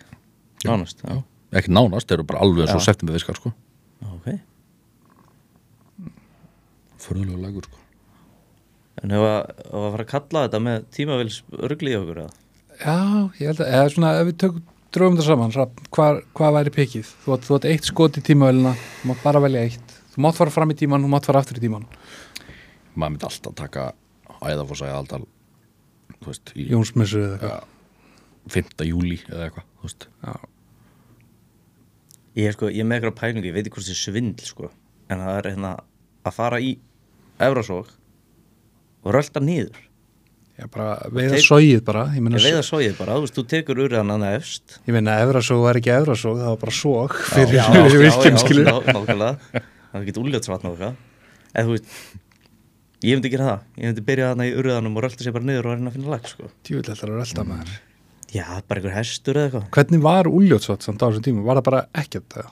Nánast 0.66 1.04
Já, 1.06 1.22
ekki 1.56 1.72
nánast, 1.72 2.08
þeir 2.10 2.18
eru 2.20 2.26
bara 2.28 2.42
alveg 2.44 2.68
svo 2.68 2.82
Já. 2.82 2.86
september 2.90 3.16
fiskar 3.16 3.38
sko. 3.40 3.54
Já, 4.02 4.08
ok 4.18 4.40
förðulega 7.06 7.38
lagur 7.44 7.66
sko. 7.68 7.78
En 9.04 9.12
hefur 9.14 9.28
að, 9.30 9.50
ef 9.60 9.74
að 9.78 9.90
fara 9.94 10.04
að 10.06 10.12
kalla 10.12 10.44
þetta 10.48 10.60
með 10.66 10.86
tímavils 10.96 11.38
örgli 11.68 11.92
í 11.94 11.98
okkur 12.00 12.22
eða? 12.24 12.34
Já, 12.80 12.96
ég 13.40 13.50
held 13.52 13.60
að, 13.62 13.72
eða 13.78 13.90
svona, 13.94 14.12
ef 14.22 14.30
við 14.30 14.38
tökum 14.44 14.64
dröfum 14.96 15.20
það 15.20 15.28
saman, 15.30 15.54
Hrafn, 15.56 15.86
hvað, 15.96 16.22
hvað 16.40 16.56
væri 16.58 16.74
pikið? 16.80 17.12
Þú 17.26 17.36
átt, 17.36 17.68
eitt 17.70 17.90
skot 17.90 18.20
í 18.20 18.24
tímavélina, 18.26 18.74
þú 19.02 19.12
mátt 19.12 19.24
bara 19.26 19.44
velja 19.44 19.64
eitt. 19.68 19.96
Þú 20.16 20.24
mátt 20.26 20.40
fara 20.40 20.54
fram 20.56 20.72
í 20.72 20.78
tíman, 20.80 21.04
þú 21.04 21.12
mátt 21.12 21.28
fara 21.30 21.44
aftur 21.44 21.60
í 21.60 21.64
tíman. 21.66 21.88
maður 22.96 23.12
myndi 23.12 23.28
alltaf 23.28 23.56
taka 23.60 23.86
æðafossa 24.40 24.88
í 24.88 24.94
aldal 24.96 25.26
þú 26.22 26.30
veist, 26.32 26.52
í 26.56 26.68
Jónsmessu 26.72 27.22
eða 27.22 27.36
eitthvað. 27.36 27.72
5. 28.56 28.86
júli 28.88 29.18
eða 29.28 29.48
eitthvað 29.50 29.66
þú 29.66 29.90
veist. 29.90 30.08
Já. 30.24 30.36
Ég 32.36 32.50
er 32.50 32.56
sko, 32.56 32.70
ég 32.72 32.84
er 32.84 32.88
með 32.88 33.00
eitthvað 33.00 33.20
pælingu, 33.20 33.48
ég 33.50 33.56
veit 33.56 33.66
ekki 33.66 33.78
hvort 33.78 33.88
það 33.88 33.96
er 33.96 34.02
svindl 34.02 34.48
sko 34.48 34.72
En 35.10 35.22
það 35.22 35.38
er 35.40 35.50
hérna 35.52 35.72
að 36.26 36.36
fara 36.36 36.60
í 36.64 36.72
Evrasók 37.46 37.92
og 39.06 39.14
rölda 39.14 39.42
niður 39.44 39.78
Já, 40.56 40.68
bara 40.72 40.94
veiða 41.12 41.40
sóið 41.44 41.82
bara. 41.84 42.04
Ég 42.16 42.24
meina, 42.24 42.40
Ég 42.40 42.46
veiða 42.48 42.62
sóið 42.64 42.94
bara, 42.96 43.16
þú 43.18 43.24
veist, 43.26 43.36
þú 43.36 43.44
tekur 43.52 43.80
úr 43.84 43.96
hann 43.98 44.14
að 44.16 44.26
efst 44.38 44.78
ég 44.88 44.96
meina 44.96 45.16
efrasóg 45.26 45.64
var 45.66 45.80
ekki 45.82 45.92
efrasóg, 45.92 46.38
það 46.40 46.52
var 46.54 46.60
bara 46.62 46.76
sóg 46.78 47.16
fyrir 47.34 47.58
já, 47.58 47.66
fyrir 47.74 47.90
já, 47.92 48.04
virkjum, 48.06 48.36
já, 48.38 48.44
skilur. 48.46 48.70
ná- 48.70 48.94
nákvæmlega 48.96 49.34
Það 49.52 49.98
er 50.00 50.06
ekki 50.06 50.22
úljótsvatn 50.24 50.70
og 50.70 50.78
eitthvað 50.78 50.96
En 51.56 51.68
þú 51.68 51.74
veist, 51.76 51.90
ég 53.04 53.18
myndi 53.20 53.32
gera 53.34 53.50
það 53.50 53.82
Ég 53.84 53.90
myndi 53.92 54.06
byrja 54.08 54.30
þarna 54.32 54.48
í 54.48 54.54
urðanum 54.62 54.96
og 55.00 55.04
rölda 55.06 55.26
sér 55.28 55.36
bara 55.36 55.48
niður 55.50 55.68
og 55.70 55.76
reyna 55.76 55.92
að 55.92 55.98
finna 55.98 56.14
lag 56.16 56.30
sko 56.32 56.48
Tjúvill 56.68 56.94
ætlar 56.96 57.12
að 57.12 57.20
rölda 57.20 57.46
maður. 57.52 57.74
Já, 58.36 58.46
bara 58.68 58.80
einhver 58.82 58.96
hestur 58.96 59.40
eða 59.40 59.50
eitthvað 59.50 59.68
Hvernig 59.76 60.06
var 60.08 60.30
Úljótsvot 60.32 60.88
samt 60.88 61.04
á 61.04 61.08
þessum 61.12 61.26
tíma? 61.28 61.44
Var 61.48 61.60
það 61.60 61.68
bara 61.68 61.82
ekkert 62.00 62.30
það? 62.36 62.48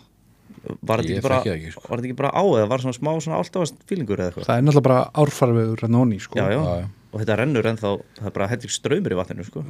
Var 0.88 1.02
þetta 1.04 1.40
ekki 1.56 1.72
sko. 1.74 1.88
var 1.92 2.04
ekki 2.04 2.16
bara 2.20 2.32
á 2.36 2.44
eða 2.44 2.68
var 2.72 2.84
svona 2.84 2.96
smá 2.96 3.10
svona 3.20 3.40
alltaf 3.42 3.74
fílingur 3.90 4.20
eða 4.24 4.30
eitthvað 4.32 4.48
Það 4.48 4.60
er 4.60 4.68
náttúrulega 4.68 4.86
bara 4.88 5.00
árfarvegur 5.24 5.84
en 5.90 5.98
onni 6.04 6.20
sko 6.24 6.40
já, 6.40 6.46
já. 6.54 6.60
Já, 6.60 6.84
já. 6.84 6.88
Og 7.14 7.22
þetta 7.22 7.38
rennur 7.38 7.70
ennþá 7.70 7.92
það 8.18 8.28
er 8.28 8.34
bara 8.36 8.50
heldur 8.50 8.74
ströymur 8.74 9.14
í 9.14 9.20
vatninu 9.20 9.46
sko. 9.46 9.64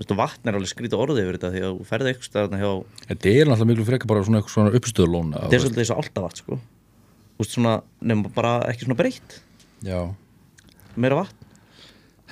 Og 0.00 0.12
vatn 0.16 0.48
er 0.48 0.56
alveg 0.56 0.70
skrítið 0.70 0.96
orðið 0.96 1.18
yfir 1.26 1.36
þetta 1.36 1.50
því 1.52 1.62
að 1.66 1.72
þú 1.76 1.86
ferði 1.90 2.10
eitthvað 2.10 2.28
staðarna 2.30 2.60
hjá 2.62 2.70
Þetta 3.10 3.32
er 3.32 3.50
náttúrulega 3.50 3.68
miklu 3.68 3.86
frekar 3.90 4.08
bara 4.08 4.22
svona, 4.24 4.40
svona 4.48 4.72
uppstöðulón 4.78 5.34
þetta 5.34 5.58
er 5.58 5.62
svolítið 5.64 5.82
þessu 5.82 5.96
alltaf 6.00 6.38
sko. 6.40 6.56
Þú 6.60 7.44
veist, 7.44 7.56
svona, 7.56 7.74
nema 8.08 8.32
bara 8.32 8.52
ekki 8.70 8.86
svona 8.86 8.96
breytt. 8.96 9.36
Já, 9.84 9.98
meira 10.96 11.18
vatn. 11.20 11.50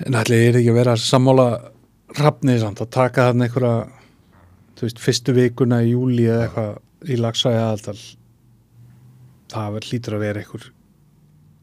Allir 0.09 0.47
er 0.47 0.59
ekki 0.63 0.73
að 0.73 0.81
vera 0.81 0.97
sammála 1.03 1.47
rafnið 2.17 2.63
samt 2.63 2.81
að 2.85 2.91
taka 2.97 3.29
þarna 3.29 3.49
einhverja 3.49 3.75
þú 4.79 4.89
veist, 4.89 5.05
fyrstu 5.05 5.37
vikuna 5.37 5.83
í 5.85 5.93
júli 5.93 6.25
eða 6.31 6.49
eitthvað 6.49 7.13
í 7.13 7.21
lagsæði 7.21 7.61
aðaldal. 7.67 7.99
Það 9.53 9.79
hlýtur 9.91 10.17
að 10.17 10.25
vera 10.25 10.45
einhver 10.45 10.69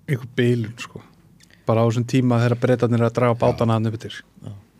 einhver 0.05 0.31
beilun 0.37 0.77
sko 0.77 1.01
bara 1.65 1.83
á 1.83 1.87
þessum 1.87 2.07
tíma 2.09 2.41
þegar 2.43 2.61
breytanir 2.63 3.01
er 3.01 3.07
að 3.09 3.15
draga 3.19 3.37
bátana 3.41 3.77
hann 3.77 3.89
upp 3.89 3.97
yfir 3.99 4.21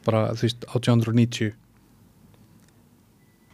bara 0.06 0.22
þú 0.38 0.46
veist 0.46 0.68
1890 0.70 1.54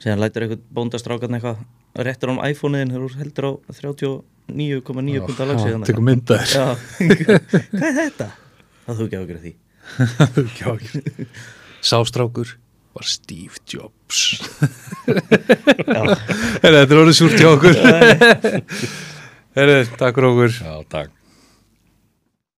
síðan 0.01 0.21
lætur 0.23 0.45
eitthvað 0.47 0.65
bóndastrákan 0.75 1.37
eitthvað 1.37 1.61
réttur 2.07 2.33
án 2.33 2.43
iPhone-iðin 2.51 2.93
þegar 2.95 3.07
þú 3.07 3.21
heldur 3.21 3.47
á 3.47 3.51
39,9 3.79 5.25
punta 5.27 5.45
Já, 5.45 5.49
lagsíðan 5.51 5.85
tekur 5.87 6.07
myndaðir 6.07 6.55
Já, 6.55 6.65
hvað 7.71 7.87
er 7.91 7.97
þetta? 8.01 8.29
Það 8.81 8.97
þú 8.97 9.05
ekki 9.05 9.15
á 9.15 9.21
að 9.21 9.43
því. 9.45 9.51
Já, 10.57 10.67
ekki. 10.73 11.27
Sástrákur 11.85 12.49
var 12.97 13.07
Steve 13.07 13.61
Jobs. 13.69 14.23
Þetta 15.05 16.81
er 16.81 16.97
orðið 16.97 17.15
súrt 17.15 17.37
hjá 17.39 17.49
okkur. 17.53 17.79
Herri, 19.55 19.77
takk 19.95 20.17
fyrir 20.17 20.29
okkur. 20.33 20.57
Já, 20.57 20.75
takk 20.91 21.20